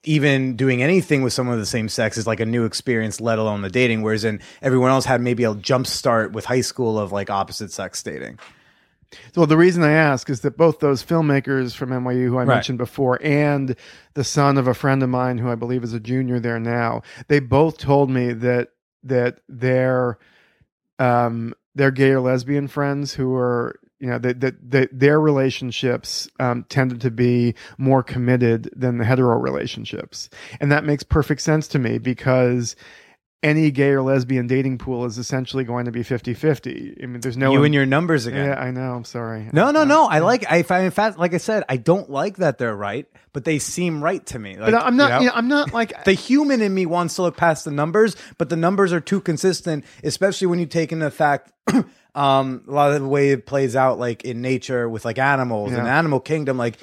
even 0.03 0.55
doing 0.55 0.83
anything 0.83 1.23
with 1.23 1.33
someone 1.33 1.55
of 1.55 1.59
the 1.59 1.65
same 1.65 1.89
sex 1.89 2.15
is 2.15 2.27
like 2.27 2.39
a 2.39 2.45
new 2.45 2.63
experience 2.65 3.19
let 3.19 3.39
alone 3.39 3.63
the 3.63 3.71
dating 3.71 4.03
whereas 4.03 4.23
in 4.23 4.39
everyone 4.61 4.91
else 4.91 5.05
had 5.05 5.19
maybe 5.19 5.43
a 5.45 5.55
jump 5.55 5.87
start 5.87 6.31
with 6.31 6.45
high 6.45 6.61
school 6.61 6.99
of 6.99 7.11
like 7.11 7.31
opposite 7.31 7.71
sex 7.71 8.03
dating 8.03 8.37
Well, 9.35 9.45
the 9.47 9.57
reason 9.57 9.83
I 9.83 9.91
ask 9.91 10.29
is 10.29 10.41
that 10.41 10.57
both 10.57 10.79
those 10.79 11.03
filmmakers 11.03 11.75
from 11.75 11.89
NYU, 11.91 12.27
who 12.27 12.37
I 12.37 12.43
Right. 12.43 12.55
mentioned 12.55 12.77
before, 12.77 13.19
and 13.21 13.75
the 14.13 14.23
son 14.23 14.57
of 14.57 14.67
a 14.67 14.73
friend 14.73 15.03
of 15.03 15.09
mine, 15.09 15.37
who 15.37 15.49
I 15.49 15.55
believe 15.55 15.83
is 15.83 15.93
a 15.93 15.99
junior 15.99 16.39
there 16.39 16.59
now, 16.59 17.01
they 17.27 17.39
both 17.39 17.77
told 17.77 18.09
me 18.09 18.33
that 18.33 18.69
that 19.03 19.39
their 19.47 20.17
um, 20.99 21.53
their 21.75 21.91
gay 21.91 22.11
or 22.11 22.21
lesbian 22.21 22.67
friends 22.67 23.13
who 23.13 23.35
are 23.35 23.79
you 23.99 24.07
know 24.07 24.17
that 24.19 24.41
that, 24.41 24.89
their 24.91 25.19
relationships 25.19 26.27
um, 26.39 26.65
tended 26.69 27.01
to 27.01 27.11
be 27.11 27.55
more 27.77 28.03
committed 28.03 28.69
than 28.75 28.97
the 28.97 29.05
hetero 29.05 29.37
relationships, 29.37 30.29
and 30.59 30.71
that 30.71 30.83
makes 30.83 31.03
perfect 31.03 31.41
sense 31.41 31.67
to 31.69 31.79
me 31.79 31.97
because 31.97 32.75
any 33.45 33.69
gay 33.69 33.91
or 33.91 34.01
lesbian 34.01 34.47
dating 34.47 34.79
pool 34.79 35.05
is 35.05 35.17
essentially 35.19 35.63
going 35.63 35.85
to 35.85 35.91
be 35.91 36.01
50-50. 36.01 37.01
I 37.03 37.05
mean, 37.05 37.21
there's 37.21 37.37
no 37.37 37.51
you 37.53 37.63
and 37.63 37.73
your 37.73 37.85
numbers 37.85 38.25
again. 38.25 38.45
Yeah, 38.47 38.59
I 38.59 38.71
know. 38.71 38.93
I'm 38.95 39.05
sorry. 39.05 39.47
No, 39.53 39.69
no, 39.71 39.83
no. 39.83 40.05
I 40.07 40.19
like. 40.19 40.49
I 40.51 40.63
find, 40.63 40.83
in 40.83 40.91
fact, 40.91 41.19
like 41.19 41.33
I 41.33 41.37
said, 41.37 41.63
I 41.69 41.77
don't 41.77 42.09
like 42.09 42.37
that 42.37 42.57
they're 42.57 42.75
right, 42.75 43.05
but 43.33 43.45
they 43.45 43.59
seem 43.59 44.03
right 44.03 44.25
to 44.27 44.39
me. 44.39 44.57
Like, 44.57 44.71
But 44.73 44.83
I'm 44.83 44.97
not. 44.97 45.05
you 45.05 45.09
know? 45.11 45.19
You 45.19 45.25
know, 45.27 45.31
I'm 45.35 45.47
not 45.47 45.73
like. 45.73 46.03
the 46.05 46.13
human 46.13 46.61
in 46.61 46.73
me 46.73 46.85
wants 46.87 47.15
to 47.15 47.21
look 47.21 47.37
past 47.37 47.65
the 47.65 47.71
numbers, 47.71 48.15
but 48.39 48.49
the 48.49 48.55
numbers 48.55 48.91
are 48.91 48.99
too 48.99 49.21
consistent, 49.21 49.85
especially 50.03 50.47
when 50.47 50.57
you 50.59 50.65
take 50.65 50.91
into 50.91 51.09
fact 51.11 51.51
um, 52.15 52.63
a 52.67 52.71
lot 52.71 52.93
of 52.93 53.01
the 53.01 53.07
way 53.07 53.29
it 53.29 53.45
plays 53.45 53.75
out, 53.75 53.99
like 53.99 54.23
in 54.25 54.41
nature 54.41 54.89
with 54.89 55.05
like 55.05 55.19
animals 55.19 55.71
and 55.73 55.85
Yeah. 55.85 55.97
animal 55.99 56.19
kingdom, 56.19 56.57
like 56.57 56.77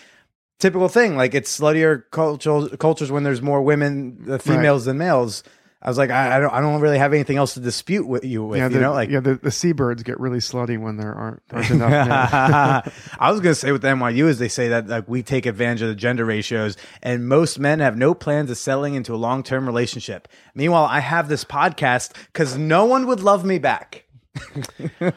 typical 0.61 0.89
thing, 0.89 1.17
like 1.17 1.35
it's 1.35 1.59
sluttier 1.59 2.05
cultures 2.13 2.69
cultures 2.79 3.11
when 3.11 3.25
there's 3.25 3.43
more 3.43 3.63
women, 3.63 4.25
uh, 4.31 4.39
females 4.39 4.85
than 4.85 4.99
males. 4.99 5.43
I 5.85 5.89
was 5.89 5.99
like, 5.99 6.11
I, 6.11 6.37
I 6.37 6.41
don't, 6.41 6.53
I 6.53 6.61
don't 6.61 6.81
really 6.81 6.99
have 6.99 7.13
anything 7.13 7.37
else 7.37 7.55
to 7.55 7.61
dispute 7.61 8.07
with 8.07 8.25
you 8.25 8.45
with, 8.45 8.59
yeah, 8.59 8.69
you 8.69 8.79
know, 8.79 8.93
like. 8.93 9.11
yeah, 9.11 9.19
the, 9.19 9.35
the 9.35 9.51
seabirds 9.51 10.05
get 10.05 10.21
really 10.21 10.39
slutty 10.39 10.81
when 10.81 10.97
there 10.97 11.13
aren't, 11.13 11.43
aren't 11.51 11.71
enough 11.71 11.91
men. 11.91 12.93
I 13.19 13.31
was 13.33 13.41
gonna 13.41 13.57
say 13.57 13.73
with 13.73 13.83
NYU 13.83 14.27
is 14.27 14.39
they 14.39 14.49
say 14.49 14.69
that 14.69 14.87
like 14.87 15.09
we 15.09 15.25
take 15.25 15.45
advantage 15.45 15.83
of 15.83 15.89
the 15.89 15.97
gender 15.97 16.25
ratios, 16.25 16.77
and 17.03 17.29
most 17.29 17.59
men 17.59 17.81
have 17.81 17.97
no 17.97 18.15
plans 18.15 18.49
of 18.51 18.59
settling 18.59 18.95
into 18.95 19.13
a 19.13 19.17
long 19.17 19.43
term 19.43 19.67
relationship. 19.67 20.29
Meanwhile, 20.55 20.85
I 20.85 21.01
have 21.01 21.29
this 21.29 21.45
podcast 21.45 22.15
because 22.27 22.57
no 22.57 22.85
one 22.85 23.09
would 23.09 23.21
love 23.21 23.45
me 23.45 23.59
back. 23.59 24.05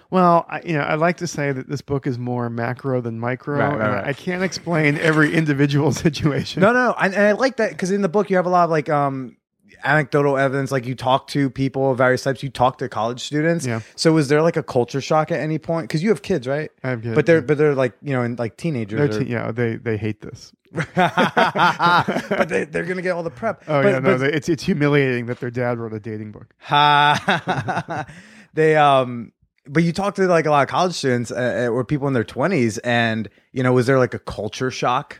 Well, 0.09 0.45
I, 0.49 0.61
you 0.65 0.73
know, 0.73 0.81
I 0.81 0.95
like 0.95 1.17
to 1.17 1.27
say 1.27 1.51
that 1.51 1.67
this 1.69 1.81
book 1.81 2.07
is 2.07 2.17
more 2.17 2.49
macro 2.49 3.01
than 3.01 3.19
micro. 3.19 3.57
Right, 3.57 3.77
right, 3.77 3.89
right. 3.95 4.05
I 4.05 4.13
can't 4.13 4.43
explain 4.43 4.97
every 4.97 5.33
individual 5.33 5.91
situation. 6.05 6.61
No, 6.61 6.73
no, 6.73 6.87
no. 6.87 6.95
And, 6.99 7.13
and 7.13 7.23
I 7.23 7.31
like 7.33 7.57
that 7.57 7.71
because 7.71 7.91
in 7.91 8.01
the 8.01 8.09
book 8.09 8.29
you 8.29 8.35
have 8.37 8.45
a 8.45 8.49
lot 8.49 8.63
of 8.63 8.69
like 8.69 8.89
um 8.89 9.37
anecdotal 9.83 10.37
evidence. 10.37 10.71
Like 10.71 10.85
you 10.85 10.95
talk 10.95 11.27
to 11.27 11.49
people 11.49 11.91
of 11.91 11.97
various 11.97 12.23
types. 12.23 12.41
You 12.43 12.49
talk 12.49 12.77
to 12.79 12.89
college 12.89 13.21
students. 13.21 13.65
Yeah. 13.65 13.81
So 13.95 14.13
was 14.13 14.27
there 14.29 14.41
like 14.41 14.57
a 14.57 14.63
culture 14.63 15.01
shock 15.01 15.31
at 15.31 15.39
any 15.39 15.57
point? 15.59 15.87
Because 15.87 16.01
you 16.03 16.09
have 16.09 16.21
kids, 16.21 16.47
right? 16.47 16.71
I 16.83 16.89
have 16.91 17.01
kids, 17.03 17.15
But 17.15 17.25
they're 17.25 17.37
yeah. 17.37 17.41
but 17.41 17.57
they're 17.57 17.75
like 17.75 17.93
you 18.01 18.13
know 18.13 18.23
in 18.23 18.35
like 18.37 18.57
teenagers. 18.57 19.15
Or- 19.17 19.23
t- 19.23 19.29
yeah, 19.31 19.51
they 19.51 19.75
they 19.77 19.97
hate 19.97 20.21
this. 20.21 20.51
but 20.95 22.47
they, 22.49 22.65
they're 22.65 22.83
gonna 22.83 23.01
get 23.01 23.11
all 23.11 23.23
the 23.23 23.29
prep. 23.29 23.63
Oh 23.67 23.81
But- 23.81 23.87
yeah, 23.89 23.99
no, 23.99 24.11
but- 24.13 24.17
they, 24.17 24.31
it's 24.33 24.49
it's 24.49 24.63
humiliating 24.63 25.27
that 25.27 25.39
their 25.39 25.51
dad 25.51 25.77
wrote 25.79 25.93
a 25.93 25.99
dating 25.99 26.31
book. 26.31 26.53
They 28.53 28.77
um 28.77 29.31
but 29.67 29.83
you 29.83 29.91
talk 29.91 30.15
to 30.15 30.27
like 30.27 30.45
a 30.45 30.49
lot 30.49 30.61
of 30.63 30.69
college 30.69 30.93
students 30.93 31.29
uh, 31.29 31.65
uh, 31.67 31.73
or 31.73 31.83
people 31.83 32.07
in 32.07 32.13
their 32.13 32.23
20s 32.23 32.79
and 32.85 33.27
you 33.51 33.63
know 33.63 33.73
was 33.73 33.85
there 33.85 33.99
like 33.99 34.13
a 34.13 34.19
culture 34.19 34.71
shock 34.71 35.19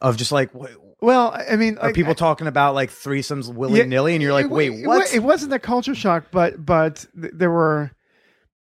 of 0.00 0.16
just 0.16 0.30
like 0.30 0.54
what, 0.54 0.70
Well, 1.06 1.40
I 1.48 1.54
mean, 1.54 1.78
are 1.78 1.86
like, 1.86 1.94
people 1.94 2.16
talking 2.16 2.48
about 2.48 2.74
like 2.74 2.90
threesomes 2.90 3.52
willy-nilly 3.54 4.14
and 4.14 4.20
you're 4.22 4.32
like 4.32 4.46
it- 4.46 4.50
wait 4.50 4.72
it, 4.72 4.86
what 4.88 5.14
It 5.14 5.20
wasn't 5.22 5.52
a 5.52 5.60
culture 5.60 5.94
shock, 5.94 6.24
but 6.32 6.66
but 6.66 7.06
th- 7.20 7.32
there 7.32 7.50
were 7.52 7.92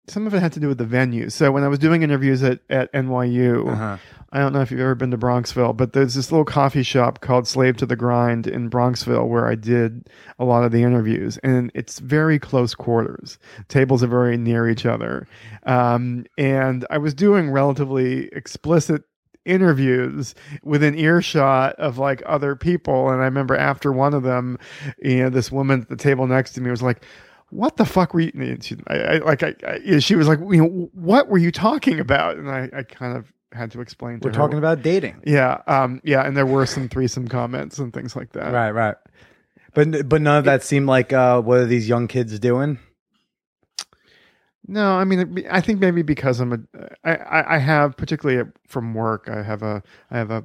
some 0.09 0.27
of 0.27 0.35
it 0.35 0.41
had 0.41 0.53
to 0.55 0.61
do 0.61 0.67
with 0.67 0.79
the 0.79 0.85
venue. 0.85 1.31
So 1.31 1.53
when 1.53 1.63
I 1.63 1.69
was 1.69 1.79
doing 1.79 2.03
interviews 2.03 2.43
at 2.43 2.59
at 2.69 2.93
NYU, 2.93 3.69
Uh-huh. 3.71 3.97
I 4.33 4.39
don't 4.41 4.53
know 4.53 4.63
if 4.63 4.73
you've 4.73 4.81
ever 4.81 4.97
been 4.97 5.13
to 5.13 5.17
Bronxville, 5.17 5.77
but 5.77 5.93
there's 5.93 6.15
this 6.15 6.33
little 6.33 6.45
coffee 6.45 6.83
shop 6.83 7.21
called 7.21 7.47
Slave 7.47 7.77
to 7.77 7.87
the 7.87 7.95
Grind 7.95 8.49
in 8.49 8.69
Bronxville 8.69 9.29
where 9.29 9.47
I 9.47 9.55
did 9.55 10.09
a 10.41 10.45
lot 10.45 10.65
of 10.65 10.73
the 10.73 10.83
interviews, 10.83 11.39
and 11.45 11.71
it's 11.73 12.01
very 12.01 12.41
close 12.41 12.75
quarters. 12.75 13.39
Tables 13.69 14.03
are 14.03 14.09
very 14.09 14.37
near 14.37 14.69
each 14.69 14.87
other, 14.87 15.29
um, 15.67 16.25
and 16.37 16.85
I 16.91 16.99
was 16.99 17.15
doing 17.15 17.53
relatively 17.53 18.27
explicit 18.33 19.05
interviews 19.45 20.35
within 20.63 20.99
earshot 20.99 21.75
of 21.77 21.99
like 21.99 22.23
other 22.27 22.57
people. 22.57 23.11
And 23.11 23.21
i 23.21 23.25
remember 23.25 23.57
after 23.57 23.93
one 23.93 24.15
of 24.15 24.23
them 24.23 24.59
you 25.03 25.23
know 25.23 25.31
this 25.31 25.51
woman 25.53 25.83
at 25.83 25.89
the 25.89 25.97
table 25.97 26.27
next 26.27 26.53
to 26.53 26.61
me 26.61 26.71
was 26.71 26.83
like 26.83 27.05
what 27.51 27.77
the 27.77 27.85
fuck 27.85 28.15
were 28.15 28.21
you 28.21 28.33
and 28.35 28.65
she, 28.65 28.77
I, 28.89 28.97
I, 28.97 29.19
like 29.19 29.43
I, 29.43 29.55
I, 29.67 29.99
she 30.01 30.17
was 30.17 30.27
like 30.27 30.41
you 30.41 30.57
know 30.57 30.91
what 30.95 31.29
were 31.29 31.39
you 31.39 31.53
talking 31.53 32.01
about? 32.01 32.37
And 32.37 32.51
i, 32.51 32.69
I 32.75 32.83
kind 32.83 33.17
of 33.17 33.33
had 33.53 33.71
to 33.73 33.81
explain 33.81 34.19
to 34.19 34.27
we're 34.27 34.33
her 34.33 34.37
talking 34.37 34.59
about 34.59 34.83
dating. 34.83 35.23
Yeah 35.25 35.63
um 35.67 36.01
yeah 36.05 36.27
and 36.27 36.37
there 36.37 36.47
were 36.47 36.67
some 36.67 36.89
threesome 36.89 37.29
comments 37.29 37.79
and 37.79 37.93
things 37.93 38.17
like 38.17 38.33
that. 38.33 38.53
Right 38.53 38.71
right. 38.71 38.97
But 39.75 40.09
but 40.09 40.21
none 40.23 40.39
of 40.39 40.45
that 40.45 40.63
seemed 40.63 40.87
like 40.87 41.13
uh 41.13 41.41
what 41.41 41.59
are 41.59 41.67
these 41.67 41.89
young 41.89 42.09
kids 42.09 42.39
doing 42.39 42.79
No, 44.67 44.97
I 44.97 45.05
mean, 45.05 45.45
I 45.51 45.61
think 45.61 45.79
maybe 45.81 46.03
because 46.03 46.41
I'm 46.41 46.53
a, 46.53 46.59
I, 47.05 47.57
I 47.57 47.59
have 47.59 47.97
particularly 47.97 48.51
from 48.67 48.95
work, 48.95 49.29
I 49.29 49.43
have 49.43 49.63
a, 49.63 49.83
I 50.11 50.19
have 50.19 50.31
a, 50.31 50.45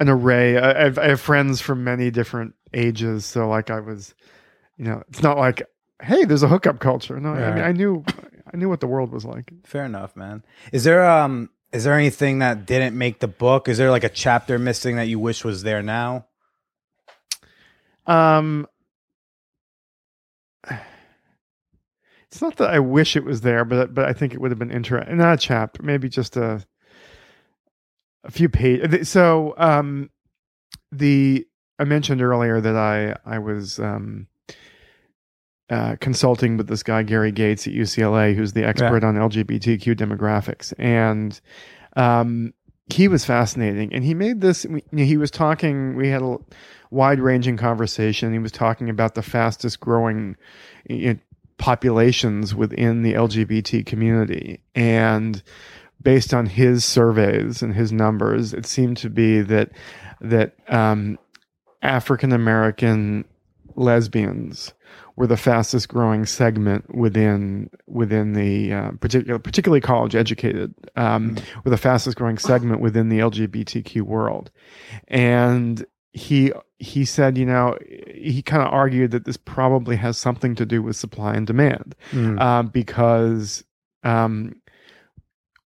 an 0.00 0.08
array. 0.08 0.58
I 0.58 0.82
have, 0.84 0.98
I 0.98 1.08
have 1.08 1.20
friends 1.20 1.60
from 1.60 1.84
many 1.84 2.10
different 2.10 2.54
ages. 2.74 3.24
So 3.24 3.48
like 3.48 3.70
I 3.70 3.80
was, 3.80 4.14
you 4.76 4.84
know, 4.84 5.02
it's 5.08 5.22
not 5.22 5.38
like, 5.38 5.62
hey, 6.02 6.24
there's 6.24 6.42
a 6.42 6.48
hookup 6.48 6.80
culture. 6.80 7.18
No, 7.20 7.30
I 7.30 7.54
mean, 7.54 7.64
I 7.64 7.72
knew, 7.72 8.04
I 8.52 8.56
knew 8.56 8.68
what 8.68 8.80
the 8.80 8.86
world 8.86 9.12
was 9.12 9.24
like. 9.24 9.52
fair 9.64 9.84
enough 9.84 10.14
man 10.16 10.42
is 10.72 10.84
there 10.84 11.04
um 11.08 11.50
is 11.72 11.84
there 11.84 11.94
anything 11.94 12.38
that 12.38 12.64
didn't 12.66 12.96
make 12.96 13.18
the 13.20 13.28
book 13.28 13.68
is 13.68 13.76
there 13.78 13.90
like 13.90 14.04
a 14.04 14.08
chapter 14.08 14.58
missing 14.58 14.96
that 14.96 15.08
you 15.08 15.18
wish 15.18 15.44
was 15.44 15.62
there 15.62 15.82
now 15.82 16.26
Um, 18.06 18.66
it's 22.36 22.42
not 22.42 22.56
that 22.56 22.68
I 22.68 22.80
wish 22.80 23.16
it 23.16 23.24
was 23.24 23.40
there, 23.40 23.64
but 23.64 23.94
but 23.94 24.04
I 24.04 24.12
think 24.12 24.34
it 24.34 24.40
would 24.42 24.50
have 24.50 24.58
been 24.58 24.70
interesting. 24.70 25.16
Not 25.16 25.32
a 25.32 25.36
chapter, 25.38 25.82
maybe 25.82 26.10
just 26.10 26.36
a 26.36 26.62
a 28.24 28.30
few 28.30 28.50
pages. 28.50 29.08
So, 29.08 29.54
um, 29.56 30.10
the 30.92 31.46
I 31.78 31.84
mentioned 31.84 32.20
earlier 32.20 32.60
that 32.60 32.76
I 32.76 33.16
I 33.24 33.38
was 33.38 33.78
um 33.78 34.26
uh, 35.70 35.96
consulting 35.98 36.58
with 36.58 36.68
this 36.68 36.82
guy 36.82 37.02
Gary 37.02 37.32
Gates 37.32 37.66
at 37.66 37.72
UCLA, 37.72 38.34
who's 38.34 38.52
the 38.52 38.64
expert 38.64 39.02
on 39.02 39.14
LGBTQ 39.14 39.96
demographics, 39.96 40.74
and 40.78 41.40
um, 41.96 42.52
he 42.92 43.08
was 43.08 43.24
fascinating. 43.24 43.94
And 43.94 44.04
he 44.04 44.12
made 44.12 44.42
this. 44.42 44.66
He 44.94 45.16
was 45.16 45.30
talking. 45.30 45.96
We 45.96 46.08
had 46.08 46.20
a 46.20 46.36
wide 46.90 47.18
ranging 47.18 47.56
conversation. 47.56 48.34
He 48.34 48.38
was 48.38 48.52
talking 48.52 48.90
about 48.90 49.14
the 49.14 49.22
fastest 49.22 49.80
growing 49.80 50.36
you 50.88 51.14
know, 51.14 51.20
populations 51.58 52.54
within 52.54 53.02
the 53.02 53.14
LGBT 53.14 53.84
community, 53.86 54.60
and 54.74 55.42
based 56.02 56.34
on 56.34 56.46
his 56.46 56.84
surveys 56.84 57.62
and 57.62 57.74
his 57.74 57.92
numbers, 57.92 58.52
it 58.52 58.66
seemed 58.66 58.96
to 58.98 59.10
be 59.10 59.40
that 59.42 59.70
that 60.20 60.54
um, 60.68 61.18
African 61.82 62.32
American 62.32 63.24
lesbians 63.74 64.72
were 65.16 65.26
the 65.26 65.36
fastest 65.36 65.88
growing 65.88 66.26
segment 66.26 66.94
within 66.94 67.70
within 67.86 68.34
the 68.34 68.72
uh, 68.72 68.90
particular 68.92 69.38
particularly 69.38 69.80
college 69.80 70.14
educated 70.14 70.74
um, 70.96 71.36
were 71.64 71.70
the 71.70 71.76
fastest 71.76 72.16
growing 72.16 72.38
segment 72.38 72.80
within 72.80 73.08
the 73.08 73.18
LGBTQ 73.18 74.02
world, 74.02 74.50
and 75.08 75.84
he 76.12 76.52
he 76.78 77.04
said 77.04 77.38
you 77.38 77.46
know 77.46 77.76
he 78.14 78.42
kind 78.42 78.62
of 78.62 78.72
argued 78.72 79.10
that 79.12 79.24
this 79.24 79.36
probably 79.36 79.96
has 79.96 80.18
something 80.18 80.54
to 80.56 80.66
do 80.66 80.82
with 80.82 80.96
supply 80.96 81.34
and 81.34 81.46
demand 81.46 81.94
uh, 82.38 82.62
because 82.62 83.64
um, 84.04 84.56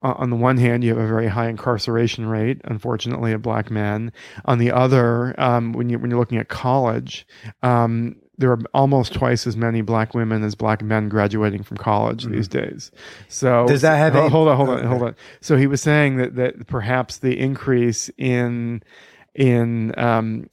on 0.01 0.30
the 0.30 0.36
one 0.36 0.59
hand, 0.59 0.84
you 0.84 0.90
have 0.94 1.03
a 1.03 1.09
very 1.09 1.26
high 1.26 1.49
incarceration 1.49 2.26
rate, 2.26 2.61
unfortunately, 2.64 3.32
of 3.32 3.42
black 3.42 3.68
men. 3.68 4.12
On 4.44 4.59
the 4.59 4.70
other, 4.70 5.34
um, 5.40 5.72
when 5.72 5.90
you 5.90 5.99
when 5.99 6.09
you're 6.11 6.20
looking 6.20 6.38
at 6.38 6.49
college, 6.49 7.26
um, 7.64 8.14
there 8.36 8.53
are 8.53 8.61
almost 8.72 9.12
twice 9.12 9.44
as 9.44 9.57
many 9.57 9.80
black 9.82 10.14
women 10.14 10.44
as 10.44 10.55
black 10.55 10.82
men 10.82 11.09
graduating 11.09 11.64
from 11.64 11.78
college 11.78 12.24
these 12.26 12.46
days. 12.46 12.92
So 13.26 13.66
Does 13.66 13.82
that 13.82 13.96
have 13.96 14.14
any- 14.14 14.28
hold 14.28 14.46
on, 14.49 14.57
hold 14.57 14.68
on, 14.68 14.84
hold 14.84 15.03
on. 15.03 15.16
So 15.40 15.57
he 15.57 15.66
was 15.66 15.82
saying 15.82 16.18
that 16.18 16.36
that 16.36 16.68
perhaps 16.68 17.18
the 17.18 17.36
increase 17.36 18.09
in 18.16 18.84
in 19.34 19.99
um, 19.99 20.49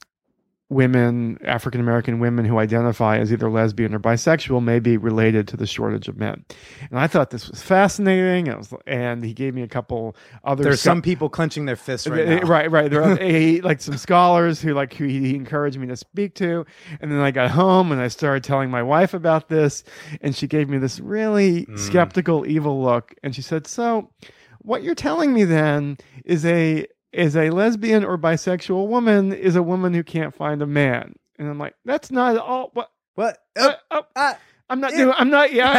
women, 0.68 1.38
African 1.44 1.80
American 1.80 2.18
women 2.18 2.44
who 2.44 2.58
identify 2.58 3.18
as 3.18 3.32
either 3.32 3.48
lesbian 3.48 3.94
or 3.94 4.00
bisexual, 4.00 4.62
may 4.64 4.80
be 4.80 4.96
related 4.96 5.46
to 5.48 5.56
the 5.56 5.66
shortage 5.66 6.08
of 6.08 6.16
men. 6.16 6.44
And 6.90 6.98
I 6.98 7.06
thought 7.06 7.30
this 7.30 7.48
was 7.48 7.62
fascinating. 7.62 8.46
Was, 8.56 8.74
and 8.86 9.24
he 9.24 9.32
gave 9.32 9.54
me 9.54 9.62
a 9.62 9.68
couple 9.68 10.16
other. 10.42 10.64
There's 10.64 10.80
some 10.80 11.02
people 11.02 11.28
clenching 11.28 11.66
their 11.66 11.76
fists 11.76 12.06
right 12.08 12.26
now. 12.26 12.40
Right, 12.40 12.70
right. 12.70 12.90
There 12.90 13.02
are 13.02 13.16
he, 13.22 13.60
like 13.60 13.80
some 13.80 13.96
scholars 13.96 14.60
who 14.60 14.74
like 14.74 14.92
who 14.94 15.04
he 15.06 15.34
encouraged 15.36 15.78
me 15.78 15.86
to 15.86 15.96
speak 15.96 16.34
to, 16.36 16.66
and 17.00 17.12
then 17.12 17.20
I 17.20 17.30
got 17.30 17.50
home 17.50 17.92
and 17.92 18.00
I 18.00 18.08
started 18.08 18.42
telling 18.42 18.70
my 18.70 18.82
wife 18.82 19.14
about 19.14 19.48
this, 19.48 19.84
and 20.20 20.34
she 20.34 20.46
gave 20.48 20.68
me 20.68 20.78
this 20.78 20.98
really 20.98 21.62
Hmm. 21.64 21.76
skeptical, 21.76 22.46
evil 22.46 22.82
look, 22.82 23.14
and 23.22 23.34
she 23.34 23.42
said, 23.42 23.66
"So, 23.66 24.10
what 24.58 24.82
you're 24.82 24.94
telling 24.96 25.32
me 25.32 25.44
then 25.44 25.96
is 26.24 26.44
a 26.44 26.86
is 27.16 27.36
a 27.36 27.50
lesbian 27.50 28.04
or 28.04 28.16
bisexual 28.18 28.86
woman 28.88 29.32
is 29.32 29.56
a 29.56 29.62
woman 29.62 29.94
who 29.94 30.02
can't 30.04 30.34
find 30.34 30.62
a 30.62 30.66
man." 30.66 31.14
And 31.38 31.48
I'm 31.48 31.58
like, 31.58 31.74
"That's 31.84 32.10
not 32.10 32.34
at 32.36 32.40
all 32.40 32.70
what." 32.74 32.90
What? 33.14 33.38
Uh, 33.58 33.72
Oh, 33.90 34.02
uh. 34.14 34.34
I'm 34.68 34.80
not 34.80 34.92
doing. 34.92 35.14
I'm 35.16 35.30
not. 35.30 35.52
Yeah, 35.52 35.70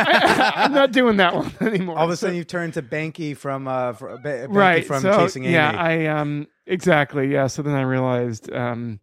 I, 0.56 0.66
am 0.66 0.74
not 0.82 0.92
doing 0.94 1.18
that 1.18 1.36
one 1.36 1.52
anymore. 1.62 1.98
all 1.98 2.06
of 2.06 2.10
a 2.10 2.16
So- 2.16 2.28
sudden, 2.28 2.38
you 2.38 2.44
turn 2.46 2.72
to 2.72 2.82
Banky 2.82 3.36
from 3.36 3.68
uh, 3.68 3.94
fr- 3.94 4.08
Ba- 4.16 4.48
Banky 4.48 4.56
right 4.56 4.86
from 4.86 5.02
so, 5.02 5.12
Chasing 5.18 5.44
Amy. 5.44 5.54
yeah 5.54 5.72
i 5.78 6.06
um 6.06 6.48
exactly 6.66 7.28
yeah 7.32 7.48
so 7.48 7.62
then 7.62 7.74
i 7.76 7.82
realized 7.82 8.52
um 8.54 9.00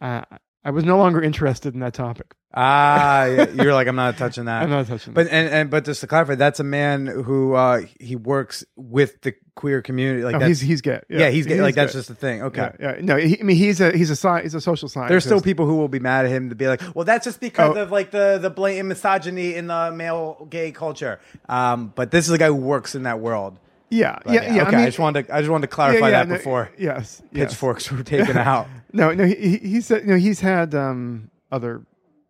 uh, 0.00 0.22
i 0.64 0.70
was 0.70 0.84
no 0.84 0.96
longer 0.98 1.20
interested 1.20 1.74
in 1.74 1.80
that 1.80 1.94
topic 1.94 2.32
Ah, 2.54 3.26
you're 3.26 3.74
like 3.74 3.86
I'm 3.88 3.96
not 3.96 4.16
touching 4.16 4.46
that. 4.46 4.62
I'm 4.64 4.70
not 4.70 4.86
touching 4.86 5.12
that. 5.12 5.24
But 5.26 5.32
and, 5.32 5.48
and 5.48 5.70
but 5.70 5.84
just 5.84 6.00
to 6.00 6.06
clarify, 6.06 6.34
that's 6.34 6.60
a 6.60 6.64
man 6.64 7.06
who 7.06 7.54
uh 7.54 7.82
he 8.00 8.16
works 8.16 8.64
with 8.76 9.20
the 9.20 9.34
queer 9.54 9.82
community. 9.82 10.22
Like 10.24 10.36
Oh, 10.36 10.46
he's 10.46 10.60
he's 10.60 10.80
gay. 10.80 11.00
yeah, 11.10 11.28
he's 11.28 11.46
gay. 11.46 11.60
like 11.60 11.74
that's 11.74 11.92
just 11.92 12.08
the 12.08 12.14
thing. 12.14 12.42
Okay. 12.44 12.70
Yeah, 12.80 12.94
yeah. 12.96 13.00
No, 13.02 13.16
he, 13.16 13.38
I 13.38 13.42
mean 13.42 13.56
he's 13.56 13.80
a 13.82 13.92
he's 13.96 14.10
a 14.10 14.16
sci- 14.16 14.42
he's 14.42 14.54
a 14.54 14.60
social 14.62 14.88
scientist. 14.88 15.10
There's 15.10 15.24
still 15.24 15.40
people 15.42 15.66
who 15.66 15.76
will 15.76 15.88
be 15.88 15.98
mad 16.00 16.24
at 16.24 16.30
him 16.30 16.48
to 16.48 16.54
be 16.54 16.66
like, 16.68 16.80
well, 16.94 17.04
that's 17.04 17.24
just 17.26 17.40
because 17.40 17.76
Oh. 17.76 17.82
of 17.82 17.92
like 17.92 18.10
the 18.12 18.38
the 18.40 18.50
blatant 18.50 18.88
misogyny 18.88 19.54
in 19.54 19.66
the 19.66 19.92
male 19.94 20.46
gay 20.48 20.72
culture. 20.72 21.20
Um, 21.50 21.92
but 21.94 22.10
this 22.10 22.26
is 22.26 22.32
a 22.32 22.38
guy 22.38 22.46
who 22.46 22.54
works 22.56 22.94
in 22.94 23.02
that 23.02 23.20
world. 23.20 23.58
Yeah, 23.90 24.18
But, 24.22 24.34
yeah, 24.34 24.54
yeah. 24.54 24.62
Okay, 24.64 24.76
I, 24.76 24.76
mean, 24.80 24.86
just 24.86 24.98
wanted 24.98 25.26
to, 25.28 25.34
I 25.34 25.38
just 25.40 25.50
wanted 25.50 25.66
to 25.68 25.74
clarify 25.74 26.10
yeah, 26.10 26.18
yeah, 26.18 26.24
that 26.24 26.28
no, 26.28 26.36
before 26.36 26.70
Yes, 26.76 27.22
yes. 27.32 27.48
pitchforks 27.50 27.90
were 27.90 28.02
taken 28.02 28.36
out. 28.36 28.66
No, 28.92 29.12
no. 29.12 29.24
He, 29.24 29.34
he 29.34 29.56
he 29.58 29.80
said 29.82 30.06
no. 30.06 30.16
He's 30.16 30.40
had 30.40 30.74
um 30.74 31.30
other, 31.52 31.82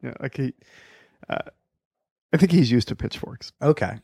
know, 0.03 0.15
like 0.21 0.37
he. 0.37 0.55
Uh, 1.29 1.39
I 2.33 2.37
think 2.37 2.53
he's 2.53 2.71
used 2.71 2.89
to 2.89 2.97
pitchforks. 2.97 3.53
Okay. 3.63 3.99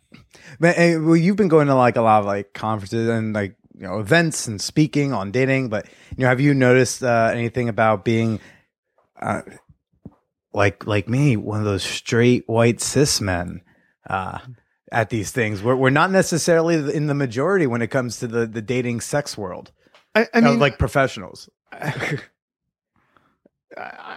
But, 0.59 0.79
uh, 0.79 0.99
well, 1.01 1.17
you've 1.17 1.37
been 1.37 1.49
going 1.49 1.67
to 1.67 1.75
like 1.75 1.97
a 1.97 2.01
lot 2.01 2.21
of 2.21 2.27
like 2.27 2.55
conferences 2.55 3.09
and 3.09 3.35
like 3.35 3.57
you 3.75 3.83
know 3.83 3.99
events 3.99 4.49
and 4.49 4.61
speaking 4.61 5.13
on 5.13 5.31
dating. 5.31 5.69
But 5.69 5.87
you 6.17 6.23
know, 6.23 6.29
have 6.29 6.41
you 6.41 6.55
noticed 6.55 7.03
uh, 7.03 7.31
anything 7.33 7.69
about 7.69 8.05
being, 8.05 8.41
uh, 9.21 9.43
like 10.53 10.87
like 10.87 11.09
me, 11.09 11.37
one 11.37 11.59
of 11.59 11.65
those 11.65 11.83
straight 11.83 12.45
white 12.47 12.81
cis 12.81 13.21
men, 13.21 13.61
uh, 14.09 14.39
at 14.91 15.11
these 15.11 15.31
things? 15.31 15.63
We're 15.63 15.77
we're 15.77 15.91
not 15.91 16.11
necessarily 16.11 16.77
in 16.95 17.07
the 17.07 17.15
majority 17.15 17.67
when 17.67 17.83
it 17.83 17.89
comes 17.89 18.19
to 18.21 18.27
the 18.27 18.47
the 18.47 18.63
dating 18.63 19.03
sex 19.03 19.37
world. 19.37 19.71
I, 20.15 20.29
I 20.33 20.41
mean, 20.41 20.59
like 20.59 20.79
professionals. 20.79 21.51
I, 21.73 22.21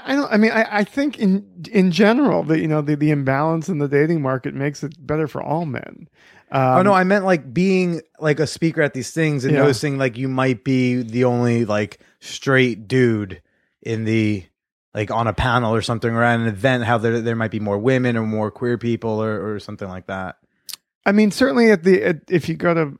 I 0.08 0.16
don't. 0.16 0.32
I 0.32 0.38
mean, 0.38 0.52
I, 0.52 0.66
I 0.80 0.84
think 0.84 1.20
in 1.20 1.46
in 1.72 1.92
general, 1.92 2.42
the 2.44 2.60
you 2.60 2.68
know 2.68 2.82
the 2.82 2.96
the 2.96 3.12
imbalance 3.12 3.68
in 3.70 3.78
the 3.80 3.88
dating 3.88 4.22
market 4.22 4.54
makes 4.56 4.82
it 4.84 4.96
better 5.06 5.28
for 5.28 5.42
all 5.44 5.66
men. 5.66 6.08
Um, 6.50 6.78
oh 6.78 6.82
no, 6.82 6.94
I 6.94 7.04
meant 7.04 7.26
like 7.26 7.54
being 7.54 8.02
like 8.20 8.40
a 8.40 8.48
speaker 8.48 8.82
at 8.82 8.94
these 8.94 9.12
things 9.12 9.44
and 9.44 9.54
Yeah. 9.54 9.62
noticing 9.62 9.98
like 9.98 10.18
you 10.18 10.30
might 10.30 10.64
be 10.64 11.02
the 11.02 11.26
only 11.26 11.66
like 11.66 12.00
straight 12.22 12.88
dude 12.88 13.42
in 13.82 14.06
the 14.06 14.46
like 14.94 15.12
on 15.12 15.28
a 15.28 15.34
panel 15.34 15.76
or 15.76 15.82
something 15.82 16.10
or 16.16 16.24
at 16.24 16.40
an 16.40 16.48
event. 16.48 16.86
How 16.86 16.98
there 16.98 17.20
there 17.22 17.36
might 17.36 17.52
be 17.52 17.60
more 17.60 17.78
women 17.78 18.16
or 18.16 18.24
more 18.26 18.50
queer 18.50 18.78
people 18.78 19.22
or 19.22 19.56
or 19.56 19.60
something 19.60 19.90
like 19.90 20.08
that. 20.08 20.38
I 21.06 21.12
mean, 21.12 21.32
certainly 21.32 21.70
at 21.70 21.84
the 21.84 22.02
at, 22.04 22.18
if 22.30 22.48
you 22.48 22.56
go 22.56 22.74
to 22.74 22.98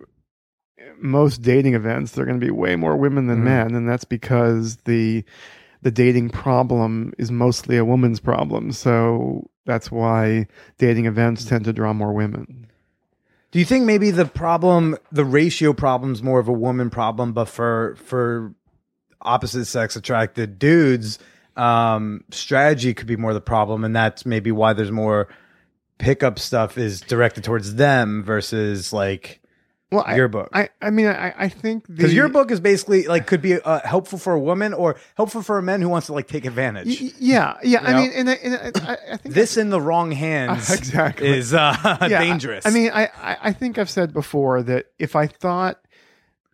most 1.00 1.42
dating 1.42 1.74
events, 1.74 2.12
there 2.12 2.24
are 2.24 2.28
going 2.28 2.40
to 2.40 2.46
be 2.46 2.52
way 2.52 2.76
more 2.76 2.98
women 2.98 3.28
than 3.28 3.40
Mhm. 3.40 3.44
men, 3.44 3.76
and 3.76 3.88
that's 3.88 4.04
because 4.06 4.78
the 4.86 5.24
the 5.88 5.92
dating 5.92 6.30
problem 6.30 7.14
is 7.18 7.32
mostly 7.32 7.78
a 7.78 7.86
woman's 7.86 8.20
problem. 8.20 8.74
So 8.74 9.50
that's 9.66 9.90
why 9.90 10.48
dating 10.78 11.06
events 11.06 11.46
tend 11.46 11.64
to 11.64 11.72
draw 11.72 11.94
more 11.94 12.12
women. 12.12 12.68
Do 13.52 13.60
you 13.60 13.64
think 13.64 13.86
maybe 13.86 14.12
the 14.12 14.26
problem, 14.26 14.98
the 15.14 15.24
ratio 15.24 15.72
problem, 15.72 16.12
is 16.12 16.22
more 16.22 16.40
of 16.40 16.50
a 16.50 16.52
woman 16.52 16.90
problem, 16.90 17.32
but 17.32 17.46
for 17.46 17.96
for 18.04 18.54
opposite 19.22 19.64
sex 19.64 19.96
attracted 19.96 20.60
dudes, 20.60 21.20
um, 21.56 22.26
strategy 22.32 22.94
could 22.94 23.08
be 23.08 23.16
more 23.16 23.34
the 23.34 23.40
problem, 23.40 23.86
and 23.86 23.96
that's 23.96 24.26
maybe 24.26 24.52
why 24.52 24.74
there's 24.74 24.92
more 24.92 25.30
pickup 26.00 26.38
stuff 26.38 26.78
is 26.78 27.00
directed 27.00 27.46
towards 27.46 27.76
them 27.76 28.24
versus 28.24 28.92
like 28.92 29.42
Well, 29.90 30.04
I, 30.06 30.16
your 30.16 30.28
book. 30.28 30.50
I 30.52 30.70
I 30.82 30.90
mean, 30.90 31.08
I 31.08 31.34
I 31.38 31.48
think 31.50 31.88
Because 31.88 32.14
your 32.14 32.28
book 32.28 32.52
is 32.52 32.60
basically 32.60 33.08
like 33.08 33.26
could 33.26 33.42
be 33.42 33.54
uh, 33.62 33.80
helpful 33.88 34.20
for 34.20 34.34
a 34.34 34.40
woman 34.40 34.74
or 34.74 34.98
helpful 35.16 35.42
for 35.42 35.58
a 35.58 35.64
man 35.64 35.82
who 35.82 35.88
wants 35.88 36.08
to 36.08 36.14
like 36.14 36.28
take 36.28 36.44
advantage. 36.46 36.88
Y- 37.02 37.12
yeah, 37.20 37.56
yeah. 37.64 37.80
I 37.84 37.94
know? 37.94 38.02
mean, 38.02 38.12
and, 38.14 38.30
I, 38.30 38.34
and 38.34 38.78
I, 38.84 38.98
I 39.14 39.18
think 39.18 39.34
this 39.34 39.56
in 39.56 39.70
the 39.70 39.80
wrong 39.80 40.12
hands 40.12 40.70
Exactly. 40.78 41.30
is 41.30 41.54
uh, 41.54 41.76
Yeah, 42.02 42.20
dangerous. 42.20 42.66
I 42.66 42.72
mean, 42.72 42.92
I, 42.94 43.06
I 43.22 43.38
I 43.44 43.54
think 43.54 43.78
I've 43.78 43.90
said 43.90 44.12
before 44.14 44.62
that 44.64 44.88
if 45.00 45.16
I 45.16 45.28
thought 45.28 45.80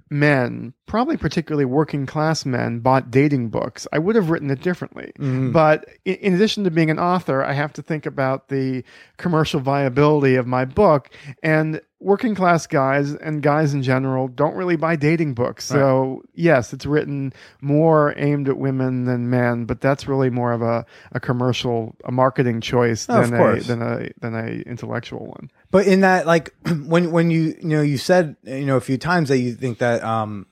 men, 0.09 0.73
probably 0.85 1.17
particularly 1.17 1.65
working 1.65 2.05
class 2.05 2.45
men, 2.45 2.79
bought 2.79 3.09
dating 3.11 3.49
books, 3.49 3.87
I 3.91 3.99
would 3.99 4.15
have 4.15 4.29
written 4.29 4.51
it 4.51 4.61
differently. 4.61 5.11
Mm-hmm. 5.19 5.51
But 5.51 5.87
in, 6.05 6.35
addition 6.35 6.63
to 6.65 6.71
being 6.71 6.89
an 6.89 6.99
author, 6.99 7.43
I 7.43 7.53
have 7.53 7.73
to 7.73 7.81
think 7.81 8.05
about 8.05 8.49
the 8.49 8.83
commercial 9.17 9.59
viability 9.59 10.35
of 10.35 10.45
my 10.47 10.65
book. 10.65 11.09
And 11.41 11.81
working 11.99 12.35
class 12.35 12.67
guys 12.67 13.13
and 13.13 13.41
guys 13.41 13.73
in 13.73 13.81
general 13.81 14.27
don't 14.27 14.55
really 14.55 14.75
buy 14.75 14.95
dating 14.95 15.33
books. 15.33 15.63
So, 15.63 16.21
yes, 16.33 16.73
it's 16.73 16.85
written 16.85 17.33
more 17.61 18.13
aimed 18.17 18.49
at 18.49 18.57
women 18.57 19.05
than 19.05 19.29
men, 19.29 19.65
but 19.65 19.79
that's 19.81 20.07
really 20.07 20.29
more 20.29 20.51
of 20.51 20.61
a, 20.61 20.85
a 21.13 21.19
commercial, 21.19 21.95
a 22.03 22.11
marketing 22.11 22.61
choice 22.61 23.07
Oh, 23.09 23.25
than, 23.25 23.33
a, 23.33 23.59
than 23.61 23.81
a 23.81 24.09
than 24.19 24.35
a 24.35 24.61
intellectual 24.69 25.25
one. 25.25 25.49
But 25.73 25.87
in 25.87 26.01
that, 26.01 26.27
like 26.27 26.53
when 26.85 27.11
when 27.11 27.31
you 27.31 27.57
you 27.59 27.67
know 27.69 27.81
you 27.81 27.97
said 27.97 28.37
you 28.43 28.65
know 28.65 28.77
a 28.77 28.81
few 28.81 28.99
times 28.99 29.29
that 29.29 29.39
you 29.39 29.55
think 29.55 29.79
that 29.79 30.03
um 30.03 30.45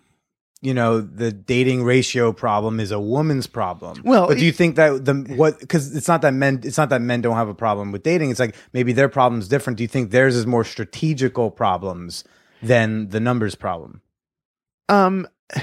you 0.62 0.74
know 0.74 1.00
the 1.00 1.32
dating 1.32 1.84
ratio 1.84 2.34
problem 2.34 2.80
is 2.80 2.90
a 2.92 3.00
woman's 3.00 3.46
problem. 3.46 4.02
Well, 4.04 4.28
but 4.28 4.40
do 4.40 4.46
you 4.46 4.52
think 4.52 4.78
that 4.78 5.06
the 5.06 5.14
what 5.36 5.60
because 5.60 5.96
it's 5.96 6.08
not 6.08 6.24
that 6.24 6.34
men 6.34 6.62
it's 6.64 6.80
not 6.80 6.90
that 6.90 7.02
men 7.02 7.22
don't 7.22 7.36
have 7.36 7.50
a 7.50 7.54
problem 7.54 7.92
with 7.92 8.02
dating. 8.02 8.32
It's 8.32 8.40
like 8.40 8.56
maybe 8.74 8.94
their 8.94 9.10
problem's 9.10 9.48
different. 9.48 9.78
Do 9.78 9.84
you 9.84 9.88
think 9.88 10.10
theirs 10.10 10.36
is 10.36 10.48
more 10.48 10.64
strategical 10.64 11.52
problems 11.52 12.24
than 12.64 13.10
the 13.10 13.20
numbers 13.20 13.54
problem? 13.54 14.02
Um, 14.90 15.28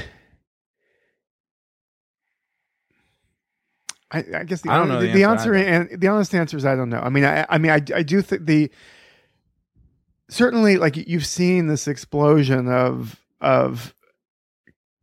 I, 4.12 4.24
I 4.36 4.44
guess 4.44 4.61
the, 4.61 4.70
I 4.70 4.78
don't 4.78 4.88
know 4.88 5.00
the, 5.00 5.12
the 5.12 5.24
answer 5.24 5.52
and 5.52 6.00
the 6.00 6.06
honest 6.06 6.32
answer 6.32 6.56
is 6.56 6.64
I 6.64 6.76
don't 6.76 6.90
know. 6.90 7.00
I 7.00 7.09
mean, 7.09 7.24
I, 7.24 7.44
I 7.48 7.59
mean, 7.59 7.72
I, 7.72 7.82
I 7.92 8.04
do 8.04 8.22
think 8.22 8.46
the 8.46 8.70
certainly 10.28 10.76
like 10.76 10.96
you've 10.96 11.26
seen 11.26 11.66
this 11.66 11.86
explosion 11.88 12.68
of 12.68 13.18
of 13.40 13.94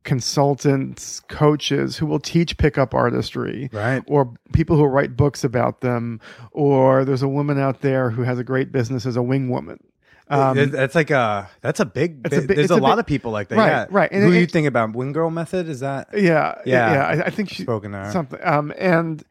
consultants, 0.03 1.19
coaches 1.29 1.97
who 1.97 2.05
will 2.05 2.19
teach 2.19 2.57
pickup 2.57 2.93
artistry, 2.93 3.69
Right. 3.73 4.03
or 4.07 4.33
people 4.53 4.77
who 4.77 4.83
write 4.85 5.17
books 5.17 5.43
about 5.43 5.81
them, 5.81 6.19
or 6.51 7.03
there's 7.05 7.23
a 7.23 7.27
woman 7.27 7.59
out 7.59 7.81
there 7.81 8.11
who 8.11 8.21
has 8.23 8.37
a 8.37 8.43
great 8.43 8.71
business 8.71 9.05
as 9.07 9.15
a 9.15 9.23
wing 9.23 9.49
woman. 9.49 9.79
Um, 10.27 10.71
that's 10.71 10.95
like 10.95 11.11
a 11.11 11.49
that's 11.61 11.79
a 11.79 11.85
big. 11.85 12.25
A 12.25 12.29
big- 12.29 12.47
there's 12.47 12.71
a, 12.71 12.75
a 12.75 12.77
lot 12.77 12.95
big- 12.95 12.99
of 12.99 13.05
people 13.07 13.31
like 13.31 13.47
that. 13.49 13.57
Right, 13.57 13.67
yeah. 13.67 13.85
right. 13.91 14.11
And 14.11 14.23
Who 14.23 14.31
it- 14.31 14.35
you 14.37 14.41
it- 14.43 14.51
think 14.51 14.67
about? 14.67 14.93
Wing 14.95 15.11
Girl 15.11 15.29
method 15.29 15.69
is 15.69 15.81
that 15.81 16.07
yeah, 16.13 16.55
Yeah. 16.65 16.93
yeah. 16.93 17.05
I, 17.23 17.25
I 17.25 17.29
think 17.29 17.49
she 17.49 17.61
spoken 17.63 17.91
there? 17.91 18.11
something. 18.11 18.39
Um, 18.43 18.73
and 18.77 19.23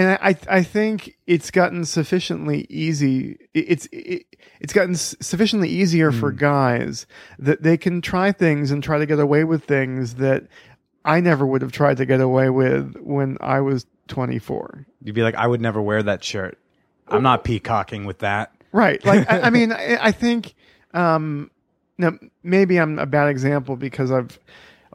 and 0.00 0.18
I 0.22 0.36
I 0.48 0.62
think 0.62 1.16
it's 1.26 1.50
gotten 1.50 1.84
sufficiently 1.84 2.66
easy. 2.68 3.38
It's 3.54 3.86
it, 3.92 4.24
it's 4.60 4.72
gotten 4.72 4.94
sufficiently 4.94 5.68
easier 5.68 6.10
Hmm. 6.10 6.20
for 6.20 6.32
guys 6.32 7.06
that 7.38 7.62
they 7.62 7.76
can 7.76 8.00
try 8.00 8.32
things 8.32 8.70
and 8.70 8.82
try 8.82 8.98
to 8.98 9.06
get 9.06 9.18
away 9.18 9.44
with 9.44 9.64
things 9.64 10.14
that 10.14 10.44
I 11.04 11.20
never 11.20 11.46
would 11.46 11.62
have 11.62 11.72
tried 11.72 11.96
to 11.98 12.06
get 12.06 12.20
away 12.20 12.50
with 12.50 12.96
when 13.00 13.36
I 13.40 13.60
was 13.60 13.86
24. 14.08 14.86
You'd 15.02 15.14
be 15.14 15.22
like, 15.22 15.34
I 15.34 15.46
would 15.46 15.60
never 15.60 15.80
wear 15.80 16.02
that 16.02 16.22
shirt. 16.22 16.58
I'm 17.08 17.22
not 17.22 17.42
peacocking 17.44 18.04
with 18.04 18.18
that. 18.18 18.52
Right. 18.72 19.02
Like, 19.04 19.30
I, 19.30 19.40
I 19.42 19.50
mean, 19.50 19.72
I, 19.72 19.96
I 20.00 20.12
think, 20.12 20.54
um, 20.94 21.50
now 21.98 22.12
maybe 22.42 22.78
I'm 22.78 22.98
a 22.98 23.06
bad 23.06 23.28
example 23.28 23.76
because 23.76 24.10
I've, 24.12 24.38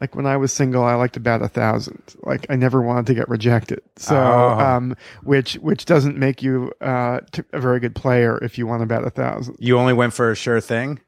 like 0.02 0.16
when 0.16 0.26
I 0.26 0.38
was 0.38 0.52
single, 0.52 0.84
I 0.84 0.96
liked 0.96 1.14
to 1.16 1.20
bat 1.20 1.42
a 1.42 1.48
thousand. 1.48 2.02
Like 2.24 2.46
I 2.50 2.56
never 2.56 2.82
wanted 2.82 3.06
to 3.08 3.14
get 3.14 3.30
rejected. 3.30 3.82
So, 3.98 4.16
Oh. 4.16 4.60
um, 4.60 4.96
which, 5.24 5.54
which 5.56 5.86
doesn't 5.86 6.18
make 6.18 6.44
you, 6.44 6.72
uh, 6.82 7.22
t- 7.32 7.44
a 7.54 7.60
very 7.62 7.80
good 7.80 7.96
player 7.96 8.38
if 8.44 8.58
you 8.58 8.68
want 8.68 8.82
to 8.82 8.86
bat 8.86 9.04
a 9.04 9.10
thousand. 9.10 9.56
You 9.60 9.78
only 9.78 9.94
went 9.94 10.14
for 10.14 10.32
a 10.32 10.36
sure 10.36 10.60
thing. 10.62 11.00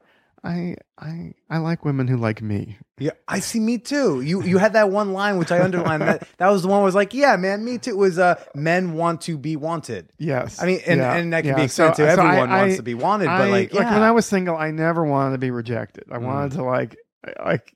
I, 0.44 0.76
I, 0.96 1.32
I 1.50 1.58
like 1.58 1.84
women 1.84 2.06
who 2.06 2.16
like 2.16 2.40
me. 2.40 2.78
Yeah, 2.96 3.10
I 3.26 3.40
see. 3.40 3.58
Me 3.58 3.76
too. 3.76 4.20
You 4.20 4.40
you 4.42 4.58
had 4.58 4.72
that 4.74 4.88
one 4.88 5.12
line 5.12 5.36
which 5.36 5.50
I 5.50 5.60
underlined. 5.60 6.02
that 6.02 6.28
that 6.38 6.48
was 6.48 6.62
the 6.62 6.68
one. 6.68 6.78
Where 6.78 6.84
was 6.84 6.94
like, 6.94 7.12
yeah, 7.12 7.36
man, 7.36 7.64
me 7.64 7.78
too. 7.78 7.90
It 7.90 7.96
was 7.96 8.18
uh, 8.20 8.40
men 8.54 8.92
want 8.94 9.20
to 9.22 9.36
be 9.36 9.56
wanted. 9.56 10.10
Yes. 10.16 10.62
I 10.62 10.66
mean, 10.66 10.80
and, 10.86 10.98
Yeah, 11.00 11.14
and 11.16 11.32
that 11.32 11.40
can 11.42 11.50
yeah. 11.50 11.56
be 11.56 11.62
extended 11.64 11.96
So- 11.96 12.04
to 12.06 12.14
so 12.14 12.22
I- 12.22 12.26
everyone 12.30 12.50
wants 12.50 12.74
I- 12.74 12.76
to 12.76 12.82
be 12.84 12.94
wanted. 12.94 13.28
I- 13.28 13.38
but 13.38 13.50
like, 13.50 13.74
yeah. 13.74 13.82
Mm. 13.82 13.92
when 13.94 14.02
I 14.02 14.12
was 14.12 14.26
single, 14.26 14.56
I 14.56 14.70
never 14.70 15.04
wanted 15.04 15.32
to 15.32 15.38
be 15.38 15.50
rejected. 15.50 16.04
I 16.10 16.18
wanted 16.18 16.52
to 16.52 16.62
like, 16.62 16.96
like, 17.44 17.74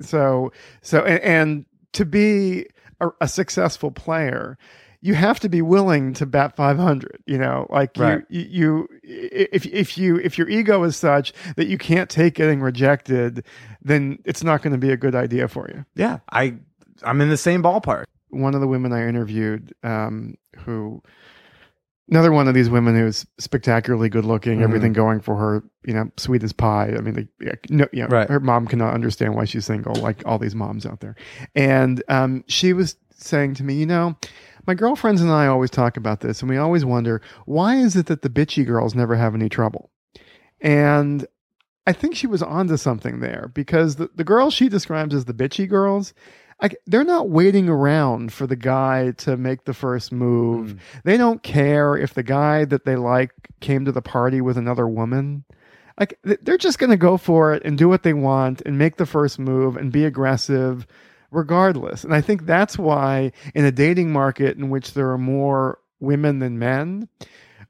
so, 0.00 0.52
so, 0.82 1.04
and, 1.04 1.22
and 1.22 1.66
to 1.92 2.04
be 2.04 2.66
a, 3.00 3.08
a 3.20 3.28
successful 3.28 3.90
player, 3.90 4.58
you 5.00 5.14
have 5.14 5.38
to 5.40 5.50
be 5.50 5.60
willing 5.60 6.14
to 6.14 6.24
bat 6.24 6.56
500, 6.56 7.22
you 7.26 7.36
know, 7.36 7.66
like 7.68 7.96
you, 7.98 8.22
you, 8.30 8.46
you, 8.48 8.88
if, 9.02 9.66
if 9.66 9.98
you, 9.98 10.16
if 10.16 10.38
your 10.38 10.48
ego 10.48 10.82
is 10.84 10.96
such 10.96 11.34
that 11.56 11.66
you 11.66 11.76
can't 11.76 12.08
take 12.08 12.34
getting 12.34 12.60
rejected, 12.60 13.44
then 13.82 14.18
it's 14.24 14.42
not 14.42 14.62
going 14.62 14.72
to 14.72 14.78
be 14.78 14.90
a 14.90 14.96
good 14.96 15.14
idea 15.14 15.46
for 15.46 15.68
you. 15.68 15.84
yeah, 15.94 16.20
I 16.32 16.54
I'm 17.02 17.20
in 17.20 17.28
the 17.28 17.36
same 17.36 17.62
ballpark. 17.62 18.04
One 18.30 18.54
of 18.54 18.60
the 18.60 18.66
women 18.66 18.92
I 18.92 19.06
interviewed, 19.06 19.74
um, 19.82 20.36
who, 20.58 21.02
another 22.10 22.32
one 22.32 22.48
of 22.48 22.54
these 22.54 22.68
women 22.68 22.94
who's 22.96 23.26
spectacularly 23.38 24.08
good 24.08 24.24
looking, 24.24 24.58
Mhm. 24.60 24.62
everything 24.64 24.92
going 24.92 25.20
for 25.20 25.36
her, 25.36 25.62
you 25.86 25.94
know, 25.94 26.10
sweet 26.16 26.42
as 26.42 26.52
pie. 26.52 26.94
I 26.96 27.00
mean, 27.00 27.14
like, 27.14 27.28
yeah, 27.40 27.54
no, 27.70 27.86
you 27.92 28.02
know, 28.02 28.08
Right. 28.08 28.28
her 28.28 28.40
mom 28.40 28.66
cannot 28.66 28.94
understand 28.94 29.34
why 29.34 29.44
she's 29.44 29.64
single, 29.64 29.94
like 29.96 30.22
all 30.26 30.38
these 30.38 30.54
moms 30.54 30.84
out 30.86 31.00
there. 31.00 31.14
And 31.54 32.02
um, 32.08 32.44
she 32.46 32.72
was 32.72 32.96
saying 33.16 33.54
to 33.54 33.64
me, 33.64 33.74
you 33.74 33.86
know, 33.86 34.16
my 34.66 34.74
girlfriends 34.74 35.20
and 35.22 35.30
I 35.30 35.46
always 35.46 35.70
talk 35.70 35.96
about 35.96 36.20
this, 36.20 36.40
and 36.40 36.48
we 36.50 36.56
always 36.56 36.84
wonder 36.84 37.20
why 37.46 37.76
is 37.76 37.96
it 37.96 38.06
that 38.06 38.22
the 38.22 38.30
bitchy 38.30 38.66
girls 38.66 38.94
never 38.94 39.14
have 39.16 39.34
any 39.34 39.48
trouble? 39.48 39.90
And 40.60 41.26
I 41.86 41.92
think 41.92 42.14
she 42.14 42.26
was 42.26 42.42
onto 42.42 42.76
something 42.78 43.20
there 43.20 43.50
because 43.54 43.96
the, 43.96 44.08
the 44.14 44.24
girls 44.24 44.54
she 44.54 44.68
describes 44.68 45.14
as 45.14 45.26
the 45.26 45.34
bitchy 45.34 45.68
girls, 45.68 46.14
like 46.60 46.76
they're 46.86 47.04
not 47.04 47.28
waiting 47.28 47.68
around 47.68 48.32
for 48.32 48.46
the 48.46 48.56
guy 48.56 49.12
to 49.12 49.36
make 49.36 49.64
the 49.64 49.74
first 49.74 50.12
move. 50.12 50.74
Mm. 50.74 50.78
They 51.04 51.16
don't 51.16 51.42
care 51.42 51.96
if 51.96 52.14
the 52.14 52.22
guy 52.22 52.64
that 52.64 52.84
they 52.84 52.96
like 52.96 53.32
came 53.60 53.84
to 53.84 53.92
the 53.92 54.02
party 54.02 54.40
with 54.40 54.56
another 54.56 54.88
woman. 54.88 55.44
Like 55.98 56.18
they're 56.22 56.58
just 56.58 56.78
going 56.78 56.90
to 56.90 56.96
go 56.96 57.16
for 57.16 57.54
it 57.54 57.62
and 57.64 57.78
do 57.78 57.88
what 57.88 58.02
they 58.02 58.14
want 58.14 58.62
and 58.66 58.78
make 58.78 58.96
the 58.96 59.06
first 59.06 59.38
move 59.38 59.76
and 59.76 59.92
be 59.92 60.04
aggressive 60.04 60.86
regardless. 61.30 62.04
And 62.04 62.14
I 62.14 62.20
think 62.20 62.46
that's 62.46 62.78
why 62.78 63.32
in 63.54 63.64
a 63.64 63.72
dating 63.72 64.12
market 64.12 64.56
in 64.56 64.70
which 64.70 64.94
there 64.94 65.10
are 65.10 65.18
more 65.18 65.78
women 66.00 66.38
than 66.38 66.58
men, 66.58 67.08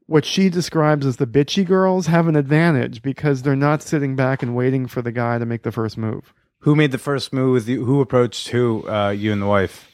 what 0.06 0.24
she 0.24 0.48
describes 0.48 1.06
as 1.06 1.16
the 1.16 1.26
bitchy 1.26 1.66
girls 1.66 2.06
have 2.06 2.28
an 2.28 2.36
advantage 2.36 3.02
because 3.02 3.42
they're 3.42 3.56
not 3.56 3.82
sitting 3.82 4.16
back 4.16 4.42
and 4.42 4.54
waiting 4.54 4.86
for 4.86 5.02
the 5.02 5.12
guy 5.12 5.38
to 5.38 5.46
make 5.46 5.62
the 5.62 5.72
first 5.72 5.96
move. 5.96 6.34
Who 6.64 6.74
made 6.74 6.92
the 6.92 6.98
first 6.98 7.30
move 7.30 7.52
with 7.52 7.68
you? 7.68 7.84
Who 7.84 8.00
approached 8.00 8.48
who? 8.48 8.88
Uh, 8.88 9.10
you 9.10 9.32
and 9.32 9.42
the 9.42 9.46
wife. 9.46 9.90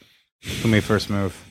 Who 0.62 0.68
made 0.68 0.84
first 0.84 1.10
move? 1.10 1.44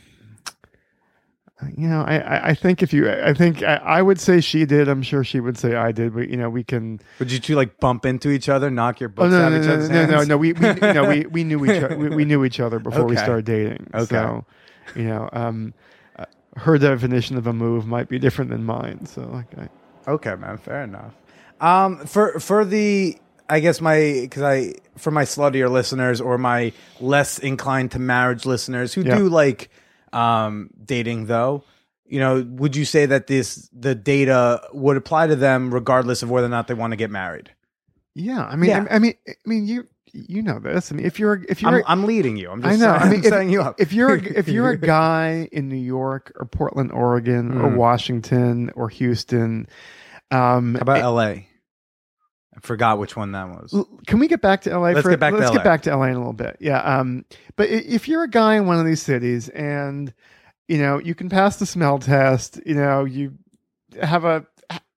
You 1.76 1.90
know, 1.90 2.04
I, 2.04 2.52
I, 2.52 2.54
think 2.54 2.82
if 2.82 2.94
you, 2.94 3.12
I 3.12 3.34
think 3.34 3.62
I, 3.62 3.76
I 3.76 4.02
would 4.02 4.18
say 4.18 4.40
she 4.40 4.64
did. 4.64 4.88
I'm 4.88 5.02
sure 5.02 5.26
she 5.26 5.42
would 5.42 5.58
say 5.58 5.76
I 5.76 5.92
did. 5.92 6.16
But 6.16 6.30
you 6.30 6.38
know, 6.38 6.50
we 6.50 6.64
can. 6.64 7.02
Would 7.20 7.34
you 7.34 7.40
two 7.40 7.56
like 7.56 7.82
bump 7.82 8.06
into 8.06 8.30
each 8.30 8.48
other, 8.48 8.72
knock 8.72 9.02
your 9.02 9.10
Oh 9.10 9.14
books 9.14 9.32
no, 9.32 9.42
out 9.42 9.50
no, 9.50 9.58
of 9.58 9.62
each 9.62 9.68
no, 9.68 9.74
other's 9.74 9.90
no, 9.90 10.06
no, 10.06 10.12
hands? 10.14 10.28
no. 10.30 10.38
We, 10.38 10.54
we, 10.54 10.74
no, 10.76 11.10
we, 11.10 11.26
we 11.30 11.44
knew 11.44 11.66
each, 11.66 11.84
other, 11.84 11.98
we, 11.98 12.10
we 12.10 12.24
knew 12.24 12.46
each 12.46 12.62
other 12.62 12.80
before 12.80 13.04
we 13.04 13.18
started 13.18 13.44
dating. 13.44 13.90
Okay. 13.94 14.06
So, 14.06 14.46
you 14.96 15.04
know, 15.04 15.30
um, 15.34 15.74
uh, 16.16 16.24
her 16.56 16.78
definition 16.78 17.36
of 17.36 17.46
a 17.46 17.52
move 17.52 17.86
might 17.86 18.08
be 18.08 18.20
different 18.20 18.52
than 18.52 18.64
mine. 18.64 19.06
So, 19.06 19.24
like, 19.24 19.48
Okay, 20.08 20.36
man. 20.36 20.58
Fair 20.58 20.84
enough. 20.84 21.14
Um, 21.60 22.06
for 22.06 22.40
for 22.40 22.64
the 22.64 23.18
I 23.50 23.60
guess 23.60 23.82
my 23.82 24.20
because 24.22 24.44
I 24.44 24.74
for 24.98 25.12
my 25.12 25.24
sluttier 25.24 25.70
listeners 25.70 26.22
or 26.22 26.38
my 26.38 26.72
less 27.00 27.40
inclined 27.40 27.92
to 27.92 28.00
marriage 28.00 28.46
listeners 28.46 28.94
who 28.94 29.02
Yeah. 29.02 29.18
do 29.18 29.30
like 29.30 29.70
um 30.14 30.70
dating 30.86 31.26
though, 31.26 31.64
you 32.06 32.20
know, 32.20 32.46
would 32.48 32.76
you 32.76 32.86
say 32.86 33.06
that 33.08 33.28
this 33.28 33.70
the 33.74 33.96
data 33.96 34.62
would 34.74 34.98
apply 34.98 35.28
to 35.28 35.36
them 35.36 35.74
regardless 35.74 36.24
of 36.24 36.30
whether 36.30 36.48
or 36.48 36.50
not 36.50 36.68
they 36.68 36.74
want 36.74 36.92
to 36.92 36.98
get 36.98 37.10
married? 37.12 37.52
yeah. 38.16 38.44
I 38.46 38.56
mean, 38.56 38.70
Yeah. 38.72 38.86
I, 38.90 38.96
I 38.96 39.00
mean, 39.00 39.14
I 39.28 39.34
mean, 39.46 39.66
you, 39.68 39.88
you 40.12 40.42
know 40.42 40.60
this. 40.60 40.92
I 40.92 40.96
mean, 40.96 41.06
if 41.06 41.20
you're, 41.20 41.46
if 41.48 41.62
you're, 41.62 41.78
I'm, 41.88 42.02
I'm 42.02 42.06
leading 42.06 42.36
you. 42.36 42.50
I'm 42.50 42.62
just 42.64 42.74
I 42.74 42.86
know. 42.86 42.98
Saying, 42.98 43.02
I 43.02 43.06
mean, 43.06 43.14
I'm 43.20 43.20
if, 43.26 43.30
setting 43.30 43.50
you 43.52 43.62
up. 43.62 43.80
if 43.80 43.94
you're 43.94 44.16
a, 44.16 44.24
if 44.40 44.48
you're 44.48 44.70
a 44.72 44.78
guy 44.98 45.48
in 45.52 45.70
New 45.70 45.76
York 45.78 46.32
or 46.36 46.46
Portland, 46.48 46.92
Oregon, 46.92 47.52
or 47.62 47.70
Mm. 47.70 47.76
Washington 47.76 48.72
or 48.76 48.90
Houston, 48.90 49.68
um, 50.32 50.74
How 50.76 50.82
about 50.82 50.98
L.A.? 50.98 51.48
I 52.62 52.68
forgot 52.68 53.00
which 53.00 53.16
one 53.16 53.32
that 53.32 53.48
was. 53.48 53.86
Can 54.06 54.20
we 54.20 54.28
get 54.28 54.42
back 54.42 54.62
to 54.62 54.78
LA? 54.78 54.90
Let's 54.90 55.02
for, 55.02 55.10
get 55.12 55.20
back 55.20 55.34
to 55.34 55.40
let's 55.40 55.52
LA. 55.52 55.58
get 55.58 55.64
back 55.64 55.82
to 55.84 55.96
LA 55.96 56.06
in 56.06 56.16
a 56.16 56.18
little 56.18 56.34
bit. 56.34 56.58
Yeah. 56.60 56.82
Um. 56.82 57.26
But 57.56 57.70
if 57.70 58.08
you're 58.08 58.24
a 58.24 58.30
guy 58.30 58.56
in 58.56 58.66
one 58.66 58.80
of 58.80 58.86
these 58.86 59.02
cities 59.02 59.48
and 59.50 60.14
you 60.68 60.78
know 60.78 60.98
you 61.00 61.16
can 61.16 61.30
pass 61.30 61.58
the 61.58 61.66
smell 61.66 62.00
test, 62.00 62.60
you 62.66 62.76
know 62.76 63.06
you 63.06 63.36
have 64.02 64.26
a 64.26 64.46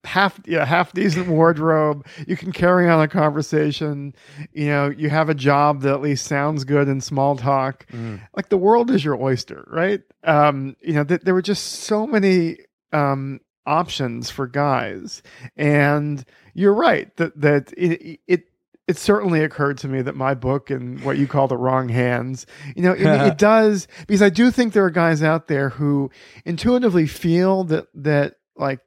half 0.04 0.40
yeah 0.44 0.64
half 0.64 0.92
decent 0.92 1.28
wardrobe, 1.28 2.04
you 2.26 2.36
can 2.36 2.50
carry 2.50 2.88
on 2.88 3.00
a 3.00 3.06
conversation, 3.06 4.14
you 4.52 4.66
know 4.66 4.88
you 4.88 5.08
have 5.08 5.28
a 5.28 5.34
job 5.34 5.82
that 5.82 5.92
at 5.92 6.00
least 6.00 6.26
sounds 6.26 6.64
good 6.64 6.88
in 6.88 7.00
small 7.00 7.36
talk. 7.36 7.86
Mm. 7.92 8.20
Like 8.34 8.48
the 8.48 8.58
world 8.58 8.90
is 8.90 9.04
your 9.04 9.20
oyster, 9.22 9.64
right? 9.70 10.00
Um. 10.24 10.74
You 10.80 10.94
know 10.94 11.04
th- 11.04 11.20
there 11.20 11.34
were 11.34 11.42
just 11.42 11.64
so 11.64 12.08
many 12.08 12.56
um 12.92 13.40
options 13.66 14.30
for 14.30 14.46
guys. 14.46 15.22
And 15.56 16.24
you're 16.54 16.74
right 16.74 17.14
that 17.16 17.40
that 17.40 17.72
it, 17.76 18.20
it 18.26 18.44
it 18.88 18.98
certainly 18.98 19.42
occurred 19.42 19.78
to 19.78 19.88
me 19.88 20.02
that 20.02 20.16
my 20.16 20.34
book 20.34 20.70
and 20.70 21.02
what 21.04 21.16
you 21.16 21.26
call 21.26 21.48
the 21.48 21.56
wrong 21.56 21.88
hands 21.88 22.46
you 22.74 22.82
know 22.82 22.92
it, 22.92 23.06
it 23.06 23.38
does 23.38 23.86
because 24.00 24.20
i 24.22 24.28
do 24.28 24.50
think 24.50 24.72
there 24.72 24.84
are 24.84 24.90
guys 24.90 25.22
out 25.22 25.48
there 25.48 25.70
who 25.70 26.10
intuitively 26.44 27.06
feel 27.06 27.64
that 27.64 27.86
that 27.94 28.34
like 28.56 28.80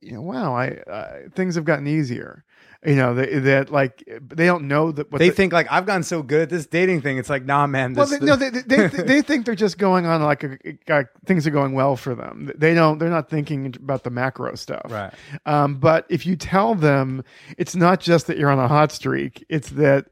you 0.00 0.12
know 0.12 0.22
wow 0.22 0.54
i 0.54 0.70
uh, 0.90 1.28
things 1.34 1.54
have 1.54 1.64
gotten 1.64 1.86
easier 1.86 2.44
you 2.86 2.94
know 2.94 3.14
that, 3.14 3.42
that 3.44 3.70
like 3.70 4.02
they 4.22 4.46
don't 4.46 4.68
know 4.68 4.92
that 4.92 5.10
what 5.10 5.18
They 5.18 5.28
the- 5.30 5.34
think 5.34 5.52
like 5.52 5.66
I've 5.70 5.84
gotten 5.86 6.02
so 6.04 6.22
good 6.22 6.42
at 6.42 6.50
this 6.50 6.66
dating 6.66 7.02
thing. 7.02 7.18
It's 7.18 7.28
like, 7.28 7.44
nah, 7.44 7.66
man. 7.66 7.94
well, 7.94 8.06
This, 8.06 8.20
they, 8.20 8.26
no, 8.26 8.36
they, 8.36 8.50
they, 8.50 8.86
they 8.86 9.22
think 9.22 9.44
they're 9.44 9.54
just 9.54 9.76
going 9.78 10.06
on 10.06 10.22
like, 10.22 10.44
a, 10.44 10.56
like 10.88 11.08
things 11.26 11.46
are 11.46 11.50
going 11.50 11.72
well 11.72 11.96
for 11.96 12.14
them. 12.14 12.50
They 12.56 12.74
don't. 12.74 12.98
They're 12.98 13.10
not 13.10 13.28
thinking 13.28 13.74
about 13.76 14.04
the 14.04 14.10
macro 14.10 14.54
stuff. 14.54 14.86
right. 14.90 15.12
Um, 15.44 15.76
but 15.76 16.06
if 16.08 16.24
you 16.26 16.36
tell 16.36 16.74
them, 16.74 17.24
it's 17.58 17.74
not 17.76 18.00
just 18.00 18.28
that 18.28 18.38
you're 18.38 18.50
on 18.50 18.58
a 18.58 18.68
hot 18.68 18.92
streak. 18.92 19.44
It's 19.48 19.70
that, 19.70 20.06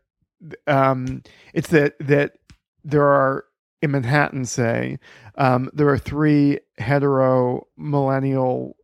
um, 0.66 1.22
it's 1.52 1.68
that 1.68 1.94
that 2.00 2.32
there 2.84 3.06
are 3.06 3.44
in 3.82 3.90
Manhattan, 3.92 4.44
say, 4.46 4.98
um, 5.36 5.70
there 5.74 5.88
are 5.88 5.98
three 5.98 6.58
hetero 6.78 7.66
millennial 7.76 8.76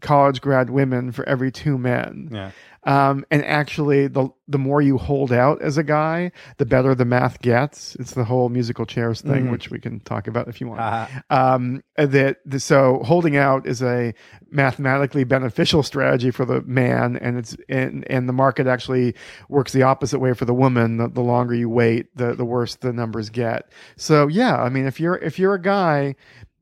college 0.00 0.40
grad 0.40 0.70
women 0.70 1.12
for 1.12 1.26
every 1.28 1.50
two 1.50 1.78
men. 1.78 2.28
Yeah. 2.32 2.50
Um, 2.84 3.24
and 3.32 3.44
actually, 3.44 4.06
the 4.06 4.28
the 4.46 4.58
more 4.58 4.80
you 4.80 4.96
hold 4.96 5.32
out 5.32 5.60
as 5.60 5.76
a 5.76 5.82
guy, 5.82 6.30
the 6.58 6.64
better 6.64 6.94
the 6.94 7.04
math 7.04 7.42
gets. 7.42 7.96
It's 7.96 8.12
the 8.12 8.22
whole 8.22 8.48
musical 8.48 8.86
chairs 8.86 9.20
thing, 9.20 9.46
Mhm. 9.46 9.50
which 9.50 9.70
we 9.72 9.80
can 9.80 9.98
talk 9.98 10.28
about 10.28 10.46
if 10.46 10.60
you 10.60 10.68
want 10.68 10.80
Uh, 10.80 11.06
um, 11.30 11.82
that 11.96 12.36
the, 12.46 12.60
so 12.60 13.00
holding 13.02 13.36
out 13.36 13.66
is 13.66 13.82
a 13.82 14.14
mathematically 14.52 15.24
beneficial 15.24 15.82
strategy 15.82 16.30
for 16.30 16.44
the 16.44 16.62
man, 16.62 17.16
and 17.16 17.36
it's 17.38 17.56
and 17.68 18.04
and 18.08 18.28
the 18.28 18.32
market 18.32 18.68
actually 18.68 19.16
works 19.48 19.72
the 19.72 19.82
opposite 19.82 20.20
way 20.20 20.32
for 20.32 20.44
the 20.44 20.54
woman. 20.54 20.98
The, 20.98 21.08
the 21.08 21.22
longer 21.22 21.54
you 21.54 21.68
wait, 21.68 22.16
the 22.16 22.34
the 22.34 22.44
worse 22.44 22.76
the 22.76 22.92
numbers 22.92 23.30
get. 23.30 23.68
So 23.96 24.28
yeah, 24.28 24.62
I 24.62 24.68
mean, 24.68 24.86
if 24.86 25.00
you're 25.00 25.16
if 25.16 25.38
you're 25.40 25.54
a 25.54 25.60
guy. 25.62 26.14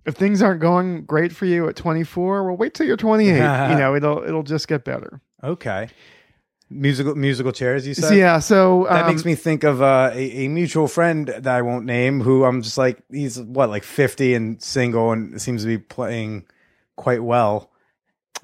If 0.07 0.17
things 0.17 0.43
aren't 0.43 0.61
going 0.61 1.05
great 1.05 1.33
for 1.33 1.47
you 1.47 1.69
at 1.69 1.77
24, 1.77 2.45
well, 2.45 2.57
wait 2.57 2.75
till 2.75 2.87
you're 2.87 2.97
28. 2.97 3.33
you 3.35 3.39
know, 3.79 3.95
it'll 3.95 4.23
it'll 4.23 4.43
just 4.43 4.69
get 4.69 4.85
better. 4.85 5.21
okay. 5.43 5.89
Musical 6.71 7.15
musical 7.15 7.53
chairs. 7.53 7.87
You 7.87 7.93
said. 7.95 8.09
So, 8.09 8.15
yeah, 8.15 8.39
so 8.39 8.87
That 8.89 9.03
um, 9.05 9.11
makes 9.11 9.25
me 9.27 9.35
think 9.35 9.65
of 9.65 9.83
uh, 9.83 10.11
a, 10.15 10.45
a 10.47 10.49
mutual 10.49 10.89
friend 10.89 11.29
that 11.29 11.47
I 11.47 11.61
won't 11.63 11.85
name, 11.85 12.21
who 12.23 12.45
I'm 12.45 12.63
just 12.63 12.79
like, 12.79 13.03
he's 13.13 13.39
what, 13.39 13.69
like 13.69 13.85
50 13.85 14.35
and 14.35 14.63
single, 14.63 15.13
and 15.13 15.41
seems 15.41 15.61
to 15.63 15.69
be 15.69 15.77
playing 15.79 16.47
quite 16.97 17.23
well. 17.23 17.71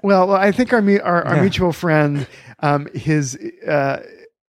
Well, 0.02 0.28
well, 0.28 0.36
I 0.36 0.52
think 0.52 0.72
our 0.72 0.80
our, 1.02 1.24
our 1.26 1.36
Yeah. 1.36 1.40
mutual 1.40 1.72
friend, 1.72 2.26
um, 2.60 2.88
his 2.94 3.36
uh, 3.66 4.02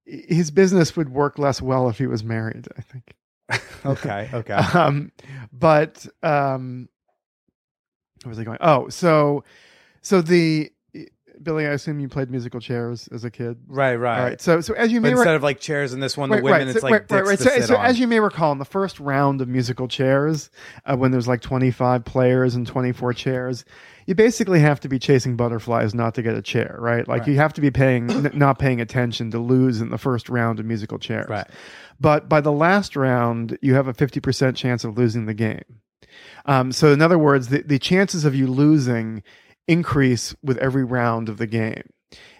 his 0.07 0.51
business 0.51 0.97
would 0.97 1.11
work 1.11 1.39
less 1.39 1.61
well 1.63 1.89
if 1.91 1.99
he 1.99 2.07
was 2.07 2.25
married. 2.25 2.69
I 2.77 2.81
think. 2.81 3.15
Okay, 3.85 4.29
okay. 4.33 4.55
Um, 4.75 5.13
but 5.53 6.05
um, 6.23 6.89
where 8.25 8.31
was 8.31 8.39
I 8.39 8.45
going? 8.45 8.59
Oh, 8.61 8.89
so 8.89 9.45
so 10.03 10.21
the 10.23 10.71
Billy, 11.41 11.67
I 11.69 11.71
assume 11.71 12.01
you 12.01 12.09
played 12.09 12.33
musical 12.33 12.59
chairs 12.59 13.09
as 13.13 13.23
a 13.23 13.31
kid. 13.31 13.59
right, 13.69 13.95
right. 13.95 14.19
All 14.19 14.25
right. 14.25 14.41
So 14.41 14.61
so 14.61 14.75
as 14.75 14.91
you 14.91 15.01
But 15.01 15.05
may 15.07 15.11
instead 15.13 15.29
re- 15.31 15.37
of 15.37 15.43
like 15.45 15.61
chairs 15.61 15.93
in 15.93 16.01
this 16.01 16.17
one, 16.17 16.31
Right, 16.31 16.39
the 16.39 16.43
women, 16.43 16.59
right, 16.67 16.69
it's 16.69 16.81
so- 16.81 16.85
like 16.89 16.93
right, 17.13 17.23
right, 17.25 17.29
dicks 17.39 17.47
right. 17.47 17.55
to 17.61 17.63
So, 17.63 17.75
so 17.75 17.81
as 17.81 18.01
you 18.01 18.09
may 18.09 18.19
recall, 18.19 18.51
in 18.51 18.59
the 18.59 18.65
first 18.65 18.99
round 18.99 19.41
of 19.41 19.47
musical 19.47 19.87
chairs, 19.87 20.51
uh, 20.85 20.97
when 20.97 21.13
there's 21.13 21.29
like 21.29 21.41
25 21.41 22.05
players 22.05 22.57
and 22.57 22.67
24 22.67 23.13
chairs, 23.13 23.65
you 24.07 24.17
basically 24.17 24.59
have 24.59 24.81
to 24.81 24.89
be 24.89 24.99
chasing 24.99 25.37
butterflies 25.37 25.95
not 25.95 26.17
to 26.17 26.23
get 26.23 26.35
a 26.35 26.43
chair, 26.43 26.75
right? 26.81 27.07
Like 27.07 27.21
Right. 27.21 27.29
you 27.29 27.37
have 27.37 27.53
to 27.53 27.61
be 27.61 27.71
paying, 27.71 28.11
n- 28.11 28.33
not 28.35 28.59
paying 28.59 28.81
attention 28.81 29.31
to 29.31 29.39
lose 29.39 29.81
in 29.81 29.91
the 29.91 29.99
first 29.99 30.29
round 30.29 30.59
of 30.59 30.67
musical 30.67 30.99
chairs. 30.99 31.29
Right. 31.29 31.47
But 32.01 32.29
by 32.29 32.41
the 32.41 32.51
last 32.53 32.97
round, 32.97 33.57
you 33.63 33.75
have 33.75 33.87
a 33.87 33.95
50% 33.95 34.57
chance 34.57 34.83
of 34.83 34.99
losing 34.99 35.27
the 35.27 35.35
game. 35.35 35.63
Um, 36.47 36.73
so, 36.73 36.93
in 36.93 37.03
other 37.03 37.19
words, 37.19 37.49
the, 37.49 37.63
the 37.63 37.79
chances 37.79 38.25
of 38.25 38.35
you 38.35 38.47
losing 38.47 39.23
increase 39.69 40.35
with 40.43 40.59
every 40.59 40.85
round 40.85 41.29
of 41.29 41.37
the 41.37 41.47
game. 41.47 41.83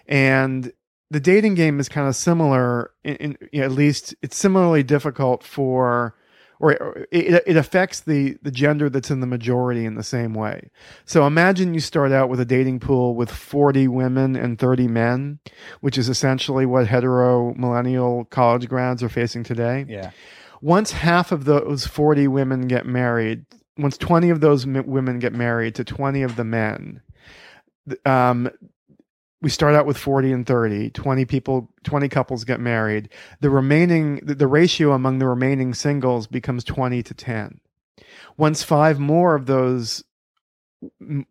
And 0.07 0.73
the 1.11 1.19
dating 1.19 1.55
game 1.55 1.79
is 1.79 1.87
kind 1.87 2.07
of 2.07 2.15
similar, 2.15 2.91
in, 3.03 3.15
in 3.17 3.37
you 3.51 3.59
know, 3.61 3.65
at 3.65 3.71
least 3.71 4.15
it's 4.21 4.35
similarly 4.35 4.83
difficult 4.83 5.43
for, 5.43 6.15
or, 6.59 7.05
it, 7.11 7.43
it 7.45 7.55
affects 7.55 8.01
the, 8.01 8.37
the 8.41 8.51
gender 8.51 8.89
that's 8.89 9.11
in 9.11 9.19
the 9.19 9.27
majority 9.27 9.85
in 9.85 9.95
the 9.95 10.03
same 10.03 10.33
way. 10.33 10.69
So 11.05 11.25
imagine 11.25 11.73
you 11.73 11.79
start 11.79 12.11
out 12.11 12.29
with 12.29 12.39
a 12.39 12.45
dating 12.45 12.79
pool 12.79 13.15
with 13.15 13.31
40 13.31 13.87
women 13.87 14.35
and 14.35 14.59
30 14.59 14.87
men, 14.87 15.39
which 15.81 15.97
is 15.97 16.09
essentially 16.09 16.65
what 16.65 16.87
hetero 16.87 17.53
millennial 17.53 18.25
college 18.25 18.67
grads 18.67 19.01
are 19.01 19.09
facing 19.09 19.43
today 19.43 19.85
yeah. 19.87 20.11
once 20.61 20.91
half 20.91 21.31
of 21.31 21.45
those 21.45 21.85
40 21.85 22.27
women 22.27 22.67
get 22.67 22.85
married, 22.85 23.45
once 23.79 23.97
20 23.97 24.29
of 24.29 24.41
those 24.41 24.65
m- 24.65 24.85
women 24.85 25.19
get 25.19 25.33
married 25.33 25.75
to 25.75 25.83
20 25.83 26.21
of 26.21 26.35
the 26.35 26.43
men, 26.43 27.01
um, 28.05 28.49
we 29.41 29.49
start 29.49 29.73
out 29.73 29.85
with 29.85 29.97
40 29.97 30.31
and 30.33 30.45
30, 30.45 30.89
20 30.89 31.25
people, 31.25 31.69
20 31.83 32.09
couples 32.09 32.43
get 32.43 32.59
married. 32.59 33.09
The 33.39 33.49
remaining, 33.49 34.17
the, 34.17 34.35
the 34.35 34.47
ratio 34.47 34.91
among 34.91 35.19
the 35.19 35.27
remaining 35.27 35.73
singles 35.73 36.27
becomes 36.27 36.63
20 36.63 37.01
to 37.03 37.13
10. 37.13 37.59
Once 38.37 38.63
five 38.63 38.99
more 38.99 39.35
of 39.35 39.45
those 39.45 40.03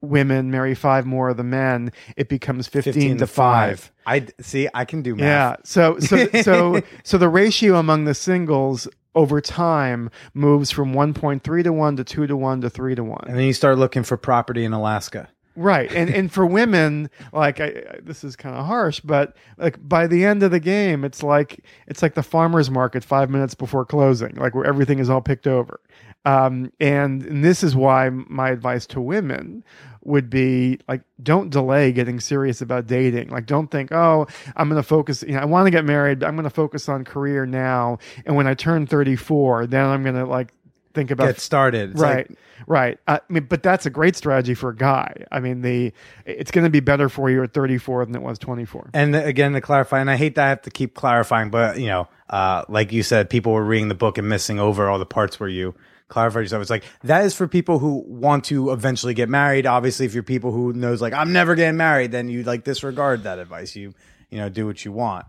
women 0.02 0.50
marry 0.50 0.74
five 0.74 1.06
more 1.06 1.30
of 1.30 1.36
the 1.36 1.44
men, 1.44 1.92
it 2.16 2.28
becomes 2.28 2.66
15, 2.66 3.18
to 3.18 3.26
5. 3.26 3.92
I 4.06 4.26
see. 4.40 4.68
I 4.74 4.84
can 4.84 5.02
do 5.02 5.14
math. 5.14 5.22
Yeah. 5.22 5.56
So 5.64 5.98
so 6.00 6.28
so 6.42 6.82
so 7.02 7.18
the 7.18 7.28
ratio 7.28 7.76
among 7.76 8.04
the 8.04 8.14
singles 8.14 8.88
over 9.14 9.40
time 9.40 10.10
moves 10.34 10.70
from 10.70 10.92
1.3 10.94 11.64
to 11.64 11.72
1 11.72 11.96
to 11.96 12.04
2 12.04 12.26
to 12.26 12.36
1 12.36 12.60
to 12.60 12.70
3 12.70 12.94
to 12.94 13.04
1. 13.04 13.24
And 13.26 13.36
then 13.36 13.44
you 13.44 13.52
start 13.52 13.78
looking 13.78 14.02
for 14.02 14.16
property 14.16 14.64
in 14.64 14.72
Alaska. 14.72 15.28
Right. 15.56 15.90
And 15.92 16.08
and 16.08 16.30
for 16.32 16.46
women, 16.46 17.10
like 17.32 17.58
I, 17.58 17.64
I- 17.66 17.98
this 18.00 18.22
is 18.22 18.36
kind 18.36 18.54
of 18.54 18.64
harsh, 18.66 19.00
but 19.00 19.36
like 19.56 19.76
by 19.88 20.06
the 20.06 20.24
end 20.24 20.44
of 20.44 20.52
the 20.52 20.60
game, 20.60 21.04
it's 21.04 21.20
like 21.24 21.64
it's 21.88 22.00
like 22.00 22.14
the 22.14 22.22
farmers 22.22 22.70
market 22.70 23.02
5 23.02 23.28
minutes 23.28 23.54
before 23.56 23.84
closing, 23.84 24.36
like 24.36 24.54
where 24.54 24.64
everything 24.66 25.00
is 25.00 25.10
all 25.10 25.20
picked 25.20 25.48
over. 25.48 25.80
Um 26.24 26.70
and, 26.78 27.24
and 27.24 27.44
this 27.44 27.64
is 27.64 27.74
why 27.74 28.08
my 28.10 28.50
advice 28.50 28.86
to 28.86 29.00
women 29.00 29.64
would 30.08 30.28
be 30.30 30.80
like 30.88 31.02
don't 31.22 31.50
delay 31.50 31.92
getting 31.92 32.18
serious 32.18 32.60
about 32.60 32.86
dating. 32.86 33.28
Like 33.28 33.46
don't 33.46 33.70
think, 33.70 33.92
"Oh, 33.92 34.26
I'm 34.56 34.68
going 34.68 34.80
to 34.82 34.86
focus, 34.88 35.22
you 35.22 35.34
know, 35.34 35.40
I 35.40 35.44
want 35.44 35.66
to 35.66 35.70
get 35.70 35.84
married, 35.84 36.20
but 36.20 36.26
I'm 36.26 36.34
going 36.34 36.44
to 36.44 36.50
focus 36.50 36.88
on 36.88 37.04
career 37.04 37.46
now, 37.46 37.98
and 38.26 38.34
when 38.34 38.46
I 38.46 38.54
turn 38.54 38.86
34, 38.86 39.66
then 39.66 39.84
I'm 39.84 40.02
going 40.02 40.16
to 40.16 40.24
like 40.24 40.52
think 40.94 41.10
about 41.10 41.26
Get 41.26 41.40
started. 41.40 41.92
It's 41.92 42.00
right 42.00 42.28
like- 42.28 42.38
right 42.66 42.98
i 43.06 43.20
mean 43.28 43.44
but 43.44 43.62
that's 43.62 43.86
a 43.86 43.90
great 43.90 44.16
strategy 44.16 44.52
for 44.52 44.70
a 44.70 44.74
guy 44.74 45.14
i 45.30 45.38
mean 45.38 45.62
the 45.62 45.92
it's 46.26 46.50
going 46.50 46.64
to 46.64 46.70
be 46.70 46.80
better 46.80 47.08
for 47.08 47.30
you 47.30 47.40
at 47.40 47.52
34 47.52 48.06
than 48.06 48.16
it 48.16 48.22
was 48.22 48.36
24 48.36 48.90
And 48.94 49.14
again, 49.14 49.52
to 49.52 49.60
clarify, 49.60 50.00
and 50.00 50.10
I 50.10 50.16
hate 50.16 50.34
that 50.34 50.44
I 50.44 50.48
have 50.48 50.62
to 50.62 50.70
keep 50.70 50.94
clarifying, 50.94 51.50
but 51.50 51.78
you 51.78 51.86
know, 51.86 52.08
uh, 52.30 52.64
like 52.68 52.90
you 52.90 53.04
said, 53.04 53.30
people 53.30 53.52
were 53.52 53.64
reading 53.64 53.86
the 53.86 53.94
book 53.94 54.18
and 54.18 54.28
missing 54.28 54.58
over 54.58 54.88
all 54.88 54.98
the 54.98 55.06
parts 55.06 55.38
where 55.38 55.48
you 55.48 55.74
clarified 56.08 56.42
yourself. 56.42 56.62
It's 56.62 56.70
like 56.70 56.84
that 57.04 57.24
is 57.24 57.34
for 57.34 57.46
people 57.46 57.78
who 57.78 58.04
want 58.06 58.44
to 58.46 58.70
eventually 58.72 59.14
get 59.14 59.28
married. 59.28 59.66
Obviously, 59.66 60.06
if 60.06 60.14
you're 60.14 60.22
people 60.22 60.52
who 60.52 60.72
knows 60.72 61.00
like 61.00 61.12
I'm 61.12 61.32
never 61.32 61.54
getting 61.54 61.76
married, 61.76 62.12
then 62.12 62.28
you 62.28 62.42
like 62.42 62.64
disregard 62.64 63.22
that 63.24 63.38
advice. 63.38 63.76
You 63.76 63.94
you 64.30 64.38
know 64.38 64.48
do 64.48 64.66
what 64.66 64.84
you 64.84 64.92
want. 64.92 65.26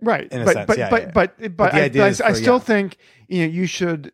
right 0.00 0.30
In 0.30 0.42
a 0.42 0.44
but 0.44 0.54
sense, 0.54 0.66
but, 0.66 0.78
yeah, 0.78 0.90
but, 0.90 1.02
yeah. 1.02 1.10
but 1.12 1.38
but 1.38 1.56
But 1.56 1.74
I, 1.74 1.82
idea 1.82 2.04
I, 2.04 2.08
I 2.08 2.12
for- 2.12 2.34
still 2.34 2.54
yeah. 2.54 2.60
think 2.60 2.98
you 3.28 3.42
know 3.42 3.52
you 3.52 3.66
should 3.66 4.12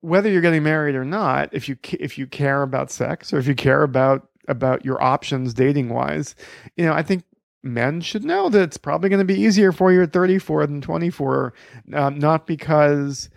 whether 0.00 0.28
you're 0.30 0.42
getting 0.42 0.62
married 0.62 0.94
or 0.94 1.04
not 1.04 1.48
if 1.52 1.68
you 1.68 1.76
if 1.98 2.18
you 2.18 2.26
care 2.26 2.62
about 2.62 2.90
sex 2.90 3.32
or 3.32 3.38
if 3.38 3.46
you 3.46 3.54
care 3.54 3.82
about 3.82 4.28
about 4.48 4.84
your 4.84 5.02
options 5.02 5.54
dating 5.54 5.88
wise 5.88 6.34
you 6.76 6.84
know 6.84 6.92
i 6.92 7.02
think 7.02 7.24
men 7.62 8.02
should 8.02 8.22
know 8.22 8.50
that 8.50 8.60
it's 8.60 8.76
probably 8.76 9.08
going 9.08 9.18
to 9.18 9.24
be 9.24 9.40
easier 9.40 9.72
for 9.72 9.90
you 9.90 10.02
at 10.02 10.12
34 10.12 10.66
than 10.66 10.82
24 10.82 11.54
um, 11.94 12.18
not 12.18 12.46
because 12.46 13.30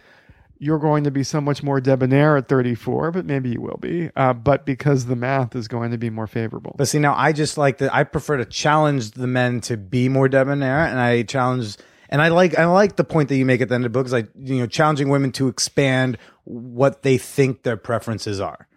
you're 0.60 0.80
going 0.80 1.04
to 1.04 1.12
be 1.12 1.24
so 1.24 1.40
much 1.40 1.62
more 1.64 1.80
debonair 1.80 2.38
at 2.38 2.48
34 2.48 3.12
but 3.12 3.26
maybe 3.26 3.50
you 3.50 3.62
will 3.62 3.78
be 3.80 4.10
uh, 4.16 4.34
but 4.34 4.66
because 4.66 5.06
the 5.06 5.16
math 5.16 5.56
is 5.56 5.68
going 5.68 5.92
to 5.92 5.98
be 5.98 6.10
more 6.10 6.28
favorable 6.28 6.76
But 6.78 6.88
see, 6.88 7.00
now 7.00 7.14
I 7.16 7.32
just 7.32 7.58
like 7.58 7.78
that. 7.80 7.94
I 7.94 8.04
prefer 8.04 8.38
to 8.38 8.46
challenge 8.46 9.12
the 9.12 9.28
men 9.28 9.62
to 9.62 9.78
be 9.78 10.10
more 10.10 10.28
debonair, 10.28 10.80
and 10.86 11.00
I 11.00 11.24
challenge, 11.24 11.78
and 12.10 12.22
I 12.22 12.30
like, 12.30 12.58
I 12.58 12.66
like 12.66 12.96
the 12.96 13.04
point 13.04 13.30
that 13.30 13.36
you 13.38 13.46
make 13.46 13.62
at 13.62 13.70
the 13.70 13.76
end 13.76 13.86
of 13.86 13.92
the 13.92 13.98
book 14.00 14.06
is 14.08 14.14
like, 14.14 14.30
you 14.40 14.58
know, 14.60 14.68
challenging 14.68 15.10
women 15.10 15.32
to 15.34 15.48
expand 15.48 16.18
what 16.46 17.04
they 17.04 17.18
think 17.18 17.64
their 17.64 17.78
preferences 17.78 18.40
are. 18.40 18.68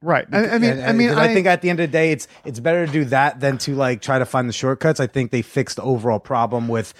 right 0.00 0.26
I, 0.32 0.50
I 0.50 0.58
mean 0.58 0.70
And- 0.70 0.82
i 0.84 0.92
mean 0.92 1.10
and 1.10 1.18
I, 1.18 1.34
think 1.34 1.46
at 1.46 1.60
the 1.62 1.70
end 1.70 1.80
of 1.80 1.88
the 1.90 1.92
day, 1.92 2.12
it's 2.12 2.28
it's 2.44 2.60
better 2.60 2.86
to 2.86 2.92
do 2.92 3.04
that 3.06 3.40
than 3.40 3.58
to 3.58 3.74
like 3.74 4.00
try 4.00 4.18
to 4.18 4.26
find 4.26 4.48
the 4.48 4.52
shortcuts. 4.52 5.00
I 5.00 5.06
think 5.08 5.30
they 5.32 5.42
fixed 5.42 5.76
the 5.76 5.82
overall 5.82 6.20
problem 6.20 6.68
with 6.68 6.94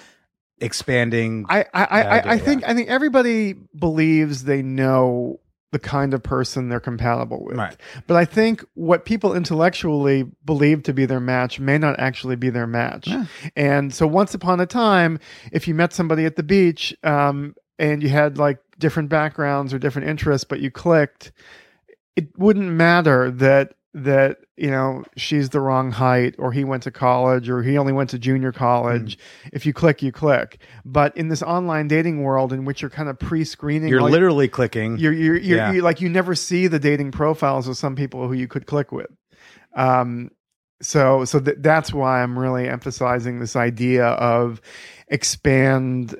expanding. 0.61 1.45
I 1.49 1.61
I, 1.61 1.65
I, 1.73 1.83
I 1.83 1.83
I, 1.83 2.21
do, 2.21 2.29
I 2.29 2.33
yeah. 2.33 2.39
think 2.39 2.63
I 2.67 2.73
think 2.73 2.89
everybody 2.89 3.53
believes 3.53 4.43
they 4.43 4.61
know 4.61 5.39
the 5.71 5.79
kind 5.79 6.13
of 6.13 6.23
person 6.23 6.69
they're 6.69 6.79
compatible 6.79 7.43
with. 7.43 7.57
Right. 7.57 7.77
But 8.07 8.17
I 8.17 8.25
think 8.25 8.65
what 8.73 9.05
people 9.05 9.35
intellectually 9.35 10.25
believe 10.43 10.83
to 10.83 10.93
be 10.93 11.05
their 11.05 11.19
match 11.19 11.59
may 11.59 11.77
not 11.77 11.99
actually 11.99 12.35
be 12.37 12.49
their 12.49 12.65
match. 12.65 13.07
And 13.55 13.93
so 13.93 14.07
once 14.07 14.33
upon 14.33 14.59
a 14.59 14.65
time, 14.65 15.19
if 15.51 15.67
you 15.67 15.75
met 15.75 15.93
somebody 15.93 16.25
at 16.25 16.37
the 16.37 16.43
beach 16.43 16.95
um, 17.03 17.55
and 17.77 18.01
you 18.01 18.09
had 18.09 18.39
like 18.39 18.57
different 18.79 19.09
backgrounds 19.09 19.71
or 19.71 19.77
different 19.77 20.07
interests, 20.07 20.43
but 20.43 20.59
you 20.59 20.71
clicked, 20.71 21.31
it 22.15 22.35
wouldn't 22.37 22.71
matter 22.71 23.29
that 23.29 23.75
that 23.93 24.37
you 24.55 24.69
know 24.69 25.03
she's 25.17 25.49
the 25.49 25.59
wrong 25.59 25.91
height 25.91 26.35
or 26.37 26.51
he 26.51 26.63
went 26.63 26.83
to 26.83 26.91
college 26.91 27.49
or 27.49 27.63
he 27.63 27.75
only 27.75 27.91
went 27.91 28.07
to 28.11 28.19
junior 28.19 28.51
college 28.51 29.17
if 29.51 29.65
you 29.65 29.73
click 29.73 30.03
you 30.03 30.11
click 30.11 30.61
but 30.85 31.15
in 31.17 31.27
this 31.29 31.41
online 31.41 31.87
dating 31.87 32.21
world 32.21 32.53
in 32.53 32.65
which 32.65 32.81
you're 32.83 32.89
kind 32.91 33.09
of 33.09 33.17
pre-screening 33.17 33.89
you're 33.89 34.01
all- 34.01 34.09
literally 34.09 34.47
clicking. 34.47 34.95
you're 34.99 35.11
you're, 35.11 35.37
you're, 35.37 35.57
Yeah. 35.57 35.71
you 35.71 35.81
like 35.81 36.01
you 36.01 36.09
never 36.09 36.35
see 36.35 36.67
the 36.67 36.77
dating 36.77 37.11
profiles 37.11 37.67
of 37.67 37.77
some 37.77 37.95
people 37.95 38.27
who 38.27 38.33
you 38.33 38.47
could 38.47 38.67
click 38.67 38.91
with 38.91 39.09
um 39.75 40.29
so 40.83 41.25
so 41.25 41.39
th- 41.39 41.57
that's 41.61 41.91
why 41.91 42.21
i'm 42.21 42.37
really 42.37 42.69
emphasizing 42.69 43.39
this 43.39 43.55
idea 43.55 44.05
of 44.05 44.61
expand 45.07 46.15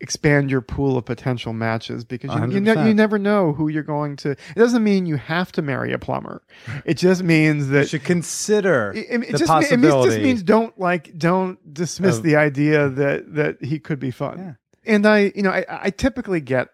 expand 0.00 0.50
your 0.50 0.60
pool 0.60 0.96
of 0.96 1.04
potential 1.04 1.52
matches 1.52 2.04
because 2.04 2.32
you, 2.32 2.52
you, 2.52 2.60
ne- 2.60 2.86
you 2.86 2.94
never 2.94 3.18
know 3.18 3.52
who 3.52 3.68
you're 3.68 3.82
going 3.82 4.14
to 4.16 4.30
it 4.30 4.38
doesn't 4.54 4.84
mean 4.84 5.06
you 5.06 5.16
have 5.16 5.50
to 5.50 5.60
marry 5.60 5.92
a 5.92 5.98
plumber 5.98 6.40
it 6.84 6.94
just 6.94 7.22
means 7.24 7.68
that 7.68 7.80
you 7.80 7.86
should 7.86 8.04
consider 8.04 8.92
it, 8.94 9.06
it 9.10 9.32
the 9.32 9.38
just, 9.38 9.52
mean- 9.52 9.72
it 9.72 9.76
means- 9.78 10.04
just 10.04 10.18
means 10.20 10.42
don't 10.44 10.78
like 10.78 11.18
don't 11.18 11.58
dismiss 11.74 12.18
Of- 12.18 12.22
the 12.22 12.36
idea 12.36 12.88
that 12.88 13.34
that 13.34 13.62
he 13.64 13.78
could 13.80 13.98
be 13.98 14.10
fun. 14.10 14.38
Yeah. 14.38 14.52
And 14.86 15.06
I, 15.06 15.32
you 15.34 15.42
know, 15.42 15.50
I, 15.50 15.64
I 15.68 15.90
typically 15.90 16.40
get, 16.40 16.68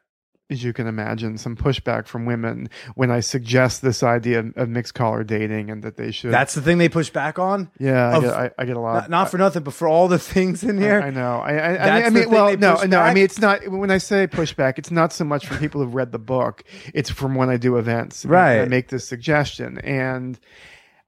as 0.50 0.62
you 0.62 0.74
can 0.74 0.86
imagine, 0.86 1.38
some 1.38 1.56
pushback 1.56 2.06
from 2.06 2.26
women 2.26 2.68
when 2.94 3.10
I 3.10 3.20
suggest 3.20 3.80
this 3.80 4.02
idea 4.02 4.40
of, 4.40 4.52
of 4.56 4.68
mixed 4.68 4.94
collar 4.94 5.24
dating 5.24 5.70
and 5.70 5.82
that 5.82 5.96
they 5.96 6.10
should. 6.10 6.32
That's 6.32 6.54
the 6.54 6.60
thing 6.60 6.76
they 6.76 6.90
push 6.90 7.08
back 7.08 7.38
on. 7.38 7.70
yeah, 7.78 8.16
I 8.16 8.20
get, 8.20 8.34
I, 8.34 8.50
I 8.58 8.64
get 8.66 8.76
a 8.76 8.80
lot. 8.80 8.94
Not, 8.94 9.10
not 9.10 9.30
for 9.30 9.38
nothing, 9.38 9.62
but 9.62 9.72
for 9.72 9.88
all 9.88 10.06
the 10.06 10.18
things 10.34 10.62
in 10.62 10.76
here. 10.78 11.00
I, 11.00 11.06
I 11.06 11.10
know. 11.10 11.40
I, 11.40 11.52
I, 11.52 11.52
I 11.52 11.72
That's 11.72 11.78
mean, 11.78 11.88
I 11.88 12.02
the 12.02 12.10
mean 12.10 12.22
thing 12.24 12.32
well, 12.32 12.56
no, 12.58 12.76
push 12.76 12.88
no. 12.88 13.00
I 13.00 13.14
mean, 13.14 13.24
it's 13.24 13.38
not 13.38 13.66
when 13.68 13.90
I 13.90 13.98
say 13.98 14.26
pushback. 14.26 14.78
It's 14.78 14.90
not 14.90 15.12
so 15.12 15.24
much 15.24 15.46
from 15.46 15.58
people 15.58 15.80
who've 15.82 15.94
read 15.94 16.12
the 16.12 16.18
book. 16.18 16.64
It's 16.92 17.10
from 17.10 17.34
when 17.34 17.48
I 17.48 17.56
do 17.56 17.78
events. 17.78 18.26
Right. 18.26 18.60
I 18.60 18.64
make 18.66 18.88
this 18.88 19.08
suggestion, 19.08 19.78
and 19.78 20.38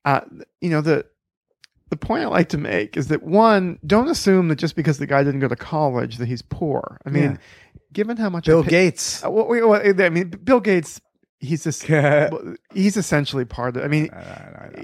uh, 0.07 0.23
you 0.63 0.71
know 0.71 0.81
the 0.81 1.07
the 1.91 1.97
point 1.97 2.25
I 2.25 2.27
like 2.27 2.49
to 2.51 2.59
make 2.59 2.97
is 2.97 3.09
that 3.09 3.23
one, 3.23 3.79
don't 3.87 4.09
assume 4.09 4.49
that 4.49 4.57
just 4.57 4.75
because 4.77 4.99
the 4.99 5.07
guy 5.07 5.23
didn't 5.23 5.41
go 5.41 5.49
to 5.49 5.57
college 5.57 6.19
that 6.19 6.27
he's 6.27 6.43
poor. 6.43 6.99
I 7.07 7.11
mean, 7.11 7.23
Yeah. 7.33 7.37
given 7.93 8.17
how 8.17 8.29
much 8.29 8.49
I 8.49 8.53
Bill 8.53 8.65
pay- 8.65 8.71
Gates. 8.71 9.25
uh, 9.25 9.31
well, 9.31 9.47
well, 9.49 9.69
well, 9.69 9.83
I 10.03 10.09
mean, 10.09 10.31
Bill 10.31 10.61
Gates. 10.61 11.01
He's 11.39 11.65
just 11.65 11.83
he's 12.73 12.97
essentially 12.97 13.45
part 13.45 13.77
of. 13.77 13.85
I 13.85 13.89
mean, 13.89 14.09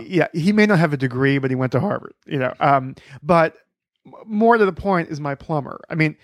yeah, 0.00 0.28
he 0.34 0.52
may 0.52 0.66
not 0.66 0.78
have 0.78 0.92
a 0.92 0.98
degree, 0.98 1.38
but 1.38 1.50
he 1.50 1.54
went 1.54 1.72
to 1.72 1.80
Harvard. 1.80 2.12
You 2.26 2.38
know, 2.38 2.52
um, 2.60 2.94
but 3.22 3.56
more 4.26 4.58
to 4.58 4.64
the 4.66 4.72
point 4.72 5.08
is 5.08 5.18
my 5.18 5.34
plumber. 5.34 5.80
I 5.88 5.94
mean, 5.94 6.14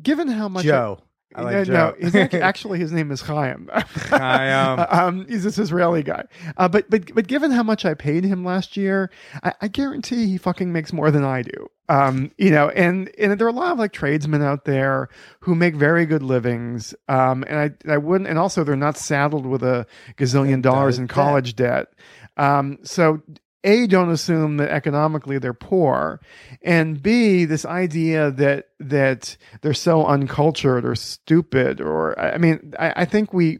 given 0.00 0.28
how 0.28 0.48
much 0.48 0.64
Joe. 0.64 0.98
I 1.00 1.04
no, 1.36 1.42
like 1.42 1.54
no, 1.54 1.64
Joe. 1.64 1.96
his 1.98 2.14
actually 2.34 2.78
his 2.78 2.92
name 2.92 3.10
is 3.10 3.20
Chaim. 3.20 3.68
Chaim. 3.72 4.86
um, 4.90 5.26
he's 5.28 5.44
this 5.44 5.58
Israeli 5.58 6.02
guy. 6.02 6.24
Uh, 6.56 6.68
but 6.68 6.88
but 6.90 7.14
but 7.14 7.26
given 7.26 7.50
how 7.50 7.62
much 7.62 7.84
I 7.84 7.94
paid 7.94 8.24
him 8.24 8.44
last 8.44 8.76
year, 8.76 9.10
I, 9.42 9.52
I 9.62 9.68
guarantee 9.68 10.26
he 10.26 10.38
fucking 10.38 10.72
makes 10.72 10.92
more 10.92 11.10
than 11.10 11.24
I 11.24 11.42
do. 11.42 11.68
Um, 11.88 12.30
you 12.38 12.50
know, 12.50 12.70
and 12.70 13.10
and 13.18 13.38
there 13.38 13.46
are 13.46 13.50
a 13.50 13.54
lot 13.54 13.72
of 13.72 13.78
like 13.78 13.92
tradesmen 13.92 14.42
out 14.42 14.64
there 14.64 15.08
who 15.40 15.54
make 15.54 15.74
very 15.74 16.06
good 16.06 16.22
livings. 16.22 16.94
Um, 17.08 17.44
and 17.48 17.58
I 17.58 17.92
I 17.92 17.98
wouldn't, 17.98 18.28
and 18.28 18.38
also 18.38 18.64
they're 18.64 18.76
not 18.76 18.96
saddled 18.96 19.46
with 19.46 19.62
a 19.62 19.86
gazillion 20.16 20.62
dollars 20.62 20.98
in 20.98 21.08
college 21.08 21.56
debt. 21.56 21.88
Um, 22.36 22.78
so 22.82 23.20
a 23.64 23.86
don't 23.86 24.10
assume 24.10 24.56
that 24.56 24.70
economically 24.70 25.38
they're 25.38 25.54
poor 25.54 26.20
and 26.62 27.02
b 27.02 27.44
this 27.44 27.64
idea 27.64 28.30
that 28.30 28.68
that 28.80 29.36
they're 29.60 29.74
so 29.74 30.04
uncultured 30.06 30.84
or 30.84 30.94
stupid 30.94 31.80
or 31.80 32.18
i 32.18 32.38
mean 32.38 32.74
i, 32.78 32.92
I 32.96 33.04
think 33.04 33.32
we 33.32 33.58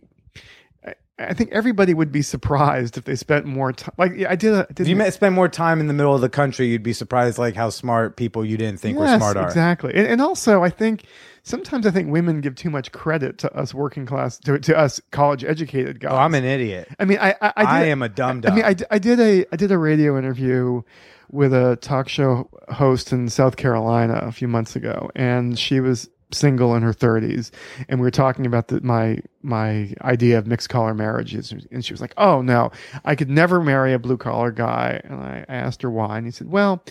I- 1.19 1.35
think 1.35 1.53
everybody 1.53 1.95
would 1.95 2.11
be 2.11 2.23
surprised 2.23 2.97
if 2.97 3.05
they 3.05 3.15
spent 3.15 3.47
more 3.47 3.73
time. 3.73 3.95
Like 3.97 4.13
I 4.27 4.35
did. 4.35 4.55
A, 4.55 4.67
did 4.73 4.81
If 4.81 4.89
you 4.89 5.11
spend 5.11 5.35
more 5.35 5.49
time 5.49 5.79
in 5.79 5.87
the 5.87 5.93
middle 5.93 6.15
of 6.15 6.21
the 6.21 6.29
country, 6.29 6.67
you'd 6.67 6.83
be 6.83 6.95
surprised 6.95 7.39
like 7.39 7.55
how 7.55 7.71
smart 7.71 8.17
people 8.17 8.45
you 8.45 8.57
didn't 8.57 8.81
think 8.81 8.99
were 8.99 9.07
smart 9.19 9.37
are. 9.37 9.47
Exactly. 9.47 9.93
And, 9.95 10.07
and 10.07 10.21
also, 10.21 10.65
I 10.65 10.71
think 10.71 11.05
sometimes 11.43 11.87
I 11.87 11.91
think 11.91 12.11
women 12.11 12.41
give 12.41 12.55
too 12.55 12.71
much 12.71 12.93
credit 12.93 13.39
to 13.39 13.53
us 13.55 13.75
working 13.75 14.07
class, 14.07 14.39
to, 14.41 14.59
to 14.59 14.77
us 14.77 15.01
college 15.11 15.45
educated 15.45 16.01
guys. 16.01 16.13
Oh, 16.13 16.17
I'm 16.17 16.35
an 16.35 16.45
idiot. 16.45 16.89
I 16.99 17.05
mean, 17.05 17.19
I, 17.21 17.35
I, 17.41 17.53
I, 17.57 17.63
did, 17.63 17.69
I 17.69 17.85
am 17.87 18.03
a 18.03 18.09
dumb 18.09 18.39
I 18.39 18.41
dumb. 18.41 18.55
mean, 18.55 18.65
I, 18.65 18.77
I 18.91 18.99
did 18.99 19.21
a 19.21 19.45
I 19.53 19.57
did 19.57 19.73
a 19.73 19.79
radio 19.79 20.19
interview 20.19 20.83
with 21.31 21.53
a 21.55 21.77
talk 21.81 22.09
show 22.09 22.49
host 22.69 23.13
in 23.13 23.29
South 23.29 23.57
Carolina 23.57 24.21
a 24.23 24.33
few 24.33 24.49
months 24.49 24.77
ago, 24.77 25.11
and 25.15 25.59
she 25.59 25.81
was 25.81 26.09
single 26.31 26.75
in 26.75 26.83
her 26.83 26.95
30s, 26.95 27.51
and 27.89 28.01
we 28.01 28.07
were 28.07 28.11
talking 28.11 28.47
about 28.47 28.69
the, 28.69 28.81
my 28.81 29.19
my 29.43 29.93
idea 30.03 30.39
of 30.39 30.47
mixed 30.47 30.69
collar 30.69 30.95
marriages, 30.95 31.53
and 31.71 31.85
she 31.85 31.93
was 31.93 32.01
like, 32.01 32.15
"Oh 32.17 32.43
no, 32.43 32.71
I 33.05 33.15
could 33.15 33.31
never 33.31 33.61
marry 33.61 33.93
a 33.93 33.99
blue 33.99 34.17
collar 34.17 34.51
guy." 34.51 35.01
And 35.05 35.15
I, 35.21 35.45
I 35.49 35.55
asked 35.55 35.83
her 35.83 35.91
why, 35.91 36.19
and 36.19 36.27
he 36.27 36.31
said, 36.33 36.51
"Well." 36.51 36.85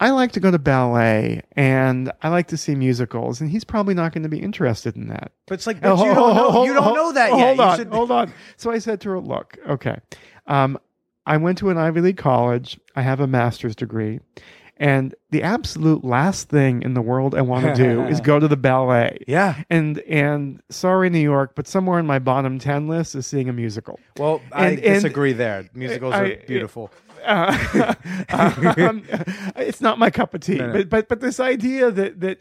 I 0.00 0.10
like 0.10 0.32
to 0.32 0.40
go 0.40 0.50
to 0.50 0.58
ballet 0.58 1.42
and 1.52 2.10
I 2.22 2.28
like 2.28 2.48
to 2.48 2.56
see 2.56 2.74
musicals, 2.74 3.40
and 3.40 3.48
he's 3.50 3.64
probably 3.64 3.94
not 3.94 4.12
going 4.12 4.24
to 4.24 4.28
be 4.28 4.40
interested 4.40 4.96
in 4.96 5.08
that. 5.08 5.32
But 5.46 5.54
it's 5.54 5.66
like, 5.66 5.78
Oh, 5.82 5.96
you 6.04 6.14
don't 6.14 6.34
know, 6.34 6.50
ho- 6.50 6.64
you 6.64 6.74
don't 6.74 6.94
know 6.94 7.12
that 7.12 7.30
yet. 7.30 7.56
Hold 7.56 7.60
on, 7.60 7.78
should- 7.78 7.88
hold 7.88 8.10
on. 8.10 8.32
So 8.56 8.70
I 8.70 8.78
said 8.78 9.00
to 9.02 9.10
her, 9.10 9.20
"Look, 9.20 9.56
okay, 9.68 9.96
um, 10.46 10.78
I 11.26 11.36
went 11.36 11.58
to 11.58 11.70
an 11.70 11.78
Ivy 11.78 12.00
League 12.00 12.16
college. 12.16 12.78
I 12.96 13.02
have 13.02 13.20
a 13.20 13.26
master's 13.26 13.74
degree, 13.76 14.20
and 14.76 15.14
the 15.30 15.42
absolute 15.42 16.04
last 16.04 16.48
thing 16.48 16.82
in 16.82 16.94
the 16.94 17.00
world 17.00 17.34
I 17.34 17.40
want 17.42 17.64
to 17.64 17.74
do 17.74 18.02
is 18.08 18.20
go 18.20 18.38
to 18.40 18.48
the 18.48 18.56
ballet. 18.56 19.18
Yeah. 19.28 19.62
And 19.70 20.00
and 20.00 20.60
sorry, 20.70 21.08
New 21.08 21.20
York, 21.20 21.52
but 21.54 21.66
somewhere 21.68 21.98
in 22.00 22.06
my 22.06 22.18
bottom 22.18 22.58
ten 22.58 22.88
list 22.88 23.14
is 23.14 23.26
seeing 23.28 23.48
a 23.48 23.52
musical. 23.52 23.98
Well, 24.18 24.42
I 24.52 24.66
And- 24.70 24.72
and- 24.80 24.94
disagree 24.96 25.32
there. 25.32 25.66
Musicals 25.72 26.12
are 26.14 26.24
I- 26.24 26.34
beautiful. 26.46 26.90
Uh, 28.28 28.74
um, 28.78 29.02
it's 29.56 29.80
not 29.80 29.98
my 29.98 30.10
cup 30.10 30.34
of 30.34 30.40
tea, 30.40 30.56
No, 30.56 30.66
no. 30.68 30.72
but 30.72 30.88
but 30.88 31.08
but 31.08 31.20
this 31.20 31.40
idea 31.40 31.90
that 31.90 32.20
that 32.20 32.38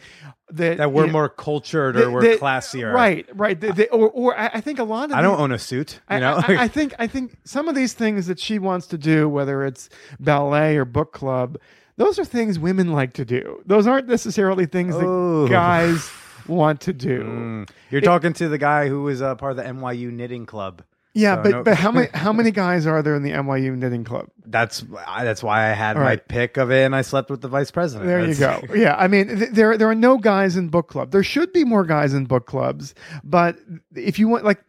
that 0.52 0.78
that 0.78 0.92
we're 0.92 1.02
you 1.04 1.08
know, 1.08 1.14
more 1.14 1.30
cultured 1.30 1.96
or 1.96 2.02
that- 2.02 2.12
we're 2.12 2.22
that- 2.22 2.40
classier. 2.40 2.94
right? 2.94 3.26
Right. 3.34 3.60
that- 3.60 3.90
or 3.92 4.10
or 4.12 4.38
I 4.38 4.52
I 4.56 4.62
think 4.62 4.80
a 4.80 4.84
lot 4.84 5.12
of 5.12 5.18
I 5.18 5.22
don't 5.22 5.40
own 5.40 5.52
a 5.52 5.60
suit. 5.60 6.00
I, 6.10 6.16
You 6.16 6.22
know, 6.22 6.36
I, 6.48 6.64
I 6.64 6.68
think 6.68 6.94
I 7.00 7.08
think 7.08 7.38
some 7.44 7.68
of 7.68 7.76
these 7.76 7.94
things 7.94 8.28
that 8.28 8.40
she 8.40 8.60
wants 8.60 8.88
to 8.88 8.98
do, 8.98 9.28
whether 9.30 9.64
it's 9.66 9.90
ballet 10.20 10.78
or 10.78 10.86
book 10.86 11.12
club, 11.14 11.58
those 11.98 12.18
are 12.20 12.26
things 12.26 12.60
women 12.60 12.92
like 12.92 13.14
to 13.14 13.26
do. 13.26 13.62
Those 13.66 13.88
aren't 13.88 14.08
necessarily 14.08 14.66
things 14.66 14.96
Oh. 14.98 15.44
that 15.44 15.50
guys 15.52 16.10
want 16.48 16.82
to 16.82 16.94
do. 16.94 17.24
Mm. 17.24 17.70
you're 17.90 18.02
talking 18.02 18.34
to 18.34 18.50
the 18.50 18.58
guy 18.58 18.88
who 18.90 19.04
was 19.04 19.22
uh, 19.22 19.36
part 19.36 19.52
of 19.52 19.58
the 19.58 19.64
NYU 19.64 20.12
knitting 20.12 20.46
club. 20.46 20.82
Yeah, 21.16 21.36
So 21.36 21.44
but 21.44 21.52
no- 21.52 21.64
but 21.64 21.78
how 21.78 21.92
many 21.92 22.08
how 22.14 22.34
many 22.34 22.52
guys 22.52 22.88
are 22.88 23.02
there 23.04 23.16
in 23.16 23.22
the 23.24 23.32
NYU 23.32 23.76
knitting 23.78 24.04
club? 24.04 24.28
That's 24.46 24.84
I, 25.08 25.24
that's 25.24 25.44
why 25.44 25.70
I 25.70 25.74
had 25.74 25.96
All 25.96 26.02
my 26.04 26.10
right. 26.10 26.28
pick 26.28 26.58
of 26.58 26.72
it, 26.72 26.84
and 26.86 26.96
I 26.96 27.02
slept 27.04 27.30
with 27.30 27.42
the 27.42 27.48
vice 27.48 27.70
president. 27.72 28.08
There 28.08 28.26
you 28.26 28.36
go. 28.36 28.62
Yeah, 28.76 28.96
I 28.98 29.08
mean, 29.08 29.28
th- 29.28 29.52
there 29.52 29.78
there 29.78 29.90
are 29.90 29.96
no 29.96 30.18
guys 30.18 30.56
in 30.58 30.70
book 30.70 30.88
club. 30.88 31.12
There 31.12 31.24
should 31.24 31.54
be 31.54 31.64
more 31.66 31.84
guys 31.86 32.14
in 32.14 32.26
book 32.26 32.46
clubs, 32.48 32.96
but 33.24 33.58
if 33.96 34.18
you 34.18 34.28
want, 34.28 34.44
like, 34.44 34.64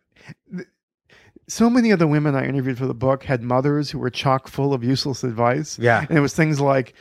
th- 0.55 0.69
so 1.49 1.69
many 1.71 1.91
of 1.91 1.99
the 1.99 2.07
women 2.07 2.35
I 2.35 2.47
interviewed 2.47 2.77
for 2.79 2.87
the 2.87 2.95
book 2.95 3.25
had 3.25 3.43
mothers 3.43 3.91
who 3.91 3.99
were 3.99 4.11
chock 4.11 4.49
full 4.49 4.73
of 4.75 4.85
useless 4.85 5.25
advice. 5.25 5.79
Yeah. 5.79 6.05
and 6.09 6.17
it 6.17 6.21
was 6.21 6.35
things 6.35 6.61
like. 6.61 6.95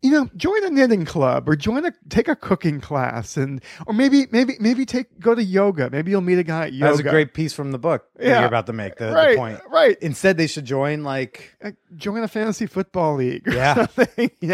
You 0.00 0.12
know, 0.12 0.30
join 0.36 0.62
a 0.64 0.70
knitting 0.70 1.04
club 1.04 1.48
or 1.48 1.56
join 1.56 1.84
a 1.84 1.92
take 2.08 2.28
a 2.28 2.36
cooking 2.36 2.80
class 2.80 3.36
and 3.36 3.60
or 3.84 3.92
maybe 3.92 4.26
maybe 4.30 4.54
maybe 4.60 4.86
take 4.86 5.18
go 5.18 5.34
to 5.34 5.42
yoga. 5.42 5.90
Maybe 5.90 6.12
you'll 6.12 6.20
meet 6.20 6.38
a 6.38 6.44
guy 6.44 6.66
at 6.66 6.72
yoga. 6.72 6.92
That's 6.92 7.00
a 7.00 7.10
great 7.10 7.34
piece 7.34 7.52
from 7.52 7.72
the 7.72 7.78
book 7.78 8.04
that 8.14 8.24
Yeah. 8.26 8.38
you're 8.38 8.46
about 8.48 8.66
to 8.66 8.72
make. 8.72 8.94
The, 8.96 9.06
the 9.06 9.12
right, 9.12 9.36
point. 9.36 9.60
right. 9.68 9.98
Instead, 10.00 10.36
they 10.36 10.46
should 10.46 10.66
join 10.66 11.02
like 11.02 11.56
Join 11.96 12.22
a 12.22 12.28
fantasy 12.28 12.66
football 12.66 13.14
league. 13.16 13.46
Yeah. 13.52 13.86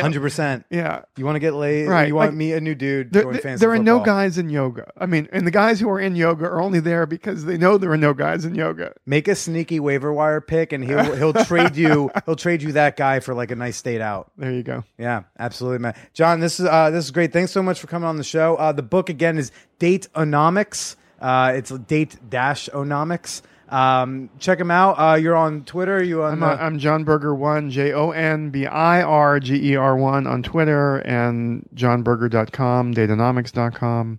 hundred 0.01 0.21
percent. 0.21 0.65
yeah. 0.71 1.03
You 1.17 1.25
want 1.25 1.37
to 1.37 1.41
get 1.41 1.55
laid? 1.55 1.89
Right, 1.89 2.09
You 2.09 2.15
want 2.15 2.27
like- 2.29 2.31
to 2.33 2.37
meet 2.37 2.53
a 2.53 2.61
new 2.61 2.75
dude? 2.75 3.13
There, 3.13 3.23
join 3.23 3.33
there- 3.33 3.43
fantasy 3.43 3.61
there 3.61 3.71
are 3.73 3.79
no 3.79 4.01
guys 4.01 4.39
in 4.39 4.49
yoga. 4.51 4.91
I 4.97 5.07
mean, 5.07 5.29
and 5.33 5.47
the 5.47 5.51
guys 5.51 5.81
who 5.81 5.89
are 5.91 6.01
in 6.01 6.17
yoga 6.17 6.45
are 6.47 6.61
only 6.61 6.81
there 6.81 7.07
because 7.07 7.45
they 7.45 7.59
know 7.59 7.77
there 7.79 7.91
are 7.93 7.97
no 7.97 8.15
guys 8.15 8.45
in 8.45 8.55
yoga. 8.55 8.93
Make 9.07 9.29
a 9.29 9.35
sneaky 9.35 9.81
waiver 9.81 10.13
wire 10.13 10.41
pick, 10.41 10.73
and 10.73 10.85
he'll 10.85 11.15
he'll 11.17 11.33
trade 11.33 11.77
you 11.77 12.11
he'll 12.27 12.37
trade 12.37 12.63
you 12.63 12.73
that 12.73 12.97
guy 12.97 13.21
for 13.21 13.35
like 13.35 13.51
a 13.51 13.57
nice 13.57 13.77
state 13.77 14.01
out. 14.01 14.31
There 14.37 14.53
you 14.53 14.63
go. 14.63 14.85
Yeah, 14.99 15.25
absolutely, 15.39 15.79
man. 15.81 15.95
Jon, 16.13 16.41
this 16.41 16.61
is 16.61 16.67
uh, 16.67 16.91
this 16.91 17.05
is 17.05 17.11
great. 17.11 17.33
Thanks 17.33 17.53
so 17.53 17.63
much 17.63 17.81
for 17.81 17.87
coming 17.87 18.09
on 18.09 18.17
the 18.17 18.25
show. 18.25 18.57
Uh, 18.57 18.73
the 18.73 18.83
book 18.83 19.09
again 19.09 19.39
is 19.39 19.51
Date 19.79 20.09
Onomics. 20.15 20.97
Uh, 21.21 21.53
it's 21.57 21.71
Date 21.71 22.17
Dash 22.29 22.69
Onomics. 22.73 23.43
Um, 23.69 24.31
check 24.39 24.61
him 24.61 24.71
out. 24.71 24.93
Uh, 24.93 25.15
you're 25.17 25.37
on 25.37 25.65
Twitter. 25.65 26.03
You 26.03 26.23
on? 26.23 26.35
I'm, 26.35 26.43
uh, 26.43 26.47
uh, 26.49 26.57
I'm 26.61 26.79
Jon 26.79 27.05
Birger 27.05 27.35
one 27.35 27.71
J 27.71 27.93
O 27.93 28.11
N 28.11 28.51
B 28.51 28.67
I 28.67 29.03
R 29.03 29.41
G 29.41 29.73
E 29.73 29.77
R 29.77 29.97
one 29.97 30.27
on 30.27 30.43
Twitter 30.43 30.97
and 30.99 31.69
jonbirger.com, 31.75 32.95
dateonomics.com. 32.95 34.19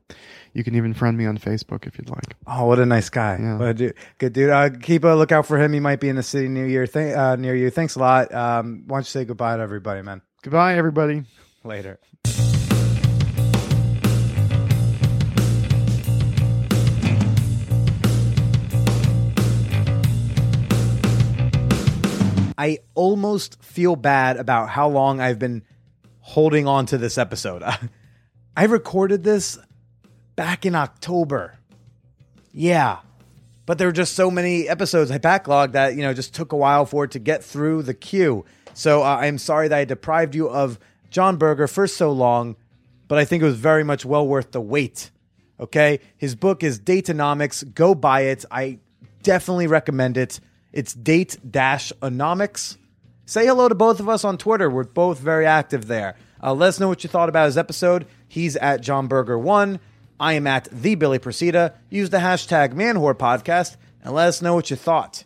You 0.54 0.64
can 0.64 0.76
even 0.76 0.94
friend 0.94 1.18
me 1.18 1.26
on 1.26 1.38
Facebook 1.38 1.86
if 1.86 1.98
you'd 1.98 2.10
like. 2.10 2.34
oh, 2.48 2.66
what 2.66 2.80
a 2.80 2.86
nice 2.86 3.10
guy. 3.10 3.38
Yeah. 3.40 3.58
What 3.58 3.68
a 3.68 3.74
dude. 3.74 3.94
Good 4.20 4.32
dude. 4.34 4.50
Uh, 4.50 4.70
keep 4.70 5.04
a 5.04 5.10
lookout 5.10 5.46
for 5.46 5.58
him. 5.62 5.74
He 5.74 5.82
might 5.82 6.00
be 6.00 6.08
in 6.08 6.16
the 6.16 6.24
city 6.24 6.48
near 6.48 6.66
you. 6.66 6.88
Th- 6.88 7.14
uh, 7.16 7.36
near 7.36 7.56
you. 7.56 7.70
Thanks 7.70 7.96
a 7.96 8.00
lot. 8.00 8.34
Um, 8.34 8.84
why 8.88 8.98
don't 8.98 9.02
you 9.02 9.10
say 9.10 9.26
goodbye 9.26 9.58
to 9.58 9.62
everybody, 9.62 10.02
man? 10.02 10.22
Goodbye, 10.44 10.78
everybody. 10.78 11.24
Later. 11.66 12.00
I 22.58 22.80
almost 22.94 23.62
feel 23.64 23.96
bad 23.96 24.38
about 24.38 24.70
how 24.70 24.88
long 24.88 25.20
I've 25.20 25.40
been 25.40 25.64
holding 26.20 26.68
on 26.68 26.86
to 26.88 26.98
this 26.98 27.18
episode. 27.18 27.64
I 28.58 28.66
recorded 28.66 29.24
this 29.24 29.58
back 30.36 30.66
in 30.66 30.76
October. 30.76 31.58
Yeah. 32.52 33.00
But 33.66 33.78
there 33.78 33.88
were 33.88 33.94
just 33.94 34.16
so 34.16 34.30
many 34.30 34.70
episodes 34.70 35.12
I 35.12 35.18
backlogged 35.18 35.74
that, 35.74 35.96
you 35.96 36.02
know, 36.02 36.14
just 36.14 36.34
took 36.34 36.52
a 36.52 36.58
while 36.58 36.86
for 36.86 37.06
it 37.06 37.12
to 37.12 37.20
get 37.20 37.44
through 37.44 37.84
the 37.84 37.94
queue. 37.94 38.46
So 38.74 39.04
uh, 39.04 39.18
I'm 39.18 39.38
sorry 39.38 39.68
that 39.68 39.78
I 39.78 39.86
deprived 39.86 40.36
you 40.36 40.50
of 40.50 40.80
Jon 41.10 41.38
Birger 41.38 41.68
for 41.68 41.88
so 41.88 42.12
long, 42.12 42.56
but 43.08 43.18
I 43.18 43.26
think 43.26 43.42
it 43.42 43.46
was 43.46 43.56
very 43.56 43.84
much 43.84 44.06
well 44.06 44.28
worth 44.28 44.52
the 44.52 44.62
wait. 44.62 45.12
Okay? 45.60 46.00
His 46.18 46.36
book 46.36 46.64
is 46.64 46.80
Date-onomics. 46.80 47.74
Go 47.74 47.96
buy 47.96 48.22
it. 48.22 48.46
I 48.52 48.80
definitely 49.24 49.68
recommend 49.68 50.18
it. 50.18 50.40
It's 50.76 50.94
date 50.94 51.38
dash 51.50 51.94
onomics. 52.02 52.76
Say 53.26 53.48
hello 53.48 53.70
to 53.70 53.76
both 53.76 54.02
of 54.02 54.10
us 54.10 54.26
on 54.26 54.38
Twitter. 54.38 54.70
We're 54.70 54.84
both 54.84 55.20
very 55.20 55.46
active 55.46 55.88
there. 55.88 56.18
Uh, 56.44 56.54
let 56.54 56.68
us 56.68 56.80
know 56.82 56.90
what 56.90 57.02
you 57.02 57.10
thought 57.10 57.30
about 57.30 57.46
his 57.46 57.58
episode. 57.58 58.06
He's 58.28 58.58
at 58.58 58.82
Jon 58.82 59.08
Birger1. 59.08 59.80
I 60.20 60.34
am 60.34 60.46
at 60.48 60.68
the 60.72 60.96
Billy 60.96 61.18
Procida. 61.18 61.76
Use 61.90 62.10
the 62.10 62.18
hashtag 62.18 62.74
ManWhore 62.74 63.78
and 64.04 64.14
let 64.14 64.28
us 64.28 64.42
know 64.42 64.54
what 64.54 64.70
you 64.70 64.76
thought. 64.76 65.24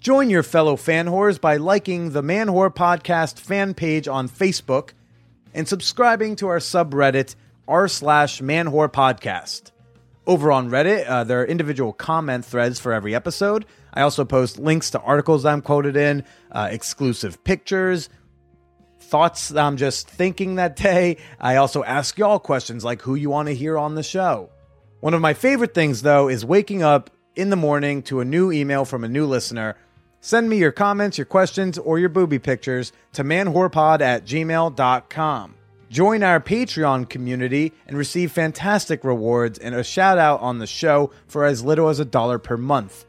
Join 0.00 0.28
your 0.28 0.42
fellow 0.42 0.76
fan 0.76 1.06
whores 1.06 1.40
by 1.40 1.56
liking 1.56 2.10
the 2.10 2.22
Man 2.22 2.48
Whore 2.48 2.72
Podcast 2.72 3.38
fan 3.38 3.72
page 3.72 4.06
on 4.06 4.28
Facebook 4.28 4.90
and 5.54 5.66
subscribing 5.66 6.36
to 6.36 6.48
our 6.48 6.58
subreddit 6.58 7.36
r 7.66 7.88
slash 7.88 8.42
Man 8.42 8.66
Podcast. 8.66 9.70
Over 10.26 10.52
on 10.52 10.70
Reddit, 10.70 11.06
uh, 11.06 11.24
there 11.24 11.40
are 11.40 11.44
individual 11.46 11.92
comment 11.92 12.44
threads 12.44 12.80
for 12.80 12.92
every 12.92 13.14
episode. 13.14 13.66
I 13.94 14.02
also 14.02 14.24
post 14.24 14.58
links 14.58 14.90
to 14.90 15.00
articles 15.00 15.44
I'm 15.44 15.62
quoted 15.62 15.96
in, 15.96 16.24
uh, 16.50 16.68
exclusive 16.70 17.42
pictures, 17.44 18.10
thoughts 19.00 19.54
I'm 19.54 19.76
just 19.76 20.08
thinking 20.08 20.56
that 20.56 20.76
day. 20.76 21.18
I 21.40 21.56
also 21.56 21.84
ask 21.84 22.18
y'all 22.18 22.38
questions 22.38 22.84
like 22.84 23.02
who 23.02 23.14
you 23.14 23.30
want 23.30 23.48
to 23.48 23.54
hear 23.54 23.78
on 23.78 23.94
the 23.94 24.02
show. 24.02 24.50
One 25.00 25.14
of 25.14 25.20
my 25.20 25.34
favorite 25.34 25.74
things, 25.74 26.02
though, 26.02 26.28
is 26.28 26.44
waking 26.44 26.82
up 26.82 27.10
in 27.36 27.50
the 27.50 27.56
morning 27.56 28.02
to 28.04 28.20
a 28.20 28.24
new 28.24 28.50
email 28.50 28.84
from 28.84 29.04
a 29.04 29.08
new 29.08 29.26
listener. 29.26 29.76
Send 30.20 30.48
me 30.48 30.56
your 30.56 30.72
comments, 30.72 31.18
your 31.18 31.26
questions, 31.26 31.78
or 31.78 31.98
your 31.98 32.08
booby 32.08 32.38
pictures 32.38 32.92
to 33.12 33.22
manwhorepod 33.22 34.00
at 34.00 34.24
gmail.com. 34.24 35.54
Join 35.90 36.22
our 36.22 36.40
Patreon 36.40 37.08
community 37.08 37.72
and 37.86 37.96
receive 37.96 38.32
fantastic 38.32 39.04
rewards 39.04 39.58
and 39.58 39.74
a 39.74 39.84
shout 39.84 40.18
out 40.18 40.40
on 40.40 40.58
the 40.58 40.66
show 40.66 41.10
for 41.28 41.44
as 41.44 41.62
little 41.62 41.88
as 41.88 42.00
a 42.00 42.04
dollar 42.04 42.38
per 42.38 42.56
month. 42.56 43.04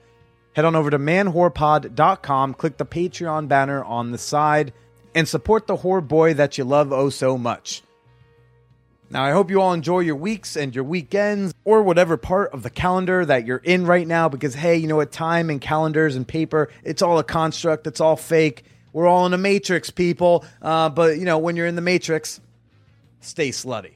Head 0.55 0.63
on 0.63 0.73
over 0.73 0.89
to 0.89 0.97
manwhorepod.com, 0.97 2.53
click 2.53 2.77
the 2.77 2.85
Patreon 2.85 3.49
banner 3.49 3.83
on 3.83 4.11
the 4.11 4.17
side, 4.17 4.71
and 5.13 5.27
support 5.27 5.67
the 5.67 5.75
whore 5.75 6.05
boy 6.05 6.33
that 6.33 6.57
you 6.57 6.63
love 6.63 6.93
oh 6.93 7.09
so 7.09 7.37
much. 7.37 7.83
Now, 9.09 9.25
I 9.25 9.31
hope 9.31 9.51
you 9.51 9.59
all 9.61 9.73
enjoy 9.73 9.99
your 9.99 10.15
weeks 10.15 10.55
and 10.55 10.73
your 10.73 10.85
weekends 10.85 11.53
or 11.65 11.83
whatever 11.83 12.15
part 12.15 12.53
of 12.53 12.63
the 12.63 12.69
calendar 12.69 13.25
that 13.25 13.45
you're 13.45 13.57
in 13.57 13.85
right 13.85 14.07
now 14.07 14.29
because, 14.29 14.55
hey, 14.55 14.77
you 14.77 14.87
know 14.87 14.95
what? 14.95 15.11
Time 15.11 15.49
and 15.49 15.59
calendars 15.59 16.15
and 16.15 16.25
paper, 16.25 16.69
it's 16.85 17.01
all 17.01 17.19
a 17.19 17.23
construct, 17.23 17.85
it's 17.85 17.99
all 17.99 18.15
fake. 18.15 18.63
We're 18.93 19.07
all 19.07 19.25
in 19.25 19.33
a 19.33 19.37
matrix, 19.37 19.89
people. 19.89 20.45
Uh, 20.61 20.87
but, 20.87 21.17
you 21.17 21.25
know, 21.25 21.37
when 21.37 21.57
you're 21.57 21.67
in 21.67 21.75
the 21.75 21.81
matrix, 21.81 22.39
stay 23.19 23.49
slutty. 23.49 23.95